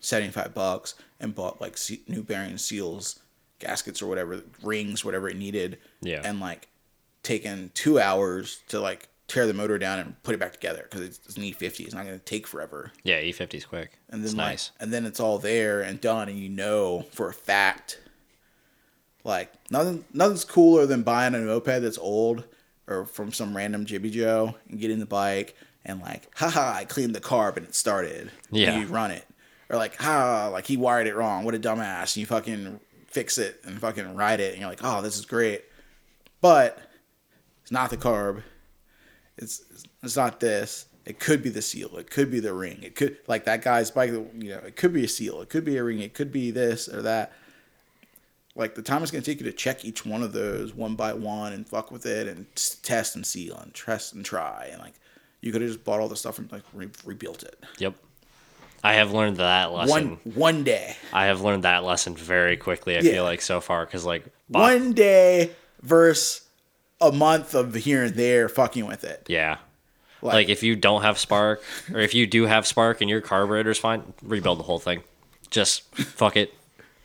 seventy 0.00 0.30
five 0.30 0.54
bucks 0.54 0.94
and 1.20 1.34
bought 1.34 1.60
like 1.60 1.78
new 2.06 2.22
bearing 2.22 2.58
seals, 2.58 3.20
gaskets 3.58 4.02
or 4.02 4.06
whatever, 4.06 4.42
rings, 4.62 5.04
whatever 5.04 5.28
it 5.28 5.36
needed. 5.36 5.78
Yeah. 6.00 6.22
And 6.24 6.40
like 6.40 6.68
taken 7.22 7.70
two 7.74 7.98
hours 7.98 8.60
to 8.68 8.80
like 8.80 9.08
tear 9.26 9.46
the 9.46 9.54
motor 9.54 9.78
down 9.78 9.98
and 9.98 10.22
put 10.22 10.34
it 10.34 10.38
back 10.38 10.52
together 10.52 10.82
because 10.82 11.02
it's, 11.02 11.20
it's 11.26 11.36
an 11.36 11.42
E50. 11.42 11.80
It's 11.80 11.94
not 11.94 12.06
going 12.06 12.18
to 12.18 12.24
take 12.24 12.46
forever. 12.46 12.92
Yeah, 13.04 13.20
E50 13.20 13.54
is 13.54 13.64
quick. 13.66 13.98
And 14.08 14.22
then 14.22 14.26
it's 14.26 14.34
like, 14.34 14.48
nice. 14.48 14.70
and 14.80 14.92
then 14.92 15.04
it's 15.04 15.20
all 15.20 15.38
there 15.38 15.82
and 15.82 16.00
done, 16.00 16.28
and 16.28 16.38
you 16.38 16.48
know 16.48 17.02
for 17.12 17.28
a 17.28 17.34
fact, 17.34 18.00
like 19.24 19.52
nothing, 19.70 20.04
nothing's 20.12 20.44
cooler 20.44 20.86
than 20.86 21.02
buying 21.02 21.34
a 21.34 21.38
moped 21.38 21.82
that's 21.82 21.98
old 21.98 22.44
or 22.86 23.04
from 23.04 23.32
some 23.32 23.56
random 23.56 23.84
Jibby 23.86 24.10
Joe 24.10 24.54
and 24.68 24.80
getting 24.80 24.98
the 24.98 25.06
bike 25.06 25.54
and 25.84 26.00
like, 26.00 26.30
haha, 26.36 26.74
I 26.74 26.84
cleaned 26.84 27.14
the 27.14 27.20
carb 27.20 27.56
and 27.56 27.66
it 27.66 27.74
started. 27.74 28.30
Yeah. 28.50 28.72
And 28.72 28.82
you 28.82 28.88
run 28.88 29.10
it, 29.10 29.26
or 29.68 29.76
like, 29.76 29.96
ha, 29.96 30.48
like 30.52 30.66
he 30.66 30.76
wired 30.76 31.06
it 31.06 31.16
wrong. 31.16 31.44
What 31.44 31.54
a 31.54 31.58
dumbass! 31.58 32.14
And 32.14 32.16
you 32.18 32.26
fucking 32.26 32.80
fix 33.06 33.38
it 33.38 33.60
and 33.64 33.80
fucking 33.80 34.14
ride 34.14 34.40
it, 34.40 34.52
and 34.52 34.60
you're 34.60 34.70
like, 34.70 34.80
oh, 34.82 35.02
this 35.02 35.18
is 35.18 35.24
great. 35.24 35.64
But 36.40 36.78
it's 37.62 37.72
not 37.72 37.90
the 37.90 37.96
carb. 37.96 38.42
It's 39.36 39.62
it's 40.02 40.16
not 40.16 40.40
this. 40.40 40.86
It 41.04 41.18
could 41.18 41.42
be 41.42 41.48
the 41.48 41.62
seal. 41.62 41.96
It 41.96 42.10
could 42.10 42.30
be 42.30 42.40
the 42.40 42.52
ring. 42.52 42.80
It 42.82 42.94
could 42.94 43.16
like 43.26 43.44
that 43.46 43.62
guy's 43.62 43.90
bike. 43.90 44.10
You 44.10 44.30
know, 44.34 44.58
it 44.58 44.76
could 44.76 44.92
be 44.92 45.04
a 45.04 45.08
seal. 45.08 45.40
It 45.40 45.48
could 45.48 45.64
be 45.64 45.78
a 45.78 45.84
ring. 45.84 46.00
It 46.00 46.12
could 46.14 46.30
be 46.30 46.50
this 46.50 46.88
or 46.88 47.02
that. 47.02 47.32
Like 48.58 48.74
the 48.74 48.82
time 48.82 49.02
it's 49.02 49.10
going 49.10 49.22
to 49.24 49.30
take 49.30 49.40
you 49.40 49.46
to 49.50 49.56
check 49.56 49.84
each 49.84 50.04
one 50.04 50.22
of 50.22 50.32
those 50.32 50.74
one 50.74 50.94
by 50.96 51.12
one 51.14 51.52
and 51.54 51.66
fuck 51.66 51.90
with 51.90 52.04
it 52.04 52.26
and 52.26 52.44
test 52.82 53.14
and 53.16 53.24
seal 53.24 53.56
and 53.56 53.72
test 53.72 54.12
and 54.14 54.24
try 54.24 54.68
and 54.72 54.80
like 54.82 54.94
you 55.40 55.52
could 55.52 55.62
have 55.62 55.70
just 55.70 55.84
bought 55.84 56.00
all 56.00 56.08
the 56.08 56.16
stuff 56.16 56.38
and 56.38 56.50
like 56.52 56.64
re- 56.74 56.88
rebuilt 57.06 57.44
it 57.44 57.62
Yep. 57.78 57.94
I 58.84 58.94
have 58.94 59.12
learned 59.12 59.36
that 59.38 59.72
lesson. 59.72 60.18
one 60.24 60.34
one 60.34 60.64
day. 60.64 60.96
I 61.12 61.26
have 61.26 61.40
learned 61.40 61.64
that 61.64 61.82
lesson 61.84 62.14
very 62.16 62.56
quickly. 62.56 62.96
I 62.96 63.00
Yeah. 63.00 63.12
feel 63.12 63.24
like 63.24 63.40
so 63.42 63.60
far 63.60 63.84
because 63.86 64.04
like 64.04 64.24
Bach- 64.50 64.62
One 64.72 64.92
day 64.92 65.50
versus 65.82 66.42
a 67.00 67.12
month 67.12 67.54
of 67.54 67.74
here 67.74 68.02
and 68.04 68.14
there 68.16 68.48
fucking 68.48 68.86
with 68.86 69.04
it. 69.04 69.24
yeah. 69.28 69.58
Like, 70.20 70.48
if 70.48 70.64
you 70.64 70.74
don't 70.74 71.02
have 71.02 71.16
spark 71.16 71.62
or 71.94 72.00
if 72.00 72.12
you 72.12 72.26
do 72.26 72.46
have 72.46 72.66
spark 72.66 73.00
and 73.00 73.08
your 73.08 73.20
carburetor's 73.20 73.78
fine, 73.78 74.02
rebuild 74.20 74.58
the 74.58 74.64
whole 74.64 74.80
thing. 74.80 75.04
Just 75.48 75.82
fuck 75.94 76.36
it. 76.36 76.52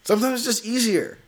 Sometimes 0.03 0.39
it's 0.39 0.45
just 0.45 0.65
easier, 0.65 1.19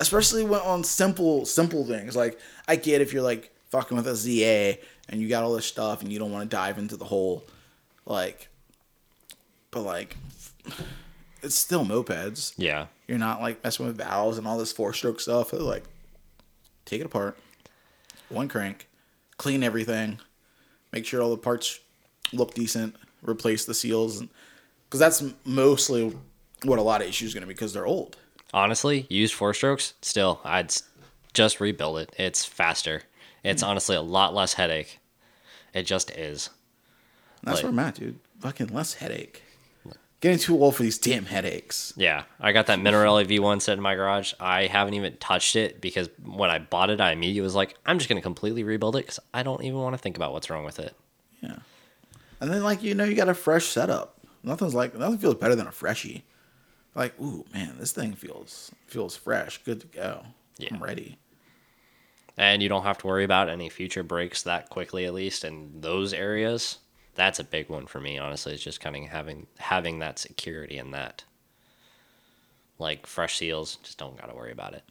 especially 0.00 0.44
when 0.44 0.60
on 0.60 0.84
simple 0.84 1.44
simple 1.44 1.84
things. 1.84 2.16
Like 2.16 2.38
I 2.68 2.76
get 2.76 3.00
if 3.00 3.12
you're 3.12 3.22
like 3.22 3.52
fucking 3.70 3.96
with 3.96 4.06
a 4.06 4.14
ZA 4.14 4.78
and 5.08 5.20
you 5.20 5.28
got 5.28 5.44
all 5.44 5.54
this 5.54 5.66
stuff 5.66 6.02
and 6.02 6.12
you 6.12 6.18
don't 6.18 6.32
want 6.32 6.48
to 6.48 6.56
dive 6.56 6.78
into 6.78 6.96
the 6.96 7.04
whole, 7.04 7.44
like, 8.04 8.48
but 9.70 9.82
like, 9.82 10.16
it's 11.42 11.54
still 11.54 11.84
mopeds. 11.84 12.52
Yeah. 12.56 12.86
You're 13.06 13.18
not 13.18 13.40
like 13.40 13.62
messing 13.62 13.86
with 13.86 13.96
valves 13.96 14.38
and 14.38 14.46
all 14.46 14.58
this 14.58 14.72
four 14.72 14.92
stroke 14.92 15.20
stuff. 15.20 15.50
They're 15.50 15.60
like, 15.60 15.84
take 16.84 17.00
it 17.00 17.06
apart, 17.06 17.38
one 18.28 18.48
crank, 18.48 18.88
clean 19.36 19.62
everything, 19.62 20.18
make 20.92 21.06
sure 21.06 21.22
all 21.22 21.30
the 21.30 21.36
parts 21.36 21.78
look 22.32 22.54
decent, 22.54 22.96
replace 23.22 23.64
the 23.64 23.74
seals, 23.74 24.22
because 24.84 25.00
that's 25.00 25.22
mostly 25.44 26.16
what 26.64 26.78
a 26.78 26.82
lot 26.82 27.02
of 27.02 27.08
issues 27.08 27.34
going 27.34 27.42
to 27.42 27.46
be 27.46 27.54
because 27.54 27.72
they're 27.72 27.86
old. 27.86 28.16
Honestly, 28.54 29.06
used 29.10 29.34
four 29.34 29.52
strokes, 29.54 29.94
still, 30.02 30.40
I'd 30.44 30.72
just 31.34 31.60
rebuild 31.60 31.98
it. 31.98 32.14
It's 32.18 32.44
faster. 32.44 33.02
It's 33.44 33.62
Hmm. 33.62 33.68
honestly 33.70 33.96
a 33.96 34.02
lot 34.02 34.34
less 34.34 34.54
headache. 34.54 34.98
It 35.74 35.82
just 35.84 36.10
is. 36.12 36.50
That's 37.42 37.56
Like- 37.56 37.64
where 37.64 37.72
I'm 37.72 37.78
at, 37.80 37.94
dude. 37.96 38.18
Fucking 38.40 38.68
less 38.68 38.94
headache. 38.94 39.42
Getting 40.20 40.38
too 40.38 40.60
old 40.60 40.74
for 40.74 40.82
these 40.82 40.96
damn 40.96 41.26
headaches. 41.26 41.92
Yeah, 41.94 42.24
I 42.40 42.52
got 42.52 42.66
that 42.66 42.78
Minarelli 42.78 43.26
V1 43.26 43.60
set 43.60 43.74
in 43.74 43.82
my 43.82 43.94
garage. 43.94 44.32
I 44.40 44.66
haven't 44.66 44.94
even 44.94 45.16
touched 45.18 45.56
it 45.56 45.80
because 45.82 46.08
when 46.24 46.50
I 46.50 46.58
bought 46.58 46.88
it, 46.88 47.00
I 47.02 47.12
immediately 47.12 47.42
was 47.42 47.54
like, 47.54 47.76
I'm 47.84 47.98
just 47.98 48.08
going 48.08 48.16
to 48.16 48.22
completely 48.22 48.64
rebuild 48.64 48.96
it 48.96 49.00
because 49.00 49.20
I 49.34 49.42
don't 49.42 49.62
even 49.62 49.78
want 49.78 49.92
to 49.92 49.98
think 49.98 50.16
about 50.16 50.32
what's 50.32 50.48
wrong 50.48 50.64
with 50.64 50.78
it. 50.78 50.96
Yeah. 51.42 51.56
And 52.40 52.50
then 52.50 52.62
like 52.62 52.82
you 52.82 52.94
know 52.94 53.04
you 53.04 53.14
got 53.14 53.28
a 53.28 53.34
fresh 53.34 53.66
setup. 53.66 54.18
Nothing's 54.42 54.74
like 54.74 54.94
nothing 54.94 55.18
feels 55.18 55.34
better 55.34 55.54
than 55.54 55.66
a 55.66 55.72
freshie. 55.72 56.24
Like 56.96 57.20
ooh 57.20 57.44
man, 57.52 57.76
this 57.78 57.92
thing 57.92 58.14
feels 58.14 58.72
feels 58.86 59.14
fresh, 59.14 59.62
good 59.62 59.80
to 59.82 59.86
go. 59.86 60.24
Yeah. 60.58 60.70
I'm 60.72 60.82
ready. 60.82 61.18
And 62.38 62.62
you 62.62 62.68
don't 62.68 62.82
have 62.82 62.98
to 62.98 63.06
worry 63.06 63.24
about 63.24 63.48
any 63.48 63.68
future 63.68 64.02
breaks 64.02 64.42
that 64.42 64.68
quickly, 64.70 65.04
at 65.04 65.14
least 65.14 65.44
in 65.44 65.80
those 65.80 66.12
areas. 66.12 66.78
That's 67.14 67.38
a 67.38 67.44
big 67.44 67.68
one 67.68 67.86
for 67.86 68.00
me, 68.00 68.18
honestly. 68.18 68.52
It's 68.52 68.62
just 68.62 68.80
kind 68.80 68.96
of 68.96 69.04
having 69.04 69.46
having 69.58 69.98
that 70.00 70.18
security 70.18 70.78
in 70.78 70.90
that. 70.90 71.24
Like 72.78 73.06
fresh 73.06 73.36
seals, 73.38 73.76
just 73.76 73.98
don't 73.98 74.18
got 74.18 74.28
to 74.28 74.34
worry 74.34 74.52
about 74.52 74.74
it. 74.74 74.84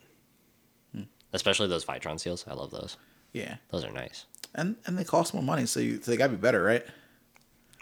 Hmm. 0.91 1.03
Especially 1.34 1.68
those 1.68 1.86
Viton 1.86 2.19
seals. 2.19 2.45
I 2.48 2.53
love 2.53 2.72
those. 2.72 2.98
Yeah. 3.34 3.56
Those 3.72 3.84
are 3.84 3.91
nice. 3.91 4.26
And 4.53 4.76
and 4.86 4.98
they 4.98 5.03
cost 5.03 5.34
more 5.34 5.44
money, 5.44 5.65
so, 5.65 5.80
you, 5.80 5.99
so 6.02 6.11
they 6.11 6.18
gotta 6.18 6.34
be 6.34 6.38
better, 6.38 6.64
right? 6.64 6.86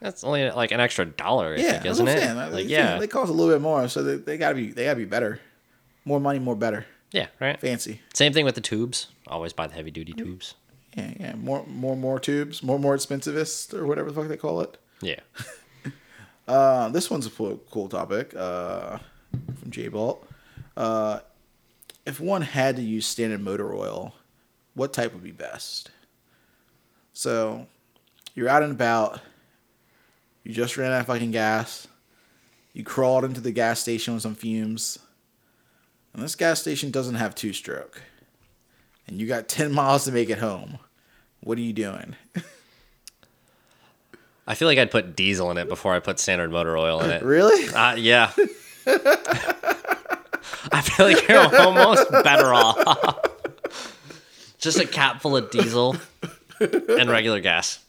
That's 0.01 0.23
only 0.23 0.49
like 0.51 0.71
an 0.71 0.79
extra 0.79 1.05
dollar, 1.05 1.53
I 1.53 1.57
yeah, 1.57 1.71
think, 1.73 1.85
isn't 1.85 2.07
it? 2.07 2.35
Like, 2.35 2.51
Like, 2.51 2.67
yeah, 2.69 2.97
they 2.97 3.07
cost 3.07 3.29
a 3.29 3.33
little 3.33 3.53
bit 3.53 3.61
more, 3.61 3.87
so 3.87 4.03
they, 4.03 4.15
they 4.15 4.37
gotta 4.37 4.55
be 4.55 4.71
they 4.71 4.85
gotta 4.85 4.97
be 4.97 5.05
better. 5.05 5.39
More 6.05 6.19
money, 6.19 6.39
more 6.39 6.55
better. 6.55 6.85
yeah, 7.11 7.27
right. 7.39 7.59
Fancy. 7.59 8.01
Same 8.13 8.33
thing 8.33 8.43
with 8.45 8.55
the 8.55 8.61
tubes. 8.61 9.07
Always 9.27 9.53
buy 9.53 9.67
the 9.67 9.73
heavy 9.75 9.91
duty 9.91 10.13
tubes. 10.13 10.55
Yeah, 10.97 11.13
yeah. 11.19 11.35
More 11.35 11.65
more 11.67 11.95
more 11.95 12.19
tubes, 12.19 12.61
more 12.61 12.77
more 12.77 12.95
expensivest 12.97 13.73
or 13.73 13.85
whatever 13.87 14.11
the 14.11 14.19
fuck 14.21 14.27
they 14.29 14.37
call 14.37 14.61
it. 14.61 14.77
Yeah. 15.01 15.19
Uh, 16.45 16.89
this 16.89 17.09
one's 17.09 17.25
a 17.25 17.29
cool, 17.29 17.57
cool 17.71 17.87
topic 17.87 18.33
uh, 18.35 18.97
from 19.61 19.71
J 19.71 19.87
Bolt. 19.87 20.27
Uh, 20.75 21.19
if 22.05 22.19
one 22.19 22.41
had 22.41 22.75
to 22.75 22.81
use 22.81 23.05
standard 23.05 23.39
motor 23.39 23.73
oil, 23.73 24.13
what 24.73 24.91
type 24.91 25.13
would 25.13 25.23
be 25.23 25.31
best? 25.31 25.89
So, 27.13 27.67
you're 28.35 28.49
out 28.49 28.61
and 28.61 28.73
about. 28.73 29.21
You 30.43 30.53
just 30.53 30.77
ran 30.77 30.91
out 30.91 31.01
of 31.01 31.07
fucking 31.07 31.31
gas. 31.31 31.87
You 32.73 32.83
crawled 32.83 33.23
into 33.23 33.39
the 33.39 33.51
gas 33.51 33.79
station 33.79 34.13
with 34.13 34.23
some 34.23 34.35
fumes. 34.35 34.99
And 36.13 36.21
this 36.21 36.35
gas 36.35 36.59
station 36.59 36.91
doesn't 36.91 37.15
have 37.15 37.33
two 37.33 37.53
stroke. 37.53 38.01
And 39.07 39.19
you 39.19 39.27
got 39.27 39.47
10 39.47 39.71
miles 39.75 40.05
to 40.05 40.11
make 40.11 40.29
it 40.29 40.39
home. 40.39 40.79
What 41.41 41.57
are 41.57 41.61
you 41.61 41.73
doing? 41.73 42.15
I 44.45 44.55
feel 44.55 44.67
like 44.67 44.77
I'd 44.77 44.91
put 44.91 45.15
diesel 45.15 45.49
in 45.51 45.57
it 45.57 45.69
before 45.69 45.93
I 45.93 45.99
put 45.99 46.19
standard 46.19 46.51
motor 46.51 46.77
oil 46.77 47.01
in 47.01 47.09
it. 47.11 47.23
really? 47.25 47.73
Uh, 47.73 47.95
yeah. 47.95 48.31
I 50.71 50.81
feel 50.81 51.05
like 51.05 51.25
you're 51.27 51.61
almost 51.61 52.11
better 52.11 52.53
off. 52.53 53.17
Just 54.57 54.79
a 54.79 54.85
cap 54.85 55.21
full 55.21 55.37
of 55.37 55.49
diesel 55.51 55.95
and 56.59 57.09
regular 57.09 57.39
gas. 57.39 57.79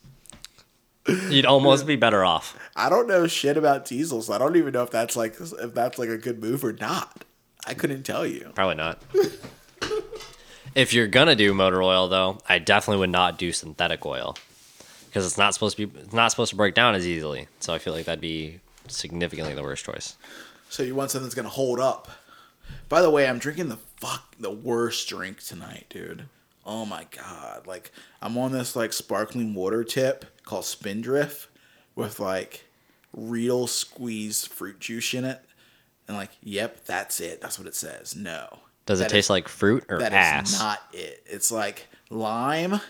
You'd 1.06 1.44
almost 1.44 1.86
be 1.86 1.96
better 1.96 2.24
off. 2.24 2.58
I 2.74 2.88
don't 2.88 3.06
know 3.06 3.26
shit 3.26 3.56
about 3.56 3.84
diesel, 3.84 4.22
so 4.22 4.32
I 4.32 4.38
don't 4.38 4.56
even 4.56 4.72
know 4.72 4.82
if 4.82 4.90
that's 4.90 5.16
like 5.16 5.36
if 5.38 5.74
that's 5.74 5.98
like 5.98 6.08
a 6.08 6.16
good 6.16 6.40
move 6.40 6.64
or 6.64 6.72
not. 6.72 7.24
I 7.66 7.74
couldn't 7.74 8.04
tell 8.04 8.26
you. 8.26 8.50
Probably 8.54 8.74
not. 8.74 9.02
if 10.74 10.94
you're 10.94 11.06
gonna 11.06 11.36
do 11.36 11.52
motor 11.52 11.82
oil, 11.82 12.08
though, 12.08 12.38
I 12.48 12.58
definitely 12.58 13.00
would 13.00 13.10
not 13.10 13.38
do 13.38 13.52
synthetic 13.52 14.04
oil 14.06 14.36
because 15.06 15.26
it's 15.26 15.38
not 15.38 15.52
supposed 15.52 15.76
to 15.76 15.86
be. 15.86 15.98
It's 16.00 16.14
not 16.14 16.30
supposed 16.30 16.50
to 16.50 16.56
break 16.56 16.74
down 16.74 16.94
as 16.94 17.06
easily. 17.06 17.48
So 17.60 17.74
I 17.74 17.78
feel 17.78 17.92
like 17.92 18.06
that'd 18.06 18.20
be 18.20 18.60
significantly 18.88 19.54
the 19.54 19.62
worst 19.62 19.84
choice. 19.84 20.16
So 20.70 20.82
you 20.82 20.94
want 20.94 21.10
something 21.10 21.26
that's 21.26 21.34
gonna 21.34 21.48
hold 21.50 21.80
up. 21.80 22.10
By 22.88 23.02
the 23.02 23.10
way, 23.10 23.28
I'm 23.28 23.38
drinking 23.38 23.68
the 23.68 23.78
fuck 23.98 24.36
the 24.38 24.50
worst 24.50 25.06
drink 25.08 25.42
tonight, 25.42 25.86
dude. 25.90 26.28
Oh 26.64 26.86
my 26.86 27.06
god! 27.10 27.66
Like 27.66 27.92
I'm 28.22 28.38
on 28.38 28.52
this 28.52 28.74
like 28.74 28.94
sparkling 28.94 29.54
water 29.54 29.84
tip 29.84 30.24
called 30.44 30.64
Spindrift 30.64 31.48
with 31.94 32.20
like 32.20 32.64
real 33.12 33.66
squeezed 33.66 34.48
fruit 34.48 34.78
juice 34.80 35.14
in 35.14 35.24
it, 35.24 35.40
and 36.08 36.16
like, 36.16 36.30
yep, 36.42 36.84
that's 36.84 37.20
it. 37.20 37.40
That's 37.40 37.58
what 37.58 37.68
it 37.68 37.74
says. 37.74 38.14
No. 38.16 38.58
Does 38.86 39.00
it 39.00 39.08
taste 39.08 39.26
is- 39.26 39.30
like 39.30 39.48
fruit 39.48 39.84
or 39.88 39.98
That 39.98 40.12
is 40.12 40.16
ass? 40.52 40.58
not 40.60 40.80
it. 40.92 41.22
It's 41.26 41.50
like 41.50 41.86
lime, 42.10 42.80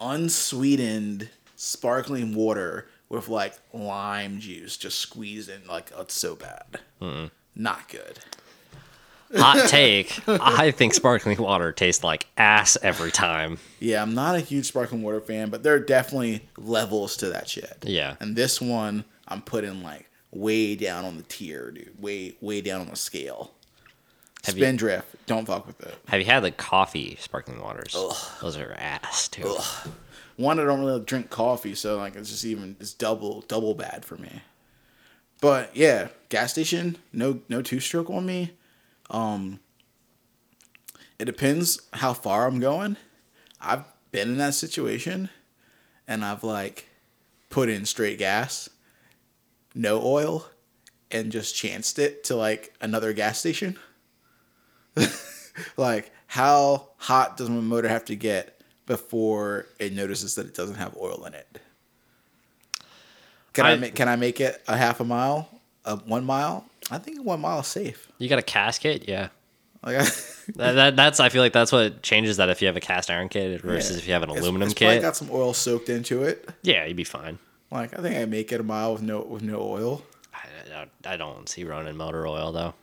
unsweetened, 0.00 1.28
sparkling 1.56 2.34
water 2.34 2.88
with 3.08 3.28
like 3.28 3.54
lime 3.72 4.38
juice 4.40 4.76
just 4.76 4.98
squeezed 4.98 5.48
in. 5.50 5.66
Like 5.66 5.90
oh, 5.96 6.02
it's 6.02 6.14
so 6.14 6.36
bad. 6.36 6.80
Not 7.56 7.88
good. 7.88 8.18
Hot 9.36 9.68
take. 9.68 10.18
I 10.28 10.70
think 10.70 10.94
sparkling 10.94 11.36
water 11.38 11.72
tastes 11.72 12.04
like 12.04 12.26
ass 12.36 12.76
every 12.82 13.10
time. 13.10 13.58
Yeah, 13.80 14.02
I'm 14.02 14.14
not 14.14 14.36
a 14.36 14.40
huge 14.40 14.66
sparkling 14.66 15.02
water 15.02 15.20
fan, 15.20 15.50
but 15.50 15.62
there 15.62 15.74
are 15.74 15.78
definitely 15.80 16.48
levels 16.56 17.16
to 17.18 17.28
that 17.30 17.48
shit. 17.48 17.84
Yeah. 17.86 18.16
And 18.20 18.36
this 18.36 18.60
one, 18.60 19.04
I'm 19.28 19.42
putting 19.42 19.82
like 19.82 20.08
way 20.30 20.74
down 20.76 21.04
on 21.04 21.16
the 21.16 21.22
tier, 21.24 21.70
dude. 21.70 22.00
Way, 22.00 22.36
way 22.40 22.60
down 22.60 22.80
on 22.82 22.88
the 22.88 22.96
scale. 22.96 23.52
Have 24.44 24.58
you- 24.58 25.02
don't 25.26 25.46
fuck 25.46 25.66
with 25.66 25.80
it. 25.80 25.94
Have 26.08 26.20
you 26.20 26.26
had 26.26 26.40
the 26.40 26.50
coffee 26.50 27.16
sparkling 27.18 27.62
waters? 27.62 27.94
Those 28.42 28.58
are 28.58 28.74
ass 28.78 29.28
too. 29.28 29.56
one 30.36 30.60
I 30.60 30.64
don't 30.64 30.80
really 30.84 31.00
drink 31.00 31.30
coffee, 31.30 31.74
so 31.74 31.96
like 31.96 32.14
it's 32.16 32.28
just 32.28 32.44
even 32.44 32.76
it's 32.78 32.92
double 32.92 33.40
double 33.48 33.74
bad 33.74 34.04
for 34.04 34.16
me. 34.16 34.42
But 35.40 35.74
yeah, 35.74 36.08
gas 36.28 36.52
station, 36.52 36.96
no 37.12 37.40
no 37.48 37.62
two 37.62 37.80
stroke 37.80 38.10
on 38.10 38.26
me. 38.26 38.52
Um 39.10 39.60
it 41.18 41.26
depends 41.26 41.80
how 41.92 42.12
far 42.12 42.46
I'm 42.46 42.58
going. 42.60 42.96
I've 43.60 43.84
been 44.10 44.30
in 44.30 44.38
that 44.38 44.54
situation 44.54 45.30
and 46.08 46.24
I've 46.24 46.42
like 46.44 46.88
put 47.50 47.68
in 47.68 47.84
straight 47.86 48.18
gas, 48.18 48.68
no 49.74 50.02
oil, 50.02 50.46
and 51.10 51.30
just 51.30 51.54
chanced 51.54 51.98
it 51.98 52.24
to 52.24 52.36
like 52.36 52.74
another 52.80 53.12
gas 53.12 53.38
station. 53.38 53.78
like 55.76 56.10
how 56.26 56.88
hot 56.96 57.36
does 57.36 57.48
my 57.48 57.60
motor 57.60 57.88
have 57.88 58.04
to 58.06 58.16
get 58.16 58.60
before 58.86 59.66
it 59.78 59.92
notices 59.92 60.34
that 60.34 60.46
it 60.46 60.54
doesn't 60.54 60.76
have 60.76 60.96
oil 60.96 61.24
in 61.26 61.34
it? 61.34 61.60
Can 63.52 63.66
I, 63.66 63.72
I- 63.72 63.76
make 63.76 63.94
can 63.94 64.08
I 64.08 64.16
make 64.16 64.40
it 64.40 64.62
a 64.66 64.76
half 64.76 64.98
a 65.00 65.04
mile, 65.04 65.48
a 65.84 65.96
one 65.96 66.24
mile? 66.24 66.66
I 66.90 66.98
think 66.98 67.22
one 67.24 67.40
mile 67.40 67.60
is 67.60 67.66
safe. 67.66 68.08
You 68.18 68.28
got 68.28 68.38
a 68.38 68.42
casket? 68.42 69.08
Yeah. 69.08 69.28
Like 69.82 69.96
I, 69.96 70.04
That, 70.56 70.72
that, 70.72 70.96
that's 70.96 71.20
I 71.20 71.30
feel 71.30 71.40
like 71.42 71.54
that's 71.54 71.72
what 71.72 72.02
changes 72.02 72.36
that 72.36 72.50
if 72.50 72.60
you 72.60 72.66
have 72.68 72.76
a 72.76 72.80
cast 72.80 73.10
iron 73.10 73.28
kit 73.30 73.62
versus 73.62 73.96
if 73.96 74.06
you 74.06 74.12
have 74.12 74.22
an 74.22 74.28
It's- 74.30 74.42
aluminum 74.42 74.66
it's 74.66 74.74
kit. 74.74 75.00
got 75.00 75.16
some 75.16 75.30
oil 75.30 75.54
soaked 75.54 75.88
into 75.88 76.22
it. 76.22 76.48
yeah, 76.62 76.84
you'd 76.84 76.96
be 76.96 77.04
fine. 77.04 77.38
Like 77.70 77.98
I 77.98 78.02
think 78.02 78.16
I 78.16 78.24
make 78.26 78.52
it 78.52 78.60
a 78.60 78.62
mile 78.62 78.92
with 78.92 79.02
no 79.02 79.22
with 79.22 79.42
no 79.42 79.60
oil. 79.60 80.02
I, 80.34 80.86
I, 81.06 81.14
I 81.14 81.16
don't 81.16 81.48
see 81.48 81.64
running 81.64 81.96
motor 81.96 82.26
oil 82.26 82.52
though. 82.52 82.74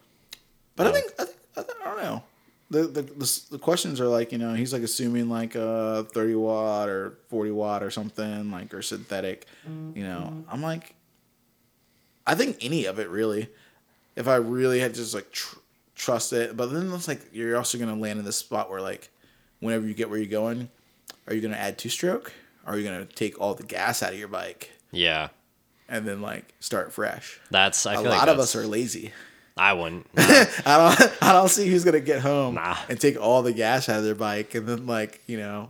But 0.76 0.88
I 0.88 0.92
think 0.92 1.12
I, 1.20 1.26
think 1.26 1.38
I, 1.58 1.62
think, 1.62 1.78
I 1.82 1.86
don't 1.86 2.04
know. 2.04 2.24
The, 2.72 2.84
the 2.88 3.02
the 3.04 3.42
the 3.52 3.60
questions 3.60 4.02
are 4.02 4.08
like 4.08 4.32
you 4.32 4.38
know 4.40 4.54
he's 4.56 4.74
like 4.74 4.82
assuming 4.82 5.30
like 5.30 5.54
a 5.56 6.06
thirty 6.14 6.36
watt 6.36 6.90
or 6.90 7.18
forty 7.30 7.52
watt 7.52 7.84
or 7.84 7.92
something 7.92 8.50
like 8.52 8.74
or 8.74 8.82
synthetic. 8.82 9.46
You 9.94 10.04
know 10.04 10.44
I'm 10.50 10.62
like, 10.64 10.96
I 12.26 12.36
think 12.36 12.58
any 12.62 12.86
of 12.86 13.00
it 13.00 13.08
really. 13.10 13.50
If 14.16 14.28
I 14.28 14.36
really 14.36 14.80
had 14.80 14.94
just 14.94 15.14
like 15.14 15.32
tr- 15.32 15.58
trust 15.96 16.34
it, 16.34 16.56
but 16.58 16.72
then 16.74 16.92
it's 16.94 17.08
like 17.08 17.22
you're 17.32 17.58
also 17.58 17.78
gonna 17.78 17.96
land 17.96 18.20
in 18.20 18.26
this 18.26 18.36
spot 18.38 18.70
where 18.70 18.82
like, 18.82 19.10
whenever 19.60 19.88
you 19.88 19.94
get 19.94 20.10
where 20.10 20.20
you're 20.20 20.28
going, 20.28 20.70
are 21.28 21.34
you 21.34 21.42
gonna 21.42 21.56
add 21.58 21.78
two 21.78 21.90
stroke? 21.90 22.34
Or 22.66 22.74
are 22.74 22.78
you 22.78 22.84
gonna 22.84 23.06
take 23.06 23.40
all 23.40 23.54
the 23.56 23.64
gas 23.64 24.04
out 24.04 24.14
of 24.14 24.20
your 24.20 24.28
bike 24.28 24.72
Yeah, 24.92 25.30
and 25.90 26.08
then 26.08 26.22
like 26.22 26.54
start 26.60 26.92
fresh? 26.94 27.40
that's 27.50 27.86
I 27.86 27.94
A 27.96 28.02
lot 28.02 28.06
like 28.06 28.28
of 28.28 28.40
us 28.40 28.56
are 28.56 28.68
lazy. 28.68 29.12
I 29.58 29.74
wouldn't. 29.74 30.08
I 30.18 30.48
don't 31.00 31.24
I 31.24 31.34
don't 31.34 31.50
see 31.50 31.68
who's 31.70 31.84
gonna 31.84 32.00
get 32.00 32.22
home 32.22 32.56
Nah. 32.56 32.78
and 32.90 33.00
take 33.00 33.20
all 33.20 33.42
the 33.44 33.52
gas 33.54 33.90
out 33.90 34.00
of 34.00 34.04
their 34.06 34.16
bike 34.16 34.56
and 34.56 34.68
then 34.68 34.88
like, 34.88 35.22
you 35.28 35.38
know, 35.38 35.70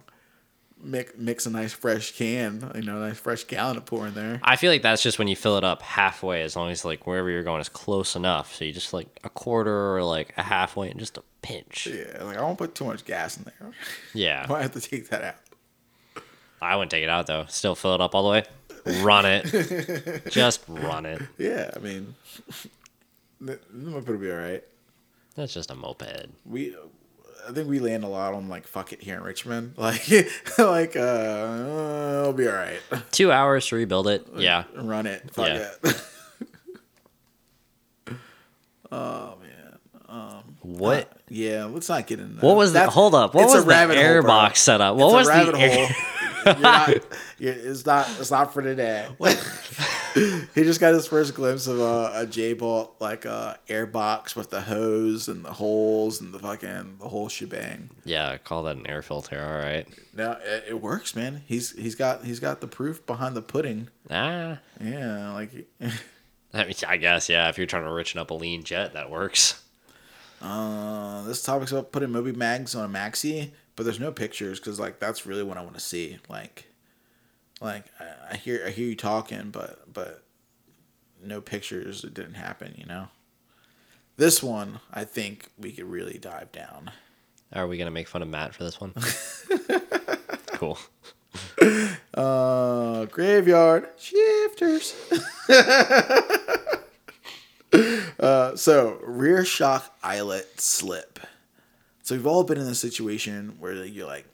mix 0.84 1.14
mix 1.18 1.46
a 1.46 1.50
nice 1.50 1.74
fresh 1.74 2.12
can, 2.12 2.72
you 2.76 2.82
know, 2.82 2.98
a 2.98 3.08
nice 3.08 3.18
fresh 3.18 3.44
gallon 3.46 3.76
to 3.76 3.82
pour 3.82 4.08
in 4.08 4.14
there. 4.14 4.40
I 4.44 4.56
feel 4.56 4.72
like 4.72 4.82
that's 4.82 5.04
just 5.04 5.20
when 5.20 5.28
you 5.28 5.36
fill 5.36 5.58
it 5.58 5.64
up 5.64 5.82
halfway, 5.82 6.42
as 6.42 6.56
long 6.56 6.72
as 6.72 6.86
like 6.86 7.08
wherever 7.08 7.30
you're 7.30 7.44
going 7.44 7.62
is 7.62 7.70
close 7.70 8.16
enough. 8.16 8.56
So 8.56 8.66
you 8.66 8.72
just 8.72 8.94
like 8.94 9.08
a 9.24 9.30
quarter 9.30 9.96
or 9.96 10.04
like 10.04 10.34
a 10.38 10.44
halfway 10.44 10.90
and 10.90 11.00
just 11.00 11.18
a 11.18 11.24
pinch. 11.42 11.88
Yeah, 11.88 12.24
like 12.24 12.38
I 12.38 12.42
won't 12.42 12.58
put 12.58 12.76
too 12.76 12.86
much 12.86 13.06
gas 13.06 13.38
in 13.38 13.44
there. 13.44 13.72
Yeah, 14.14 14.46
I 14.50 14.62
have 14.62 14.72
to 14.74 14.82
take 14.82 15.10
that 15.10 15.24
out. 15.24 16.24
I 16.62 16.76
wouldn't 16.76 16.92
take 16.92 17.04
it 17.04 17.10
out 17.10 17.28
though. 17.28 17.46
Still 17.48 17.76
fill 17.76 17.96
it 17.96 18.02
up 18.02 18.14
all 18.14 18.24
the 18.24 18.30
way. 18.30 18.44
Run 19.04 19.26
it. 19.26 20.24
just 20.32 20.62
run 20.68 21.06
it. 21.06 21.22
Yeah, 21.38 21.72
I 21.76 21.80
mean 21.80 22.16
the 23.40 23.60
the 23.72 23.90
moped 23.90 24.08
will 24.08 24.18
be 24.18 24.32
alright. 24.32 24.64
That's 25.36 25.54
just 25.54 25.72
a 25.72 25.76
moped. 25.76 26.28
We 26.46 26.76
I 27.48 27.52
think 27.54 27.68
we 27.70 27.80
land 27.80 28.04
a 28.04 28.08
lot 28.08 28.34
on 28.34 28.48
like 28.50 28.68
fuck 28.68 28.94
it 28.94 29.02
here 29.02 29.16
in 29.18 29.24
Richmond. 29.24 29.74
Like 29.78 30.08
like 30.58 30.96
uh 30.96 32.20
it'll 32.22 32.34
be 32.34 32.48
alright. 32.48 32.80
Two 33.12 33.32
hours 33.32 33.66
to 33.68 33.76
rebuild 33.76 34.08
it. 34.08 34.28
Yeah. 34.36 34.64
Run 34.76 35.06
it. 35.08 35.32
Fuck 35.34 35.48
Yeah. 35.48 35.70
it. 35.84 36.02
oh 38.92 39.36
man. 39.42 39.58
What? 40.62 41.12
Yeah, 41.30 41.66
let's 41.66 41.88
not 41.90 42.06
get 42.08 42.20
into 42.20 42.36
that. 42.36 42.44
What 42.44 42.56
was 42.58 42.74
that? 42.74 42.90
Hold 42.90 43.16
up? 43.16 43.34
What 43.34 43.48
was 43.48 43.66
the 43.66 43.76
air 43.98 44.22
box 44.22 44.62
setup? 44.62 44.96
What 44.96 45.06
It's 45.06 45.14
a 45.14 45.18
was 45.18 45.28
rabbit 45.28 45.52
the 45.54 45.60
air? 45.60 45.88
hole. 45.88 45.96
You're 46.46 46.60
not, 46.60 46.90
you're, 47.40 47.54
it's 47.54 47.86
not. 47.86 48.10
It's 48.20 48.32
not 48.32 48.54
for 48.54 48.62
today. 48.62 49.08
he 50.56 50.64
just 50.64 50.80
got 50.80 50.94
his 50.94 51.08
first 51.08 51.34
glimpse 51.36 51.68
of 51.68 51.80
a, 51.80 52.12
a 52.16 52.26
J 52.26 52.54
bolt 52.54 52.96
like 53.00 53.26
a 53.26 53.60
air 53.70 53.86
box 53.86 54.36
with 54.36 54.50
the 54.50 54.62
hose 54.62 55.28
and 55.28 55.46
the 55.46 55.54
holes 55.54 56.20
and 56.22 56.34
the 56.34 56.40
fucking 56.40 56.98
the 57.00 57.08
whole 57.10 57.30
shebang. 57.30 57.90
Yeah, 58.04 58.38
call 58.38 58.64
that 58.64 58.76
an 58.76 58.88
air 58.88 59.02
filter. 59.02 59.42
All 59.42 59.66
right. 59.66 59.88
No, 60.16 60.38
it, 60.44 60.66
it 60.70 60.82
works, 60.82 61.16
man. 61.16 61.44
He's 61.46 61.72
he's 61.72 61.96
got 61.96 62.26
he's 62.26 62.40
got 62.40 62.62
the 62.62 62.68
proof 62.68 63.06
behind 63.06 63.36
the 63.36 63.42
pudding. 63.42 63.90
Ah. 64.10 64.60
Yeah, 64.84 65.32
like 65.34 65.68
I 66.54 66.66
mean, 66.66 66.76
I 66.88 66.98
guess 66.98 67.30
yeah. 67.30 67.48
If 67.50 67.58
you're 67.58 67.68
trying 67.68 67.84
to 67.84 67.90
richen 67.90 68.18
up 68.18 68.32
a 68.32 68.34
lean 68.34 68.64
jet, 68.64 68.94
that 68.94 69.10
works. 69.10 69.62
uh, 70.42 71.22
this 71.24 71.42
topic's 71.44 71.72
about 71.72 71.92
putting 71.92 72.12
Moby 72.12 72.32
mags 72.34 72.76
on 72.76 72.84
a 72.84 72.94
maxi, 72.94 73.52
but 73.76 73.84
there's 73.84 74.00
no 74.00 74.12
pictures 74.12 74.60
because 74.60 74.80
like 74.80 75.00
that's 75.00 75.26
really 75.26 75.44
what 75.44 75.58
I 75.58 75.62
want 75.62 75.76
to 75.76 75.80
see. 75.82 76.18
Like, 76.28 76.66
like 77.62 77.86
I, 78.00 78.32
I 78.32 78.38
hear 78.38 78.64
I 78.66 78.72
hear 78.72 78.88
you 78.88 78.96
talking, 78.96 79.52
but 79.52 79.92
but 79.92 80.24
no 81.24 81.40
pictures. 81.40 82.04
It 82.04 82.14
didn't 82.14 82.34
happen. 82.34 82.74
You 82.78 82.86
know. 82.86 83.08
This 84.18 84.44
one, 84.44 84.80
I 84.94 85.06
think 85.06 85.50
we 85.58 85.72
could 85.72 85.86
really 85.86 86.18
dive 86.18 86.52
down. 86.52 86.92
Are 87.54 87.68
we 87.68 87.78
gonna 87.78 87.92
make 87.92 88.08
fun 88.08 88.22
of 88.22 88.28
Matt 88.28 88.54
for 88.54 88.64
this 88.64 88.80
one? 88.80 88.94
cool. 90.48 90.78
Uh, 92.14 93.06
graveyard 93.06 93.88
shifters. 93.98 94.94
uh, 98.20 98.56
so 98.56 99.00
rear 99.04 99.46
shock 99.46 99.96
eyelet 100.04 100.60
slip. 100.60 101.20
So 102.04 102.16
we've 102.16 102.28
all 102.28 102.44
been 102.44 102.58
in 102.58 102.68
a 102.68 102.76
situation 102.76 103.56
where 103.60 103.86
you're 103.86 104.08
like, 104.08 104.26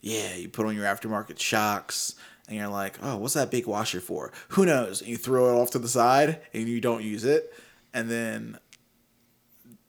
yeah, 0.00 0.34
you 0.34 0.48
put 0.48 0.66
on 0.66 0.74
your 0.74 0.84
aftermarket 0.84 1.38
shocks 1.38 2.16
and 2.52 2.60
you're 2.60 2.68
like, 2.68 2.98
oh, 3.02 3.16
what's 3.16 3.34
that 3.34 3.50
big 3.50 3.66
washer 3.66 4.00
for? 4.00 4.30
Who 4.50 4.64
knows? 4.66 5.00
And 5.00 5.10
you 5.10 5.16
throw 5.16 5.48
it 5.50 5.60
off 5.60 5.70
to 5.72 5.78
the 5.78 5.88
side 5.88 6.40
and 6.54 6.68
you 6.68 6.80
don't 6.80 7.02
use 7.02 7.24
it, 7.24 7.52
and 7.92 8.10
then 8.10 8.58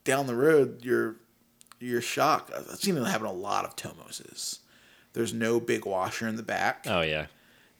down 0.03 0.27
the 0.27 0.35
road, 0.35 0.83
your 0.83 1.15
your 1.79 2.01
shock. 2.01 2.51
I've 2.55 2.79
seen 2.79 2.97
it 2.97 3.03
happen 3.05 3.27
a 3.27 3.33
lot 3.33 3.65
of 3.65 3.75
Tomoses. 3.75 4.59
There's 5.13 5.33
no 5.33 5.59
big 5.59 5.85
washer 5.85 6.27
in 6.27 6.37
the 6.37 6.43
back 6.43 6.85
Oh 6.87 7.01
yeah. 7.01 7.27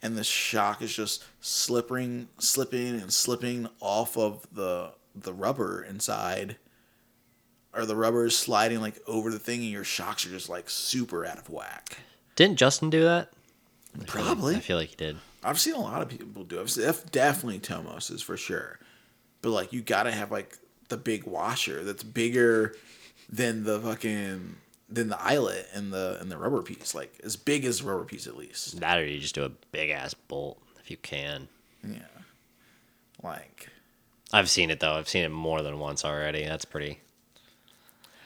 and 0.01 0.15
the 0.17 0.23
shock 0.23 0.81
is 0.81 0.93
just 0.93 1.23
slipping, 1.39 2.27
slipping, 2.37 2.99
and 2.99 3.11
slipping 3.11 3.67
off 3.79 4.17
of 4.17 4.45
the 4.51 4.91
the 5.15 5.33
rubber 5.33 5.83
inside, 5.83 6.57
or 7.73 7.85
the 7.85 7.95
rubber 7.95 8.25
is 8.25 8.37
sliding 8.37 8.81
like 8.81 8.99
over 9.07 9.31
the 9.31 9.39
thing, 9.39 9.61
and 9.61 9.69
your 9.71 9.83
shocks 9.83 10.25
are 10.25 10.29
just 10.29 10.49
like 10.49 10.69
super 10.69 11.25
out 11.25 11.37
of 11.37 11.49
whack. 11.49 11.97
Didn't 12.35 12.57
Justin 12.57 12.89
do 12.89 13.03
that? 13.03 13.31
I 13.95 13.97
feel 13.97 14.01
like- 14.01 14.07
Probably. 14.07 14.55
I 14.55 14.59
feel 14.59 14.77
like 14.77 14.89
he 14.89 14.95
did. 14.95 15.17
I've 15.43 15.59
seen 15.59 15.73
a 15.75 15.81
lot 15.81 16.01
of 16.01 16.09
people 16.09 16.43
do 16.43 16.57
it. 16.57 16.61
I've 16.61 16.69
seen- 16.71 16.91
definitely 17.11 17.59
Tomos 17.59 18.09
is 18.09 18.21
for 18.21 18.37
sure, 18.37 18.79
but 19.41 19.49
like 19.49 19.73
you 19.73 19.81
gotta 19.81 20.11
have 20.11 20.31
like 20.31 20.57
the 20.89 20.97
big 20.97 21.25
washer 21.25 21.83
that's 21.83 22.03
bigger 22.03 22.75
than 23.29 23.63
the 23.63 23.79
fucking 23.79 24.55
than 24.89 25.09
the 25.09 25.19
eyelet 25.21 25.67
and 25.73 25.91
the 25.91 26.17
and 26.21 26.31
the 26.31 26.37
rubber 26.37 26.61
piece, 26.61 26.93
like 26.95 27.13
as 27.23 27.35
big 27.35 27.65
as 27.65 27.79
the 27.79 27.85
rubber 27.89 28.05
piece 28.05 28.25
at 28.27 28.37
least. 28.37 28.79
That 28.79 28.99
or 28.99 29.05
you 29.05 29.19
just 29.19 29.35
do 29.35 29.43
a 29.43 29.49
big 29.49 29.89
ass 29.89 30.13
bolt 30.13 30.61
if 30.79 30.89
you 30.91 30.97
can. 30.97 31.47
Yeah, 31.83 31.99
like 33.21 33.69
I've 34.31 34.49
seen 34.49 34.69
it 34.71 34.79
though. 34.79 34.93
I've 34.93 35.09
seen 35.09 35.23
it 35.23 35.29
more 35.29 35.61
than 35.61 35.79
once 35.79 36.05
already. 36.05 36.43
That's 36.45 36.65
pretty. 36.65 36.99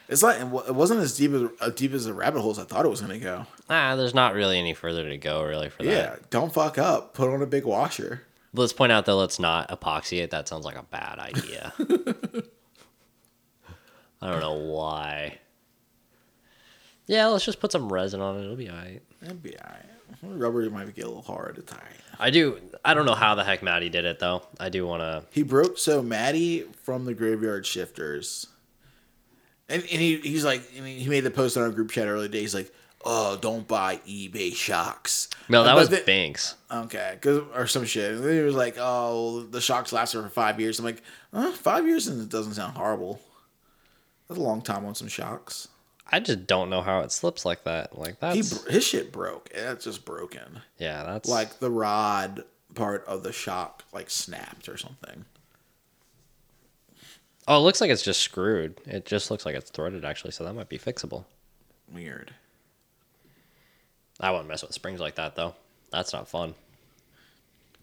It's 0.10 0.24
like 0.24 0.40
it 0.40 0.46
it 0.68 0.76
wasn't 0.76 1.02
as 1.02 1.18
deep 1.18 1.32
as 1.32 1.50
as 1.62 1.74
deep 1.74 1.94
as 1.94 2.06
the 2.06 2.14
rabbit 2.14 2.42
holes 2.42 2.60
I 2.60 2.64
thought 2.64 2.86
it 2.86 2.90
was 2.90 3.02
gonna 3.02 3.20
go. 3.20 3.46
Ah, 3.70 3.96
there's 3.96 4.14
not 4.14 4.34
really 4.34 4.58
any 4.58 4.74
further 4.74 5.08
to 5.10 5.18
go 5.18 5.44
really 5.44 5.70
for 5.70 5.84
that. 5.84 5.90
Yeah, 5.90 6.16
don't 6.30 6.54
fuck 6.54 6.78
up. 6.78 7.14
Put 7.14 7.30
on 7.30 7.42
a 7.42 7.46
big 7.46 7.66
washer. 7.66 8.22
Let's 8.54 8.74
point 8.74 8.92
out 8.92 9.06
though, 9.06 9.18
let's 9.18 9.40
not 9.40 9.70
epoxy 9.70 10.24
it. 10.24 10.32
That 10.32 10.48
sounds 10.48 10.66
like 10.66 10.78
a 10.78 10.84
bad 10.84 11.20
idea. 11.20 11.74
I 14.22 14.32
don't 14.32 14.40
know 14.40 14.54
why. 14.54 15.38
Yeah, 17.08 17.28
let's 17.28 17.46
just 17.46 17.60
put 17.60 17.72
some 17.72 17.92
resin 17.92 18.22
on 18.22 18.38
it. 18.38 18.44
It'll 18.44 18.56
be 18.56 18.70
alright. 18.70 19.02
It'll 19.22 19.36
be 19.36 19.56
alright. 19.58 19.86
Rubber 20.24 20.70
might 20.70 20.94
get 20.96 21.06
a 21.06 21.08
little 21.08 21.22
hard. 21.22 21.58
It's 21.58 21.72
alright. 21.72 21.88
I 22.20 22.30
do. 22.30 22.60
I 22.84 22.94
don't 22.94 23.06
know 23.06 23.16
how 23.16 23.36
the 23.36 23.44
heck 23.44 23.62
Maddie 23.62 23.90
did 23.90 24.06
it 24.06 24.20
though. 24.20 24.44
I 24.60 24.70
do 24.70 24.88
want 24.88 25.02
to. 25.02 25.24
He 25.32 25.44
broke 25.44 25.78
so 25.78 26.02
Maddie 26.02 26.66
from 26.84 27.06
the 27.06 27.14
graveyard 27.14 27.66
shifters, 27.66 28.48
and, 29.70 29.82
and 29.82 30.02
he 30.02 30.18
he's 30.18 30.44
like 30.44 30.64
I 30.78 30.82
mean, 30.82 30.98
he 31.00 31.10
made 31.10 31.22
the 31.22 31.32
post 31.32 31.58
on 31.58 31.64
our 31.64 31.70
group 31.70 31.92
chat 31.92 32.08
earlier 32.08 32.28
today. 32.28 32.42
He's 32.42 32.56
like, 32.56 32.74
oh, 33.10 33.38
don't 33.38 33.68
buy 33.68 33.98
eBay 34.08 34.54
shocks. 34.54 35.30
No, 35.50 35.64
that 35.64 35.72
But 35.74 35.80
was 35.80 35.90
the- 35.90 36.04
Banks. 36.06 36.56
Okay, 36.70 37.18
cause 37.22 37.42
or 37.56 37.66
some 37.66 37.86
shit. 37.86 38.12
And 38.16 38.24
then 38.24 38.34
he 38.34 38.42
was 38.42 38.54
like, 38.56 38.76
"Oh, 38.78 39.42
the 39.44 39.62
shocks 39.62 39.92
lasted 39.94 40.22
for 40.22 40.30
five 40.30 40.60
years." 40.60 40.78
I'm 40.78 40.86
like, 40.86 41.02
uh, 41.34 41.52
five 41.54 41.88
years 41.88 42.08
and 42.08 42.22
it 42.22 42.30
doesn't 42.30 42.54
sound 42.56 42.76
horrible. 42.78 43.22
That's 44.28 44.40
a 44.40 44.44
long 44.44 44.62
time 44.62 44.86
on 44.86 44.94
some 44.94 45.08
shocks. 45.08 45.70
I 46.10 46.20
just 46.20 46.46
don't 46.48 46.70
know 46.70 46.82
how 46.82 47.00
it 47.02 47.12
slips 47.12 47.46
like 47.46 47.64
that. 47.64 47.98
Like 47.98 48.20
that, 48.20 48.36
his 48.36 48.84
shit 48.86 49.12
broke. 49.12 49.50
It's 49.54 49.86
just 49.86 50.04
broken. 50.06 50.62
yeah, 50.78 51.04
that's 51.04 51.28
Like 51.30 51.60
the 51.60 51.72
rod 51.72 52.44
part 52.76 53.06
of 53.08 53.24
the 53.24 53.32
shock 53.32 53.84
like 53.94 54.10
snapped 54.10 54.68
or 54.70 54.78
something. 54.78 55.26
Oh, 57.48 57.58
it 57.58 57.62
looks 57.62 57.80
like 57.80 57.90
it's 57.90 58.04
just 58.04 58.22
screwed. 58.22 58.80
It 58.86 59.06
just 59.06 59.32
looks 59.32 59.46
like 59.46 59.56
it's 59.56 59.70
threaded 59.70 60.04
actually, 60.04 60.32
so 60.32 60.44
that 60.44 60.54
might 60.54 60.68
be 60.70 60.78
fixable. 60.78 61.24
Weird. 61.94 62.34
I 64.20 64.32
wouldn't 64.32 64.48
mess 64.48 64.64
with 64.64 64.74
springs 64.74 65.00
like 65.00 65.16
that 65.16 65.36
though. 65.36 65.56
That's 65.92 66.14
not 66.14 66.28
fun. 66.28 66.56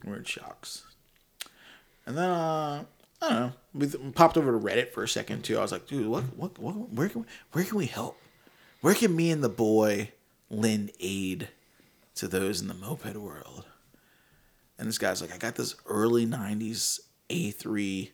Weird 0.04 0.26
shocks. 0.26 0.84
And 2.06 2.16
then 2.16 2.30
uh 2.30 2.84
I 3.22 3.28
don't 3.28 3.40
know. 3.40 3.52
We 3.72 3.86
th- 3.86 4.14
popped 4.14 4.36
over 4.36 4.52
to 4.52 4.58
Reddit 4.58 4.90
for 4.90 5.02
a 5.02 5.08
second 5.08 5.42
too. 5.42 5.58
I 5.58 5.62
was 5.62 5.72
like, 5.72 5.86
dude, 5.86 6.06
what 6.06 6.24
what, 6.36 6.58
what 6.58 6.74
where 6.92 7.08
can 7.08 7.22
we, 7.22 7.26
where 7.52 7.64
can 7.64 7.78
we 7.78 7.86
help? 7.86 8.18
Where 8.80 8.94
can 8.94 9.16
me 9.16 9.30
and 9.30 9.42
the 9.42 9.48
boy 9.48 10.12
lend 10.50 10.90
aid 11.00 11.48
to 12.16 12.28
those 12.28 12.60
in 12.60 12.68
the 12.68 12.74
moped 12.74 13.16
world? 13.16 13.64
And 14.78 14.88
this 14.88 14.98
guy's 14.98 15.22
like, 15.22 15.32
I 15.32 15.38
got 15.38 15.54
this 15.54 15.76
early 15.86 16.26
'90s 16.26 17.00
A3, 17.30 18.10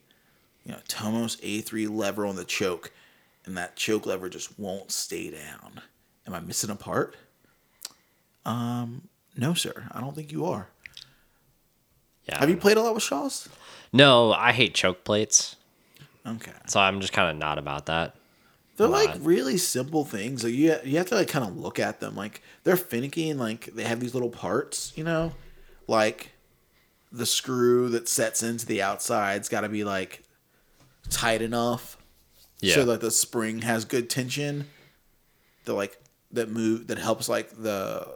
you 0.64 0.72
know, 0.72 0.78
Tomos 0.86 1.36
A3 1.36 1.90
lever 1.90 2.26
on 2.26 2.36
the 2.36 2.44
choke, 2.44 2.92
and 3.44 3.56
that 3.56 3.76
choke 3.76 4.06
lever 4.06 4.28
just 4.28 4.58
won't 4.58 4.92
stay 4.92 5.30
down. 5.30 5.80
Am 6.26 6.34
I 6.34 6.40
missing 6.40 6.70
a 6.70 6.76
part? 6.76 7.16
Um, 8.44 9.08
no, 9.36 9.54
sir. 9.54 9.88
I 9.92 10.00
don't 10.00 10.14
think 10.14 10.32
you 10.32 10.46
are. 10.46 10.68
Yeah. 12.28 12.38
Have 12.38 12.50
you 12.50 12.56
played 12.56 12.76
a 12.76 12.82
lot 12.82 12.94
with 12.94 13.02
SHAs? 13.02 13.48
No, 13.92 14.32
I 14.32 14.52
hate 14.52 14.74
choke 14.74 15.04
plates, 15.04 15.56
Okay. 16.26 16.52
so 16.66 16.78
I'm 16.78 17.00
just 17.00 17.12
kind 17.12 17.30
of 17.30 17.36
not 17.36 17.58
about 17.58 17.86
that. 17.86 18.14
They're 18.76 18.86
like 18.88 19.16
really 19.20 19.58
simple 19.58 20.04
things. 20.04 20.42
Like 20.44 20.54
you, 20.54 20.74
you 20.84 20.96
have 20.98 21.06
to 21.08 21.14
like 21.16 21.28
kind 21.28 21.44
of 21.44 21.56
look 21.56 21.78
at 21.78 22.00
them. 22.00 22.14
Like 22.16 22.40
they're 22.64 22.76
finicky 22.78 23.28
and 23.28 23.38
like 23.38 23.66
they 23.74 23.82
have 23.84 24.00
these 24.00 24.14
little 24.14 24.30
parts. 24.30 24.92
You 24.96 25.04
know, 25.04 25.32
like 25.86 26.30
the 27.12 27.26
screw 27.26 27.88
that 27.90 28.08
sets 28.08 28.42
into 28.42 28.64
the 28.64 28.80
outside's 28.80 29.48
got 29.50 29.62
to 29.62 29.68
be 29.68 29.84
like 29.84 30.22
tight 31.10 31.42
enough 31.42 31.98
Yeah. 32.60 32.76
so 32.76 32.84
that 32.86 33.00
the 33.02 33.10
spring 33.10 33.62
has 33.62 33.84
good 33.84 34.08
tension. 34.08 34.68
The 35.66 35.74
like 35.74 35.98
that 36.32 36.48
move 36.48 36.86
that 36.86 36.96
helps 36.98 37.28
like 37.28 37.50
the 37.50 38.06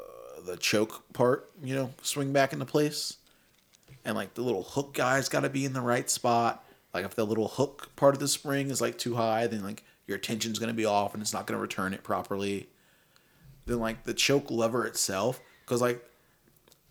the 0.44 0.56
choke 0.56 1.12
part. 1.12 1.50
You 1.62 1.74
know, 1.74 1.90
swing 2.02 2.32
back 2.32 2.52
into 2.52 2.64
place. 2.64 3.16
And 4.04 4.14
like 4.16 4.34
the 4.34 4.42
little 4.42 4.62
hook 4.62 4.92
guy's 4.94 5.28
got 5.28 5.40
to 5.40 5.48
be 5.48 5.64
in 5.64 5.72
the 5.72 5.80
right 5.80 6.08
spot. 6.10 6.64
Like 6.92 7.04
if 7.04 7.14
the 7.14 7.24
little 7.24 7.48
hook 7.48 7.90
part 7.96 8.14
of 8.14 8.20
the 8.20 8.28
spring 8.28 8.70
is 8.70 8.80
like 8.80 8.98
too 8.98 9.14
high, 9.16 9.46
then 9.46 9.62
like 9.62 9.82
your 10.06 10.18
tension's 10.18 10.58
gonna 10.58 10.74
be 10.74 10.84
off 10.84 11.14
and 11.14 11.22
it's 11.22 11.32
not 11.32 11.46
gonna 11.46 11.60
return 11.60 11.94
it 11.94 12.02
properly. 12.04 12.68
Then 13.66 13.78
like 13.80 14.04
the 14.04 14.12
choke 14.14 14.50
lever 14.50 14.86
itself, 14.86 15.40
because 15.64 15.80
like 15.80 16.04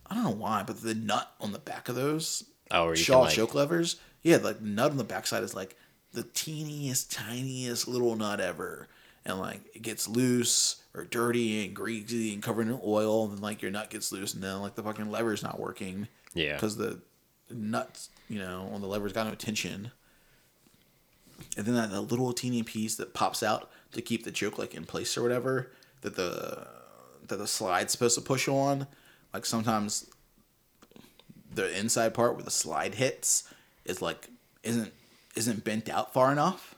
I 0.10 0.16
don't 0.16 0.24
know 0.24 0.30
why, 0.32 0.64
but 0.66 0.82
the 0.82 0.96
nut 0.96 1.32
on 1.40 1.52
the 1.52 1.60
back 1.60 1.88
of 1.88 1.96
those 1.96 2.44
Oh, 2.72 2.90
you 2.90 2.96
SHA 2.96 3.20
like- 3.20 3.34
choke 3.36 3.54
levers, 3.54 3.98
yeah, 4.24 4.38
like 4.38 4.60
the 4.60 4.66
nut 4.66 4.90
on 4.92 4.98
the 4.98 5.04
backside 5.04 5.44
is 5.44 5.54
like 5.54 5.76
the 6.14 6.24
teeniest, 6.24 7.12
tiniest 7.12 7.88
little 7.88 8.16
nut 8.16 8.40
ever, 8.40 8.88
and 9.26 9.40
like 9.40 9.62
it 9.76 9.82
gets 9.82 10.08
loose 10.08 10.84
or 10.96 11.06
dirty 11.06 11.66
and 11.66 11.76
greasy 11.76 12.34
and 12.34 12.44
covered 12.44 12.68
in 12.68 12.80
oil, 12.86 13.26
and 13.26 13.34
then 13.34 13.42
like 13.42 13.62
your 13.62 13.72
nut 13.72 13.90
gets 13.90 14.12
loose, 14.12 14.34
and 14.34 14.44
then 14.44 14.62
like 14.62 14.76
the 14.76 14.84
fucking 14.84 15.10
lever's 15.10 15.42
not 15.44 15.60
working 15.60 16.08
Yeah. 16.34 16.54
because 16.56 16.78
the 16.78 17.00
nuts, 17.50 18.10
you 18.30 18.40
know, 18.40 18.70
on 18.74 18.82
the 18.82 18.88
lever's 18.88 19.14
got 19.14 19.28
no 19.28 19.36
tension. 19.36 19.92
And 21.58 21.66
then 21.66 21.76
that, 21.76 21.92
that 21.92 22.02
little 22.02 22.32
teeny 22.34 22.64
piece 22.64 22.96
that 22.96 23.14
pops 23.14 23.44
out 23.44 23.70
to 23.92 24.02
keep 24.02 24.24
the 24.24 24.32
choke 24.32 24.58
like 24.58 24.74
in 24.74 24.86
place 24.86 25.18
or 25.18 25.22
whatever 25.24 25.72
that 26.02 26.16
the 26.16 26.68
that 27.28 27.38
the 27.38 27.48
slide's 27.48 27.92
supposed 27.92 28.16
to 28.16 28.22
push 28.22 28.48
on. 28.48 28.88
Like 29.34 29.46
sometimes 29.46 30.10
the 31.54 31.78
inside 31.78 32.14
part 32.14 32.36
where 32.36 32.44
the 32.44 32.52
slide 32.52 32.96
hits 32.96 33.44
is 33.86 34.02
like 34.02 34.30
isn't 34.64 34.92
isn't 35.36 35.64
bent 35.64 35.90
out 35.90 36.14
far 36.14 36.32
enough. 36.32 36.73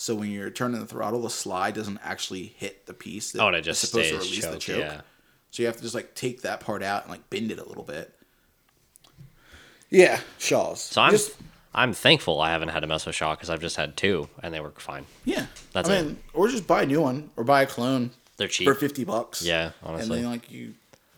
So 0.00 0.14
when 0.14 0.30
you're 0.30 0.48
turning 0.48 0.80
the 0.80 0.86
throttle, 0.86 1.20
the 1.20 1.28
slide 1.28 1.74
doesn't 1.74 1.98
actually 2.02 2.54
hit 2.56 2.86
the 2.86 2.94
piece 2.94 3.32
that 3.32 3.42
Oh, 3.42 3.48
and 3.48 3.56
it 3.56 3.60
is 3.60 3.66
just 3.66 3.90
supposed 3.90 4.08
stays 4.22 4.40
choked, 4.58 4.68
yeah. 4.68 5.02
So 5.50 5.62
you 5.62 5.66
have 5.66 5.76
to 5.76 5.82
just 5.82 5.94
like 5.94 6.14
take 6.14 6.40
that 6.40 6.60
part 6.60 6.82
out 6.82 7.02
and 7.02 7.10
like 7.10 7.28
bend 7.28 7.52
it 7.52 7.58
a 7.58 7.68
little 7.68 7.84
bit. 7.84 8.10
Yeah, 9.90 10.20
SHAs. 10.38 10.80
So 10.80 11.02
I'm 11.02 11.10
Just- 11.10 11.32
I'm 11.74 11.92
thankful 11.92 12.40
I 12.40 12.50
haven't 12.50 12.70
had 12.70 12.80
to 12.80 12.86
mess 12.86 13.04
with 13.06 13.14
SHA 13.14 13.34
because 13.34 13.50
I've 13.50 13.60
just 13.60 13.76
had 13.76 13.94
two 13.96 14.28
and 14.42 14.52
they 14.54 14.60
work 14.60 14.80
fine. 14.80 15.04
yeah. 15.26 15.46
That's 15.72 15.88
I 15.90 15.96
it. 15.96 16.02
mean, 16.06 16.18
or 16.32 16.48
just 16.48 16.66
buy 16.66 16.82
a 16.82 16.86
new 16.86 17.00
one 17.02 17.30
or 17.36 17.44
buy 17.44 17.62
a 17.62 17.66
clone 17.66 18.10
They're 18.38 18.48
cheap. 18.48 18.66
for 18.66 18.74
fifty 18.74 19.04
bucks. 19.04 19.42
Yeah, 19.42 19.72
honestly. 19.82 20.16
and 20.16 20.24
then 20.24 20.30
like 20.32 20.50
you, 20.50 20.74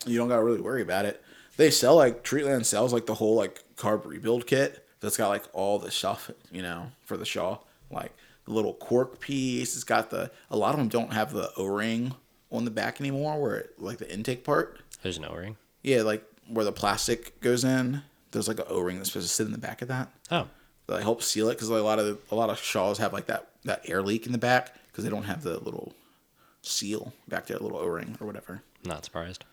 you 0.07 0.19
don't 0.19 0.29
gotta 0.29 0.43
really 0.43 0.61
worry 0.61 0.83
about 0.83 1.05
it. 1.05 1.23
They 1.57 1.71
sell 1.71 1.95
like 1.97 2.25
Treatland 2.25 2.65
sells 2.65 2.93
like 2.93 3.07
the 3.07 3.15
whole 3.15 3.37
like 3.37 3.63
carb 3.77 4.05
rebuild 4.07 4.47
kit 4.49 4.85
that's 5.01 5.17
got 5.17 5.29
like 5.29 5.45
all 5.53 5.79
the 5.79 5.91
stuff 5.93 6.31
you 6.51 6.63
know 6.63 6.91
for 7.05 7.17
the 7.17 7.25
SHA, 7.25 7.59
like 7.91 8.13
the 8.45 8.53
little 8.53 8.75
cork 8.75 9.21
piece. 9.21 9.75
It's 9.75 9.85
got 9.85 10.11
the 10.11 10.31
a 10.51 10.57
lot 10.57 10.73
of 10.75 10.79
them 10.79 10.89
don't 10.89 11.13
have 11.13 11.33
the 11.33 11.51
O 11.57 11.67
ring 11.67 12.15
on 12.51 12.65
the 12.65 12.71
back 12.71 13.01
anymore, 13.01 13.41
where 13.41 13.57
it, 13.57 13.75
like 13.79 13.99
the 13.99 14.13
intake 14.13 14.45
part. 14.45 14.81
There's 15.03 15.19
no 15.19 15.33
ring. 15.33 15.57
Yeah, 15.83 16.03
like 16.03 16.25
where 16.49 16.65
the 16.65 16.73
plastic 16.73 17.41
goes 17.41 17.65
in. 17.65 18.03
There's 18.31 18.49
like 18.49 18.59
an 18.59 18.67
O 18.69 18.81
ring 18.81 18.97
that's 18.97 19.11
supposed 19.11 19.29
to 19.29 19.35
sit 19.35 19.47
in 19.47 19.53
the 19.53 19.59
back 19.59 19.83
of 19.83 19.89
that. 19.89 20.11
Oh, 20.31 20.49
that 20.87 21.03
helps 21.03 21.27
seal 21.27 21.49
it 21.49 21.55
because 21.55 21.71
like, 21.71 21.81
a 21.81 21.85
lot 21.85 21.99
of 21.99 22.19
a 22.31 22.35
lot 22.35 22.51
of 22.51 22.59
SHAs 22.59 22.99
have 22.99 23.13
like 23.13 23.27
that 23.27 23.49
that 23.65 23.89
air 23.89 24.03
leak 24.03 24.27
in 24.27 24.33
the 24.33 24.39
back 24.39 24.75
because 24.89 25.05
they 25.05 25.11
don't 25.11 25.25
have 25.25 25.43
the 25.43 25.59
little 25.59 25.95
seal 26.63 27.13
back 27.29 27.47
there, 27.47 27.57
a 27.57 27.63
little 27.63 27.79
O 27.79 27.87
ring 27.87 28.17
or 28.21 28.27
whatever. 28.27 28.63
not 28.85 29.05
surprised. 29.05 29.45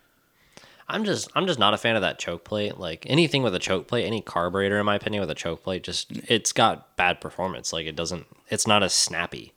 I'm 0.89 1.05
just 1.05 1.29
I'm 1.35 1.45
just 1.45 1.59
not 1.59 1.73
a 1.73 1.77
fan 1.77 1.95
of 1.95 2.01
that 2.01 2.19
choke 2.19 2.43
plate. 2.43 2.77
Like 2.77 3.05
anything 3.07 3.43
with 3.43 3.53
a 3.55 3.59
choke 3.59 3.87
plate, 3.87 4.05
any 4.05 4.21
carburetor 4.21 4.79
in 4.79 4.85
my 4.85 4.95
opinion 4.95 5.21
with 5.21 5.29
a 5.29 5.35
choke 5.35 5.63
plate, 5.63 5.83
just 5.83 6.11
it's 6.27 6.51
got 6.51 6.95
bad 6.97 7.21
performance. 7.21 7.71
Like 7.71 7.85
it 7.85 7.95
doesn't 7.95 8.25
it's 8.49 8.67
not 8.67 8.83
as 8.83 8.93
snappy. 8.93 9.53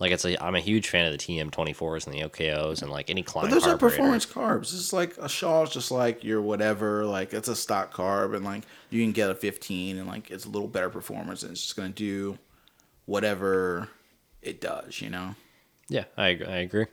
Like 0.00 0.10
it's 0.10 0.24
a 0.24 0.42
I'm 0.44 0.56
a 0.56 0.60
huge 0.60 0.88
fan 0.88 1.06
of 1.06 1.12
the 1.12 1.18
TM24s 1.18 2.06
and 2.06 2.14
the 2.14 2.28
OKOs 2.28 2.82
and 2.82 2.90
like 2.90 3.10
any 3.10 3.22
Klein 3.22 3.46
But 3.46 3.54
those 3.54 3.66
are 3.66 3.78
performance 3.78 4.26
carbs. 4.26 4.74
It's 4.74 4.92
like 4.92 5.16
a 5.18 5.28
SHA's 5.28 5.70
just 5.70 5.90
like 5.90 6.24
your 6.24 6.42
whatever. 6.42 7.04
Like 7.04 7.32
it's 7.32 7.48
a 7.48 7.54
stock 7.54 7.94
carb, 7.94 8.34
and 8.34 8.44
like 8.44 8.64
you 8.90 9.02
can 9.02 9.12
get 9.12 9.30
a 9.30 9.34
15, 9.34 9.98
and 9.98 10.08
like 10.08 10.30
it's 10.30 10.46
a 10.46 10.50
little 10.50 10.68
better 10.68 10.90
performance, 10.90 11.42
and 11.42 11.52
it's 11.52 11.62
just 11.62 11.76
gonna 11.76 11.90
do 11.90 12.38
whatever 13.06 13.88
it 14.42 14.60
does. 14.60 15.00
You 15.00 15.10
know. 15.10 15.36
Yeah, 15.88 16.04
I 16.16 16.26
I 16.26 16.56
agree. 16.58 16.86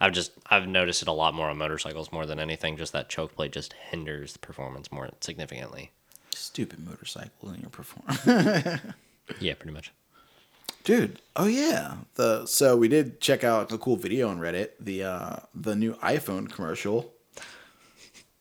I've 0.00 0.12
just 0.12 0.32
I've 0.48 0.68
noticed 0.68 1.02
it 1.02 1.08
a 1.08 1.12
lot 1.12 1.34
more 1.34 1.48
on 1.50 1.58
motorcycles 1.58 2.12
more 2.12 2.26
than 2.26 2.38
anything. 2.38 2.76
Just 2.76 2.92
that 2.92 3.08
choke 3.08 3.34
plate 3.34 3.52
just 3.52 3.72
hinders 3.72 4.32
the 4.32 4.38
performance 4.38 4.92
more 4.92 5.10
significantly. 5.20 5.90
Stupid 6.34 6.78
motorcycle 6.86 7.50
in 7.50 7.60
your 7.60 7.70
performance. 7.70 8.80
Yeah, 9.40 9.52
pretty 9.54 9.74
much. 9.74 9.92
Dude, 10.84 11.20
oh 11.36 11.46
yeah. 11.46 11.96
The 12.14 12.46
so 12.46 12.76
we 12.76 12.88
did 12.88 13.20
check 13.20 13.44
out 13.44 13.70
a 13.70 13.76
cool 13.76 13.96
video 13.96 14.28
on 14.30 14.38
Reddit, 14.38 14.70
the 14.80 15.02
uh 15.04 15.36
the 15.54 15.76
new 15.76 15.94
iPhone 15.96 16.50
commercial. 16.50 17.12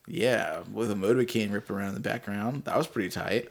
Yeah, 0.07 0.61
with 0.71 0.89
a 0.89 0.95
motorcade 0.95 1.51
ripping 1.51 1.75
around 1.75 1.89
in 1.89 1.93
the 1.95 1.99
background. 1.99 2.63
That 2.63 2.77
was 2.77 2.87
pretty 2.87 3.09
tight. 3.09 3.49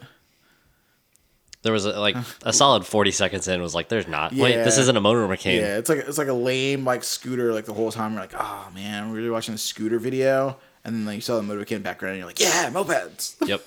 There 1.67 1.73
was 1.73 1.85
a, 1.85 1.99
like 1.99 2.17
a 2.45 2.53
solid 2.53 2.87
forty 2.87 3.11
seconds 3.11 3.49
in 3.49 3.61
was 3.61 3.75
like, 3.75 3.89
"There's 3.89 4.07
not. 4.09 4.33
Wait, 4.33 4.55
this 4.55 4.79
isn't 4.79 4.97
a 4.97 5.01
motor 5.01 5.27
mechanic." 5.27 5.61
Yeah, 5.61 5.79
it's 5.79 5.89
like 5.89 5.99
it's 5.99 6.19
like 6.19 6.29
a 6.29 6.33
lame 6.33 6.85
like 6.85 7.03
scooter 7.05 7.53
like 7.53 7.65
the 7.65 7.75
whole 7.75 7.91
time 7.91 8.13
you're 8.13 8.21
like, 8.21 8.35
oh 8.39 8.69
man, 8.75 9.11
we're 9.11 9.17
really 9.17 9.31
watching 9.31 9.53
the 9.53 9.59
scooter 9.59 9.99
video 9.99 10.57
and 10.87 10.95
then 10.95 11.05
like, 11.05 11.17
you 11.17 11.21
saw 11.21 11.37
the 11.37 11.43
motor 11.43 11.65
the 11.65 11.79
background 11.79 12.13
and 12.13 12.19
you're 12.19 12.29
like, 12.29 12.39
yeah, 12.39 12.71
mopeds. 12.71 13.35
Yep. 13.47 13.63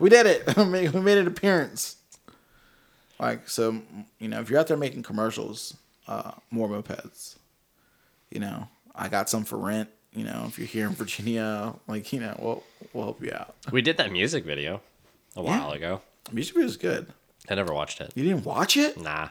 we 0.00 0.10
did 0.10 0.26
it. 0.26 0.56
we 0.92 1.00
made 1.00 1.16
an 1.16 1.28
appearance. 1.28 1.96
Like 3.20 3.48
so, 3.48 3.80
you 4.18 4.26
know, 4.26 4.40
if 4.40 4.50
you're 4.50 4.58
out 4.58 4.66
there 4.66 4.76
making 4.76 5.04
commercials, 5.04 5.76
uh, 6.08 6.32
more 6.50 6.68
mopeds. 6.68 7.36
You 8.30 8.40
know, 8.40 8.68
I 8.96 9.08
got 9.08 9.30
some 9.30 9.44
for 9.44 9.58
rent. 9.58 9.90
You 10.12 10.24
know, 10.24 10.44
if 10.48 10.58
you're 10.58 10.66
here 10.66 10.86
in 10.86 10.94
Virginia, 10.94 11.74
like 11.86 12.12
you 12.12 12.18
know, 12.18 12.36
we'll 12.40 12.64
we'll 12.92 13.04
help 13.04 13.22
you 13.22 13.32
out. 13.32 13.54
We 13.70 13.82
did 13.82 13.96
that 13.98 14.10
music 14.10 14.44
video 14.44 14.80
a 15.36 15.42
while 15.42 15.70
ago. 15.70 16.00
Music 16.32 16.54
video 16.54 16.66
is 16.68 16.76
good. 16.76 17.06
I 17.48 17.54
never 17.54 17.72
watched 17.72 18.00
it. 18.00 18.12
You 18.14 18.24
didn't 18.24 18.44
watch 18.44 18.76
it? 18.76 19.00
Nah, 19.00 19.28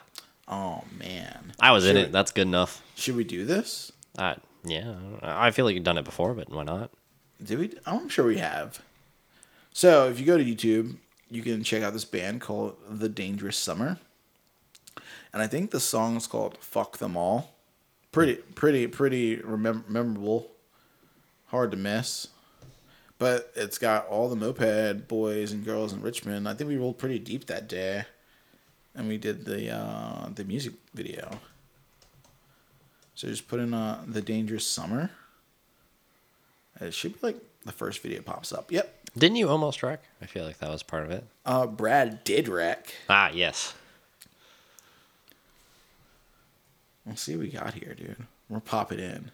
Oh 0.47 0.83
man, 0.97 1.53
I 1.59 1.71
was 1.71 1.85
in 1.85 1.95
Should 1.97 2.05
it. 2.05 2.11
That's 2.11 2.31
good 2.31 2.47
enough. 2.47 2.81
Should 2.95 3.15
we 3.17 3.25
do 3.25 3.43
this? 3.45 3.91
Uh, 4.17 4.35
yeah, 4.63 4.95
I 5.21 5.51
feel 5.51 5.65
like 5.65 5.75
you've 5.75 5.83
done 5.83 5.97
it 5.97 6.05
before, 6.05 6.33
but 6.33 6.49
why 6.49 6.63
not? 6.63 6.89
Did 7.43 7.59
we? 7.59 7.73
I'm 7.85 8.07
sure 8.07 8.25
we 8.25 8.37
have. 8.37 8.81
So 9.73 10.07
if 10.09 10.19
you 10.19 10.25
go 10.25 10.37
to 10.37 10.43
YouTube, 10.43 10.95
you 11.29 11.41
can 11.43 11.63
check 11.63 11.83
out 11.83 11.93
this 11.93 12.05
band 12.05 12.41
called 12.41 12.77
The 12.89 13.09
Dangerous 13.09 13.57
Summer, 13.57 13.99
and 15.33 15.41
I 15.41 15.47
think 15.47 15.71
the 15.71 15.81
song 15.81 16.15
is 16.15 16.27
called 16.27 16.57
"Fuck 16.59 16.97
Them 16.97 17.17
All." 17.17 17.53
Pretty, 18.13 18.35
pretty, 18.35 18.87
pretty 18.87 19.37
remem- 19.37 19.87
memorable. 19.89 20.49
Hard 21.47 21.71
to 21.71 21.77
miss, 21.77 22.29
but 23.17 23.51
it's 23.55 23.77
got 23.77 24.07
all 24.07 24.29
the 24.29 24.35
moped 24.35 25.07
boys 25.07 25.51
and 25.51 25.65
girls 25.65 25.93
in 25.93 26.01
Richmond. 26.01 26.47
I 26.47 26.53
think 26.53 26.67
we 26.69 26.77
rolled 26.77 26.97
pretty 26.97 27.19
deep 27.19 27.45
that 27.47 27.67
day, 27.67 28.05
and 28.95 29.07
we 29.07 29.17
did 29.17 29.45
the 29.45 29.71
uh, 29.71 30.29
the 30.33 30.43
music 30.43 30.73
video. 30.93 31.39
So 33.15 33.27
just 33.27 33.47
put 33.47 33.59
in 33.59 33.73
uh, 33.73 34.03
"The 34.07 34.21
Dangerous 34.21 34.65
Summer." 34.65 35.11
It 36.79 36.93
should 36.93 37.13
be 37.13 37.19
like 37.27 37.37
the 37.65 37.71
first 37.71 38.01
video 38.01 38.21
pops 38.21 38.53
up. 38.53 38.71
Yep. 38.71 38.93
Didn't 39.17 39.37
you 39.37 39.49
almost 39.49 39.81
wreck? 39.81 40.01
I 40.21 40.27
feel 40.27 40.45
like 40.45 40.59
that 40.59 40.69
was 40.69 40.83
part 40.83 41.03
of 41.03 41.11
it. 41.11 41.23
Uh, 41.43 41.65
Brad 41.65 42.23
did 42.23 42.47
wreck. 42.47 42.93
Ah, 43.09 43.31
yes. 43.33 43.73
Let's 47.05 47.23
see 47.23 47.35
what 47.35 47.45
we 47.45 47.51
got 47.51 47.73
here, 47.73 47.95
dude. 47.95 48.27
We'll 48.47 48.59
pop 48.59 48.91
it 48.91 48.99
in. 48.99 49.31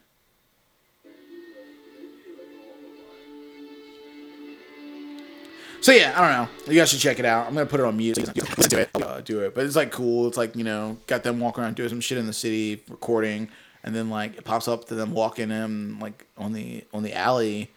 So 5.84 5.92
yeah, 5.92 6.14
I 6.16 6.22
don't 6.22 6.32
know. 6.32 6.72
You 6.72 6.80
guys 6.80 6.92
should 6.92 7.02
check 7.02 7.20
it 7.20 7.26
out. 7.26 7.46
I'm 7.46 7.54
gonna 7.54 7.66
put 7.66 7.82
it 7.82 7.86
on. 7.86 7.98
Let's 7.98 8.68
do 8.70 8.78
it. 8.78 8.90
Uh, 8.96 9.20
do 9.20 9.42
it. 9.42 9.54
But 9.54 9.66
it's 9.66 9.76
like 9.76 9.92
cool. 9.92 10.30
It's 10.30 10.38
like 10.38 10.56
you 10.56 10.64
know, 10.64 10.98
got 11.08 11.24
them 11.24 11.42
walking 11.42 11.62
around 11.62 11.76
doing 11.76 11.90
some 11.90 12.00
shit 12.00 12.18
in 12.18 12.26
the 12.26 12.32
city, 12.32 12.82
recording, 12.88 13.50
and 13.84 13.94
then 13.94 14.10
like 14.10 14.38
it 14.38 14.46
pops 14.46 14.70
up 14.70 14.86
to 14.86 14.96
them 14.96 15.12
walking 15.12 15.52
in 15.52 16.00
like 16.00 16.26
on 16.38 16.54
the 16.54 16.86
on 16.94 17.04
the 17.04 17.14
alley, 17.14 17.70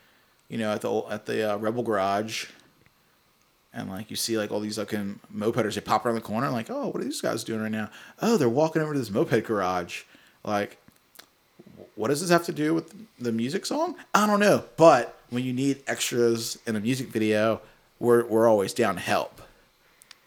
you 0.48 0.56
know, 0.56 0.70
at 0.72 0.82
the 0.82 1.02
at 1.10 1.26
the 1.26 1.54
uh, 1.54 1.56
Rebel 1.56 1.82
Garage, 1.82 2.46
and 3.74 3.90
like 3.90 4.08
you 4.08 4.14
see 4.14 4.38
like 4.38 4.52
all 4.52 4.60
these 4.60 4.76
fucking 4.76 5.18
mopeders. 5.34 5.74
They 5.74 5.80
pop 5.80 6.06
around 6.06 6.14
the 6.14 6.20
corner, 6.20 6.48
like, 6.50 6.70
oh, 6.70 6.86
what 6.86 7.00
are 7.00 7.04
these 7.04 7.20
guys 7.20 7.42
doing 7.42 7.60
right 7.60 7.72
now? 7.72 7.90
Oh, 8.22 8.36
they're 8.36 8.48
walking 8.48 8.82
over 8.82 8.92
to 8.92 9.00
this 9.00 9.10
moped 9.10 9.42
garage. 9.42 10.04
Like, 10.44 10.78
what 11.96 12.06
does 12.06 12.20
this 12.20 12.30
have 12.30 12.44
to 12.44 12.52
do 12.52 12.72
with 12.72 12.94
the 13.18 13.32
music 13.32 13.66
song? 13.66 13.96
I 14.14 14.28
don't 14.28 14.38
know. 14.38 14.62
But 14.76 15.18
when 15.30 15.42
you 15.42 15.52
need 15.52 15.82
extras 15.88 16.56
in 16.68 16.76
a 16.76 16.80
music 16.80 17.08
video, 17.08 17.60
we're 17.98 18.24
we're 18.26 18.48
always 18.48 18.72
down 18.72 18.94
to 18.94 19.00
help. 19.00 19.42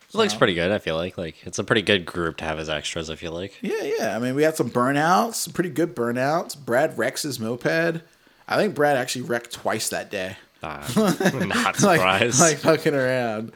It 0.09 0.15
looks 0.15 0.33
pretty 0.33 0.55
good, 0.55 0.71
I 0.71 0.79
feel 0.79 0.95
like. 0.95 1.17
Like 1.19 1.35
it's 1.45 1.59
a 1.59 1.63
pretty 1.63 1.83
good 1.83 2.05
group 2.05 2.37
to 2.37 2.43
have 2.43 2.57
as 2.57 2.67
extras, 2.67 3.11
I 3.11 3.15
feel 3.15 3.31
like. 3.31 3.57
Yeah, 3.61 3.83
yeah. 3.83 4.15
I 4.15 4.19
mean, 4.19 4.33
we 4.33 4.41
had 4.41 4.55
some 4.55 4.71
burnouts, 4.71 5.35
some 5.35 5.53
pretty 5.53 5.69
good 5.69 5.95
burnouts. 5.95 6.57
Brad 6.57 6.97
wrecks 6.97 7.21
his 7.23 7.39
moped. 7.39 8.01
I 8.47 8.57
think 8.57 8.73
Brad 8.73 8.97
actually 8.97 9.21
wrecked 9.23 9.51
twice 9.53 9.89
that 9.89 10.09
day. 10.09 10.35
Uh, 10.63 10.83
not 10.95 11.81
like, 11.81 11.99
surprised. 11.99 12.39
like 12.39 12.57
fucking 12.57 12.95
around. 12.95 13.51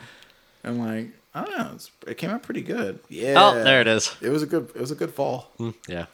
I'm 0.64 0.77
like, 0.77 1.07
I 1.34 1.44
don't 1.44 1.57
know. 1.57 1.72
It's, 1.73 1.90
it 2.06 2.18
came 2.19 2.30
out 2.30 2.44
pretty 2.44 2.61
good. 2.61 2.99
Yeah. 3.10 3.34
Oh, 3.38 3.64
there 3.64 3.81
it 3.81 3.88
is. 3.88 4.15
It 4.22 4.30
was 4.30 4.44
a 4.44 4.45
good. 4.45 4.69
It 4.76 4.80
was 4.80 4.91
a 4.91 4.95
good 4.95 5.11
fall. 5.11 5.49
yeah. 5.88 6.06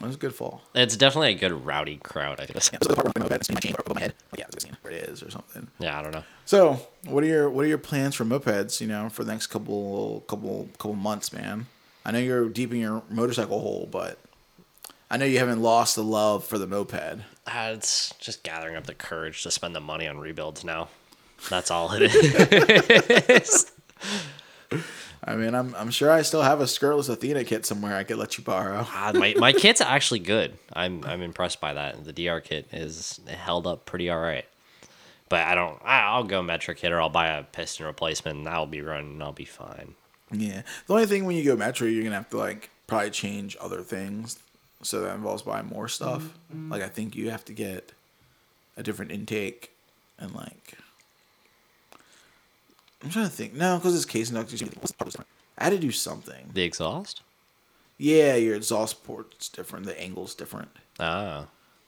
It 0.00 0.02
was 0.06 0.16
a 0.16 0.18
good 0.18 0.34
fall. 0.34 0.62
It's 0.74 0.96
definitely 0.96 1.30
a 1.30 1.38
good 1.38 1.64
rowdy 1.64 1.96
crowd, 1.96 2.38
I 2.40 2.46
guess. 2.46 2.70
Yeah, 2.72 2.78
so 2.82 2.90
the 2.90 2.94
part 2.94 3.06
where 3.06 3.24
my 3.24 3.28
moped, 3.30 3.52
my 3.52 3.60
chain 3.60 3.72
broke 3.72 3.88
over 3.88 3.94
my 3.94 4.00
head. 4.02 4.14
Yeah, 4.36 4.44
I 4.44 4.46
was 4.54 4.64
gonna 4.64 4.74
see 4.74 4.78
where 4.82 4.92
it 4.92 5.08
is 5.08 5.22
or 5.22 5.30
something. 5.30 5.68
Yeah, 5.78 5.98
I 5.98 6.02
don't 6.02 6.12
know. 6.12 6.24
So, 6.44 6.80
what 7.06 7.24
are 7.24 7.26
your 7.26 7.48
what 7.48 7.64
are 7.64 7.68
your 7.68 7.78
plans 7.78 8.14
for 8.14 8.24
mopeds? 8.24 8.80
You 8.80 8.88
know, 8.88 9.08
for 9.08 9.24
the 9.24 9.32
next 9.32 9.46
couple 9.46 10.24
couple 10.28 10.68
couple 10.78 10.94
months, 10.94 11.32
man. 11.32 11.66
I 12.04 12.12
know 12.12 12.18
you're 12.18 12.48
deep 12.48 12.72
in 12.72 12.78
your 12.78 13.02
motorcycle 13.10 13.60
hole, 13.60 13.88
but 13.90 14.18
I 15.10 15.16
know 15.16 15.24
you 15.24 15.38
haven't 15.38 15.62
lost 15.62 15.96
the 15.96 16.04
love 16.04 16.44
for 16.44 16.58
the 16.58 16.66
moped. 16.66 17.20
Uh, 17.46 17.72
it's 17.74 18.14
just 18.18 18.42
gathering 18.42 18.76
up 18.76 18.86
the 18.86 18.94
courage 18.94 19.42
to 19.44 19.50
spend 19.50 19.74
the 19.74 19.80
money 19.80 20.06
on 20.06 20.18
rebuilds 20.18 20.62
now. 20.62 20.88
That's 21.48 21.70
all 21.70 21.90
it 21.92 22.02
is. 22.02 23.72
I 25.28 25.34
mean, 25.34 25.54
I'm 25.56 25.74
I'm 25.74 25.90
sure 25.90 26.10
I 26.10 26.22
still 26.22 26.42
have 26.42 26.60
a 26.60 26.64
skirtless 26.64 27.08
Athena 27.08 27.42
kit 27.44 27.66
somewhere 27.66 27.96
I 27.96 28.04
could 28.04 28.16
let 28.18 28.38
you 28.38 28.44
borrow. 28.44 28.86
Ah, 28.92 29.10
my 29.14 29.34
my 29.36 29.52
kit's 29.64 29.80
actually 29.80 30.20
good. 30.20 30.56
I'm 30.72 31.02
I'm 31.04 31.20
impressed 31.22 31.60
by 31.60 31.74
that. 31.74 32.04
The 32.04 32.12
DR 32.12 32.40
kit 32.40 32.68
is 32.72 33.18
held 33.26 33.66
up 33.66 33.86
pretty 33.86 34.08
all 34.08 34.20
right. 34.20 34.44
But 35.28 35.40
I 35.46 35.56
don't. 35.56 35.80
I- 35.84 36.02
I'll 36.02 36.22
go 36.24 36.40
Metrakit 36.42 36.90
or 36.92 37.00
I'll 37.00 37.08
buy 37.10 37.26
a 37.26 37.42
piston 37.42 37.86
replacement. 37.86 38.38
and 38.38 38.46
That'll 38.46 38.66
be 38.66 38.80
running. 38.82 39.12
and 39.14 39.22
I'll 39.22 39.32
be 39.32 39.44
fine. 39.44 39.96
Yeah. 40.30 40.62
The 40.86 40.92
only 40.94 41.06
thing 41.06 41.24
when 41.24 41.34
you 41.36 41.44
go 41.44 41.56
Metro, 41.56 41.88
you're 41.88 42.04
gonna 42.04 42.14
have 42.14 42.30
to 42.30 42.36
like 42.38 42.70
probably 42.86 43.10
change 43.10 43.56
other 43.60 43.82
things, 43.82 44.38
so 44.82 45.00
that 45.00 45.14
involves 45.16 45.42
buying 45.42 45.66
more 45.66 45.88
stuff. 45.88 46.28
Like 46.54 46.82
I 46.82 46.88
think 46.88 47.16
you 47.16 47.30
have 47.30 47.44
to 47.46 47.52
get 47.52 47.90
a 48.76 48.82
different 48.84 49.10
intake 49.10 49.72
and 50.20 50.32
like. 50.34 50.74
I'm 53.02 53.10
trying 53.10 53.26
to 53.26 53.30
think. 53.30 53.54
No, 53.54 53.76
because 53.76 53.94
it's 53.94 54.04
case 54.04 54.30
inductors. 54.30 55.20
I 55.58 55.64
had 55.64 55.70
to 55.70 55.78
do 55.78 55.90
something. 55.92 56.50
The 56.52 56.62
exhaust. 56.62 57.22
Yeah, 57.98 58.34
your 58.36 58.54
exhaust 58.56 59.04
port's 59.04 59.48
different. 59.48 59.86
The 59.86 59.98
angle's 60.00 60.34
different. 60.34 60.68
Ah, 61.00 61.46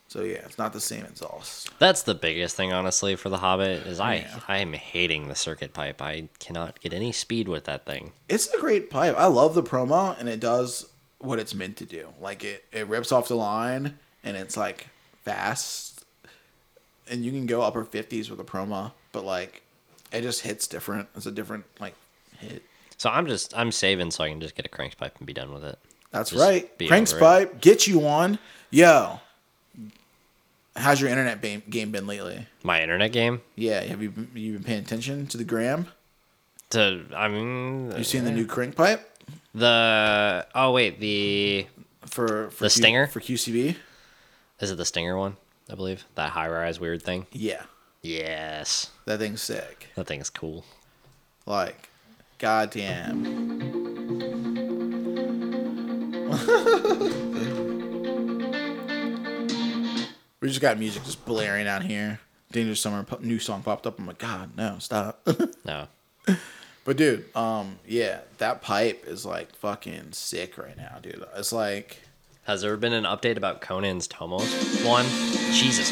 So 0.08 0.22
yeah, 0.22 0.38
it's 0.46 0.56
not 0.58 0.72
the 0.72 0.80
same 0.80 1.04
exhaust. 1.04 1.70
that's 1.78 2.02
the 2.02 2.14
biggest 2.14 2.56
thing, 2.56 2.72
honestly, 2.72 3.14
for 3.16 3.28
the 3.28 3.38
Hobbit. 3.38 3.86
Is 3.86 4.00
I 4.00 4.16
Yeah. 4.16 4.40
I 4.48 4.58
am 4.58 4.72
hating 4.72 5.28
the 5.28 5.34
circuit 5.34 5.74
pipe. 5.74 6.00
I 6.00 6.28
cannot 6.38 6.80
get 6.80 6.92
any 6.94 7.12
speed 7.12 7.48
with 7.48 7.64
that 7.64 7.84
thing. 7.84 8.12
It's 8.28 8.46
a 8.54 8.58
great 8.60 8.88
pipe. 8.90 9.14
I 9.18 9.26
love 9.26 9.54
the 9.54 9.62
promo, 9.62 10.18
and 10.18 10.28
it 10.28 10.40
does 10.40 10.86
what 11.18 11.38
it's 11.38 11.54
meant 11.54 11.76
to 11.78 11.84
do. 11.84 12.08
Like 12.20 12.42
it, 12.44 12.64
it 12.72 12.86
rips 12.86 13.12
off 13.12 13.28
the 13.28 13.34
line, 13.36 13.98
and 14.24 14.36
it's 14.36 14.56
like 14.56 14.88
fast, 15.24 16.04
and 17.10 17.22
you 17.24 17.30
can 17.32 17.44
go 17.46 17.60
upper 17.62 17.84
fifties 17.84 18.30
with 18.30 18.40
a 18.40 18.44
promo, 18.44 18.92
but 19.12 19.24
like 19.24 19.62
it 20.12 20.22
just 20.22 20.42
hits 20.42 20.66
different. 20.66 21.08
It's 21.16 21.26
a 21.26 21.30
different 21.30 21.64
like 21.80 21.94
hit. 22.38 22.62
So 22.96 23.10
I'm 23.10 23.26
just 23.26 23.56
I'm 23.56 23.70
saving 23.72 24.10
so 24.10 24.24
I 24.24 24.28
can 24.30 24.40
just 24.40 24.54
get 24.56 24.66
a 24.66 24.68
crank 24.68 24.96
pipe 24.96 25.16
and 25.18 25.26
be 25.26 25.32
done 25.32 25.52
with 25.52 25.64
it. 25.64 25.78
That's 26.10 26.30
Just 26.30 26.42
right. 26.42 26.78
be 26.78 26.88
Cranks 26.88 27.12
pipe, 27.12 27.60
get 27.60 27.86
you 27.86 27.98
one. 27.98 28.38
Yo, 28.70 29.20
how's 30.76 31.00
your 31.00 31.10
internet 31.10 31.40
ba- 31.42 31.62
game 31.68 31.90
been 31.90 32.06
lately? 32.06 32.46
My 32.62 32.82
internet 32.82 33.12
game. 33.12 33.40
Yeah, 33.56 33.80
have 33.82 34.02
you 34.02 34.10
been, 34.10 34.30
you 34.34 34.52
been 34.54 34.64
paying 34.64 34.80
attention 34.80 35.26
to 35.28 35.36
the 35.36 35.44
gram? 35.44 35.86
To 36.70 37.04
I 37.14 37.28
mean, 37.28 37.92
You 37.96 38.04
seen 38.04 38.24
the 38.24 38.30
new 38.30 38.46
crank 38.46 38.76
pipe 38.76 39.04
the 39.54 40.46
oh 40.54 40.72
wait 40.72 41.00
the 41.00 41.66
for, 42.06 42.50
for 42.50 42.64
The 42.64 42.70
Stinger? 42.70 43.06
for 43.06 43.20
QCB? 43.20 43.76
is 44.60 44.70
it 44.70 44.76
the 44.76 44.84
Stinger 44.84 45.16
one? 45.16 45.36
I 45.70 45.74
believe 45.74 46.04
that 46.14 46.30
high 46.30 46.48
rise 46.48 46.80
weird 46.80 47.02
thing. 47.02 47.26
Yeah, 47.32 47.62
Yes, 48.02 48.90
that 49.06 49.18
thing's 49.18 49.42
sick. 49.42 49.88
that 49.96 50.06
thing's 50.06 50.30
cool. 50.30 50.64
Like, 51.46 51.88
goddamn. 52.38 53.24
we 60.40 60.48
just 60.48 60.60
got 60.60 60.78
music 60.78 61.04
just 61.04 61.24
blaring 61.24 61.66
out 61.66 61.82
here. 61.82 62.20
Dangerous 62.52 62.80
Summer 62.80 63.04
new 63.20 63.38
song 63.38 63.62
popped 63.62 63.86
up. 63.86 63.98
I'm 63.98 64.06
like, 64.06 64.18
God, 64.18 64.56
no, 64.56 64.76
stop. 64.78 65.26
No, 65.64 65.86
but 66.84 66.96
dude, 66.96 67.34
um, 67.36 67.78
yeah, 67.86 68.20
that 68.38 68.62
pipe 68.62 69.04
is 69.06 69.26
like 69.26 69.54
fucking 69.56 70.12
sick 70.12 70.56
right 70.56 70.76
now, 70.78 70.98
dude. 71.02 71.22
It's 71.36 71.52
like, 71.52 72.00
has 72.44 72.62
there 72.62 72.74
been 72.78 72.94
an 72.94 73.04
update 73.04 73.36
about 73.36 73.60
Conan's 73.60 74.06
Tomos 74.06 74.82
one? 74.82 75.04
Jesus 75.52 75.90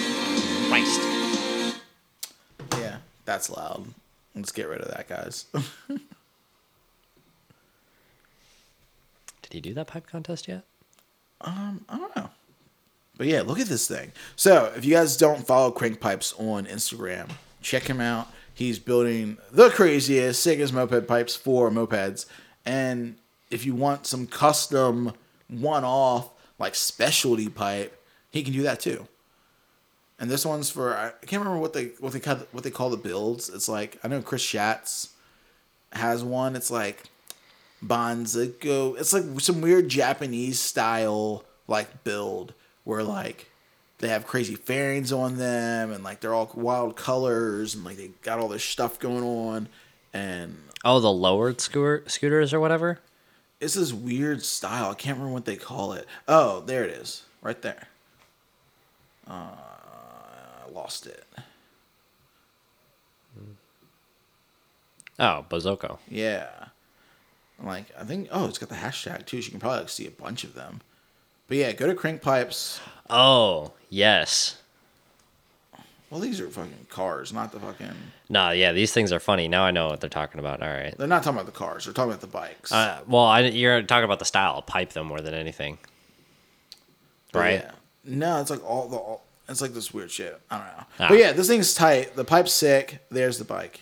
Christ! 0.69 1.16
That's 3.27 3.51
loud. 3.51 3.89
Let's 4.35 4.53
get 4.53 4.69
rid 4.69 4.81
of 4.81 4.89
that, 4.89 5.09
guys. 5.09 5.45
Did 5.89 6.01
he 9.51 9.61
do 9.61 9.75
that 9.75 9.87
pipe 9.87 10.07
contest 10.07 10.49
yet? 10.49 10.65
Um, 11.41 11.85
I 11.89 11.99
don't 11.99 12.17
know. 12.17 12.31
But 13.17 13.27
yeah, 13.29 13.43
look 13.43 13.61
at 13.61 13.69
this 13.69 13.87
thing. 13.89 14.13
So 14.35 14.73
if 14.77 14.85
you 14.85 14.95
guys 14.95 15.17
don't 15.17 15.47
follow 15.47 15.71
Crank 15.71 16.01
Pipes 16.01 16.35
on 16.39 16.67
Instagram, 16.67 17.31
check 17.63 17.85
him 17.85 18.01
out. 18.01 18.29
He's 18.53 18.79
building 18.79 19.39
the 19.51 19.71
craziest, 19.71 20.43
sickest 20.43 20.73
moped 20.73 21.07
pipes 21.07 21.37
for 21.37 21.71
mopeds. 21.71 22.27
And 22.65 23.17
if 23.51 23.65
you 23.67 23.75
want 23.75 24.07
some 24.07 24.27
custom, 24.27 25.13
one-off, 25.49 26.31
like 26.59 26.75
specialty 26.75 27.49
pipe, 27.49 28.03
he 28.31 28.43
can 28.43 28.53
do 28.53 28.63
that 28.63 28.81
too. 28.81 29.07
And 30.19 30.31
this 30.31 30.47
one's 30.47 30.71
for 30.71 30.97
I 30.97 31.11
can't 31.27 31.41
remember 31.43 31.61
what 31.61 31.73
they 31.75 31.87
what 32.01 32.13
they 32.13 32.21
call 32.21 32.37
what 32.53 32.65
they 32.65 32.71
call 32.71 32.91
the 32.91 32.97
builds. 32.97 33.49
It's 33.51 33.69
like 33.69 33.99
I 34.03 34.09
know 34.09 34.23
Chris 34.23 34.43
Schatz 34.43 35.11
has 35.93 36.25
one. 36.25 36.57
It's 36.57 36.71
like 36.71 37.05
Bonzico. 37.85 38.99
It's 38.99 39.13
like 39.13 39.25
some 39.41 39.61
weird 39.61 39.89
Japanese 39.89 40.59
style 40.59 41.45
like 41.69 42.05
build 42.05 42.55
where 42.85 43.03
like 43.03 43.51
they 43.99 44.09
have 44.09 44.27
crazy 44.27 44.55
fairings 44.55 45.13
on 45.13 45.37
them 45.37 45.91
and 45.91 46.03
like 46.05 46.21
they're 46.21 46.35
all 46.35 46.51
wild 46.55 46.97
colors 46.97 47.75
and 47.75 47.85
like 47.85 47.97
they 47.97 48.11
got 48.23 48.39
all 48.39 48.49
this 48.49 48.65
stuff 48.65 48.99
going 48.99 49.23
on 49.25 49.69
and 50.13 50.57
Oh, 50.85 51.01
the 51.01 51.11
lowered 51.13 51.61
scooter 51.61 52.05
scooters 52.07 52.55
or 52.55 52.61
whatever. 52.61 53.01
it's 53.61 53.75
this 53.75 53.93
weird 53.93 54.43
style. 54.45 54.91
I 54.91 54.95
can't 54.95 55.17
remember 55.19 55.35
what 55.35 55.45
they 55.45 55.57
call 55.57 55.93
it. 55.93 56.07
Oh, 56.29 56.61
there 56.61 56.85
it 56.85 56.91
is, 56.91 57.25
right 57.43 57.61
there. 57.61 57.89
Uh, 59.29 59.49
lost 60.77 61.07
it. 61.07 61.25
Oh, 65.19 65.47
Bazoko. 65.49 65.99
Yeah. 66.09 66.49
Like 67.63 67.87
I 67.99 68.05
think 68.05 68.29
oh 68.31 68.47
it's 68.47 68.59
got 68.59 68.69
the 68.69 68.75
hashtag 68.75 69.25
too, 69.25 69.41
so 69.41 69.47
you 69.47 69.51
can 69.53 69.61
probably 69.61 69.81
like, 69.81 69.89
see 69.89 70.07
a 70.07 70.11
bunch 70.11 70.45
of 70.45 70.55
them. 70.55 70.83
But 71.49 71.57
yeah, 71.57 71.73
go 71.73 71.87
to 71.87 71.95
Crank 71.95 72.21
Pipes. 72.21 72.81
Oh 73.09 73.73
yes. 73.89 74.61
Well, 76.11 76.21
these 76.21 76.41
are 76.41 76.49
fucking 76.49 76.87
cars, 76.89 77.33
not 77.33 77.51
the 77.51 77.59
fucking. 77.59 77.91
Nah, 78.29 78.51
yeah, 78.51 78.73
these 78.73 78.93
things 78.93 79.11
are 79.11 79.19
funny. 79.19 79.49
Now 79.49 79.65
I 79.65 79.71
know 79.71 79.89
what 79.89 80.01
they're 80.01 80.11
talking 80.11 80.39
about. 80.39 80.63
All 80.63 80.69
right. 80.69 80.97
They're 80.97 81.09
not 81.09 81.23
talking 81.25 81.39
about 81.39 81.47
the 81.47 81.59
cars. 81.59 81.85
They're 81.85 81.95
talking 81.95 82.11
about 82.11 82.21
the 82.21 82.27
bikes. 82.29 82.71
Uh, 82.71 83.01
well, 83.09 83.25
I, 83.25 83.41
you're 83.41 83.83
talking 83.83 84.05
about 84.05 84.19
the 84.21 84.25
style 84.25 84.57
of 84.59 84.67
pipe 84.67 84.93
though 84.93 85.03
more 85.03 85.21
than 85.21 85.35
anything, 85.35 85.79
But 87.33 87.39
right? 87.41 87.61
yeah. 87.65 87.71
No, 88.05 88.41
it's 88.41 88.51
like 88.51 88.65
all 88.65 88.89
the. 88.89 88.97
All, 88.97 89.26
It's 89.49 89.61
like 89.61 89.73
this 89.73 89.95
weird 89.95 90.11
shit. 90.11 90.41
I 90.51 90.57
don't 90.59 90.67
know. 90.67 90.85
Ah. 91.01 91.09
But 91.09 91.19
yeah, 91.19 91.33
this 91.33 91.49
thing's 91.49 91.75
tight. 91.75 92.17
The 92.17 92.25
pipe's 92.25 92.53
sick. 92.53 92.99
There's 93.11 93.39
the 93.39 93.45
bike. 93.45 93.81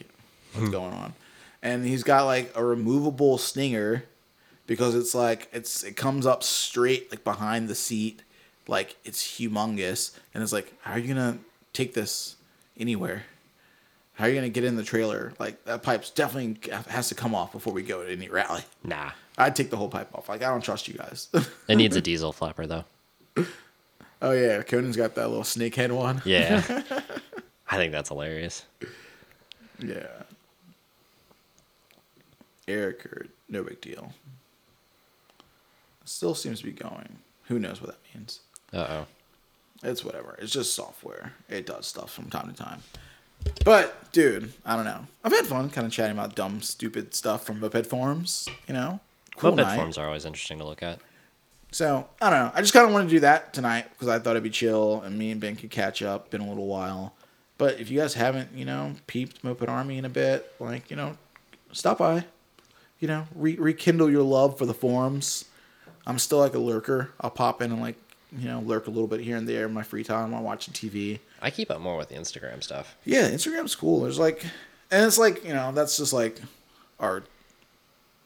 What's 0.53 0.71
going 0.71 0.93
on? 0.93 1.15
And 1.63 1.85
he's 1.85 2.03
got 2.03 2.25
like 2.25 2.53
a 2.55 2.65
removable 2.65 3.39
stinger 3.39 4.05
because 4.67 4.95
it's 4.95 5.15
like 5.15 5.49
it's 5.53 5.83
it 5.83 5.97
comes 5.97 6.27
up 6.27 6.43
straight 6.43 7.11
like 7.11 7.25
behind 7.25 7.69
the 7.69 7.75
seat, 7.75 8.23
like 8.69 8.97
it's 9.05 9.23
humongous. 9.39 10.17
And 10.35 10.43
it's 10.43 10.53
like, 10.53 10.75
how 10.83 10.93
are 10.93 10.99
you 10.99 11.09
gonna 11.09 11.39
take 11.73 11.95
this 11.95 12.37
anywhere? 12.79 13.25
How 14.15 14.27
are 14.27 14.29
you 14.29 14.35
gonna 14.35 14.51
get 14.51 14.65
in 14.65 14.77
the 14.77 14.85
trailer? 14.85 15.33
Like 15.39 15.65
that 15.65 15.83
pipe's 15.83 16.11
definitely 16.11 16.59
has 16.89 17.09
to 17.09 17.15
come 17.15 17.35
off 17.35 17.53
before 17.53 17.73
we 17.73 17.83
go 17.83 18.05
to 18.05 18.13
any 18.13 18.29
rally. 18.29 18.63
Nah. 18.85 19.11
I'd 19.37 19.57
take 19.57 19.71
the 19.71 19.77
whole 19.77 19.89
pipe 19.89 20.15
off. 20.15 20.29
Like 20.29 20.43
I 20.43 20.51
don't 20.51 20.63
trust 20.63 20.87
you 20.87 20.95
guys. 20.95 21.29
It 21.67 21.77
needs 21.77 21.97
a 21.97 22.01
diesel 22.03 22.33
flapper 22.33 22.67
though. 22.67 22.85
Oh 24.25 24.33
yeah, 24.33 24.63
Conan's 24.63 24.97
got 24.97 25.15
that 25.15 25.29
little 25.29 25.45
snakehead 25.45 25.93
one. 25.93 26.23
Yeah. 26.25 26.63
I 27.71 27.77
think 27.77 27.93
that's 27.93 28.09
hilarious. 28.09 28.65
Yeah. 29.79 30.07
Eric 32.67 33.05
or 33.07 33.27
no 33.49 33.63
big 33.63 33.81
deal. 33.81 34.13
Still 36.05 36.35
seems 36.35 36.61
to 36.61 36.65
be 36.65 36.73
going. 36.73 37.19
Who 37.45 37.59
knows 37.59 37.81
what 37.81 37.91
that 37.91 38.15
means? 38.15 38.41
Uh 38.73 38.87
oh. 38.89 39.07
It's 39.83 40.05
whatever. 40.05 40.37
It's 40.41 40.53
just 40.53 40.75
software. 40.75 41.33
It 41.49 41.67
does 41.67 41.87
stuff 41.87 42.11
from 42.11 42.31
time 42.31 42.51
to 42.51 42.57
time. 42.57 42.81
But, 43.65 44.13
dude, 44.13 44.53
I 44.65 44.77
don't 44.77 44.87
know. 44.87 45.07
I've 45.23 45.33
had 45.33 45.45
fun 45.47 45.69
kind 45.69 45.87
of 45.87 45.93
chatting 45.93 46.17
about 46.17 46.35
dumb, 46.35 46.63
stupid 46.63 47.15
stuff 47.15 47.45
from 47.45 47.61
moped 47.61 47.85
forums, 47.87 48.49
you 48.67 48.73
know? 48.73 49.01
Cool 49.37 49.57
night. 49.57 49.77
forms 49.77 49.99
are 49.99 50.07
always 50.07 50.25
interesting 50.25 50.59
to 50.59 50.65
look 50.65 50.83
at. 50.83 51.01
So, 51.75 52.07
I 52.23 52.31
don't 52.31 52.39
know. 52.39 52.53
I 52.55 52.61
just 52.61 52.73
kind 52.73 52.87
of 52.87 52.93
wanted 52.93 53.07
to 53.07 53.11
do 53.17 53.21
that 53.21 53.53
tonight 53.53 53.87
because 53.91 54.07
I 54.07 54.21
thought 54.21 54.31
it'd 54.31 54.45
be 54.45 54.51
chill 54.51 55.01
and 55.01 55.19
me 55.19 55.33
and 55.33 55.41
Ben 55.41 55.57
could 55.57 55.73
catch 55.73 56.03
up. 56.03 56.31
Been 56.31 56.41
a 56.41 56.49
little 56.49 56.69
while. 56.69 57.15
But 57.59 57.81
if 57.81 57.91
you 57.91 57.99
guys 57.99 58.15
haven't, 58.15 58.51
you 58.55 58.65
know, 58.65 58.95
peeped 59.09 59.43
Moped 59.43 59.69
Army 59.69 59.99
in 59.99 60.05
a 60.05 60.09
bit, 60.09 60.55
like, 60.61 60.89
you 60.89 60.95
know, 60.97 61.17
stop 61.73 61.99
by. 61.99 62.27
You 63.01 63.09
know, 63.09 63.27
re- 63.35 63.57
rekindle 63.57 64.09
your 64.09 64.23
love 64.23 64.57
for 64.57 64.67
the 64.67 64.73
forums. 64.73 65.47
I'm 66.07 66.21
still 66.21 66.39
like 66.39 66.55
a 66.55 66.61
lurker. 66.61 67.11
I'll 67.21 67.31
pop 67.31 67.61
in 67.61 67.73
and, 67.73 67.81
like, 67.81 67.97
you 68.39 68.47
know, 68.47 68.61
lurk 68.61 68.87
a 68.87 68.91
little 68.91 69.09
bit 69.09 69.19
here 69.19 69.37
and 69.37 69.49
there 69.49 69.67
in 69.67 69.73
my 69.73 69.83
free 69.83 70.05
time 70.05 70.31
while 70.31 70.45
watching 70.45 70.73
TV. 70.73 71.19
I 71.43 71.51
keep 71.51 71.73
up 71.73 71.81
more 71.81 71.97
with 71.97 72.09
the 72.09 72.15
Instagram 72.15 72.63
stuff. 72.63 72.97
Yeah, 73.05 73.29
Instagram's 73.29 73.75
cool. 73.75 74.03
There's 74.03 74.21
like, 74.21 74.45
and 74.93 75.05
it's 75.05 75.19
like, 75.19 75.45
you 75.45 75.53
know, 75.53 75.73
that's 75.73 75.97
just 75.97 76.13
like 76.13 76.41
our 77.01 77.25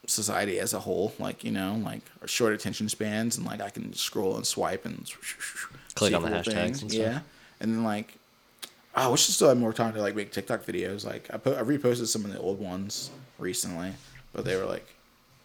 society 0.09 0.59
as 0.59 0.73
a 0.75 0.81
whole. 0.81 1.13
Like, 1.19 1.45
you 1.45 1.51
know, 1.53 1.81
like 1.85 2.01
our 2.23 2.29
short 2.29 2.53
attention 2.53 2.89
spans, 2.89 3.37
and 3.37 3.47
like 3.47 3.61
I 3.61 3.71
can 3.71 3.93
scroll 3.95 4.37
and 4.37 4.47
swipe 4.47 4.85
and 4.85 5.11
Click 5.95 6.15
on 6.15 6.23
the 6.23 6.29
hashtags 6.29 6.83
and 6.83 6.91
stuff. 6.91 6.93
Yeah, 6.93 7.21
and 7.61 7.73
then 7.75 7.85
like, 7.85 8.15
I 8.95 9.09
wish 9.09 9.29
I 9.29 9.33
still 9.33 9.49
had 9.49 9.59
more 9.59 9.73
time 9.73 9.93
to 9.95 10.01
like 10.01 10.15
make 10.15 10.33
TikTok 10.33 10.65
videos. 10.65 11.05
Like, 11.05 11.29
I 11.33 11.37
put 11.39 11.57
I 11.59 11.63
reposted 11.63 12.07
some 12.07 12.25
of 12.25 12.33
the 12.33 12.39
old 12.39 12.61
ones 12.61 13.11
recently, 13.39 13.93
but 14.33 14.45
they 14.45 14.57
were 14.57 14.65
like, 14.65 14.87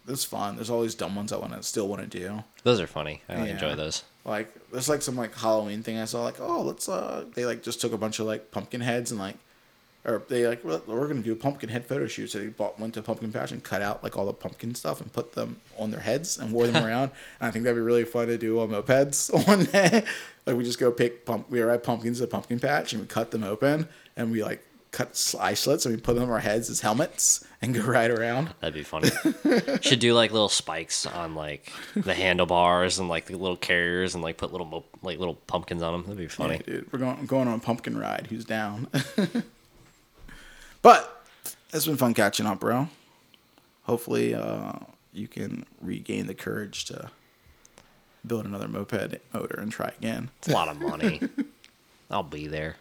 "This 0.06 0.24
fun." 0.24 0.56
There's 0.56 0.70
all 0.70 0.82
these 0.82 0.94
dumb 0.94 1.14
ones 1.16 1.32
I 1.32 1.36
want 1.38 1.52
to 1.54 1.62
still 1.62 1.88
want 1.88 2.02
to 2.02 2.18
do. 2.18 2.44
Those 2.62 2.80
are 2.80 2.86
funny. 2.86 3.22
I 3.28 3.34
Yeah. 3.34 3.44
enjoy 3.52 3.74
those. 3.74 4.04
Like 4.24 4.54
there's 4.70 4.88
like 4.88 5.02
some 5.02 5.16
like 5.16 5.34
Halloween 5.34 5.82
thing 5.82 5.98
I 5.98 6.06
saw 6.06 6.22
like 6.22 6.40
oh 6.40 6.62
let's 6.62 6.88
uh 6.88 7.24
they 7.34 7.44
like 7.44 7.62
just 7.62 7.80
took 7.82 7.92
a 7.92 7.98
bunch 7.98 8.20
of 8.20 8.26
like 8.26 8.50
pumpkin 8.50 8.80
heads 8.80 9.10
and 9.10 9.20
like 9.20 9.36
or 10.04 10.22
they 10.28 10.46
like 10.46 10.64
well, 10.64 10.82
we're 10.86 11.08
gonna 11.08 11.22
do 11.22 11.32
a 11.32 11.36
pumpkin 11.36 11.68
head 11.68 11.86
photo 11.86 12.06
shoot 12.06 12.28
so 12.30 12.38
they 12.38 12.46
bought 12.48 12.78
went 12.78 12.94
to 12.94 13.02
pumpkin 13.02 13.32
patch 13.32 13.52
and 13.52 13.62
cut 13.62 13.80
out 13.82 14.02
like 14.02 14.16
all 14.16 14.26
the 14.26 14.32
pumpkin 14.32 14.74
stuff 14.74 15.00
and 15.00 15.12
put 15.12 15.32
them 15.32 15.60
on 15.78 15.90
their 15.90 16.00
heads 16.00 16.38
and 16.38 16.52
wore 16.52 16.66
them 16.66 16.84
around 16.86 17.10
and 17.40 17.48
I 17.48 17.50
think 17.50 17.64
that'd 17.64 17.76
be 17.76 17.80
really 17.80 18.04
fun 18.04 18.26
to 18.28 18.36
do 18.38 18.60
on 18.60 18.68
mopeds 18.70 19.32
one 19.48 19.64
day 19.64 20.04
like 20.46 20.56
we 20.56 20.64
just 20.64 20.78
go 20.78 20.90
pick 20.92 21.24
pump 21.24 21.50
we 21.50 21.60
arrive 21.60 21.82
pumpkins 21.82 22.20
at 22.20 22.30
pumpkin 22.30 22.60
patch 22.60 22.92
and 22.92 23.02
we 23.02 23.08
cut 23.08 23.30
them 23.30 23.44
open 23.44 23.88
and 24.16 24.30
we 24.30 24.42
like 24.44 24.62
cut 24.90 25.16
slice 25.16 25.60
slits 25.60 25.84
and 25.86 25.94
we 25.96 26.00
put 26.00 26.14
them 26.14 26.22
on 26.22 26.30
our 26.30 26.38
heads 26.38 26.70
as 26.70 26.80
helmets 26.80 27.44
and 27.60 27.74
go 27.74 27.82
ride 27.82 28.12
around 28.12 28.54
That'd 28.60 28.74
be 28.74 28.84
funny. 28.84 29.10
Should 29.80 29.98
do 29.98 30.14
like 30.14 30.30
little 30.30 30.48
spikes 30.48 31.04
on 31.04 31.34
like 31.34 31.72
the 31.96 32.14
handlebars 32.14 33.00
and 33.00 33.08
like 33.08 33.26
the 33.26 33.34
little 33.34 33.56
carriers 33.56 34.14
and 34.14 34.22
like 34.22 34.36
put 34.36 34.52
little 34.52 34.66
mo- 34.68 34.84
like 35.02 35.18
little 35.18 35.34
pumpkins 35.34 35.82
on 35.82 35.92
them. 35.94 36.02
That'd 36.02 36.18
be 36.18 36.28
funny. 36.28 36.60
Yeah, 36.66 36.74
dude, 36.74 36.92
we're 36.92 37.00
going 37.00 37.26
going 37.26 37.48
on 37.48 37.54
a 37.54 37.58
pumpkin 37.58 37.98
ride. 37.98 38.28
Who's 38.30 38.44
down? 38.44 38.86
but 40.84 41.24
it's 41.72 41.86
been 41.86 41.96
fun 41.96 42.12
catching 42.12 42.44
up, 42.44 42.60
bro. 42.60 42.88
Hopefully, 43.84 44.34
uh, 44.34 44.72
you 45.14 45.26
can 45.26 45.64
regain 45.80 46.26
the 46.26 46.34
courage 46.34 46.84
to 46.84 47.10
build 48.26 48.44
another 48.44 48.68
moped 48.68 49.16
motor 49.32 49.58
and 49.58 49.72
try 49.72 49.90
again. 49.98 50.30
It's 50.38 50.48
a 50.48 50.52
lot 50.52 50.68
of 50.68 50.78
money. 50.78 51.22
I'll 52.10 52.22
be 52.22 52.46
there. 52.48 52.76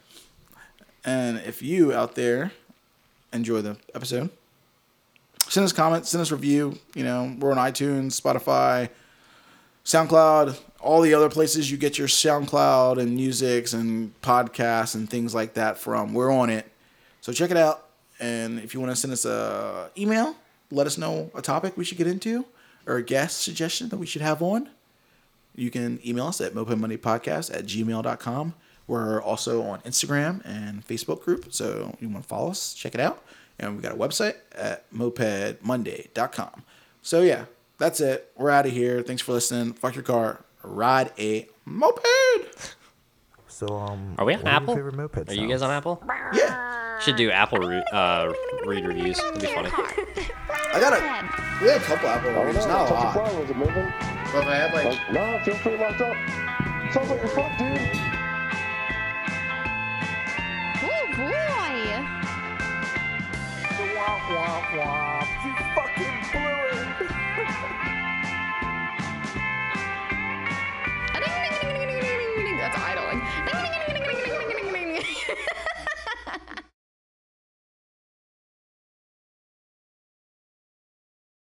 And 1.05 1.37
if 1.39 1.61
you 1.61 1.93
out 1.93 2.15
there 2.15 2.51
enjoy 3.31 3.61
the 3.61 3.77
episode, 3.95 4.29
send 5.47 5.63
us 5.63 5.71
comments, 5.71 6.09
send 6.09 6.21
us 6.21 6.31
review. 6.31 6.77
You 6.95 7.05
know, 7.05 7.33
we're 7.39 7.51
on 7.51 7.57
iTunes, 7.57 8.19
Spotify, 8.19 8.89
SoundCloud, 9.85 10.59
all 10.81 10.99
the 10.99 11.13
other 11.13 11.29
places 11.29 11.71
you 11.71 11.77
get 11.77 11.97
your 11.97 12.09
SoundCloud 12.09 12.99
and 12.99 13.15
musics 13.15 13.71
and 13.71 14.19
podcasts 14.21 14.93
and 14.93 15.09
things 15.09 15.33
like 15.33 15.53
that 15.53 15.77
from. 15.77 16.13
We're 16.13 16.33
on 16.33 16.49
it. 16.49 16.69
So 17.21 17.31
check 17.31 17.49
it 17.49 17.57
out. 17.57 17.82
And 18.23 18.59
if 18.59 18.73
you 18.73 18.79
want 18.79 18.89
to 18.89 18.95
send 18.95 19.11
us 19.11 19.25
a 19.25 19.91
email, 19.97 20.37
let 20.71 20.87
us 20.87 20.97
know 20.97 21.29
a 21.35 21.41
topic 21.41 21.75
we 21.75 21.83
should 21.83 21.97
get 21.97 22.07
into 22.07 22.45
or 22.87 22.95
a 22.95 23.03
guest 23.03 23.41
suggestion 23.43 23.89
that 23.89 23.97
we 23.97 24.05
should 24.05 24.21
have 24.21 24.41
on. 24.41 24.69
You 25.55 25.69
can 25.69 25.99
email 26.05 26.27
us 26.27 26.39
at 26.39 26.53
mopedmondaypodcast 26.53 27.53
at 27.53 27.65
gmail.com. 27.65 28.53
We're 28.87 29.21
also 29.21 29.61
on 29.63 29.81
Instagram 29.81 30.41
and 30.45 30.87
Facebook 30.87 31.21
group. 31.21 31.53
So 31.53 31.97
you 31.99 32.07
want 32.07 32.23
to 32.23 32.29
follow 32.29 32.49
us, 32.49 32.73
check 32.73 32.95
it 32.95 33.01
out. 33.01 33.21
And 33.59 33.75
we 33.75 33.81
got 33.81 33.91
a 33.91 33.97
website 33.97 34.35
at 34.53 34.89
mopedmonday.com. 34.93 36.63
So 37.01 37.21
yeah, 37.21 37.45
that's 37.77 37.99
it. 37.99 38.31
We're 38.37 38.51
out 38.51 38.65
of 38.65 38.71
here. 38.71 39.01
Thanks 39.01 39.21
for 39.21 39.33
listening. 39.33 39.73
Fuck 39.73 39.95
your 39.95 40.03
car. 40.03 40.45
Ride 40.63 41.11
a 41.19 41.49
moped. 41.65 42.75
So, 43.53 43.67
um, 43.77 44.15
Are 44.17 44.25
we 44.25 44.33
on 44.33 44.47
Apple? 44.47 44.73
favorite 44.75 44.95
moped 44.95 45.29
Are 45.29 45.33
you 45.33 45.47
guys 45.47 45.61
on? 45.61 45.69
Apple? 45.69 46.01
Yeah. 46.33 46.97
Should 46.99 47.17
do 47.17 47.29
Apple 47.29 47.59
re- 47.59 47.83
uh, 47.91 48.33
read 48.65 48.83
reviews. 48.83 49.17
That'd 49.17 49.41
be 49.41 49.47
funny. 49.47 49.69
I 50.73 50.79
got 50.79 50.93
a. 50.93 51.63
We 51.63 51.69
had 51.69 51.77
a 51.79 51.83
couple 51.83 52.09
Apple 52.09 52.31
I 52.31 52.41
reviews, 52.45 52.65
know. 52.65 52.71
not 52.73 52.89
a 52.89 52.93
lot. 52.93 53.13
flower, 53.13 53.39
was 53.41 53.49
it 53.51 53.55
moving? 53.57 53.93
But 54.33 54.41
if 54.41 54.47
I 54.47 54.55
had 54.55 54.73
like 54.73 54.85
Like, 54.85 55.13
nah, 55.13 55.43
feel 55.43 55.53
free 55.55 55.77
locked 55.77 56.01
up. 56.01 56.17
Sounds 56.93 57.09
like 57.11 57.19
you're 57.21 57.29
fucked, 57.29 57.59
dude. 57.59 57.77
Oh 60.81 61.05
boy! 61.13 61.77
Womp, 63.93 64.21
womp, 64.33 64.65
womp. 64.73 65.27
You 65.45 65.53
fucking 65.75 66.12